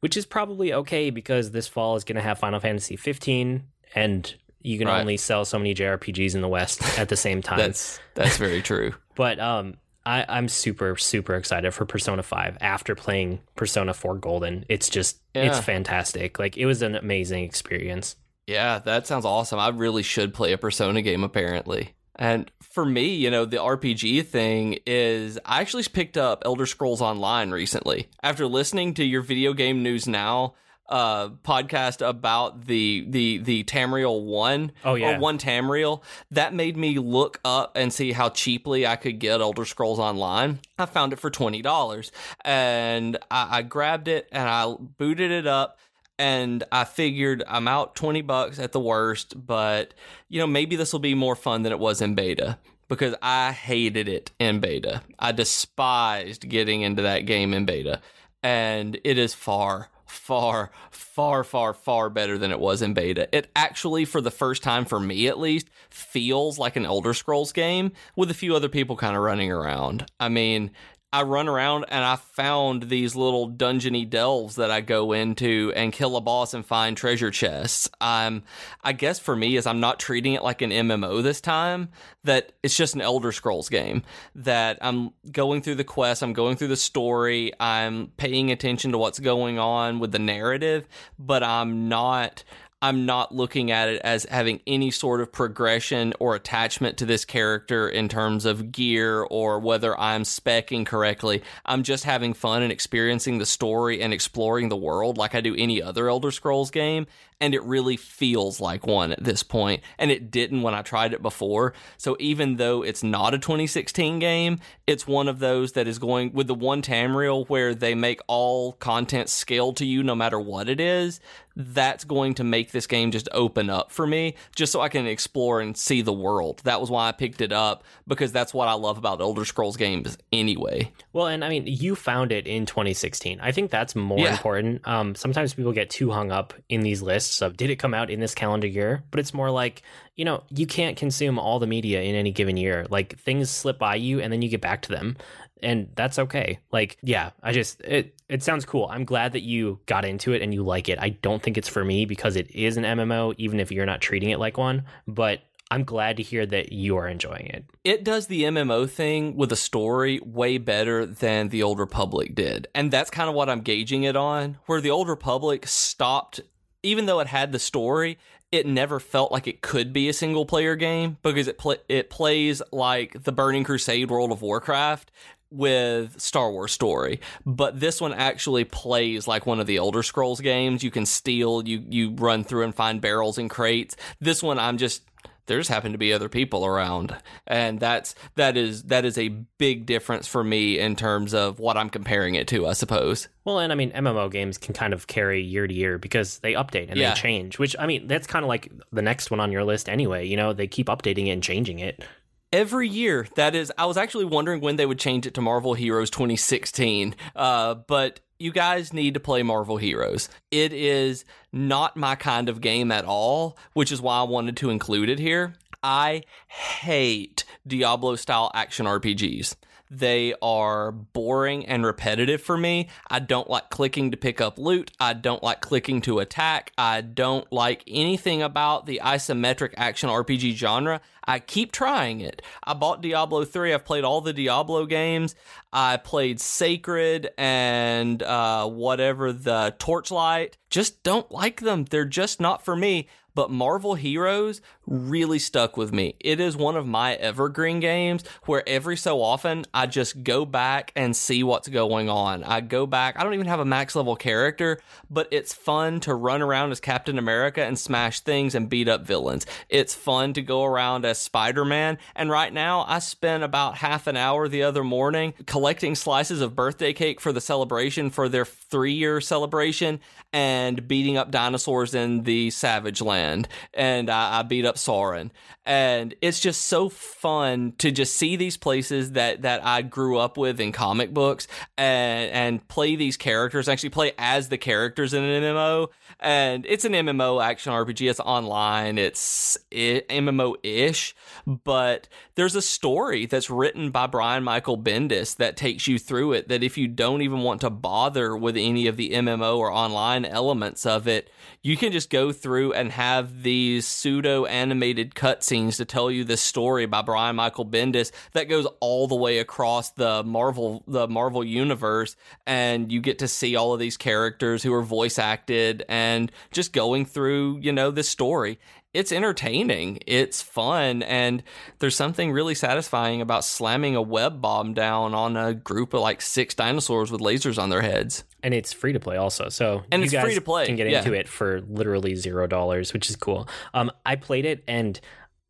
which 0.00 0.16
is 0.16 0.26
probably 0.26 0.72
okay 0.74 1.10
because 1.10 1.52
this 1.52 1.66
fall 1.68 1.96
is 1.96 2.04
going 2.04 2.16
to 2.16 2.22
have 2.22 2.38
Final 2.38 2.60
Fantasy 2.60 2.96
15, 2.96 3.64
and 3.94 4.34
you 4.62 4.76
can 4.78 4.88
Right. 4.88 5.00
only 5.00 5.16
sell 5.16 5.44
so 5.46 5.58
many 5.58 5.72
JRPGs 5.74 6.34
in 6.34 6.42
the 6.42 6.48
West 6.48 6.82
at 6.98 7.08
the 7.08 7.16
same 7.16 7.40
time. 7.42 7.58
That's 7.58 7.98
that's 8.14 8.36
very 8.36 8.60
true. 8.60 8.92
but 9.14 9.38
um, 9.40 9.78
I, 10.04 10.26
I'm 10.28 10.48
super 10.48 10.96
super 10.96 11.34
excited 11.36 11.72
for 11.72 11.86
Persona 11.86 12.22
5 12.22 12.58
after 12.60 12.94
playing 12.94 13.40
Persona 13.56 13.94
4 13.94 14.16
Golden. 14.16 14.66
It's 14.68 14.90
just 14.90 15.18
it's 15.34 15.60
fantastic. 15.60 16.38
Like 16.38 16.58
it 16.58 16.66
was 16.66 16.82
an 16.82 16.94
amazing 16.94 17.44
experience. 17.44 18.16
Yeah, 18.46 18.80
that 18.80 19.06
sounds 19.06 19.24
awesome. 19.24 19.58
I 19.58 19.68
really 19.68 20.02
should 20.02 20.34
play 20.34 20.52
a 20.52 20.58
Persona 20.58 21.00
game 21.02 21.24
apparently. 21.24 21.94
And 22.20 22.50
for 22.60 22.84
me, 22.84 23.14
you 23.14 23.30
know, 23.30 23.46
the 23.46 23.56
RPG 23.56 24.26
thing 24.26 24.78
is 24.86 25.38
I 25.44 25.60
actually 25.62 25.84
picked 25.84 26.16
up 26.18 26.42
Elder 26.44 26.66
Scrolls 26.66 27.00
Online 27.00 27.50
recently. 27.50 28.08
After 28.22 28.46
listening 28.46 28.92
to 28.94 29.04
your 29.04 29.22
video 29.22 29.54
game 29.54 29.82
news 29.82 30.06
now 30.06 30.54
uh 30.88 31.28
podcast 31.44 32.04
about 32.04 32.66
the 32.66 33.06
the 33.08 33.38
the 33.38 33.62
Tamriel 33.62 34.24
1 34.24 34.72
Oh, 34.84 34.96
yeah. 34.96 35.16
or 35.16 35.20
1 35.20 35.38
Tamriel, 35.38 36.02
that 36.32 36.52
made 36.52 36.76
me 36.76 36.98
look 36.98 37.38
up 37.44 37.72
and 37.76 37.92
see 37.92 38.10
how 38.10 38.28
cheaply 38.28 38.86
I 38.88 38.96
could 38.96 39.20
get 39.20 39.40
Elder 39.40 39.64
Scrolls 39.64 40.00
Online. 40.00 40.58
I 40.78 40.86
found 40.86 41.12
it 41.12 41.20
for 41.20 41.30
$20 41.30 42.10
and 42.44 43.16
I, 43.30 43.58
I 43.58 43.62
grabbed 43.62 44.08
it 44.08 44.28
and 44.32 44.48
I 44.48 44.74
booted 44.98 45.30
it 45.30 45.46
up 45.46 45.78
and 46.20 46.64
I 46.70 46.84
figured 46.84 47.42
I'm 47.48 47.66
out 47.66 47.96
20 47.96 48.20
bucks 48.20 48.58
at 48.58 48.72
the 48.72 48.78
worst, 48.78 49.46
but 49.46 49.94
you 50.28 50.38
know, 50.38 50.46
maybe 50.46 50.76
this 50.76 50.92
will 50.92 51.00
be 51.00 51.14
more 51.14 51.34
fun 51.34 51.62
than 51.62 51.72
it 51.72 51.78
was 51.78 52.02
in 52.02 52.14
beta 52.14 52.58
because 52.88 53.14
I 53.22 53.52
hated 53.52 54.06
it 54.06 54.30
in 54.38 54.60
beta. 54.60 55.00
I 55.18 55.32
despised 55.32 56.46
getting 56.46 56.82
into 56.82 57.00
that 57.02 57.20
game 57.20 57.54
in 57.54 57.64
beta, 57.64 58.02
and 58.42 59.00
it 59.02 59.16
is 59.16 59.32
far, 59.32 59.88
far, 60.04 60.70
far, 60.90 61.42
far, 61.42 61.72
far 61.72 62.10
better 62.10 62.36
than 62.36 62.50
it 62.50 62.60
was 62.60 62.82
in 62.82 62.92
beta. 62.92 63.26
It 63.34 63.50
actually, 63.56 64.04
for 64.04 64.20
the 64.20 64.30
first 64.30 64.62
time 64.62 64.84
for 64.84 65.00
me 65.00 65.26
at 65.26 65.38
least, 65.38 65.70
feels 65.88 66.58
like 66.58 66.76
an 66.76 66.84
Elder 66.84 67.14
Scrolls 67.14 67.52
game 67.52 67.92
with 68.14 68.30
a 68.30 68.34
few 68.34 68.54
other 68.54 68.68
people 68.68 68.94
kind 68.94 69.16
of 69.16 69.22
running 69.22 69.50
around. 69.50 70.04
I 70.20 70.28
mean, 70.28 70.70
I 71.12 71.22
run 71.22 71.48
around 71.48 71.86
and 71.88 72.04
I 72.04 72.14
found 72.14 72.84
these 72.84 73.16
little 73.16 73.50
dungeony 73.50 74.08
delves 74.08 74.54
that 74.56 74.70
I 74.70 74.80
go 74.80 75.12
into 75.12 75.72
and 75.74 75.92
kill 75.92 76.16
a 76.16 76.20
boss 76.20 76.54
and 76.54 76.64
find 76.64 76.96
treasure 76.96 77.32
chests. 77.32 77.90
I'm, 78.00 78.44
I 78.84 78.92
guess 78.92 79.18
for 79.18 79.34
me 79.34 79.56
is 79.56 79.66
I'm 79.66 79.80
not 79.80 79.98
treating 79.98 80.34
it 80.34 80.44
like 80.44 80.62
an 80.62 80.70
MMO 80.70 81.20
this 81.20 81.40
time. 81.40 81.88
That 82.22 82.52
it's 82.62 82.76
just 82.76 82.94
an 82.94 83.00
Elder 83.00 83.32
Scrolls 83.32 83.68
game. 83.68 84.04
That 84.36 84.78
I'm 84.80 85.10
going 85.32 85.62
through 85.62 85.76
the 85.76 85.84
quest, 85.84 86.22
I'm 86.22 86.32
going 86.32 86.56
through 86.56 86.68
the 86.68 86.76
story, 86.76 87.52
I'm 87.58 88.12
paying 88.16 88.52
attention 88.52 88.92
to 88.92 88.98
what's 88.98 89.18
going 89.18 89.58
on 89.58 89.98
with 89.98 90.12
the 90.12 90.18
narrative, 90.20 90.86
but 91.18 91.42
I'm 91.42 91.88
not. 91.88 92.44
I'm 92.82 93.04
not 93.04 93.34
looking 93.34 93.70
at 93.70 93.90
it 93.90 94.00
as 94.02 94.24
having 94.24 94.60
any 94.66 94.90
sort 94.90 95.20
of 95.20 95.30
progression 95.30 96.14
or 96.18 96.34
attachment 96.34 96.96
to 96.98 97.04
this 97.04 97.26
character 97.26 97.86
in 97.86 98.08
terms 98.08 98.46
of 98.46 98.72
gear 98.72 99.20
or 99.20 99.58
whether 99.58 99.98
I'm 100.00 100.22
specking 100.22 100.86
correctly. 100.86 101.42
I'm 101.66 101.82
just 101.82 102.04
having 102.04 102.32
fun 102.32 102.62
and 102.62 102.72
experiencing 102.72 103.36
the 103.36 103.44
story 103.44 104.00
and 104.00 104.14
exploring 104.14 104.70
the 104.70 104.78
world 104.78 105.18
like 105.18 105.34
I 105.34 105.42
do 105.42 105.54
any 105.58 105.82
other 105.82 106.08
Elder 106.08 106.30
Scrolls 106.30 106.70
game. 106.70 107.06
And 107.40 107.54
it 107.54 107.62
really 107.62 107.96
feels 107.96 108.60
like 108.60 108.86
one 108.86 109.12
at 109.12 109.24
this 109.24 109.42
point, 109.42 109.82
and 109.98 110.10
it 110.10 110.30
didn't 110.30 110.60
when 110.62 110.74
I 110.74 110.82
tried 110.82 111.14
it 111.14 111.22
before. 111.22 111.72
So 111.96 112.16
even 112.20 112.56
though 112.56 112.82
it's 112.82 113.02
not 113.02 113.32
a 113.32 113.38
2016 113.38 114.18
game, 114.18 114.58
it's 114.86 115.06
one 115.06 115.26
of 115.28 115.38
those 115.38 115.72
that 115.72 115.86
is 115.88 115.98
going 115.98 116.32
with 116.34 116.48
the 116.48 116.54
one 116.54 116.82
Tamriel 116.82 117.48
where 117.48 117.74
they 117.74 117.94
make 117.94 118.20
all 118.26 118.72
content 118.72 119.28
scale 119.30 119.72
to 119.74 119.86
you 119.86 120.02
no 120.02 120.14
matter 120.14 120.38
what 120.38 120.68
it 120.68 120.80
is. 120.80 121.20
that's 121.56 122.04
going 122.04 122.32
to 122.32 122.44
make 122.44 122.70
this 122.70 122.86
game 122.86 123.10
just 123.10 123.28
open 123.32 123.68
up 123.68 123.90
for 123.90 124.06
me, 124.06 124.34
just 124.54 124.70
so 124.72 124.80
I 124.80 124.88
can 124.88 125.06
explore 125.06 125.60
and 125.60 125.76
see 125.76 126.00
the 126.00 126.12
world. 126.12 126.60
That 126.64 126.80
was 126.80 126.90
why 126.90 127.08
I 127.08 127.12
picked 127.12 127.40
it 127.40 127.52
up 127.52 127.82
because 128.06 128.32
that's 128.32 128.54
what 128.54 128.68
I 128.68 128.74
love 128.74 128.96
about 128.98 129.20
Elder 129.20 129.44
Scrolls 129.44 129.76
games 129.76 130.16
anyway. 130.32 130.92
Well, 131.12 131.26
and 131.26 131.44
I 131.44 131.48
mean, 131.48 131.64
you 131.66 131.96
found 131.96 132.30
it 132.32 132.46
in 132.46 132.66
2016. 132.66 133.40
I 133.40 133.50
think 133.52 133.70
that's 133.70 133.96
more 133.96 134.18
Yeah. 134.20 134.30
important. 134.32 134.86
Um, 134.86 135.14
sometimes 135.16 135.52
people 135.52 135.72
get 135.72 135.90
too 135.90 136.10
hung 136.12 136.30
up 136.30 136.54
in 136.68 136.80
these 136.82 137.02
lists 137.02 137.29
of 137.42 137.56
did 137.56 137.70
it 137.70 137.76
come 137.76 137.94
out 137.94 138.10
in 138.10 138.20
this 138.20 138.34
calendar 138.34 138.66
year, 138.66 139.02
but 139.10 139.20
it's 139.20 139.34
more 139.34 139.50
like 139.50 139.82
you 140.16 140.24
know 140.24 140.42
you 140.50 140.66
can't 140.66 140.96
consume 140.96 141.38
all 141.38 141.58
the 141.58 141.66
media 141.66 142.02
in 142.02 142.14
any 142.14 142.32
given 142.32 142.56
year. 142.56 142.86
Like 142.90 143.18
things 143.18 143.50
slip 143.50 143.78
by 143.78 143.96
you, 143.96 144.20
and 144.20 144.32
then 144.32 144.42
you 144.42 144.48
get 144.48 144.60
back 144.60 144.82
to 144.82 144.92
them. 144.92 145.16
And 145.62 145.90
that's 145.94 146.18
okay. 146.18 146.58
Like, 146.72 146.96
yeah, 147.02 147.30
I 147.42 147.52
just 147.52 147.80
it 147.82 148.14
it 148.28 148.42
sounds 148.42 148.64
cool. 148.64 148.88
I'm 148.90 149.04
glad 149.04 149.32
that 149.32 149.42
you 149.42 149.80
got 149.86 150.04
into 150.04 150.32
it 150.32 150.42
and 150.42 150.54
you 150.54 150.62
like 150.62 150.88
it. 150.88 150.98
I 150.98 151.10
don't 151.10 151.42
think 151.42 151.58
it's 151.58 151.68
for 151.68 151.84
me 151.84 152.06
because 152.06 152.36
it 152.36 152.50
is 152.50 152.76
an 152.76 152.84
MMO, 152.84 153.34
even 153.36 153.60
if 153.60 153.70
you're 153.70 153.86
not 153.86 154.00
treating 154.00 154.30
it 154.30 154.38
like 154.38 154.56
one. 154.56 154.84
But 155.06 155.40
I'm 155.70 155.84
glad 155.84 156.16
to 156.16 156.22
hear 156.22 156.44
that 156.46 156.72
you 156.72 156.96
are 156.96 157.06
enjoying 157.06 157.46
it. 157.46 157.64
it 157.84 158.02
does 158.02 158.26
the 158.26 158.42
MMO 158.42 158.90
thing 158.90 159.36
with 159.36 159.52
a 159.52 159.56
story 159.56 160.18
way 160.20 160.58
better 160.58 161.06
than 161.06 161.50
the 161.50 161.62
Old 161.62 161.78
Republic 161.78 162.34
did. 162.34 162.66
And 162.74 162.90
that's 162.90 163.10
kind 163.10 163.28
of 163.28 163.36
what 163.36 163.48
I'm 163.48 163.60
gauging 163.60 164.02
it 164.02 164.16
on. 164.16 164.58
Where 164.66 164.80
the 164.80 164.90
Old 164.90 165.08
Republic 165.08 165.68
stopped, 165.68 166.40
even 166.82 167.06
though 167.06 167.20
it 167.20 167.26
had 167.26 167.52
the 167.52 167.58
story, 167.58 168.18
it 168.52 168.66
never 168.66 168.98
felt 168.98 169.30
like 169.30 169.46
it 169.46 169.60
could 169.60 169.92
be 169.92 170.08
a 170.08 170.12
single 170.12 170.46
player 170.46 170.76
game 170.76 171.18
because 171.22 171.48
it 171.48 171.58
pl- 171.58 171.76
it 171.88 172.10
plays 172.10 172.62
like 172.72 173.22
the 173.22 173.32
Burning 173.32 173.64
Crusade 173.64 174.10
World 174.10 174.32
of 174.32 174.42
Warcraft 174.42 175.10
with 175.50 176.20
Star 176.20 176.50
Wars 176.50 176.72
story. 176.72 177.20
But 177.44 177.78
this 177.78 178.00
one 178.00 178.12
actually 178.12 178.64
plays 178.64 179.26
like 179.26 179.46
one 179.46 179.60
of 179.60 179.66
the 179.66 179.76
Elder 179.76 180.02
Scrolls 180.02 180.40
games. 180.40 180.82
You 180.82 180.90
can 180.90 181.06
steal, 181.06 181.66
you 181.66 181.84
you 181.88 182.10
run 182.12 182.44
through 182.44 182.64
and 182.64 182.74
find 182.74 183.00
barrels 183.00 183.38
and 183.38 183.50
crates. 183.50 183.96
This 184.20 184.42
one 184.42 184.58
I'm 184.58 184.78
just 184.78 185.02
there 185.50 185.58
just 185.58 185.68
happen 185.68 185.92
to 185.92 185.98
be 185.98 186.12
other 186.14 186.30
people 186.30 186.64
around 186.64 187.14
and 187.46 187.78
that's 187.78 188.14
that 188.36 188.56
is 188.56 188.84
that 188.84 189.04
is 189.04 189.18
a 189.18 189.28
big 189.58 189.84
difference 189.84 190.26
for 190.26 190.42
me 190.42 190.78
in 190.78 190.96
terms 190.96 191.34
of 191.34 191.58
what 191.58 191.76
i'm 191.76 191.90
comparing 191.90 192.34
it 192.36 192.48
to 192.48 192.66
i 192.66 192.72
suppose 192.72 193.28
Well, 193.44 193.58
and 193.58 193.72
I 193.72 193.74
mean, 193.76 193.90
MMO 193.92 194.30
games 194.30 194.56
can 194.58 194.72
kind 194.74 194.92
of 194.94 195.06
carry 195.06 195.42
year 195.42 195.66
to 195.66 195.74
year 195.74 195.98
because 195.98 196.38
they 196.38 196.52
update 196.54 196.88
and 196.88 196.96
Yeah. 196.98 197.14
they 197.14 197.20
change, 197.20 197.58
which 197.58 197.74
I 197.78 197.86
mean, 197.86 198.06
that's 198.06 198.26
kind 198.26 198.44
of 198.44 198.48
like 198.48 198.70
the 198.92 199.02
next 199.02 199.30
one 199.30 199.40
on 199.40 199.50
your 199.50 199.64
list 199.64 199.88
anyway. 199.88 200.26
You 200.26 200.36
know, 200.36 200.52
they 200.52 200.66
keep 200.68 200.86
updating 200.86 201.26
it 201.26 201.30
and 201.30 201.42
changing 201.42 201.78
it. 201.80 202.04
every 202.52 202.88
year 202.88 203.26
that 203.36 203.54
is 203.54 203.72
i 203.78 203.86
was 203.86 203.96
actually 203.96 204.24
wondering 204.24 204.60
when 204.60 204.74
they 204.76 204.84
would 204.86 204.98
change 204.98 205.24
it 205.26 205.34
to 205.34 205.40
marvel 205.40 205.74
heroes 205.74 206.10
2016 206.10 207.14
uh, 207.36 207.74
but 207.86 208.18
you 208.40 208.50
guys 208.52 208.92
need 208.92 209.14
to 209.14 209.20
play 209.20 209.42
marvel 209.42 209.76
heroes. 209.76 210.28
It 210.50 210.72
is 210.72 211.24
not 211.52 211.96
my 211.96 212.14
kind 212.14 212.48
of 212.48 212.60
game 212.60 212.90
at 212.90 213.04
all 213.04 213.56
which 213.74 213.92
is 213.92 214.00
why 214.00 214.20
i 214.20 214.22
wanted 214.22 214.56
to 214.58 214.70
include 214.70 215.08
it 215.08 215.18
here. 215.18 215.54
I 215.82 216.22
hate 216.48 217.44
diablo 217.66 218.16
style 218.16 218.50
action 218.54 218.86
rpgs 218.86 219.54
they 219.90 220.34
are 220.40 220.92
boring 220.92 221.66
and 221.66 221.84
repetitive 221.84 222.40
for 222.40 222.56
me. 222.56 222.88
I 223.08 223.18
don't 223.18 223.50
like 223.50 223.70
clicking 223.70 224.12
to 224.12 224.16
pick 224.16 224.40
up 224.40 224.56
loot. 224.56 224.92
I 225.00 225.14
don't 225.14 225.42
like 225.42 225.60
clicking 225.60 226.00
to 226.02 226.20
attack. 226.20 226.72
I 226.78 227.00
don't 227.00 227.50
like 227.52 227.82
anything 227.88 228.40
about 228.40 228.86
the 228.86 229.00
isometric 229.02 229.74
action 229.76 230.08
RPG 230.08 230.54
genre. 230.54 231.00
I 231.24 231.40
keep 231.40 231.72
trying 231.72 232.20
it. 232.20 232.40
I 232.64 232.74
bought 232.74 233.02
Diablo 233.02 233.44
3. 233.44 233.74
I've 233.74 233.84
played 233.84 234.04
all 234.04 234.20
the 234.20 234.32
Diablo 234.32 234.86
games. 234.86 235.34
I 235.72 235.96
played 235.96 236.40
Sacred 236.40 237.30
and 237.36 238.22
uh, 238.22 238.68
whatever 238.68 239.32
the 239.32 239.74
Torchlight. 239.78 240.56
Just 240.70 241.02
don't 241.02 241.30
like 241.30 241.60
them. 241.60 241.84
They're 241.84 242.04
just 242.04 242.40
not 242.40 242.64
for 242.64 242.76
me. 242.76 243.08
But 243.34 243.50
Marvel 243.50 243.94
Heroes 243.94 244.60
really 244.90 245.38
stuck 245.38 245.76
with 245.76 245.92
me. 245.92 246.16
It 246.20 246.40
is 246.40 246.56
one 246.56 246.76
of 246.76 246.86
my 246.86 247.14
evergreen 247.14 247.80
games 247.80 248.24
where 248.44 248.68
every 248.68 248.96
so 248.96 249.22
often 249.22 249.64
I 249.72 249.86
just 249.86 250.22
go 250.22 250.44
back 250.44 250.92
and 250.96 251.16
see 251.16 251.42
what's 251.42 251.68
going 251.68 252.10
on. 252.10 252.42
I 252.44 252.60
go 252.60 252.86
back, 252.86 253.18
I 253.18 253.22
don't 253.22 253.34
even 253.34 253.46
have 253.46 253.60
a 253.60 253.64
max 253.64 253.94
level 253.94 254.16
character, 254.16 254.80
but 255.08 255.28
it's 255.30 255.54
fun 255.54 256.00
to 256.00 256.14
run 256.14 256.42
around 256.42 256.72
as 256.72 256.80
Captain 256.80 257.18
America 257.18 257.64
and 257.64 257.78
smash 257.78 258.20
things 258.20 258.54
and 258.54 258.68
beat 258.68 258.88
up 258.88 259.06
villains. 259.06 259.46
It's 259.68 259.94
fun 259.94 260.32
to 260.34 260.42
go 260.42 260.64
around 260.64 261.04
as 261.04 261.18
Spider 261.18 261.64
Man. 261.64 261.96
And 262.16 262.28
right 262.28 262.52
now, 262.52 262.84
I 262.88 262.98
spent 262.98 263.44
about 263.44 263.78
half 263.78 264.08
an 264.08 264.16
hour 264.16 264.48
the 264.48 264.64
other 264.64 264.82
morning 264.82 265.34
collecting 265.46 265.94
slices 265.94 266.40
of 266.40 266.56
birthday 266.56 266.92
cake 266.92 267.20
for 267.20 267.32
the 267.32 267.40
celebration 267.40 268.10
for 268.10 268.28
their 268.28 268.44
three 268.44 268.94
year 268.94 269.20
celebration 269.20 270.00
and 270.32 270.86
beating 270.88 271.16
up 271.16 271.30
dinosaurs 271.30 271.94
in 271.94 272.24
the 272.24 272.50
Savage 272.50 273.00
Land. 273.00 273.48
And 273.72 274.10
I, 274.10 274.40
I 274.40 274.42
beat 274.42 274.64
up 274.64 274.78
Sauron. 274.80 275.30
And 275.64 276.14
it's 276.20 276.40
just 276.40 276.62
so 276.62 276.88
fun 276.88 277.74
to 277.78 277.90
just 277.90 278.16
see 278.16 278.36
these 278.36 278.56
places 278.56 279.12
that, 279.12 279.42
that 279.42 279.64
I 279.64 279.82
grew 279.82 280.18
up 280.18 280.36
with 280.36 280.60
in 280.60 280.72
comic 280.72 281.14
books 281.14 281.46
and, 281.78 282.30
and 282.32 282.68
play 282.68 282.96
these 282.96 283.16
characters, 283.16 283.68
actually 283.68 283.90
play 283.90 284.12
as 284.18 284.48
the 284.48 284.58
characters 284.58 285.14
in 285.14 285.22
an 285.22 285.42
MMO. 285.42 285.88
And 286.18 286.66
it's 286.66 286.84
an 286.84 286.92
MMO 286.92 287.42
action 287.42 287.72
RPG. 287.72 288.10
It's 288.10 288.20
online. 288.20 288.98
It's 288.98 289.58
MMO 289.70 290.56
ish, 290.62 291.14
but 291.46 292.08
there's 292.34 292.56
a 292.56 292.62
story 292.62 293.26
that's 293.26 293.50
written 293.50 293.90
by 293.90 294.06
Brian 294.06 294.44
Michael 294.44 294.78
Bendis 294.78 295.36
that 295.36 295.56
takes 295.56 295.86
you 295.86 295.98
through 295.98 296.32
it. 296.32 296.48
That 296.48 296.62
if 296.62 296.76
you 296.76 296.88
don't 296.88 297.22
even 297.22 297.40
want 297.40 297.60
to 297.62 297.70
bother 297.70 298.36
with 298.36 298.56
any 298.56 298.86
of 298.86 298.96
the 298.96 299.10
MMO 299.10 299.58
or 299.58 299.72
online 299.72 300.24
elements 300.24 300.84
of 300.84 301.06
it, 301.06 301.30
you 301.62 301.76
can 301.76 301.92
just 301.92 302.10
go 302.10 302.32
through 302.32 302.72
and 302.72 302.92
have 302.92 303.42
these 303.42 303.86
pseudo 303.86 304.44
animated 304.70 305.16
cutscenes 305.16 305.78
to 305.78 305.84
tell 305.84 306.12
you 306.12 306.22
this 306.22 306.40
story 306.40 306.86
by 306.86 307.02
Brian 307.02 307.34
Michael 307.34 307.66
Bendis 307.66 308.12
that 308.34 308.48
goes 308.48 308.68
all 308.78 309.08
the 309.08 309.16
way 309.16 309.38
across 309.38 309.90
the 309.90 310.22
Marvel 310.22 310.84
the 310.86 311.08
Marvel 311.08 311.42
universe 311.42 312.14
and 312.46 312.92
you 312.92 313.00
get 313.00 313.18
to 313.18 313.26
see 313.26 313.56
all 313.56 313.74
of 313.74 313.80
these 313.80 313.96
characters 313.96 314.62
who 314.62 314.72
are 314.72 314.82
voice 314.82 315.18
acted 315.18 315.84
and 315.88 316.30
just 316.52 316.72
going 316.72 317.04
through, 317.04 317.58
you 317.60 317.72
know, 317.72 317.90
this 317.90 318.08
story. 318.08 318.60
It's 318.94 319.10
entertaining, 319.10 319.98
it's 320.06 320.40
fun, 320.40 321.02
and 321.02 321.42
there's 321.80 321.96
something 321.96 322.30
really 322.30 322.54
satisfying 322.54 323.20
about 323.20 323.44
slamming 323.44 323.96
a 323.96 324.02
web 324.02 324.40
bomb 324.40 324.72
down 324.72 325.14
on 325.14 325.36
a 325.36 325.52
group 325.52 325.94
of 325.94 326.00
like 326.00 326.22
six 326.22 326.54
dinosaurs 326.54 327.10
with 327.10 327.20
lasers 327.20 327.60
on 327.60 327.70
their 327.70 327.82
heads. 327.82 328.22
And 328.42 328.54
it's 328.54 328.72
free 328.72 328.92
to 328.92 329.00
play 329.00 329.16
also. 329.16 329.48
So 329.48 329.82
And 329.90 330.00
you 330.02 330.04
it's 330.04 330.12
guys 330.12 330.24
free 330.24 330.34
to 330.34 330.40
play, 330.40 330.66
can 330.66 330.76
get 330.76 330.88
yeah. 330.88 330.98
into 330.98 331.12
it 331.12 331.28
for 331.28 331.60
literally 331.62 332.14
zero 332.14 332.46
dollars, 332.46 332.92
which 332.92 333.10
is 333.10 333.16
cool. 333.16 333.48
Um, 333.74 333.90
I 334.06 334.16
played 334.16 334.44
it 334.44 334.64
and 334.66 334.98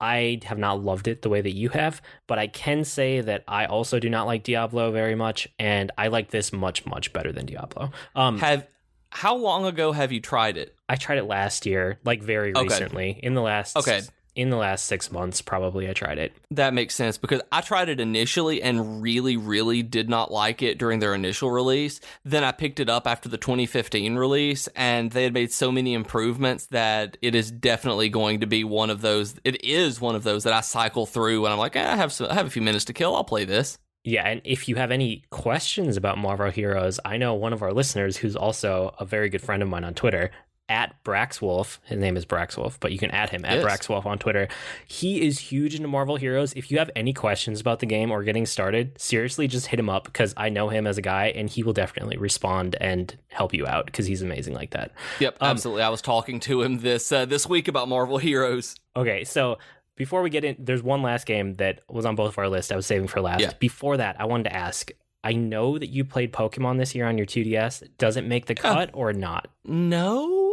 I 0.00 0.40
have 0.44 0.56
not 0.58 0.82
loved 0.82 1.08
it 1.08 1.22
the 1.22 1.28
way 1.28 1.42
that 1.42 1.52
you 1.52 1.68
have, 1.70 2.00
but 2.26 2.38
I 2.38 2.46
can 2.46 2.84
say 2.84 3.20
that 3.20 3.44
I 3.46 3.66
also 3.66 3.98
do 4.00 4.08
not 4.08 4.26
like 4.26 4.42
Diablo 4.44 4.90
very 4.92 5.14
much, 5.14 5.46
and 5.58 5.92
I 5.98 6.08
like 6.08 6.30
this 6.30 6.52
much, 6.54 6.86
much 6.86 7.12
better 7.12 7.32
than 7.32 7.44
Diablo. 7.44 7.90
Um, 8.14 8.38
Have 8.38 8.66
how 9.10 9.36
long 9.36 9.66
ago 9.66 9.92
have 9.92 10.10
you 10.10 10.20
tried 10.20 10.56
it? 10.56 10.74
I 10.88 10.96
tried 10.96 11.18
it 11.18 11.24
last 11.24 11.66
year, 11.66 11.98
like 12.04 12.22
very 12.22 12.52
Okay. 12.54 12.62
recently. 12.62 13.20
In 13.22 13.34
the 13.34 13.42
last 13.42 13.76
Okay. 13.76 14.00
In 14.40 14.50
the 14.50 14.56
last 14.56 14.86
six 14.86 15.12
months, 15.12 15.42
probably 15.42 15.88
I 15.88 15.92
tried 15.92 16.18
it. 16.18 16.32
That 16.50 16.72
makes 16.72 16.94
sense 16.94 17.18
because 17.18 17.42
I 17.52 17.60
tried 17.60 17.90
it 17.90 18.00
initially 18.00 18.62
and 18.62 19.02
really, 19.02 19.36
really 19.36 19.82
did 19.82 20.08
not 20.08 20.32
like 20.32 20.62
it 20.62 20.78
during 20.78 20.98
their 20.98 21.14
initial 21.14 21.50
release. 21.50 22.00
Then 22.24 22.42
I 22.42 22.52
picked 22.52 22.80
it 22.80 22.88
up 22.88 23.06
after 23.06 23.28
the 23.28 23.36
2015 23.36 24.16
release, 24.16 24.66
and 24.68 25.10
they 25.10 25.24
had 25.24 25.34
made 25.34 25.52
so 25.52 25.70
many 25.70 25.92
improvements 25.92 26.66
that 26.66 27.18
it 27.20 27.34
is 27.34 27.50
definitely 27.50 28.08
going 28.08 28.40
to 28.40 28.46
be 28.46 28.64
one 28.64 28.88
of 28.88 29.02
those. 29.02 29.34
It 29.44 29.62
is 29.62 30.00
one 30.00 30.14
of 30.14 30.24
those 30.24 30.44
that 30.44 30.54
I 30.54 30.62
cycle 30.62 31.04
through, 31.04 31.44
and 31.44 31.52
I'm 31.52 31.58
like, 31.58 31.76
eh, 31.76 31.92
I 31.92 31.96
have 31.96 32.12
some, 32.12 32.28
I 32.30 32.34
have 32.34 32.46
a 32.46 32.50
few 32.50 32.62
minutes 32.62 32.86
to 32.86 32.94
kill. 32.94 33.14
I'll 33.14 33.24
play 33.24 33.44
this. 33.44 33.78
Yeah, 34.02 34.26
and 34.26 34.40
if 34.44 34.66
you 34.66 34.76
have 34.76 34.90
any 34.90 35.24
questions 35.28 35.98
about 35.98 36.16
Marvel 36.16 36.50
Heroes, 36.50 36.98
I 37.04 37.18
know 37.18 37.34
one 37.34 37.52
of 37.52 37.62
our 37.62 37.72
listeners 37.72 38.16
who's 38.16 38.34
also 38.34 38.94
a 38.98 39.04
very 39.04 39.28
good 39.28 39.42
friend 39.42 39.62
of 39.62 39.68
mine 39.68 39.84
on 39.84 39.92
Twitter, 39.92 40.30
at 40.70 41.02
Braxwolf. 41.04 41.78
His 41.84 41.98
name 41.98 42.16
is 42.16 42.24
Braxwolf, 42.24 42.78
but 42.80 42.92
you 42.92 42.98
can 42.98 43.10
add 43.10 43.28
him 43.28 43.44
at 43.44 43.58
Yes. 43.58 43.64
Braxwolf 43.64 44.06
on 44.06 44.18
Twitter. 44.18 44.48
He 44.86 45.26
is 45.26 45.38
huge 45.38 45.74
into 45.74 45.88
Marvel 45.88 46.16
Heroes. 46.16 46.54
If 46.54 46.70
you 46.70 46.78
have 46.78 46.90
any 46.96 47.12
questions 47.12 47.60
about 47.60 47.80
the 47.80 47.86
game 47.86 48.10
or 48.10 48.22
getting 48.22 48.46
started, 48.46 48.98
seriously, 48.98 49.46
just 49.48 49.66
hit 49.66 49.78
him 49.78 49.90
up 49.90 50.04
because 50.04 50.32
I 50.36 50.48
know 50.48 50.68
him 50.70 50.86
as 50.86 50.96
a 50.96 51.02
guy 51.02 51.26
and 51.36 51.50
he 51.50 51.62
will 51.62 51.72
definitely 51.74 52.16
respond 52.16 52.76
and 52.80 53.14
help 53.28 53.52
you 53.52 53.66
out 53.66 53.84
because 53.86 54.06
he's 54.06 54.22
amazing 54.22 54.54
like 54.54 54.70
that. 54.70 54.92
Yep, 55.18 55.36
Um, 55.40 55.50
absolutely. 55.50 55.82
I 55.82 55.88
was 55.90 56.00
talking 56.00 56.40
to 56.40 56.62
him 56.62 56.78
this 56.78 57.12
uh, 57.12 57.24
this 57.26 57.46
week 57.48 57.68
about 57.68 57.88
Marvel 57.88 58.16
Heroes. 58.18 58.76
Okay, 58.96 59.24
so 59.24 59.58
before 59.96 60.22
we 60.22 60.30
get 60.30 60.44
in, 60.44 60.56
there's 60.58 60.82
one 60.82 61.02
last 61.02 61.26
game 61.26 61.56
that 61.56 61.80
was 61.88 62.06
on 62.06 62.14
both 62.14 62.30
of 62.30 62.38
our 62.38 62.48
lists. 62.48 62.72
I 62.72 62.76
was 62.76 62.86
saving 62.86 63.08
for 63.08 63.20
last. 63.20 63.40
Yeah. 63.40 63.52
Before 63.58 63.96
that, 63.98 64.16
I 64.18 64.24
wanted 64.24 64.44
to 64.44 64.56
ask. 64.56 64.90
I 65.22 65.34
know 65.34 65.76
that 65.78 65.90
you 65.90 66.06
played 66.06 66.32
Pokemon 66.32 66.78
this 66.78 66.94
year 66.94 67.06
on 67.06 67.18
your 67.18 67.26
2DS. 67.26 67.86
Does 67.98 68.16
it 68.16 68.24
make 68.24 68.46
the 68.46 68.54
cut 68.54 68.88
or 68.94 69.12
not? 69.12 69.48
No, 69.66 70.49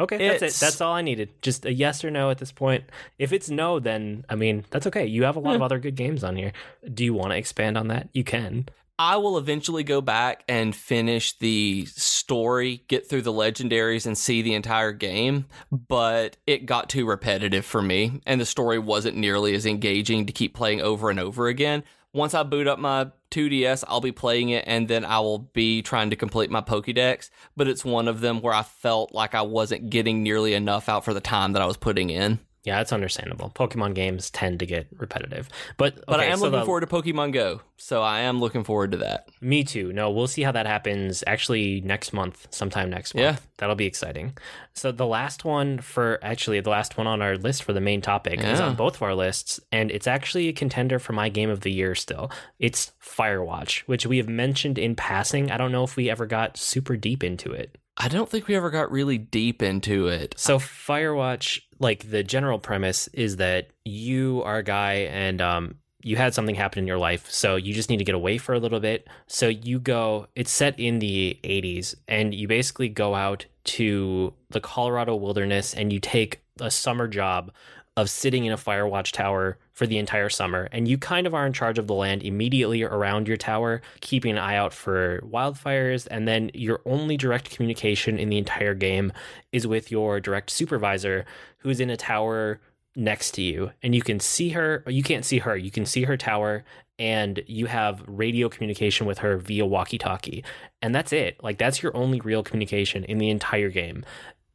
Okay, 0.00 0.16
that's 0.16 0.42
it. 0.42 0.60
That's 0.60 0.80
all 0.80 0.94
I 0.94 1.02
needed. 1.02 1.30
Just 1.42 1.66
a 1.66 1.72
yes 1.72 2.04
or 2.04 2.10
no 2.10 2.30
at 2.30 2.38
this 2.38 2.52
point. 2.52 2.84
If 3.18 3.32
it's 3.32 3.50
no, 3.50 3.78
then 3.78 4.24
I 4.28 4.34
mean 4.34 4.64
that's 4.70 4.86
okay. 4.86 5.06
You 5.06 5.24
have 5.24 5.36
a 5.36 5.40
lot 5.40 5.54
of 5.54 5.58
hmm. 5.58 5.64
other 5.64 5.78
good 5.78 5.94
games 5.94 6.24
on 6.24 6.36
here. 6.36 6.52
Do 6.92 7.04
you 7.04 7.12
want 7.12 7.32
to 7.32 7.36
expand 7.36 7.76
on 7.76 7.88
that? 7.88 8.08
You 8.12 8.24
can. 8.24 8.66
I 8.98 9.16
will 9.16 9.38
eventually 9.38 9.82
go 9.82 10.02
back 10.02 10.44
and 10.46 10.76
finish 10.76 11.38
the 11.38 11.86
story, 11.86 12.84
get 12.86 13.08
through 13.08 13.22
the 13.22 13.32
legendaries, 13.32 14.04
and 14.04 14.16
see 14.16 14.42
the 14.42 14.52
entire 14.52 14.92
game, 14.92 15.46
but 15.72 16.36
it 16.46 16.66
got 16.66 16.90
too 16.90 17.06
repetitive 17.06 17.64
for 17.64 17.80
me, 17.80 18.20
and 18.26 18.38
the 18.38 18.44
story 18.44 18.78
wasn't 18.78 19.16
nearly 19.16 19.54
as 19.54 19.64
engaging 19.64 20.26
to 20.26 20.34
keep 20.34 20.54
playing 20.54 20.82
over 20.82 21.08
and 21.08 21.18
over 21.18 21.48
again. 21.48 21.82
Once 22.12 22.34
I 22.34 22.42
boot 22.42 22.66
up 22.66 22.78
my 22.78 23.10
2DS, 23.30 23.84
I'll 23.86 24.00
be 24.00 24.10
playing 24.10 24.48
it, 24.48 24.64
and 24.66 24.88
then 24.88 25.04
I 25.04 25.20
will 25.20 25.38
be 25.38 25.80
trying 25.80 26.10
to 26.10 26.16
complete 26.16 26.50
my 26.50 26.60
Pokédex, 26.60 27.30
but 27.56 27.68
it's 27.68 27.84
one 27.84 28.08
of 28.08 28.20
them 28.20 28.40
where 28.40 28.52
I 28.52 28.62
felt 28.62 29.14
like 29.14 29.34
I 29.34 29.42
wasn't 29.42 29.90
getting 29.90 30.22
nearly 30.22 30.54
enough 30.54 30.88
out 30.88 31.04
for 31.04 31.14
the 31.14 31.20
time 31.20 31.52
that 31.52 31.62
I 31.62 31.66
was 31.66 31.76
putting 31.76 32.10
in. 32.10 32.40
Yeah, 32.62 32.76
that's 32.76 32.92
understandable. 32.92 33.50
Pokemon 33.54 33.94
games 33.94 34.28
tend 34.30 34.58
to 34.58 34.66
get 34.66 34.86
repetitive, 34.98 35.48
but 35.78 35.94
okay, 35.94 36.02
but 36.06 36.20
I 36.20 36.24
am 36.26 36.38
so 36.38 36.44
looking 36.44 36.60
the- 36.60 36.66
forward 36.66 36.80
to 36.82 36.86
Pokemon 36.86 37.32
Go, 37.32 37.62
so 37.78 38.02
I 38.02 38.20
am 38.20 38.38
looking 38.38 38.64
forward 38.64 38.90
to 38.92 38.98
that. 38.98 39.28
Me 39.40 39.64
too. 39.64 39.94
No, 39.94 40.10
we'll 40.10 40.26
see 40.26 40.42
how 40.42 40.52
that 40.52 40.66
happens 40.66 41.24
actually 41.26 41.80
next 41.80 42.12
month, 42.12 42.46
sometime 42.50 42.90
next 42.90 43.14
month. 43.14 43.22
Yeah. 43.22 43.36
That'll 43.56 43.76
be 43.76 43.86
exciting. 43.86 44.36
So 44.74 44.92
the 44.92 45.06
last 45.06 45.44
one 45.46 45.78
for 45.80 46.18
actually 46.22 46.60
the 46.60 46.68
last 46.68 46.98
one 46.98 47.06
on 47.06 47.22
our 47.22 47.38
list 47.38 47.62
for 47.62 47.72
the 47.72 47.80
main 47.80 48.02
topic 48.02 48.40
is 48.44 48.60
on 48.60 48.74
both 48.76 48.96
of 48.96 49.02
our 49.02 49.14
lists, 49.14 49.58
and 49.72 49.90
it's 49.90 50.06
actually 50.06 50.48
a 50.48 50.52
contender 50.52 50.98
for 50.98 51.14
my 51.14 51.30
game 51.30 51.48
of 51.48 51.60
the 51.60 51.72
year 51.72 51.94
still. 51.94 52.30
It's 52.58 52.92
Firewatch, 53.02 53.80
which 53.86 54.04
we 54.06 54.18
have 54.18 54.28
mentioned 54.28 54.78
in 54.78 54.94
passing. 54.96 55.50
I 55.50 55.56
don't 55.56 55.72
know 55.72 55.84
if 55.84 55.96
we 55.96 56.10
ever 56.10 56.26
got 56.26 56.58
super 56.58 56.96
deep 56.98 57.24
into 57.24 57.52
it. 57.52 57.78
I 57.96 58.08
don't 58.08 58.28
think 58.28 58.48
we 58.48 58.54
ever 58.54 58.70
got 58.70 58.90
really 58.90 59.16
deep 59.18 59.62
into 59.62 60.08
it. 60.08 60.34
So 60.38 60.58
Firewatch, 60.58 61.60
like 61.80 62.10
the 62.10 62.22
general 62.22 62.58
premise 62.58 63.08
is 63.08 63.36
that 63.36 63.68
you 63.84 64.42
are 64.44 64.58
a 64.58 64.62
guy 64.62 64.92
and 65.10 65.40
um 65.40 65.74
you 66.02 66.16
had 66.16 66.32
something 66.34 66.54
happen 66.54 66.78
in 66.78 66.86
your 66.86 66.98
life, 66.98 67.30
so 67.30 67.56
you 67.56 67.74
just 67.74 67.90
need 67.90 67.98
to 67.98 68.04
get 68.04 68.14
away 68.14 68.38
for 68.38 68.54
a 68.54 68.58
little 68.58 68.80
bit. 68.80 69.06
So 69.26 69.48
you 69.48 69.78
go, 69.78 70.28
it's 70.34 70.50
set 70.50 70.78
in 70.80 70.98
the 70.98 71.38
80s, 71.44 71.94
and 72.08 72.32
you 72.32 72.48
basically 72.48 72.88
go 72.88 73.14
out 73.14 73.44
to 73.64 74.32
the 74.48 74.60
Colorado 74.60 75.14
wilderness 75.14 75.74
and 75.74 75.92
you 75.92 76.00
take 76.00 76.40
a 76.58 76.70
summer 76.70 77.06
job 77.06 77.52
of 78.00 78.08
sitting 78.08 78.46
in 78.46 78.52
a 78.52 78.56
fire 78.56 78.86
watch 78.86 79.12
tower 79.12 79.58
for 79.72 79.86
the 79.86 79.98
entire 79.98 80.28
summer. 80.28 80.68
And 80.72 80.88
you 80.88 80.96
kind 80.98 81.26
of 81.26 81.34
are 81.34 81.46
in 81.46 81.52
charge 81.52 81.78
of 81.78 81.86
the 81.86 81.94
land 81.94 82.22
immediately 82.22 82.82
around 82.82 83.28
your 83.28 83.36
tower, 83.36 83.82
keeping 84.00 84.32
an 84.32 84.38
eye 84.38 84.56
out 84.56 84.72
for 84.72 85.20
wildfires. 85.20 86.08
And 86.10 86.26
then 86.26 86.50
your 86.54 86.80
only 86.86 87.16
direct 87.16 87.50
communication 87.50 88.18
in 88.18 88.30
the 88.30 88.38
entire 88.38 88.74
game 88.74 89.12
is 89.52 89.66
with 89.66 89.90
your 89.90 90.18
direct 90.18 90.50
supervisor, 90.50 91.26
who's 91.58 91.80
in 91.80 91.90
a 91.90 91.96
tower 91.96 92.60
next 92.96 93.32
to 93.32 93.42
you. 93.42 93.70
And 93.82 93.94
you 93.94 94.02
can 94.02 94.18
see 94.18 94.50
her, 94.50 94.82
you 94.86 95.02
can't 95.02 95.24
see 95.24 95.38
her, 95.38 95.56
you 95.56 95.70
can 95.70 95.84
see 95.84 96.04
her 96.04 96.16
tower. 96.16 96.64
And 96.98 97.42
you 97.46 97.64
have 97.64 98.02
radio 98.06 98.50
communication 98.50 99.06
with 99.06 99.18
her 99.18 99.38
via 99.38 99.64
walkie 99.64 99.96
talkie. 99.96 100.44
And 100.82 100.94
that's 100.94 101.14
it. 101.14 101.42
Like, 101.42 101.56
that's 101.56 101.82
your 101.82 101.96
only 101.96 102.20
real 102.20 102.42
communication 102.42 103.04
in 103.04 103.16
the 103.16 103.30
entire 103.30 103.70
game. 103.70 104.04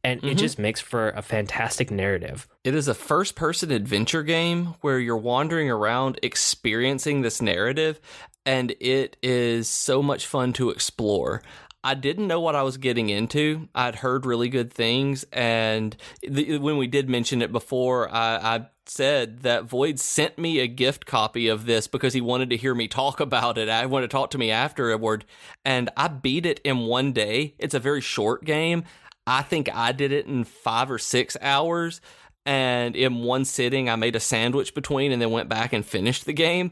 And 0.06 0.22
it 0.22 0.36
Mhm. 0.36 0.38
just 0.38 0.58
makes 0.60 0.80
for 0.80 1.08
a 1.10 1.20
fantastic 1.20 1.90
narrative. 1.90 2.46
It 2.62 2.76
is 2.76 2.86
a 2.86 2.94
first 2.94 3.34
person 3.34 3.72
adventure 3.72 4.22
game 4.22 4.76
where 4.80 5.00
you're 5.00 5.16
wandering 5.16 5.68
around 5.68 6.20
experiencing 6.22 7.22
this 7.22 7.42
narrative, 7.42 8.00
and 8.44 8.76
it 8.78 9.16
is 9.20 9.68
so 9.68 10.04
much 10.04 10.24
fun 10.24 10.52
to 10.54 10.70
explore. 10.70 11.42
I 11.82 11.94
didn't 11.94 12.28
know 12.28 12.40
what 12.40 12.54
I 12.54 12.62
was 12.62 12.76
getting 12.76 13.08
into. 13.08 13.68
I'd 13.74 13.96
heard 13.96 14.26
really 14.26 14.48
good 14.48 14.72
things, 14.72 15.24
and 15.32 15.96
the, 16.22 16.58
when 16.58 16.76
we 16.78 16.86
did 16.86 17.08
mention 17.08 17.42
it 17.42 17.50
before, 17.50 18.08
I, 18.08 18.36
I 18.36 18.66
said 18.86 19.40
that 19.40 19.64
Void 19.64 19.98
sent 19.98 20.38
me 20.38 20.60
a 20.60 20.68
gift 20.68 21.06
copy 21.06 21.48
of 21.48 21.66
this 21.66 21.88
because 21.88 22.14
he 22.14 22.20
wanted 22.20 22.50
to 22.50 22.56
hear 22.56 22.76
me 22.76 22.86
talk 22.86 23.18
about 23.28 23.58
it. 23.58 23.68
I 23.68 23.86
wanted 23.86 24.08
to 24.10 24.16
talk 24.16 24.30
to 24.30 24.38
me 24.38 24.52
afterward, 24.52 25.24
and 25.64 25.90
I 25.96 26.06
beat 26.08 26.46
it 26.46 26.60
in 26.62 26.86
one 26.86 27.12
day. 27.12 27.54
It's 27.58 27.74
a 27.74 27.80
very 27.80 28.00
short 28.00 28.44
game. 28.44 28.84
I 29.26 29.42
think 29.42 29.68
I 29.74 29.92
did 29.92 30.12
it 30.12 30.26
in 30.26 30.44
five 30.44 30.90
or 30.90 30.98
six 30.98 31.36
hours. 31.40 32.00
And 32.44 32.94
in 32.94 33.24
one 33.24 33.44
sitting, 33.44 33.90
I 33.90 33.96
made 33.96 34.14
a 34.14 34.20
sandwich 34.20 34.72
between 34.72 35.10
and 35.10 35.20
then 35.20 35.32
went 35.32 35.48
back 35.48 35.72
and 35.72 35.84
finished 35.84 36.26
the 36.26 36.32
game. 36.32 36.70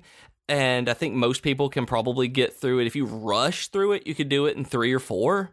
And 0.49 0.89
I 0.89 0.95
think 0.95 1.15
most 1.15 1.43
people 1.43 1.69
can 1.69 1.85
probably 1.87 2.29
get 2.29 2.55
through 2.55 2.81
it. 2.81 2.87
If 2.87 2.95
you 2.95 3.07
rush 3.07 3.69
through 3.69 3.93
it, 3.93 4.07
you 4.07 4.15
could 4.15 4.29
do 4.29 4.47
it 4.47 4.57
in 4.57 4.65
three 4.65 4.93
or 4.93 5.01
four. 5.01 5.51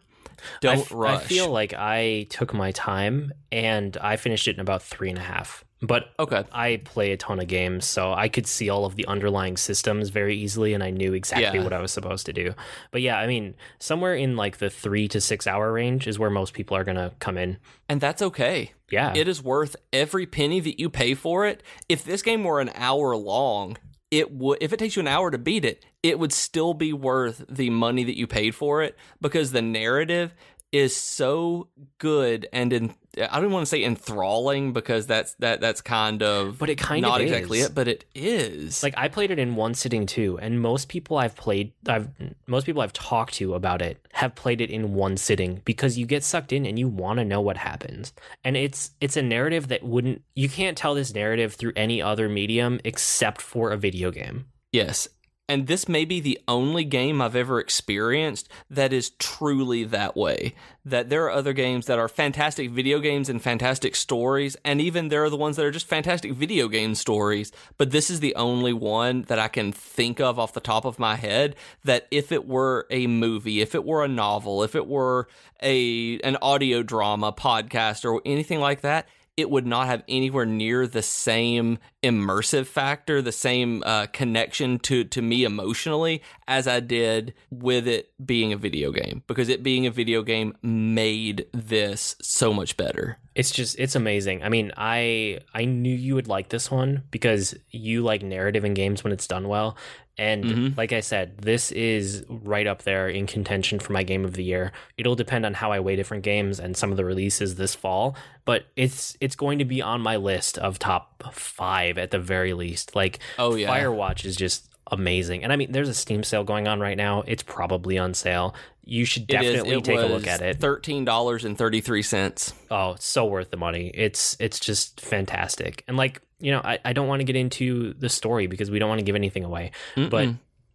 Don't 0.61 0.77
I 0.77 0.81
f- 0.81 0.91
rush. 0.91 1.21
I 1.23 1.25
feel 1.25 1.49
like 1.49 1.73
I 1.73 2.27
took 2.29 2.53
my 2.53 2.71
time 2.71 3.31
and 3.51 3.95
I 3.97 4.15
finished 4.17 4.47
it 4.47 4.55
in 4.55 4.61
about 4.61 4.83
three 4.83 5.09
and 5.09 5.17
a 5.17 5.21
half. 5.21 5.63
But 5.83 6.11
okay. 6.19 6.43
I 6.51 6.79
play 6.85 7.11
a 7.11 7.17
ton 7.17 7.39
of 7.39 7.47
games, 7.47 7.87
so 7.87 8.13
I 8.13 8.29
could 8.29 8.45
see 8.45 8.69
all 8.69 8.85
of 8.85 8.95
the 8.97 9.07
underlying 9.07 9.57
systems 9.57 10.09
very 10.09 10.35
easily, 10.37 10.75
and 10.75 10.83
I 10.83 10.91
knew 10.91 11.13
exactly 11.13 11.57
Yeah. 11.57 11.63
what 11.63 11.73
I 11.73 11.81
was 11.81 11.91
supposed 11.91 12.27
to 12.27 12.33
do. 12.33 12.53
But 12.91 13.01
yeah, 13.01 13.17
I 13.17 13.25
mean, 13.25 13.55
somewhere 13.79 14.13
in 14.13 14.35
like 14.35 14.59
the 14.59 14.69
three 14.69 15.07
to 15.07 15.19
six 15.19 15.47
hour 15.47 15.73
range 15.73 16.05
is 16.07 16.19
where 16.19 16.29
most 16.29 16.53
people 16.53 16.77
are 16.77 16.83
gonna 16.83 17.13
come 17.17 17.35
in. 17.35 17.57
And 17.89 17.99
that's 17.99 18.21
okay. 18.21 18.73
Yeah, 18.91 19.11
It 19.15 19.27
is 19.27 19.41
worth 19.41 19.75
every 19.91 20.27
penny 20.27 20.59
that 20.59 20.79
you 20.79 20.87
pay 20.91 21.15
for 21.15 21.47
it. 21.47 21.63
If 21.89 22.03
this 22.03 22.21
game 22.21 22.43
were 22.43 22.59
an 22.61 22.69
hour 22.75 23.15
long, 23.15 23.77
it 24.11 24.33
would 24.33 24.57
if 24.61 24.73
it 24.73 24.77
takes 24.77 24.95
you 24.95 24.99
an 24.99 25.07
hour 25.07 25.31
to 25.31 25.37
beat 25.37 25.65
it, 25.65 25.85
it 26.03 26.19
would 26.19 26.33
still 26.33 26.73
be 26.73 26.93
worth 26.93 27.45
the 27.49 27.69
money 27.69 28.03
that 28.03 28.17
you 28.17 28.27
paid 28.27 28.53
for 28.53 28.83
it 28.83 28.97
because 29.21 29.51
the 29.51 29.61
narrative 29.61 30.33
is 30.71 30.95
so 30.95 31.67
good 31.97 32.47
and 32.53 32.71
in 32.71 32.93
I 33.29 33.41
don't 33.41 33.51
want 33.51 33.63
to 33.63 33.69
say 33.69 33.83
enthralling 33.83 34.71
because 34.71 35.05
that's 35.05 35.33
that 35.35 35.59
that's 35.59 35.81
kind 35.81 36.23
of 36.23 36.57
But 36.57 36.69
it 36.69 36.77
kind 36.77 37.01
not 37.01 37.19
of 37.19 37.27
exactly 37.27 37.59
is. 37.59 37.65
it, 37.65 37.75
but 37.75 37.89
it 37.89 38.05
is. 38.15 38.81
like 38.83 38.93
I 38.95 39.09
played 39.09 39.31
it 39.31 39.39
in 39.39 39.57
one 39.57 39.73
sitting 39.73 40.05
too, 40.05 40.39
and 40.39 40.61
most 40.61 40.87
people 40.87 41.17
I've 41.17 41.35
played, 41.35 41.73
I've 41.87 42.07
most 42.47 42.65
people 42.65 42.81
I've 42.81 42.93
talked 42.93 43.33
to 43.35 43.53
about 43.53 43.81
it 43.81 43.97
have 44.13 44.33
played 44.35 44.61
it 44.61 44.69
in 44.69 44.93
one 44.93 45.17
sitting 45.17 45.61
because 45.65 45.97
you 45.97 46.05
get 46.05 46.23
sucked 46.23 46.53
in 46.53 46.65
and 46.65 46.79
you 46.79 46.87
want 46.87 47.19
to 47.19 47.25
know 47.25 47.41
what 47.41 47.57
happens, 47.57 48.13
and 48.45 48.55
it's 48.55 48.91
it's 49.01 49.17
a 49.17 49.21
narrative 49.21 49.67
that 49.67 49.83
wouldn't 49.83 50.21
you 50.35 50.47
can't 50.47 50.77
tell 50.77 50.95
this 50.95 51.13
narrative 51.13 51.53
through 51.53 51.73
any 51.75 52.01
other 52.01 52.29
medium 52.29 52.79
except 52.85 53.41
for 53.41 53.71
a 53.71 53.77
video 53.77 54.09
game. 54.09 54.45
Yes. 54.71 55.09
And 55.51 55.67
this 55.67 55.89
may 55.89 56.05
be 56.05 56.21
the 56.21 56.39
only 56.47 56.85
game 56.85 57.21
I've 57.21 57.35
ever 57.35 57.59
experienced 57.59 58.47
that 58.69 58.93
is 58.93 59.09
truly 59.09 59.83
that 59.83 60.15
way. 60.15 60.55
That 60.85 61.09
there 61.09 61.25
are 61.25 61.29
other 61.29 61.51
games 61.51 61.87
that 61.87 61.99
are 61.99 62.07
fantastic 62.07 62.71
video 62.71 62.99
games 62.99 63.27
and 63.27 63.41
fantastic 63.41 63.97
stories, 63.97 64.55
and 64.63 64.79
even 64.79 65.09
there 65.09 65.25
are 65.25 65.29
the 65.29 65.35
ones 65.35 65.57
that 65.57 65.65
are 65.65 65.71
just 65.71 65.87
fantastic 65.87 66.31
video 66.31 66.69
game 66.69 66.95
stories. 66.95 67.51
But 67.77 67.91
this 67.91 68.09
is 68.09 68.21
the 68.21 68.33
only 68.35 68.71
one 68.71 69.23
that 69.23 69.39
I 69.39 69.49
can 69.49 69.73
think 69.73 70.21
of 70.21 70.39
off 70.39 70.53
the 70.53 70.61
top 70.61 70.85
of 70.85 70.99
my 70.99 71.17
head 71.17 71.57
that 71.83 72.07
if 72.11 72.31
it 72.31 72.47
were 72.47 72.87
a 72.89 73.07
movie, 73.07 73.59
if 73.59 73.75
it 73.75 73.83
were 73.83 74.05
a 74.05 74.07
novel, 74.07 74.63
if 74.63 74.73
it 74.73 74.87
were 74.87 75.27
a 75.61 76.17
an 76.21 76.37
audio 76.41 76.81
drama 76.81 77.33
podcast 77.33 78.09
or 78.09 78.21
anything 78.23 78.61
like 78.61 78.79
that, 78.81 79.05
it 79.37 79.49
would 79.49 79.65
not 79.65 79.87
have 79.87 80.03
anywhere 80.07 80.45
near 80.45 80.85
the 80.87 81.01
same 81.01 81.79
immersive 82.03 82.67
factor, 82.67 83.21
the 83.21 83.31
same 83.31 83.83
uh, 83.85 84.07
connection 84.07 84.79
to 84.79 85.03
to 85.05 85.21
me 85.21 85.43
emotionally 85.43 86.21
as 86.47 86.67
I 86.67 86.79
did 86.79 87.33
with 87.49 87.87
it 87.87 88.11
being 88.23 88.53
a 88.53 88.57
video 88.57 88.91
game. 88.91 89.23
Because 89.27 89.49
it 89.49 89.63
being 89.63 89.85
a 89.85 89.91
video 89.91 90.21
game 90.21 90.55
made 90.61 91.47
this 91.53 92.15
so 92.21 92.53
much 92.53 92.77
better. 92.77 93.17
It's 93.33 93.51
just 93.51 93.79
it's 93.79 93.95
amazing. 93.95 94.43
I 94.43 94.49
mean, 94.49 94.71
I 94.75 95.39
I 95.53 95.65
knew 95.65 95.95
you 95.95 96.15
would 96.15 96.27
like 96.27 96.49
this 96.49 96.69
one 96.69 97.03
because 97.11 97.55
you 97.69 98.01
like 98.03 98.21
narrative 98.23 98.65
in 98.65 98.73
games 98.73 99.03
when 99.03 99.13
it's 99.13 99.27
done 99.27 99.47
well. 99.47 99.77
And 100.17 100.43
Mhm. 100.43 100.77
like 100.77 100.91
I 100.91 100.99
said, 100.99 101.37
this 101.37 101.71
is 101.71 102.25
right 102.27 102.67
up 102.67 102.83
there 102.83 103.07
in 103.07 103.25
contention 103.27 103.79
for 103.79 103.93
my 103.93 104.03
game 104.03 104.25
of 104.25 104.33
the 104.33 104.43
year. 104.43 104.73
It'll 104.97 105.15
depend 105.15 105.45
on 105.45 105.53
how 105.53 105.71
I 105.71 105.79
weigh 105.79 105.95
different 105.95 106.23
games 106.23 106.59
and 106.59 106.75
some 106.75 106.91
of 106.91 106.97
the 106.97 107.05
releases 107.05 107.55
this 107.55 107.73
fall, 107.73 108.15
but 108.43 108.65
it's 108.75 109.15
it's 109.21 109.35
going 109.37 109.57
to 109.59 109.65
be 109.65 109.81
on 109.81 110.01
my 110.01 110.17
list 110.17 110.57
of 110.57 110.77
top 110.77 111.23
5 111.33 111.97
at 111.97 112.11
the 112.11 112.19
very 112.19 112.53
least. 112.53 112.95
Like 112.95 113.19
Oh 113.39 113.55
yeah, 113.55 113.69
Firewatch 113.69 114.25
is 114.25 114.35
just 114.35 114.67
amazing. 114.91 115.43
And 115.43 115.51
I 115.51 115.55
mean, 115.55 115.71
there's 115.71 115.89
a 115.89 115.93
Steam 115.93 116.23
sale 116.23 116.43
going 116.43 116.67
on 116.67 116.79
right 116.79 116.97
now. 116.97 117.23
It's 117.25 117.43
probably 117.43 117.97
on 117.97 118.13
sale. 118.13 118.53
You 118.83 119.05
should 119.05 119.27
definitely 119.27 119.75
it 119.75 119.83
take 119.83 119.99
a 119.99 120.05
look 120.05 120.27
at 120.27 120.41
it. 120.41 120.59
Thirteen 120.59 121.05
dollars 121.05 121.45
and 121.45 121.57
thirty 121.57 121.81
three 121.81 122.01
cents. 122.01 122.53
Oh, 122.69 122.91
it's 122.91 123.05
so 123.05 123.25
worth 123.25 123.51
the 123.51 123.57
money. 123.57 123.91
It's 123.93 124.35
it's 124.39 124.59
just 124.59 125.01
fantastic. 125.01 125.83
And 125.87 125.97
like, 125.97 126.21
you 126.39 126.51
know, 126.51 126.61
I, 126.63 126.79
I 126.83 126.93
don't 126.93 127.07
want 127.07 127.21
to 127.21 127.23
get 127.23 127.35
into 127.35 127.93
the 127.93 128.09
story 128.09 128.47
because 128.47 128.69
we 128.69 128.79
don't 128.79 128.89
want 128.89 128.99
to 128.99 129.05
give 129.05 129.15
anything 129.15 129.43
away. 129.43 129.71
But 129.95 130.29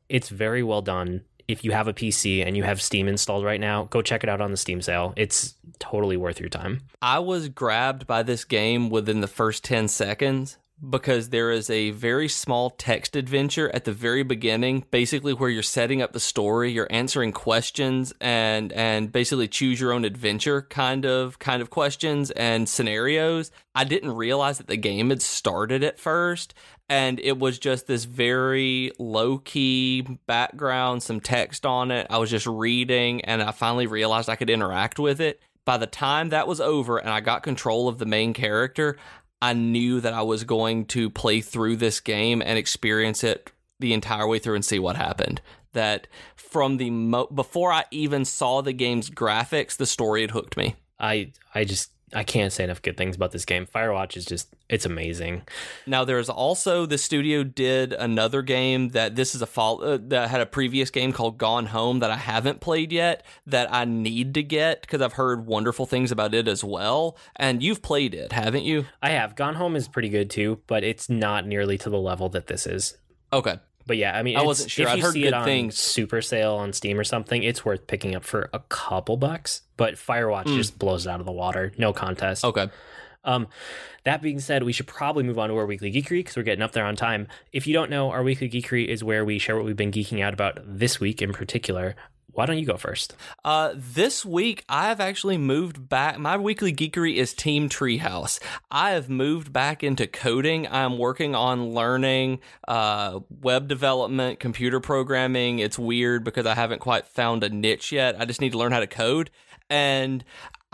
it's 0.08 0.28
very 0.28 0.62
well 0.62 0.82
done. 0.82 1.22
If 1.48 1.64
you 1.64 1.70
have 1.70 1.86
a 1.86 1.92
PC 1.92 2.44
and 2.44 2.56
you 2.56 2.64
have 2.64 2.82
Steam 2.82 3.06
installed 3.06 3.44
right 3.44 3.60
now, 3.60 3.84
go 3.84 4.02
check 4.02 4.24
it 4.24 4.28
out 4.28 4.40
on 4.40 4.50
the 4.50 4.56
Steam 4.56 4.82
sale. 4.82 5.12
It's 5.16 5.54
totally 5.78 6.16
worth 6.16 6.40
your 6.40 6.48
time. 6.48 6.82
I 7.00 7.20
was 7.20 7.48
grabbed 7.48 8.06
by 8.06 8.24
this 8.24 8.44
game 8.44 8.90
within 8.90 9.20
the 9.20 9.28
first 9.28 9.62
10 9.62 9.86
seconds 9.88 10.58
because 10.90 11.30
there 11.30 11.50
is 11.50 11.70
a 11.70 11.90
very 11.92 12.28
small 12.28 12.70
text 12.70 13.16
adventure 13.16 13.70
at 13.74 13.84
the 13.84 13.92
very 13.92 14.22
beginning 14.22 14.84
basically 14.90 15.32
where 15.32 15.48
you're 15.48 15.62
setting 15.62 16.02
up 16.02 16.12
the 16.12 16.20
story 16.20 16.70
you're 16.70 16.86
answering 16.90 17.32
questions 17.32 18.12
and 18.20 18.72
and 18.72 19.10
basically 19.10 19.48
choose 19.48 19.80
your 19.80 19.92
own 19.92 20.04
adventure 20.04 20.62
kind 20.62 21.06
of 21.06 21.38
kind 21.38 21.62
of 21.62 21.70
questions 21.70 22.30
and 22.32 22.68
scenarios. 22.68 23.50
I 23.74 23.84
didn't 23.84 24.12
realize 24.12 24.58
that 24.58 24.66
the 24.66 24.76
game 24.76 25.08
had 25.08 25.22
started 25.22 25.82
at 25.82 25.98
first 25.98 26.52
and 26.90 27.18
it 27.20 27.38
was 27.38 27.58
just 27.58 27.86
this 27.86 28.04
very 28.04 28.92
low 28.98 29.38
key 29.38 30.02
background 30.26 31.02
some 31.02 31.20
text 31.20 31.64
on 31.64 31.90
it. 31.90 32.06
I 32.10 32.18
was 32.18 32.30
just 32.30 32.46
reading 32.46 33.24
and 33.24 33.42
i 33.42 33.50
finally 33.50 33.86
realized 33.86 34.28
i 34.28 34.36
could 34.36 34.50
interact 34.50 34.98
with 34.98 35.22
it. 35.22 35.40
By 35.64 35.78
the 35.78 35.86
time 35.86 36.28
that 36.28 36.46
was 36.46 36.60
over 36.60 36.98
and 36.98 37.10
I 37.10 37.20
got 37.20 37.42
control 37.42 37.88
of 37.88 37.98
the 37.98 38.06
main 38.06 38.34
character, 38.34 38.96
I 39.42 39.52
knew 39.52 40.00
that 40.00 40.14
I 40.14 40.22
was 40.22 40.44
going 40.44 40.86
to 40.86 41.10
play 41.10 41.40
through 41.40 41.76
this 41.76 42.00
game 42.00 42.42
and 42.44 42.58
experience 42.58 43.22
it 43.22 43.52
the 43.78 43.92
entire 43.92 44.26
way 44.26 44.38
through 44.38 44.54
and 44.54 44.64
see 44.64 44.78
what 44.78 44.96
happened. 44.96 45.40
That 45.72 46.06
from 46.34 46.78
the 46.78 46.90
mo- 46.90 47.26
before 47.26 47.70
I 47.72 47.84
even 47.90 48.24
saw 48.24 48.62
the 48.62 48.72
game's 48.72 49.10
graphics, 49.10 49.76
the 49.76 49.86
story 49.86 50.22
had 50.22 50.30
hooked 50.30 50.56
me. 50.56 50.76
I 50.98 51.32
I 51.54 51.64
just 51.64 51.90
I 52.14 52.22
can't 52.22 52.52
say 52.52 52.62
enough 52.62 52.82
good 52.82 52.96
things 52.96 53.16
about 53.16 53.32
this 53.32 53.44
game. 53.44 53.66
Firewatch 53.66 54.16
is 54.16 54.24
just 54.24 54.54
it's 54.68 54.86
amazing. 54.86 55.42
Now 55.86 56.04
there's 56.04 56.28
also 56.28 56.86
the 56.86 56.98
studio 56.98 57.42
did 57.42 57.92
another 57.92 58.42
game 58.42 58.90
that 58.90 59.16
this 59.16 59.34
is 59.34 59.42
a 59.42 59.46
fall 59.46 59.82
uh, 59.82 59.98
that 60.02 60.30
had 60.30 60.40
a 60.40 60.46
previous 60.46 60.90
game 60.90 61.12
called 61.12 61.36
Gone 61.36 61.66
Home 61.66 61.98
that 61.98 62.12
I 62.12 62.16
haven't 62.16 62.60
played 62.60 62.92
yet 62.92 63.24
that 63.46 63.72
I 63.72 63.84
need 63.84 64.34
to 64.34 64.42
get 64.44 64.82
because 64.82 65.02
I've 65.02 65.14
heard 65.14 65.46
wonderful 65.46 65.84
things 65.84 66.12
about 66.12 66.32
it 66.32 66.46
as 66.46 66.62
well. 66.62 67.16
And 67.34 67.60
you've 67.60 67.82
played 67.82 68.14
it, 68.14 68.32
haven't 68.32 68.64
you? 68.64 68.86
I 69.02 69.10
have. 69.10 69.34
Gone 69.34 69.56
Home 69.56 69.74
is 69.74 69.88
pretty 69.88 70.08
good 70.08 70.30
too, 70.30 70.60
but 70.68 70.84
it's 70.84 71.10
not 71.10 71.44
nearly 71.46 71.76
to 71.78 71.90
the 71.90 71.98
level 71.98 72.28
that 72.30 72.46
this 72.46 72.68
is. 72.68 72.98
Okay. 73.32 73.56
But 73.86 73.96
yeah, 73.98 74.16
I 74.18 74.22
mean, 74.22 74.34
I 74.36 74.40
it's- 74.40 74.46
wasn't 74.46 74.70
sure. 74.72 74.88
If 74.88 74.96
you 74.96 75.02
heard 75.02 75.12
see 75.12 75.20
good 75.22 75.28
it 75.28 75.34
on 75.34 75.44
things. 75.44 75.78
super 75.78 76.20
sale 76.20 76.54
on 76.54 76.72
Steam 76.72 76.98
or 76.98 77.04
something, 77.04 77.42
it's 77.42 77.64
worth 77.64 77.86
picking 77.86 78.14
up 78.16 78.24
for 78.24 78.50
a 78.52 78.58
couple 78.68 79.16
bucks. 79.16 79.62
But 79.76 79.94
Firewatch 79.94 80.44
Mm. 80.46 80.56
just 80.56 80.78
blows 80.78 81.06
it 81.06 81.10
out 81.10 81.20
of 81.20 81.26
the 81.26 81.32
water. 81.32 81.72
No 81.78 81.92
contest. 81.92 82.44
Okay. 82.44 82.68
Um, 83.24 83.48
that 84.04 84.22
being 84.22 84.38
said, 84.38 84.62
we 84.62 84.72
should 84.72 84.86
probably 84.86 85.24
move 85.24 85.38
on 85.38 85.48
to 85.50 85.56
our 85.56 85.66
weekly 85.66 85.92
geekery 85.92 86.20
because 86.20 86.36
we're 86.36 86.44
getting 86.44 86.62
up 86.62 86.72
there 86.72 86.84
on 86.84 86.94
time. 86.96 87.26
If 87.52 87.66
you 87.66 87.74
don't 87.74 87.90
know, 87.90 88.10
our 88.10 88.22
weekly 88.22 88.48
geekery 88.48 88.86
is 88.86 89.02
where 89.02 89.24
we 89.24 89.38
share 89.38 89.56
what 89.56 89.64
we've 89.64 89.76
been 89.76 89.90
geeking 89.90 90.22
out 90.22 90.32
about 90.32 90.58
this 90.64 91.00
week 91.00 91.20
in 91.22 91.32
particular. 91.32 91.96
Why 92.36 92.44
don't 92.44 92.58
you 92.58 92.66
go 92.66 92.76
first? 92.76 93.16
Uh, 93.46 93.72
this 93.74 94.22
week 94.22 94.62
I 94.68 94.88
have 94.88 95.00
actually 95.00 95.38
moved 95.38 95.88
back. 95.88 96.18
My 96.18 96.36
weekly 96.36 96.70
geekery 96.70 97.14
is 97.14 97.32
Team 97.32 97.70
Treehouse. 97.70 98.38
I 98.70 98.90
have 98.90 99.08
moved 99.08 99.54
back 99.54 99.82
into 99.82 100.06
coding. 100.06 100.68
I'm 100.68 100.98
working 100.98 101.34
on 101.34 101.70
learning 101.70 102.40
uh, 102.68 103.20
web 103.40 103.68
development, 103.68 104.38
computer 104.38 104.80
programming. 104.80 105.60
It's 105.60 105.78
weird 105.78 106.24
because 106.24 106.44
I 106.44 106.54
haven't 106.54 106.80
quite 106.80 107.06
found 107.06 107.42
a 107.42 107.48
niche 107.48 107.90
yet. 107.90 108.20
I 108.20 108.26
just 108.26 108.42
need 108.42 108.52
to 108.52 108.58
learn 108.58 108.72
how 108.72 108.80
to 108.80 108.86
code. 108.86 109.30
And 109.70 110.22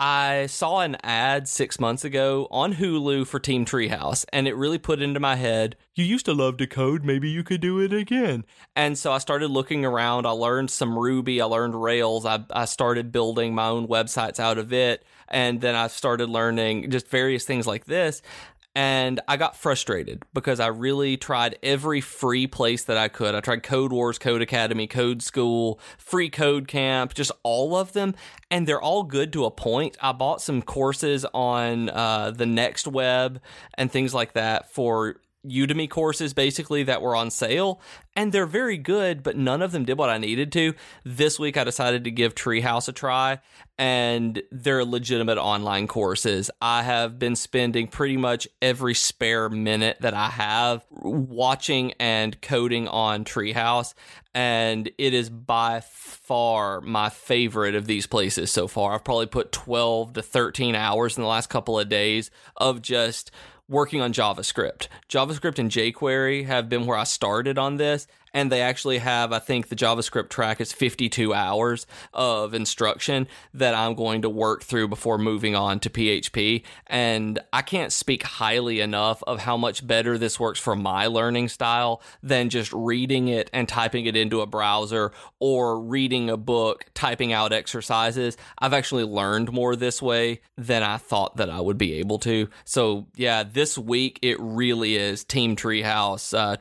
I 0.05 0.47
saw 0.47 0.81
an 0.81 0.97
ad 1.01 1.47
six 1.47 1.79
months 1.79 2.03
ago 2.03 2.49
on 2.51 2.73
Hulu 2.73 3.25
for 3.25 3.39
Team 3.39 3.63
Treehouse, 3.63 4.25
and 4.33 4.49
it 4.49 4.55
really 4.57 4.77
put 4.77 5.01
into 5.01 5.21
my 5.21 5.37
head, 5.37 5.77
you 5.95 6.03
used 6.03 6.25
to 6.25 6.33
love 6.33 6.57
to 6.57 6.67
code, 6.67 7.05
maybe 7.05 7.29
you 7.29 7.41
could 7.41 7.61
do 7.61 7.79
it 7.79 7.93
again. 7.93 8.43
And 8.75 8.97
so 8.97 9.13
I 9.13 9.19
started 9.19 9.47
looking 9.47 9.85
around. 9.85 10.25
I 10.25 10.31
learned 10.31 10.71
some 10.71 10.99
Ruby, 10.99 11.39
I 11.39 11.45
learned 11.45 11.81
Rails, 11.81 12.25
I, 12.25 12.43
I 12.51 12.65
started 12.65 13.13
building 13.13 13.55
my 13.55 13.67
own 13.67 13.87
websites 13.87 14.41
out 14.41 14.57
of 14.57 14.73
it, 14.73 15.05
and 15.29 15.61
then 15.61 15.73
I 15.73 15.87
started 15.87 16.29
learning 16.29 16.91
just 16.91 17.07
various 17.07 17.45
things 17.45 17.65
like 17.65 17.85
this. 17.85 18.21
And 18.75 19.19
I 19.27 19.37
got 19.37 19.55
frustrated 19.55 20.23
because 20.33 20.59
I 20.59 20.67
really 20.67 21.15
tried 21.15 21.59
every 21.61 22.01
free 22.01 22.47
place 22.47 22.83
that 22.85 22.97
I 22.97 23.07
could. 23.07 23.35
I 23.35 23.39
tried 23.39 23.61
Code 23.61 23.93
Wars, 23.93 24.17
Code 24.17 24.41
Academy, 24.41 24.87
Code 24.87 25.21
School, 25.21 25.79
Free 25.99 26.29
Code 26.29 26.67
Camp, 26.67 27.13
just 27.13 27.31
all 27.43 27.75
of 27.75 27.93
them. 27.93 28.15
And 28.49 28.67
they're 28.67 28.81
all 28.81 29.03
good 29.03 29.31
to 29.33 29.45
a 29.45 29.51
point. 29.51 29.95
I 30.01 30.11
bought 30.11 30.41
some 30.41 30.63
courses 30.63 31.23
on 31.33 31.89
uh, 31.89 32.31
the 32.31 32.47
Next 32.47 32.87
Web 32.87 33.41
and 33.75 33.91
things 33.91 34.13
like 34.13 34.33
that 34.33 34.71
for 34.71 35.17
Udemy 35.45 35.89
courses 35.89 36.33
basically 36.33 36.83
that 36.83 37.01
were 37.01 37.15
on 37.15 37.29
sale 37.29 37.81
and 38.15 38.31
they're 38.31 38.45
very 38.45 38.77
good, 38.77 39.23
but 39.23 39.35
none 39.35 39.61
of 39.61 39.71
them 39.71 39.85
did 39.85 39.97
what 39.97 40.09
I 40.09 40.17
needed 40.17 40.51
to. 40.53 40.73
This 41.03 41.39
week 41.39 41.57
I 41.57 41.63
decided 41.63 42.03
to 42.05 42.11
give 42.11 42.35
Treehouse 42.35 42.87
a 42.87 42.91
try 42.91 43.39
and 43.77 44.41
they're 44.51 44.85
legitimate 44.85 45.37
online 45.37 45.87
courses. 45.87 46.49
I 46.61 46.83
have 46.83 47.19
been 47.19 47.35
spending 47.35 47.87
pretty 47.87 48.17
much 48.17 48.47
every 48.61 48.93
spare 48.93 49.49
minute 49.49 49.97
that 50.01 50.13
I 50.13 50.29
have 50.29 50.85
watching 50.91 51.93
and 51.99 52.39
coding 52.41 52.87
on 52.87 53.25
Treehouse 53.25 53.93
and 54.33 54.89
it 54.97 55.13
is 55.13 55.29
by 55.29 55.81
far 55.81 56.81
my 56.81 57.09
favorite 57.09 57.75
of 57.75 57.85
these 57.85 58.07
places 58.07 58.51
so 58.51 58.67
far. 58.67 58.93
I've 58.93 59.03
probably 59.03 59.27
put 59.27 59.51
12 59.51 60.13
to 60.13 60.21
13 60.21 60.75
hours 60.75 61.17
in 61.17 61.23
the 61.23 61.29
last 61.29 61.49
couple 61.49 61.79
of 61.79 61.89
days 61.89 62.31
of 62.57 62.81
just 62.81 63.31
working 63.69 64.01
on 64.01 64.13
JavaScript. 64.13 64.87
JavaScript 65.09 65.59
and 65.59 65.71
jQuery 65.71 66.45
have 66.45 66.69
been 66.69 66.85
where 66.85 66.97
I 66.97 67.03
started 67.05 67.57
on 67.57 67.77
this, 67.77 68.07
and 68.33 68.51
they 68.51 68.61
actually 68.61 68.97
have, 68.97 69.31
I 69.31 69.39
think, 69.39 69.69
the 69.69 69.75
JavaScript 69.75 70.29
track 70.29 70.59
is 70.59 70.73
52 70.73 71.33
hours 71.33 71.85
of 72.13 72.53
instruction 72.53 73.27
that 73.53 73.75
I'm 73.75 73.93
going 73.93 74.23
to 74.23 74.29
work 74.29 74.63
through 74.63 74.87
before 74.87 75.17
moving 75.17 75.55
on 75.55 75.79
to 75.81 75.89
PHP. 75.89 76.63
And 76.87 77.39
I 77.51 77.61
can't 77.61 77.93
speak 77.93 78.23
highly 78.23 78.79
enough 78.79 79.21
of 79.23 79.39
how 79.39 79.57
much 79.57 79.85
better 79.85 80.17
this 80.17 80.39
works 80.39 80.59
for 80.59 80.75
my 80.75 81.07
learning 81.07 81.49
style 81.49 82.01
than 82.23 82.49
just 82.49 82.73
reading 82.73 83.27
it 83.27 83.49
and 83.53 83.69
typing 83.69 84.05
it 84.05 84.15
into 84.15 84.41
a 84.41 84.47
browser 84.47 85.11
or 85.39 85.79
reading 85.79 86.29
a 86.29 86.37
book, 86.37 86.85
typing 86.93 87.33
out 87.33 87.53
exercises. 87.53 88.35
I've 88.57 88.73
actually 88.73 89.03
learned 89.03 89.51
more 89.51 89.75
this 89.75 90.01
way 90.01 90.41
than 90.57 90.81
I 90.81 90.97
thought 90.97 91.37
that 91.37 91.49
I 91.49 91.61
would 91.61 91.77
be 91.77 91.93
able 91.95 92.17
to. 92.19 92.49
So, 92.65 93.07
yeah, 93.15 93.43
this 93.43 93.77
week 93.77 94.19
it 94.21 94.39
really 94.39 94.95
is 94.95 95.23
Team 95.23 95.55
Treehouse. 95.55 96.37
Uh, 96.37 96.57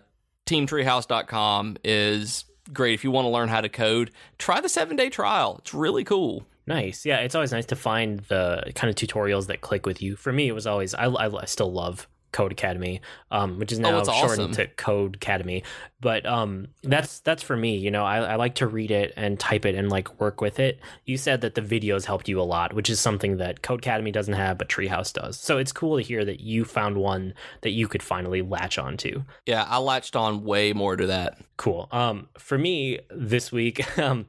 teamtreehouse.com 0.47 1.77
is 1.85 2.45
great. 2.73 2.95
If 2.95 3.05
you 3.05 3.11
want 3.11 3.27
to 3.27 3.31
learn 3.31 3.49
how 3.49 3.61
to 3.61 3.69
code, 3.69 4.11
try 4.39 4.61
the 4.61 4.69
seven 4.69 4.97
day 4.97 5.11
trial. 5.11 5.57
It's 5.59 5.75
really 5.75 6.05
cool. 6.05 6.47
Nice. 6.67 7.05
Yeah, 7.05 7.19
it's 7.19 7.35
always 7.35 7.53
nice 7.53 7.67
to 7.67 7.77
find 7.77 8.21
the 8.21 8.73
kind 8.75 8.89
of 8.89 8.95
tutorials 8.95 9.49
that 9.49 9.61
click 9.61 9.85
with 9.85 10.01
you. 10.01 10.15
For 10.15 10.33
me, 10.33 10.49
it 10.49 10.53
was 10.53 10.67
always 10.67 10.95
I, 10.95 11.07
I, 11.07 11.43
I 11.43 11.45
still 11.47 11.73
love 11.73 12.09
Code 12.33 12.53
Academy, 12.53 13.01
um, 13.31 13.59
which 13.59 13.71
is 13.73 13.79
now 13.79 14.01
Oh, 14.01 14.05
shortened 14.05 14.41
awesome. 14.41 14.53
to 14.53 14.67
Code 14.69 15.17
Academy. 15.17 15.63
But 16.01 16.27
um, 16.27 16.69
that's 16.83 17.21
that's 17.21 17.43
for 17.43 17.57
me. 17.57 17.77
You 17.77 17.91
know, 17.91 18.05
I, 18.05 18.19
I 18.19 18.35
like 18.37 18.57
to 18.57 18.67
read 18.67 18.91
it 18.91 19.13
and 19.17 19.39
type 19.39 19.65
it 19.65 19.75
and 19.75 19.89
like 19.91 20.19
work 20.21 20.41
with 20.41 20.59
it. 20.59 20.81
You 21.05 21.17
said 21.17 21.43
that 21.43 21.55
the 21.55 21.61
videos 21.63 22.07
helped 22.07 22.29
you 22.29 22.41
a 22.41 22.43
lot, 22.43 22.73
which 22.73 22.91
is 22.91 22.99
something 22.99 23.37
that 23.37 23.63
Code 23.63 23.79
Academy 23.81 24.11
doesn't 24.11 24.35
have, 24.35 24.59
but 24.59 24.69
Treehouse 24.69 25.13
does. 25.13 25.39
So 25.39 25.59
it's 25.59 25.73
cool 25.73 25.97
to 25.99 26.03
hear 26.03 26.25
that 26.25 26.41
you 26.41 26.65
found 26.65 26.97
one 26.97 27.35
that 27.61 27.71
you 27.71 27.87
could 27.87 28.03
finally 28.03 28.43
latch 28.43 28.79
onto. 28.79 29.23
Yeah, 29.47 29.65
I 29.69 29.79
latched 29.79 30.17
on 30.17 30.43
way 30.43 30.73
more 30.73 30.97
to 30.97 31.07
that. 31.07 31.39
Cool. 31.57 31.89
Um, 31.93 32.29
for 32.39 32.59
me 32.59 32.99
this 33.11 33.53
week, 33.53 33.97
um, 33.99 34.27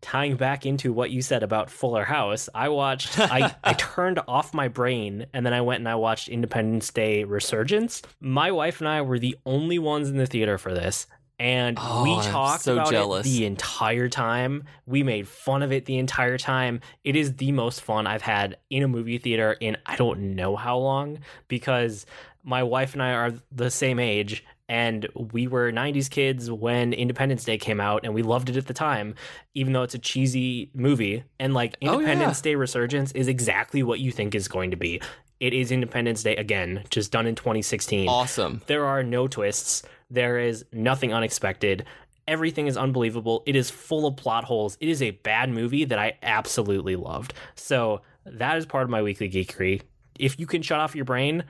tying 0.00 0.36
back 0.36 0.66
into 0.66 0.92
what 0.92 1.10
you 1.10 1.22
said 1.22 1.42
about 1.42 1.70
Fuller 1.70 2.04
House, 2.04 2.48
I 2.54 2.68
watched. 2.68 3.18
I 3.18 3.54
I 3.64 3.72
turned 3.74 4.20
off 4.28 4.54
my 4.54 4.68
brain 4.68 5.26
and 5.32 5.44
then 5.44 5.52
I 5.52 5.60
went 5.60 5.80
and 5.80 5.88
I 5.88 5.94
watched 5.96 6.28
Independence 6.28 6.90
Day 6.92 7.24
Resurgence. 7.24 8.02
My 8.20 8.50
wife 8.50 8.80
and 8.80 8.88
I 8.88 9.02
were 9.02 9.18
the 9.18 9.36
only 9.46 9.78
ones 9.78 10.08
in 10.08 10.16
the 10.16 10.26
theater 10.26 10.58
for 10.58 10.72
this. 10.72 11.06
And 11.38 11.76
Oh, 11.78 12.02
we 12.02 12.14
talked 12.22 12.62
so 12.62 12.74
about 12.74 12.90
jealous. 12.90 13.26
it 13.26 13.28
the 13.30 13.44
entire 13.44 14.08
time. 14.08 14.64
We 14.86 15.02
made 15.02 15.28
fun 15.28 15.62
of 15.62 15.70
it 15.70 15.84
the 15.84 15.98
entire 15.98 16.38
time. 16.38 16.80
It 17.04 17.14
is 17.14 17.34
the 17.36 17.52
most 17.52 17.82
fun 17.82 18.06
I've 18.06 18.22
had 18.22 18.56
in 18.70 18.82
a 18.82 18.88
movie 18.88 19.18
theater 19.18 19.52
in 19.60 19.76
I 19.84 19.96
don't 19.96 20.34
know 20.34 20.56
how 20.56 20.78
long 20.78 21.18
because 21.48 22.06
my 22.42 22.62
wife 22.62 22.94
and 22.94 23.02
I 23.02 23.12
are 23.12 23.34
the 23.52 23.70
same 23.70 23.98
age 23.98 24.44
and 24.68 25.06
we 25.14 25.46
were 25.46 25.70
90s 25.70 26.10
kids 26.10 26.50
when 26.50 26.92
Independence 26.92 27.44
Day 27.44 27.56
came 27.58 27.80
out 27.80 28.04
and 28.04 28.14
we 28.14 28.22
loved 28.22 28.50
it 28.50 28.56
at 28.56 28.66
the 28.66 28.74
time 28.74 29.14
even 29.54 29.72
though 29.72 29.82
it's 29.82 29.94
a 29.94 29.98
cheesy 29.98 30.70
movie 30.74 31.22
and 31.38 31.54
like 31.54 31.76
Oh, 31.82 32.00
Independence 32.00 32.40
Day 32.40 32.54
Resurgence 32.54 33.12
is 33.12 33.28
exactly 33.28 33.82
what 33.82 34.00
you 34.00 34.10
think 34.10 34.34
is 34.34 34.48
going 34.48 34.70
to 34.72 34.76
be. 34.76 35.00
It 35.38 35.52
is 35.52 35.70
Independence 35.70 36.22
Day 36.22 36.34
again, 36.36 36.82
just 36.90 37.12
done 37.12 37.26
in 37.26 37.34
2016. 37.34 38.08
Awesome. 38.08 38.62
There 38.66 38.86
are 38.86 39.02
no 39.02 39.28
twists. 39.28 39.82
There 40.10 40.38
is 40.38 40.64
nothing 40.72 41.12
unexpected. 41.12 41.84
Everything 42.26 42.66
is 42.66 42.76
unbelievable. 42.76 43.42
It 43.46 43.54
is 43.54 43.70
full 43.70 44.06
of 44.06 44.16
plot 44.16 44.44
holes. 44.44 44.76
It 44.80 44.88
is 44.88 45.02
a 45.02 45.10
bad 45.12 45.50
movie 45.50 45.84
that 45.84 45.98
I 45.98 46.14
absolutely 46.22 46.96
loved. 46.96 47.34
So 47.54 48.00
that 48.24 48.56
is 48.56 48.66
part 48.66 48.84
of 48.84 48.90
my 48.90 49.02
weekly 49.02 49.30
geekery. 49.30 49.82
If 50.18 50.40
you 50.40 50.46
can 50.46 50.62
shut 50.62 50.80
off 50.80 50.96
your 50.96 51.04
brain 51.04 51.44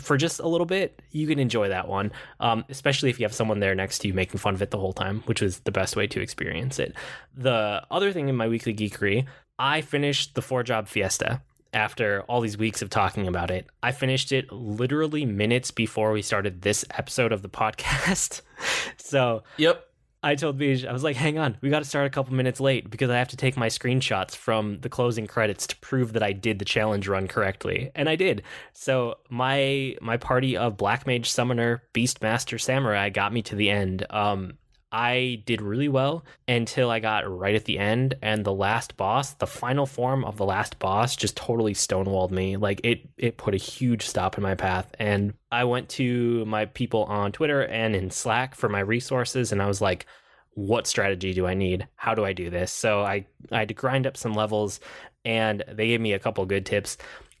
for 0.00 0.16
just 0.16 0.40
a 0.40 0.48
little 0.48 0.66
bit, 0.66 1.02
you 1.10 1.26
can 1.26 1.38
enjoy 1.38 1.68
that 1.68 1.88
one. 1.88 2.12
Um, 2.40 2.64
especially 2.68 3.10
if 3.10 3.20
you 3.20 3.24
have 3.24 3.34
someone 3.34 3.60
there 3.60 3.74
next 3.74 3.98
to 4.00 4.08
you 4.08 4.14
making 4.14 4.38
fun 4.38 4.54
of 4.54 4.62
it 4.62 4.70
the 4.70 4.78
whole 4.78 4.92
time, 4.92 5.22
which 5.26 5.42
was 5.42 5.60
the 5.60 5.72
best 5.72 5.96
way 5.96 6.06
to 6.06 6.20
experience 6.20 6.78
it. 6.78 6.94
The 7.36 7.82
other 7.90 8.12
thing 8.12 8.28
in 8.28 8.36
my 8.36 8.48
weekly 8.48 8.74
geekery, 8.74 9.26
I 9.58 9.80
finished 9.82 10.34
the 10.34 10.42
four 10.42 10.62
job 10.62 10.88
fiesta. 10.88 11.42
after 11.74 12.20
all 12.28 12.42
these 12.42 12.58
weeks 12.58 12.82
of 12.82 12.90
talking 12.90 13.26
about 13.26 13.50
it. 13.50 13.66
I 13.82 13.92
finished 13.92 14.30
it 14.30 14.52
literally 14.52 15.24
minutes 15.24 15.70
before 15.70 16.12
we 16.12 16.20
started 16.20 16.60
this 16.60 16.84
episode 16.98 17.32
of 17.32 17.40
the 17.40 17.48
podcast. 17.48 18.42
so 18.98 19.42
Yep. 19.56 19.82
I 20.22 20.36
told 20.36 20.58
Beej, 20.58 20.86
I 20.86 20.92
was 20.92 21.02
like, 21.02 21.16
hang 21.16 21.38
on, 21.38 21.56
we 21.60 21.68
got 21.68 21.80
to 21.80 21.84
start 21.84 22.06
a 22.06 22.10
couple 22.10 22.34
minutes 22.34 22.60
late 22.60 22.88
because 22.88 23.10
I 23.10 23.18
have 23.18 23.28
to 23.28 23.36
take 23.36 23.56
my 23.56 23.68
screenshots 23.68 24.36
from 24.36 24.78
the 24.80 24.88
closing 24.88 25.26
credits 25.26 25.66
to 25.66 25.76
prove 25.76 26.12
that 26.12 26.22
I 26.22 26.32
did 26.32 26.60
the 26.60 26.64
challenge 26.64 27.08
run 27.08 27.26
correctly, 27.26 27.90
and 27.94 28.08
I 28.08 28.14
did. 28.14 28.42
So 28.72 29.16
my 29.28 29.96
my 30.00 30.16
party 30.16 30.56
of 30.56 30.76
Black 30.76 31.06
Mage 31.06 31.28
Summoner, 31.28 31.82
Beastmaster 31.92 32.60
Samurai 32.60 33.08
got 33.08 33.32
me 33.32 33.42
to 33.42 33.56
the 33.56 33.70
end. 33.70 34.06
Um, 34.10 34.58
I 34.92 35.42
did 35.46 35.62
really 35.62 35.88
well 35.88 36.24
until 36.46 36.90
I 36.90 37.00
got 37.00 37.28
right 37.28 37.54
at 37.54 37.64
the 37.64 37.78
end, 37.78 38.14
and 38.20 38.44
the 38.44 38.52
last 38.52 38.96
boss, 38.98 39.32
the 39.34 39.46
final 39.46 39.86
form 39.86 40.22
of 40.24 40.36
the 40.36 40.44
last 40.44 40.78
boss, 40.78 41.16
just 41.16 41.36
totally 41.36 41.72
stonewalled 41.72 42.30
me. 42.30 42.58
Like 42.58 42.82
it, 42.84 43.08
it 43.16 43.38
put 43.38 43.54
a 43.54 43.58
huge 43.58 44.06
stop 44.06 44.36
in 44.36 44.42
my 44.42 44.54
path. 44.54 44.94
And 44.98 45.32
I 45.50 45.64
went 45.64 45.88
to 45.90 46.44
my 46.44 46.66
people 46.66 47.04
on 47.04 47.32
Twitter 47.32 47.62
and 47.62 47.96
in 47.96 48.10
Slack 48.10 48.54
for 48.54 48.68
my 48.68 48.80
resources, 48.80 49.50
and 49.50 49.62
I 49.62 49.66
was 49.66 49.80
like, 49.80 50.06
"What 50.50 50.86
strategy 50.86 51.32
do 51.32 51.46
I 51.46 51.54
need? 51.54 51.88
How 51.96 52.14
do 52.14 52.24
I 52.24 52.34
do 52.34 52.50
this?" 52.50 52.70
So 52.70 53.00
I, 53.00 53.26
I 53.50 53.60
had 53.60 53.68
to 53.68 53.74
grind 53.74 54.06
up 54.06 54.18
some 54.18 54.34
levels, 54.34 54.78
and 55.24 55.64
they 55.68 55.86
gave 55.88 56.02
me 56.02 56.12
a 56.12 56.18
couple 56.18 56.44
good 56.44 56.66
tips 56.66 56.98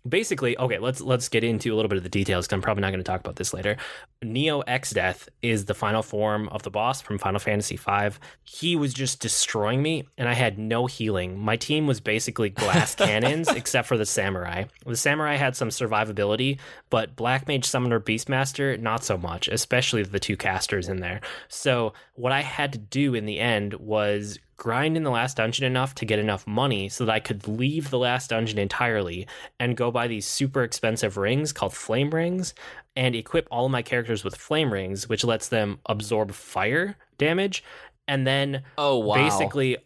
basically 0.08 0.58
okay 0.58 0.78
let's 0.78 1.00
let's 1.00 1.28
get 1.28 1.44
into 1.44 1.72
a 1.72 1.76
little 1.76 1.88
bit 1.88 1.96
of 1.96 2.02
the 2.02 2.08
details 2.08 2.46
because 2.46 2.54
i'm 2.54 2.62
probably 2.62 2.80
not 2.80 2.90
going 2.90 2.98
to 3.00 3.04
talk 3.04 3.20
about 3.20 3.36
this 3.36 3.54
later. 3.54 3.76
Neo 4.22 4.62
Exdeath 4.62 5.28
is 5.42 5.64
the 5.64 5.74
final 5.74 6.02
form 6.02 6.48
of 6.48 6.62
the 6.62 6.70
boss 6.70 7.00
from 7.00 7.18
final 7.18 7.38
fantasy 7.38 7.76
v 7.76 8.10
he 8.44 8.76
was 8.76 8.92
just 8.92 9.20
destroying 9.20 9.80
me 9.80 10.04
and 10.18 10.28
i 10.28 10.34
had 10.34 10.58
no 10.58 10.86
healing. 10.86 11.38
My 11.38 11.56
team 11.56 11.86
was 11.86 12.00
basically 12.00 12.50
glass 12.50 12.94
cannons 12.96 13.48
except 13.48 13.86
for 13.86 13.96
the 13.96 14.06
samurai. 14.06 14.64
The 14.84 14.96
samurai 14.96 15.36
had 15.36 15.56
some 15.56 15.68
survivability 15.68 16.58
but 16.90 17.14
black 17.14 17.46
mage 17.46 17.64
summoner 17.64 18.00
beastmaster 18.00 18.78
not 18.80 19.04
so 19.04 19.16
much 19.16 19.48
especially 19.48 20.02
the 20.02 20.20
two 20.20 20.36
casters 20.36 20.88
in 20.88 20.98
there. 21.00 21.20
So 21.48 21.92
what 22.14 22.32
i 22.32 22.40
had 22.40 22.72
to 22.72 22.78
do 22.78 23.14
in 23.14 23.26
the 23.26 23.38
end 23.38 23.74
was 23.74 24.38
grind 24.62 24.96
in 24.96 25.02
the 25.02 25.10
last 25.10 25.38
dungeon 25.38 25.64
enough 25.64 25.92
to 25.92 26.04
get 26.04 26.20
enough 26.20 26.46
money 26.46 26.88
so 26.88 27.04
that 27.04 27.12
I 27.12 27.18
could 27.18 27.48
leave 27.48 27.90
the 27.90 27.98
last 27.98 28.30
dungeon 28.30 28.60
entirely 28.60 29.26
and 29.58 29.76
go 29.76 29.90
buy 29.90 30.06
these 30.06 30.24
super 30.24 30.62
expensive 30.62 31.16
rings 31.16 31.52
called 31.52 31.74
flame 31.74 32.10
rings 32.10 32.54
and 32.94 33.16
equip 33.16 33.48
all 33.50 33.66
of 33.66 33.72
my 33.72 33.82
characters 33.82 34.22
with 34.22 34.36
flame 34.36 34.72
rings, 34.72 35.08
which 35.08 35.24
lets 35.24 35.48
them 35.48 35.80
absorb 35.86 36.30
fire 36.30 36.96
damage. 37.18 37.64
And 38.06 38.24
then 38.24 38.62
Oh 38.78 38.98
wow. 38.98 39.14
basically 39.16 39.78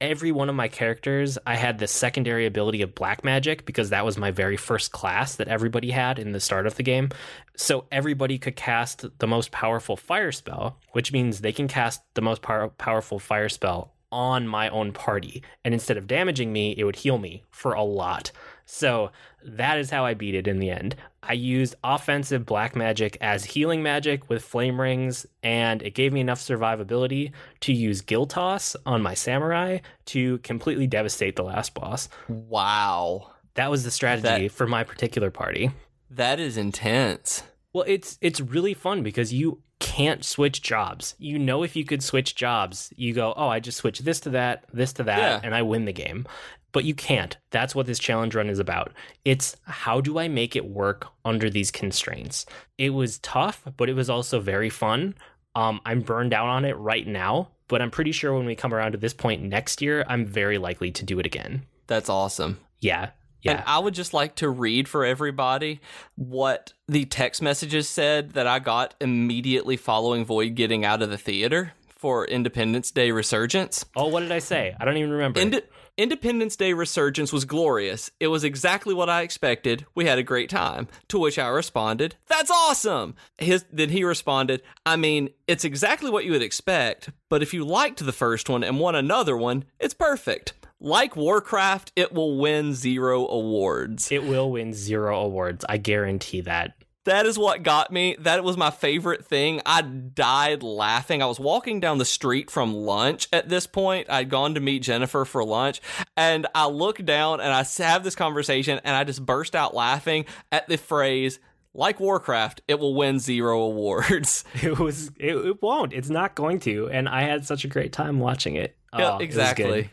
every 0.00 0.30
one 0.30 0.48
of 0.48 0.54
my 0.54 0.68
characters 0.68 1.36
I 1.44 1.56
had 1.56 1.78
the 1.80 1.88
secondary 1.88 2.46
ability 2.46 2.82
of 2.82 2.94
black 2.94 3.24
magic 3.24 3.66
because 3.66 3.90
that 3.90 4.04
was 4.04 4.16
my 4.16 4.30
very 4.30 4.56
first 4.56 4.92
class 4.92 5.34
that 5.36 5.48
everybody 5.48 5.90
had 5.90 6.20
in 6.20 6.30
the 6.30 6.38
start 6.38 6.68
of 6.68 6.76
the 6.76 6.84
game. 6.84 7.08
So 7.56 7.86
everybody 7.90 8.38
could 8.38 8.54
cast 8.54 9.06
the 9.18 9.26
most 9.26 9.50
powerful 9.50 9.96
fire 9.96 10.30
spell, 10.30 10.78
which 10.92 11.12
means 11.12 11.40
they 11.40 11.52
can 11.52 11.66
cast 11.66 12.00
the 12.14 12.22
most 12.22 12.42
power- 12.42 12.68
powerful 12.68 13.18
fire 13.18 13.48
spell 13.48 13.92
on 14.12 14.46
my 14.48 14.68
own 14.68 14.92
party. 14.92 15.42
And 15.64 15.72
instead 15.74 15.96
of 15.96 16.06
damaging 16.06 16.52
me, 16.52 16.74
it 16.76 16.84
would 16.84 16.96
heal 16.96 17.18
me 17.18 17.44
for 17.50 17.72
a 17.72 17.82
lot. 17.82 18.30
So 18.66 19.10
that 19.44 19.78
is 19.78 19.90
how 19.90 20.04
I 20.04 20.14
beat 20.14 20.34
it 20.34 20.46
in 20.46 20.58
the 20.60 20.70
end. 20.70 20.94
I 21.22 21.32
used 21.32 21.74
offensive 21.82 22.46
black 22.46 22.76
magic 22.76 23.16
as 23.20 23.44
healing 23.44 23.82
magic 23.82 24.28
with 24.28 24.42
flame 24.44 24.80
rings, 24.80 25.26
and 25.42 25.82
it 25.82 25.94
gave 25.94 26.12
me 26.12 26.20
enough 26.20 26.40
survivability 26.40 27.32
to 27.60 27.72
use 27.72 28.00
Gil 28.00 28.26
Toss 28.26 28.76
on 28.86 29.02
my 29.02 29.14
samurai 29.14 29.78
to 30.06 30.38
completely 30.38 30.86
devastate 30.86 31.36
the 31.36 31.42
last 31.44 31.74
boss. 31.74 32.08
wow. 32.28 33.30
That 33.54 33.70
was 33.70 33.82
the 33.84 33.90
strategy 33.90 34.46
That- 34.48 34.52
for 34.52 34.66
my 34.66 34.84
particular 34.84 35.30
party. 35.30 35.70
That 36.08 36.38
is 36.40 36.56
intense. 36.56 37.42
Well, 37.72 37.84
it's 37.86 38.18
it's 38.20 38.40
really 38.40 38.74
fun 38.74 39.02
because 39.02 39.32
you 39.32 39.62
can't 39.78 40.24
switch 40.24 40.60
jobs. 40.62 41.14
You 41.18 41.38
know 41.38 41.62
if 41.62 41.76
you 41.76 41.84
could 41.84 42.02
switch 42.02 42.34
jobs, 42.34 42.92
you 42.96 43.14
go, 43.14 43.32
"Oh, 43.36 43.48
I 43.48 43.60
just 43.60 43.78
switch 43.78 44.00
this 44.00 44.20
to 44.20 44.30
that, 44.30 44.64
this 44.72 44.92
to 44.94 45.04
that, 45.04 45.18
Yeah. 45.18 45.40
and 45.42 45.54
I 45.54 45.62
win 45.62 45.84
the 45.84 45.92
game." 45.92 46.26
But 46.72 46.84
you 46.84 46.94
can't. 46.94 47.36
That's 47.50 47.74
what 47.74 47.86
this 47.86 47.98
challenge 47.98 48.34
run 48.36 48.48
is 48.48 48.60
about. 48.60 48.92
It's 49.24 49.56
how 49.64 50.00
do 50.00 50.18
I 50.20 50.28
make 50.28 50.54
it 50.54 50.64
work 50.66 51.08
under 51.24 51.50
these 51.50 51.70
constraints? 51.72 52.46
It 52.78 52.90
was 52.90 53.18
tough, 53.18 53.62
but 53.76 53.88
it 53.88 53.94
was 53.94 54.08
also 54.08 54.38
very 54.40 54.70
fun. 54.70 55.14
Um, 55.56 55.80
I'm 55.84 56.00
burned 56.00 56.32
out 56.32 56.46
on 56.46 56.64
it 56.64 56.76
right 56.76 57.06
now, 57.06 57.48
but 57.66 57.82
I'm 57.82 57.90
pretty 57.90 58.12
sure 58.12 58.32
when 58.36 58.46
we 58.46 58.54
come 58.54 58.72
around 58.72 58.92
to 58.92 58.98
this 58.98 59.14
point 59.14 59.42
next 59.42 59.82
year, 59.82 60.04
I'm 60.08 60.24
very 60.24 60.58
likely 60.58 60.92
to 60.92 61.04
do 61.04 61.18
it 61.18 61.26
again. 61.26 61.66
That's 61.88 62.08
awesome. 62.08 62.60
Yeah. 62.80 63.10
And 63.44 63.58
Yeah. 63.58 63.64
I 63.66 63.78
would 63.78 63.94
just 63.94 64.12
like 64.14 64.34
to 64.36 64.48
read 64.48 64.86
for 64.88 65.04
everybody 65.04 65.80
what 66.16 66.72
the 66.88 67.04
text 67.04 67.40
messages 67.42 67.88
said 67.88 68.32
that 68.34 68.46
I 68.46 68.58
got 68.58 68.94
immediately 69.00 69.76
following 69.76 70.24
Void 70.24 70.54
getting 70.54 70.84
out 70.84 71.02
of 71.02 71.10
the 71.10 71.18
theater 71.18 71.72
for 71.88 72.24
Independence 72.26 72.90
Day 72.90 73.10
Resurgence. 73.10 73.84
oh, 73.96 74.08
what 74.08 74.20
did 74.20 74.32
I 74.32 74.38
say? 74.38 74.74
I 74.80 74.84
don't 74.84 74.96
even 74.96 75.10
remember. 75.10 75.40
Inde- 75.40 75.62
Independence 75.98 76.56
Day 76.56 76.72
Resurgence 76.72 77.30
was 77.30 77.44
glorious. 77.44 78.10
It 78.20 78.28
was 78.28 78.42
exactly 78.42 78.94
what 78.94 79.10
I 79.10 79.20
expected. 79.20 79.84
We 79.94 80.06
had 80.06 80.18
a 80.18 80.22
great 80.22 80.48
time. 80.48 80.88
To 81.08 81.18
which 81.18 81.38
I 81.38 81.48
responded, 81.48 82.16
"That's 82.26 82.50
awesome." 82.50 83.16
His 83.38 83.66
then 83.70 83.90
he 83.90 84.02
responded, 84.02 84.62
"I 84.86 84.96
mean, 84.96 85.28
it's 85.46 85.64
exactly 85.64 86.10
what 86.10 86.24
you 86.24 86.32
would 86.32 86.40
expect, 86.42 87.10
but 87.28 87.42
if 87.42 87.52
you 87.52 87.66
liked 87.66 88.02
the 88.04 88.12
first 88.12 88.48
one 88.48 88.64
and 88.64 88.80
want 88.80 88.96
another 88.96 89.36
one, 89.36 89.64
it's 89.78 89.92
perfect." 89.92 90.54
Like 90.80 91.14
Warcraft, 91.14 91.92
it 91.94 92.12
will 92.12 92.38
win 92.38 92.72
zero 92.74 93.26
awards. 93.28 94.10
it 94.10 94.24
will 94.24 94.50
win 94.50 94.72
zero 94.72 95.20
awards. 95.20 95.64
I 95.68 95.76
guarantee 95.76 96.40
that. 96.42 96.74
That 97.04 97.24
is 97.26 97.38
what 97.38 97.62
got 97.62 97.90
me. 97.90 98.14
That 98.20 98.44
was 98.44 98.56
my 98.58 98.70
favorite 98.70 99.24
thing. 99.24 99.62
I 99.64 99.80
died 99.82 100.62
laughing. 100.62 101.22
I 101.22 101.26
was 101.26 101.40
walking 101.40 101.80
down 101.80 101.96
the 101.98 102.04
street 102.04 102.50
from 102.50 102.74
lunch 102.74 103.26
at 103.32 103.48
this 103.48 103.66
point. 103.66 104.08
I'd 104.10 104.28
gone 104.28 104.54
to 104.54 104.60
meet 104.60 104.80
Jennifer 104.82 105.24
for 105.24 105.42
lunch, 105.42 105.80
and 106.16 106.46
I 106.54 106.66
look 106.66 107.02
down 107.04 107.40
and 107.40 107.52
I 107.52 107.64
have 107.82 108.04
this 108.04 108.14
conversation, 108.14 108.80
and 108.84 108.94
I 108.94 109.04
just 109.04 109.24
burst 109.24 109.56
out 109.56 109.74
laughing 109.74 110.26
at 110.52 110.68
the 110.68 110.76
phrase, 110.76 111.40
like 111.72 112.00
Warcraft, 112.00 112.60
it 112.68 112.78
will 112.78 112.94
win 112.94 113.18
zero 113.18 113.62
awards. 113.62 114.44
It 114.62 114.78
was. 114.78 115.08
It, 115.18 115.34
it 115.36 115.62
won't. 115.62 115.92
It's 115.94 116.10
not 116.10 116.34
going 116.34 116.60
to. 116.60 116.90
And 116.90 117.08
I 117.08 117.22
had 117.22 117.46
such 117.46 117.64
a 117.64 117.68
great 117.68 117.92
time 117.92 118.18
watching 118.18 118.56
it. 118.56 118.76
Yeah, 118.96 119.12
Oh, 119.12 119.16
it 119.18 119.22
exactly. 119.22 119.64
good. 119.82 119.90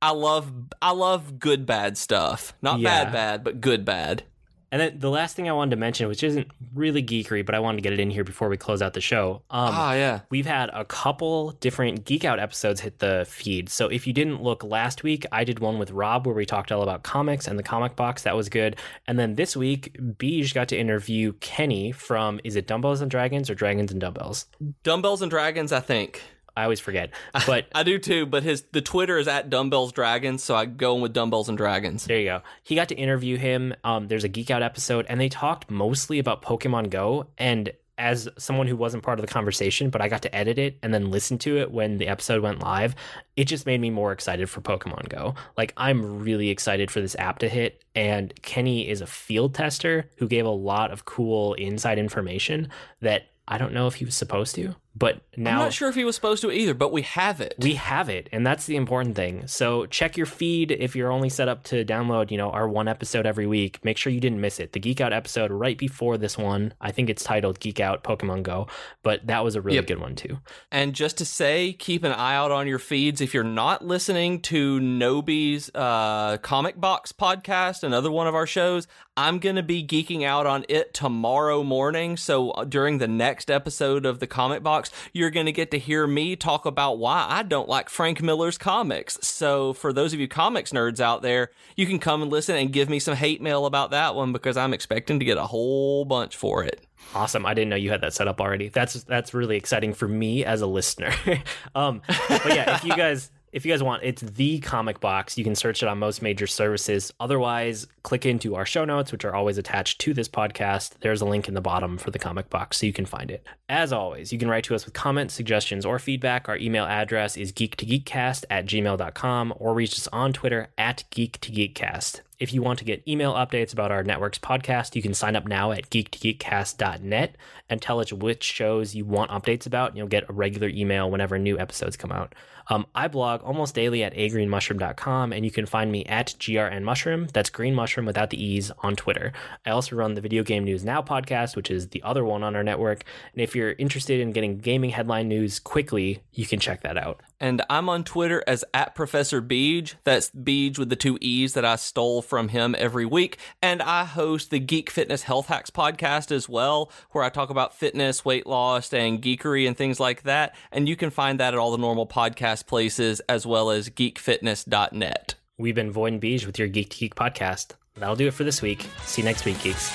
I 0.00 0.10
love 0.12 0.52
I 0.80 0.92
love 0.92 1.38
good 1.38 1.66
bad 1.66 1.96
stuff. 1.98 2.54
Not 2.62 2.80
Yeah. 2.80 3.04
bad 3.04 3.12
bad, 3.12 3.44
but 3.44 3.60
good 3.60 3.84
bad. 3.84 4.22
And 4.70 4.82
then 4.82 4.98
the 4.98 5.08
last 5.08 5.34
thing 5.34 5.48
I 5.48 5.52
wanted 5.52 5.70
to 5.70 5.76
mention, 5.76 6.08
which 6.08 6.22
isn't 6.22 6.46
really 6.74 7.02
geekery, 7.02 7.44
but 7.44 7.54
I 7.54 7.58
wanted 7.58 7.78
to 7.78 7.82
get 7.82 7.94
it 7.94 8.00
in 8.00 8.10
here 8.10 8.22
before 8.22 8.50
we 8.50 8.58
close 8.58 8.82
out 8.82 8.92
the 8.92 9.00
show. 9.00 9.36
Um, 9.48 9.70
Ah, 9.72 9.94
yeah. 9.94 10.20
We've 10.28 10.44
had 10.44 10.68
a 10.74 10.84
couple 10.84 11.52
different 11.52 12.04
Geek 12.04 12.26
Out 12.26 12.38
episodes 12.38 12.82
hit 12.82 12.98
the 12.98 13.24
feed. 13.26 13.70
So 13.70 13.88
if 13.88 14.06
you 14.06 14.12
didn't 14.12 14.42
look 14.42 14.62
last 14.62 15.02
week, 15.02 15.24
I 15.32 15.44
did 15.44 15.60
one 15.60 15.78
with 15.78 15.90
Rob 15.90 16.26
where 16.26 16.34
we 16.34 16.44
talked 16.44 16.70
all 16.70 16.82
about 16.82 17.02
comics 17.02 17.48
and 17.48 17.58
the 17.58 17.62
comic 17.62 17.96
box. 17.96 18.24
That 18.24 18.36
was 18.36 18.50
good. 18.50 18.76
And 19.06 19.18
then 19.18 19.36
this 19.36 19.56
week, 19.56 19.96
Beej 19.98 20.52
got 20.52 20.68
to 20.68 20.76
interview 20.78 21.32
Kenny 21.40 21.90
from, 21.90 22.38
is 22.44 22.54
it 22.54 22.66
Dumbbells 22.66 23.00
and 23.00 23.10
Dragons 23.10 23.48
or 23.48 23.54
Dragons 23.54 23.90
and 23.90 24.02
Dumbbells? 24.02 24.44
Dumbbells 24.82 25.22
and 25.22 25.30
Dragons, 25.30 25.72
I 25.72 25.80
think. 25.80 26.20
I 26.58 26.64
always 26.64 26.80
forget. 26.80 27.10
But 27.46 27.66
I 27.74 27.82
do 27.82 27.98
too, 27.98 28.26
but 28.26 28.42
his 28.42 28.62
the 28.72 28.82
Twitter 28.82 29.16
is 29.16 29.28
at 29.28 29.48
Dumbbells 29.48 29.92
Dragons, 29.92 30.42
so 30.42 30.54
I 30.54 30.66
go 30.66 30.96
in 30.96 31.00
with 31.00 31.12
Dumbbells 31.12 31.48
and 31.48 31.56
Dragons. 31.56 32.04
There 32.04 32.18
you 32.18 32.26
go. 32.26 32.42
He 32.62 32.74
got 32.74 32.88
to 32.88 32.94
interview 32.96 33.36
him. 33.36 33.74
Um, 33.84 34.08
there's 34.08 34.24
a 34.24 34.28
Geek 34.28 34.50
Out 34.50 34.62
episode, 34.62 35.06
and 35.08 35.20
they 35.20 35.28
talked 35.28 35.70
mostly 35.70 36.18
about 36.18 36.42
Pokemon 36.42 36.90
Go. 36.90 37.28
And 37.38 37.72
as 37.96 38.28
someone 38.38 38.66
who 38.66 38.76
wasn't 38.76 39.02
part 39.02 39.18
of 39.18 39.26
the 39.26 39.32
conversation, 39.32 39.90
but 39.90 40.00
I 40.00 40.08
got 40.08 40.22
to 40.22 40.34
edit 40.34 40.58
it 40.58 40.78
and 40.82 40.92
then 40.92 41.10
listen 41.10 41.38
to 41.38 41.58
it 41.58 41.70
when 41.70 41.98
the 41.98 42.08
episode 42.08 42.42
went 42.42 42.60
live, 42.60 42.94
it 43.36 43.44
just 43.44 43.66
made 43.66 43.80
me 43.80 43.90
more 43.90 44.12
excited 44.12 44.50
for 44.50 44.60
Pokemon 44.60 45.08
Go. 45.08 45.34
Like, 45.56 45.72
I'm 45.76 46.20
really 46.20 46.50
excited 46.50 46.90
for 46.90 47.00
this 47.00 47.16
app 47.18 47.38
to 47.40 47.48
hit. 47.48 47.82
And 47.94 48.32
Kenny 48.42 48.88
is 48.88 49.00
a 49.00 49.06
field 49.06 49.54
tester 49.54 50.10
who 50.16 50.28
gave 50.28 50.44
a 50.44 50.50
lot 50.50 50.90
of 50.90 51.04
cool 51.04 51.54
inside 51.54 51.98
information 51.98 52.68
that 53.00 53.28
I 53.48 53.56
don't 53.56 53.72
know 53.72 53.86
if 53.86 53.94
he 53.94 54.04
was 54.04 54.14
supposed 54.14 54.54
to, 54.56 54.76
but 54.98 55.20
now 55.36 55.52
I'm 55.52 55.58
not 55.58 55.72
sure 55.72 55.88
if 55.88 55.94
he 55.94 56.04
was 56.04 56.14
supposed 56.16 56.42
to 56.42 56.50
either, 56.50 56.74
but 56.74 56.92
we 56.92 57.02
have 57.02 57.40
it. 57.40 57.54
we 57.58 57.74
have 57.74 58.08
it, 58.08 58.28
and 58.32 58.46
that's 58.46 58.66
the 58.66 58.76
important 58.76 59.14
thing. 59.16 59.46
So 59.46 59.86
check 59.86 60.16
your 60.16 60.26
feed 60.26 60.70
if 60.72 60.96
you're 60.96 61.12
only 61.12 61.28
set 61.28 61.48
up 61.48 61.62
to 61.64 61.84
download, 61.84 62.30
you 62.30 62.38
know, 62.38 62.50
our 62.50 62.68
one 62.68 62.88
episode 62.88 63.26
every 63.26 63.46
week. 63.46 63.84
Make 63.84 63.96
sure 63.98 64.12
you 64.12 64.20
didn't 64.20 64.40
miss 64.40 64.58
it. 64.58 64.72
The 64.72 64.80
Geek 64.80 65.00
Out 65.00 65.12
episode 65.12 65.50
right 65.50 65.78
before 65.78 66.18
this 66.18 66.36
one, 66.36 66.74
I 66.80 66.90
think 66.90 67.08
it's 67.10 67.22
titled 67.22 67.60
Geek 67.60 67.80
Out 67.80 68.02
Pokemon 68.02 68.42
Go, 68.42 68.66
but 69.02 69.26
that 69.26 69.44
was 69.44 69.54
a 69.54 69.60
really 69.60 69.76
Yep. 69.76 69.86
good 69.86 70.00
one 70.00 70.14
too. 70.16 70.38
and 70.72 70.94
just 70.94 71.18
to 71.18 71.24
say, 71.24 71.72
keep 71.74 72.02
an 72.04 72.12
eye 72.12 72.34
out 72.34 72.50
on 72.50 72.66
your 72.66 72.78
feeds. 72.78 73.20
If 73.20 73.34
you're 73.34 73.44
not 73.44 73.84
listening 73.84 74.40
to 74.42 74.80
Nobi's 74.80 75.70
uh, 75.74 76.38
Comic 76.38 76.80
Box 76.80 77.12
podcast, 77.12 77.82
another 77.82 78.10
one 78.10 78.26
of 78.26 78.34
our 78.34 78.46
shows, 78.46 78.86
I'm 79.16 79.38
going 79.38 79.56
to 79.56 79.62
be 79.62 79.84
geeking 79.84 80.24
out 80.24 80.46
on 80.46 80.64
it 80.68 80.94
tomorrow 80.94 81.62
morning. 81.64 82.16
So 82.16 82.50
uh, 82.52 82.64
during 82.64 82.98
the 82.98 83.08
next 83.08 83.50
episode 83.50 84.06
of 84.06 84.20
the 84.20 84.26
Comic 84.26 84.62
Box, 84.62 84.87
Box, 84.88 85.08
you're 85.12 85.30
going 85.30 85.46
to 85.46 85.52
get 85.52 85.70
to 85.70 85.78
hear 85.78 86.06
me 86.06 86.36
talk 86.36 86.66
about 86.66 86.98
why 86.98 87.26
I 87.28 87.42
don't 87.42 87.68
like 87.68 87.88
Frank 87.88 88.22
Miller's 88.22 88.58
comics. 88.58 89.18
So, 89.22 89.72
for 89.72 89.92
those 89.92 90.12
of 90.12 90.20
you 90.20 90.28
comics 90.28 90.72
nerds 90.72 91.00
out 91.00 91.22
there, 91.22 91.50
you 91.76 91.86
can 91.86 91.98
come 91.98 92.22
and 92.22 92.30
listen 92.30 92.56
and 92.56 92.72
give 92.72 92.88
me 92.88 92.98
some 92.98 93.16
hate 93.16 93.40
mail 93.40 93.66
about 93.66 93.90
that 93.90 94.14
one 94.14 94.32
because 94.32 94.56
I'm 94.56 94.74
expecting 94.74 95.18
to 95.18 95.24
get 95.24 95.38
a 95.38 95.46
whole 95.46 96.04
bunch 96.04 96.36
for 96.36 96.64
it. 96.64 96.86
Awesome! 97.14 97.46
I 97.46 97.54
didn't 97.54 97.70
know 97.70 97.76
you 97.76 97.90
had 97.90 98.00
that 98.02 98.14
set 98.14 98.28
up 98.28 98.40
already. 98.40 98.68
That's 98.68 99.02
that's 99.04 99.32
really 99.32 99.56
exciting 99.56 99.94
for 99.94 100.08
me 100.08 100.44
as 100.44 100.60
a 100.60 100.66
listener. 100.66 101.12
um, 101.74 102.02
but 102.28 102.54
yeah, 102.54 102.76
if 102.76 102.84
you 102.84 102.94
guys 102.94 103.30
if 103.52 103.64
you 103.64 103.72
guys 103.72 103.82
want, 103.82 104.02
it's 104.02 104.22
the 104.22 104.58
comic 104.60 105.00
box. 105.00 105.38
You 105.38 105.44
can 105.44 105.54
search 105.54 105.82
it 105.82 105.88
on 105.88 105.98
most 105.98 106.22
major 106.22 106.46
services. 106.46 107.12
Otherwise, 107.20 107.86
click 108.02 108.26
into 108.26 108.54
our 108.54 108.66
show 108.66 108.84
notes, 108.84 109.12
which 109.12 109.24
are 109.24 109.34
always 109.34 109.58
attached 109.58 110.00
to 110.00 110.14
this 110.14 110.28
podcast. 110.28 110.92
There's 111.00 111.20
a 111.20 111.26
link 111.26 111.48
in 111.48 111.54
the 111.54 111.60
bottom 111.60 111.98
for 111.98 112.10
the 112.10 112.18
comic 112.18 112.50
box 112.50 112.78
so 112.78 112.86
you 112.86 112.92
can 112.92 113.06
find 113.06 113.30
it. 113.30 113.46
As 113.68 113.92
always, 113.92 114.32
you 114.32 114.38
can 114.38 114.48
write 114.48 114.64
to 114.64 114.74
us 114.74 114.84
with 114.84 114.94
comments, 114.94 115.34
suggestions, 115.34 115.84
or 115.84 115.98
feedback. 115.98 116.48
Our 116.48 116.56
email 116.56 116.84
address 116.84 117.36
is 117.36 117.52
geek2geekcast 117.52 118.44
at 118.50 118.66
gmail.com 118.66 119.54
or 119.56 119.74
reach 119.74 119.94
us 119.94 120.08
on 120.12 120.32
Twitter 120.32 120.68
at 120.76 121.04
geek2geekcast. 121.10 122.20
If 122.38 122.54
you 122.54 122.62
want 122.62 122.78
to 122.78 122.84
get 122.84 123.06
email 123.08 123.34
updates 123.34 123.72
about 123.72 123.90
our 123.90 124.04
network's 124.04 124.38
podcast, 124.38 124.94
you 124.94 125.02
can 125.02 125.12
sign 125.12 125.34
up 125.34 125.48
now 125.48 125.72
at 125.72 125.90
geek2geekcast.net 125.90 127.36
and 127.68 127.82
tell 127.82 128.00
us 128.00 128.12
which 128.12 128.44
shows 128.44 128.94
you 128.94 129.04
want 129.04 129.32
updates 129.32 129.66
about, 129.66 129.90
and 129.90 129.98
you'll 129.98 130.06
get 130.06 130.30
a 130.30 130.32
regular 130.32 130.68
email 130.68 131.10
whenever 131.10 131.36
new 131.36 131.58
episodes 131.58 131.96
come 131.96 132.12
out. 132.12 132.34
Um, 132.68 132.86
I 132.94 133.08
blog 133.08 133.42
almost 133.42 133.74
daily 133.74 134.02
at 134.04 134.14
agreenmushroom.com, 134.14 135.32
and 135.32 135.44
you 135.44 135.50
can 135.50 135.66
find 135.66 135.90
me 135.90 136.04
at 136.04 136.34
grnmushroom. 136.38 137.30
That's 137.32 137.50
green 137.50 137.74
mushroom 137.74 138.06
without 138.06 138.30
the 138.30 138.42
e's 138.42 138.70
on 138.82 138.96
Twitter. 138.96 139.32
I 139.64 139.70
also 139.70 139.96
run 139.96 140.14
the 140.14 140.20
Video 140.20 140.42
Game 140.42 140.64
News 140.64 140.84
Now 140.84 141.02
podcast, 141.02 141.56
which 141.56 141.70
is 141.70 141.88
the 141.88 142.02
other 142.02 142.24
one 142.24 142.42
on 142.42 142.54
our 142.54 142.62
network. 142.62 143.04
And 143.32 143.42
if 143.42 143.56
you're 143.56 143.72
interested 143.72 144.20
in 144.20 144.32
getting 144.32 144.58
gaming 144.58 144.90
headline 144.90 145.28
news 145.28 145.58
quickly, 145.58 146.22
you 146.32 146.46
can 146.46 146.60
check 146.60 146.82
that 146.82 146.98
out. 146.98 147.20
And 147.40 147.62
I'm 147.70 147.88
on 147.88 148.04
Twitter 148.04 148.42
as 148.46 148.64
at 148.74 148.94
Professor 148.94 149.40
Beej. 149.40 149.94
That's 150.04 150.30
Beej 150.30 150.78
with 150.78 150.88
the 150.88 150.96
two 150.96 151.18
E's 151.20 151.54
that 151.54 151.64
I 151.64 151.76
stole 151.76 152.22
from 152.22 152.48
him 152.48 152.74
every 152.78 153.06
week. 153.06 153.38
And 153.62 153.80
I 153.80 154.04
host 154.04 154.50
the 154.50 154.58
Geek 154.58 154.90
Fitness 154.90 155.22
Health 155.22 155.46
Hacks 155.46 155.70
podcast 155.70 156.32
as 156.32 156.48
well, 156.48 156.90
where 157.12 157.22
I 157.24 157.28
talk 157.28 157.50
about 157.50 157.76
fitness, 157.76 158.24
weight 158.24 158.46
loss, 158.46 158.92
and 158.92 159.22
geekery 159.22 159.66
and 159.68 159.76
things 159.76 160.00
like 160.00 160.22
that. 160.22 160.56
And 160.72 160.88
you 160.88 160.96
can 160.96 161.10
find 161.10 161.38
that 161.38 161.54
at 161.54 161.60
all 161.60 161.70
the 161.70 161.78
normal 161.78 162.06
podcast 162.06 162.66
places 162.66 163.20
as 163.28 163.46
well 163.46 163.70
as 163.70 163.88
geekfitness.net. 163.88 165.34
We've 165.58 165.74
been 165.74 165.92
Void 165.92 166.12
and 166.14 166.22
Beej 166.22 166.46
with 166.46 166.58
your 166.58 166.68
Geek 166.68 166.90
to 166.90 166.98
Geek 166.98 167.14
podcast. 167.14 167.72
That'll 167.96 168.16
do 168.16 168.28
it 168.28 168.34
for 168.34 168.44
this 168.44 168.62
week. 168.62 168.86
See 169.04 169.22
you 169.22 169.26
next 169.26 169.44
week, 169.44 169.60
geeks. 169.60 169.90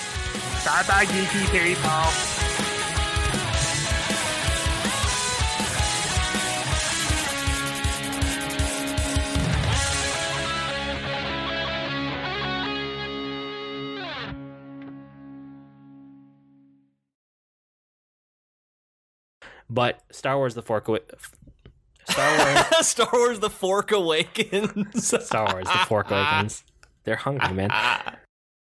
Bye 0.65 0.83
bye, 0.87 1.05
geeky 1.05 1.51
people. 1.51 2.42
But 19.73 20.01
Star 20.11 20.37
Wars: 20.37 20.53
The 20.53 20.61
Fork 20.61 20.87
Star 22.07 22.37
Wars, 22.37 22.87
Star 22.87 23.09
Wars 23.11 23.39
The 23.39 23.49
Fork 23.49 23.91
Awakens. 23.91 25.07
Star 25.25 25.51
Wars: 25.51 25.65
The 25.65 25.85
Fork 25.87 26.11
Awakens. 26.11 26.63
They're 27.05 27.15
hungry, 27.15 27.53
man. 27.53 27.71